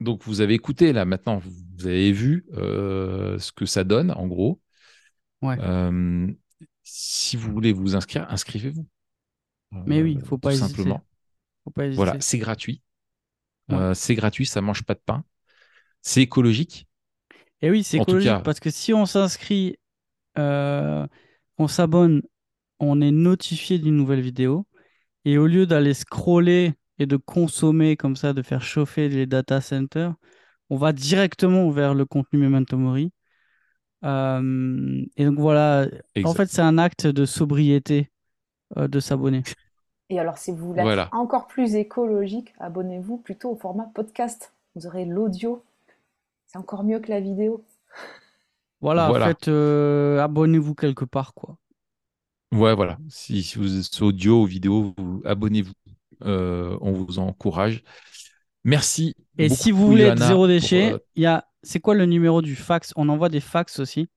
Donc, 0.00 0.22
vous 0.24 0.40
avez 0.40 0.54
écouté 0.54 0.92
là 0.92 1.04
maintenant, 1.04 1.38
vous 1.38 1.86
avez 1.86 2.10
vu 2.12 2.46
euh, 2.54 3.38
ce 3.38 3.52
que 3.52 3.66
ça 3.66 3.84
donne 3.84 4.10
en 4.12 4.26
gros. 4.26 4.60
Ouais. 5.42 5.56
si 6.82 7.36
vous 7.36 7.52
voulez 7.52 7.72
vous 7.72 7.96
inscrire, 7.96 8.26
inscrivez-vous. 8.30 8.86
Mais 9.86 10.02
oui, 10.02 10.16
il 10.18 10.24
faut 10.24 10.38
pas 10.38 10.54
simplement. 10.54 11.04
Faut 11.64 11.70
pas 11.70 11.86
hésiter. 11.86 11.96
Voilà, 11.96 12.20
c'est 12.20 12.38
gratuit. 12.38 12.82
c'est 13.94 14.14
gratuit, 14.14 14.46
ça 14.46 14.60
mange 14.60 14.82
pas 14.82 14.94
de 14.94 15.02
pain. 15.04 15.24
C'est 16.02 16.22
écologique. 16.22 16.88
Et 17.62 17.70
oui, 17.70 17.84
c'est 17.84 17.98
écologique 17.98 18.42
parce 18.44 18.60
que 18.60 18.70
si 18.70 18.92
on 18.92 19.06
s'inscrit, 19.06 19.76
euh, 20.38 21.06
on 21.58 21.68
s'abonne, 21.68 22.22
on 22.80 23.00
est 23.00 23.12
notifié 23.12 23.78
d'une 23.78 23.96
nouvelle 23.96 24.20
vidéo. 24.20 24.66
Et 25.24 25.38
au 25.38 25.46
lieu 25.46 25.66
d'aller 25.66 25.94
scroller 25.94 26.74
et 26.98 27.06
de 27.06 27.16
consommer 27.16 27.96
comme 27.96 28.16
ça, 28.16 28.32
de 28.32 28.42
faire 28.42 28.62
chauffer 28.62 29.08
les 29.08 29.26
data 29.26 29.60
centers, 29.60 30.14
on 30.68 30.76
va 30.76 30.92
directement 30.92 31.70
vers 31.70 31.94
le 31.94 32.04
contenu 32.04 32.40
Memento 32.40 32.76
Mori. 32.76 33.12
Euh, 34.04 35.04
et 35.16 35.24
donc 35.24 35.38
voilà, 35.38 35.86
en 36.24 36.34
fait, 36.34 36.46
c'est 36.46 36.62
un 36.62 36.78
acte 36.78 37.06
de 37.06 37.24
sobriété 37.24 38.10
euh, 38.76 38.88
de 38.88 38.98
s'abonner. 38.98 39.42
Et 40.10 40.18
alors, 40.18 40.38
si 40.38 40.50
vous 40.50 40.66
voulez 40.66 40.82
être 40.82 41.14
encore 41.14 41.46
plus 41.46 41.76
écologique, 41.76 42.52
abonnez-vous 42.58 43.18
plutôt 43.18 43.50
au 43.50 43.56
format 43.56 43.90
podcast. 43.94 44.52
Vous 44.74 44.86
aurez 44.86 45.04
l'audio 45.04 45.62
c'est 46.52 46.58
encore 46.58 46.84
mieux 46.84 47.00
que 47.00 47.08
la 47.08 47.20
vidéo. 47.20 47.64
Voilà, 48.80 49.10
en 49.10 49.14
fait, 49.14 49.48
euh, 49.48 50.20
abonnez-vous 50.20 50.74
quelque 50.74 51.04
part, 51.04 51.34
quoi. 51.34 51.56
Ouais, 52.52 52.74
voilà. 52.74 52.98
Si, 53.08 53.54
vous 53.56 53.78
êtes 53.78 54.02
audio 54.02 54.42
ou 54.42 54.46
vidéo, 54.46 54.94
abonnez-vous. 55.24 55.72
Euh, 56.24 56.76
on 56.82 56.92
vous 56.92 57.18
encourage. 57.18 57.82
Merci. 58.64 59.14
Et 59.38 59.48
si 59.48 59.70
vous 59.70 59.86
voulez 59.86 60.04
être 60.04 60.22
zéro 60.22 60.46
déchet, 60.46 60.92
euh, 60.92 60.98
il 61.14 61.22
y 61.22 61.26
a. 61.26 61.48
C'est 61.62 61.80
quoi 61.80 61.94
le 61.94 62.06
numéro 62.06 62.42
du 62.42 62.56
fax? 62.56 62.92
On 62.96 63.08
envoie 63.08 63.28
des 63.28 63.40
fax 63.40 63.78
aussi 63.78 64.08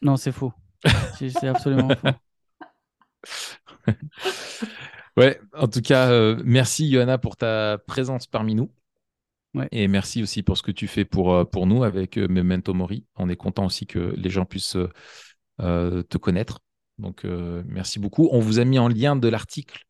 Non, 0.00 0.16
c'est 0.16 0.32
faux. 0.32 0.52
c'est 1.18 1.48
absolument 1.48 1.88
faux. 1.96 3.92
ouais, 5.16 5.40
en 5.54 5.66
tout 5.66 5.82
cas, 5.82 6.34
merci 6.44 6.90
Johanna 6.90 7.18
pour 7.18 7.36
ta 7.36 7.78
présence 7.86 8.26
parmi 8.26 8.54
nous. 8.54 8.70
Et 9.70 9.88
merci 9.88 10.22
aussi 10.22 10.42
pour 10.42 10.56
ce 10.56 10.62
que 10.62 10.70
tu 10.70 10.86
fais 10.86 11.04
pour, 11.04 11.34
euh, 11.34 11.44
pour 11.44 11.66
nous 11.66 11.84
avec 11.84 12.18
euh, 12.18 12.26
Memento 12.28 12.72
Mori. 12.72 13.04
On 13.16 13.28
est 13.28 13.36
content 13.36 13.66
aussi 13.66 13.86
que 13.86 14.14
les 14.16 14.30
gens 14.30 14.44
puissent 14.44 14.76
euh, 15.60 16.02
te 16.02 16.18
connaître. 16.18 16.60
Donc, 16.98 17.24
merci 17.24 17.98
beaucoup. 17.98 18.28
On 18.30 18.38
vous 18.38 18.60
a 18.60 18.64
mis 18.64 18.78
en 18.78 18.86
lien 18.86 19.16
de 19.16 19.26
l'article 19.26 19.84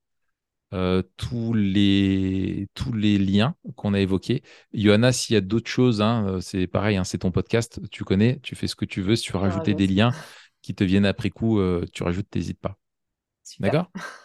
tous, 0.70 1.52
les, 1.52 2.68
tous 2.72 2.94
les 2.94 3.18
liens 3.18 3.54
qu'on 3.76 3.92
a 3.92 4.00
évoqués. 4.00 4.42
Johanna, 4.72 5.12
s'il 5.12 5.34
y 5.34 5.36
a 5.36 5.42
d'autres 5.42 5.68
choses, 5.68 6.00
hein, 6.00 6.38
c'est 6.40 6.66
pareil, 6.66 6.96
hein, 6.96 7.04
c'est 7.04 7.18
ton 7.18 7.32
podcast, 7.32 7.80
tu 7.90 8.04
connais, 8.04 8.38
tu 8.42 8.54
fais 8.54 8.68
ce 8.68 8.76
que 8.76 8.86
tu 8.86 9.02
veux. 9.02 9.16
Si 9.16 9.24
tu 9.24 9.32
veux 9.32 9.40
rajouter 9.40 9.74
des 9.74 9.86
liens 9.86 10.12
qui 10.62 10.74
te 10.74 10.84
viennent 10.84 11.04
après 11.04 11.28
coup, 11.28 11.60
tu 11.92 12.02
rajoutes, 12.02 12.34
n'hésite 12.34 12.60
pas. 12.60 12.78
D'accord? 13.58 13.90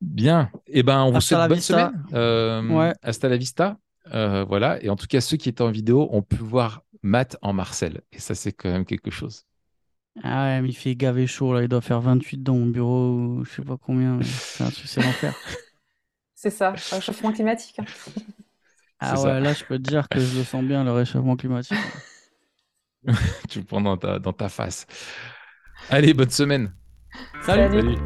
Bien. 0.00 0.50
Eh 0.66 0.82
ben, 0.82 1.02
on 1.02 1.12
vous 1.12 1.20
souhaite 1.20 1.48
bonne 1.48 1.60
semaine. 1.60 2.04
Euh, 2.12 2.92
hasta 3.02 3.28
la 3.28 3.36
vista. 3.36 3.78
Euh, 4.14 4.44
voilà. 4.44 4.82
Et 4.82 4.88
en 4.88 4.96
tout 4.96 5.06
cas, 5.06 5.20
ceux 5.20 5.36
qui 5.36 5.48
étaient 5.48 5.62
en 5.62 5.70
vidéo, 5.70 6.08
on 6.12 6.22
peut 6.22 6.36
voir 6.36 6.82
Matt 7.02 7.36
en 7.42 7.52
Marcel. 7.52 8.02
Et 8.12 8.18
ça, 8.18 8.34
c'est 8.34 8.52
quand 8.52 8.70
même 8.70 8.84
quelque 8.84 9.10
chose. 9.10 9.44
Ah 10.22 10.44
ouais, 10.44 10.62
mais 10.62 10.70
il 10.70 10.74
fait 10.74 10.94
gavé 10.94 11.26
chaud 11.26 11.52
là. 11.52 11.62
Il 11.62 11.68
doit 11.68 11.80
faire 11.80 12.00
28 12.00 12.42
dans 12.42 12.54
mon 12.54 12.66
bureau, 12.66 13.44
je 13.44 13.50
sais 13.50 13.62
pas 13.62 13.76
combien. 13.76 14.18
C'est 14.22 15.02
l'enfer. 15.02 15.34
c'est 16.34 16.50
ça, 16.50 16.70
réchauffement 16.70 17.32
climatique. 17.32 17.78
Hein. 17.78 17.84
Ah 18.98 19.20
ouais, 19.20 19.40
là, 19.40 19.52
je 19.52 19.64
peux 19.64 19.76
te 19.76 19.82
dire 19.82 20.08
que 20.08 20.18
je 20.18 20.38
le 20.38 20.44
sens 20.44 20.64
bien, 20.64 20.84
le 20.84 20.92
réchauffement 20.92 21.36
climatique. 21.36 21.76
tu 23.50 23.58
le 23.60 23.64
prends 23.64 23.80
dans 23.82 23.96
ta, 23.96 24.18
dans 24.18 24.32
ta 24.32 24.48
face. 24.48 24.86
Allez, 25.90 26.14
bonne 26.14 26.30
semaine. 26.30 26.72
Salut. 27.44 27.96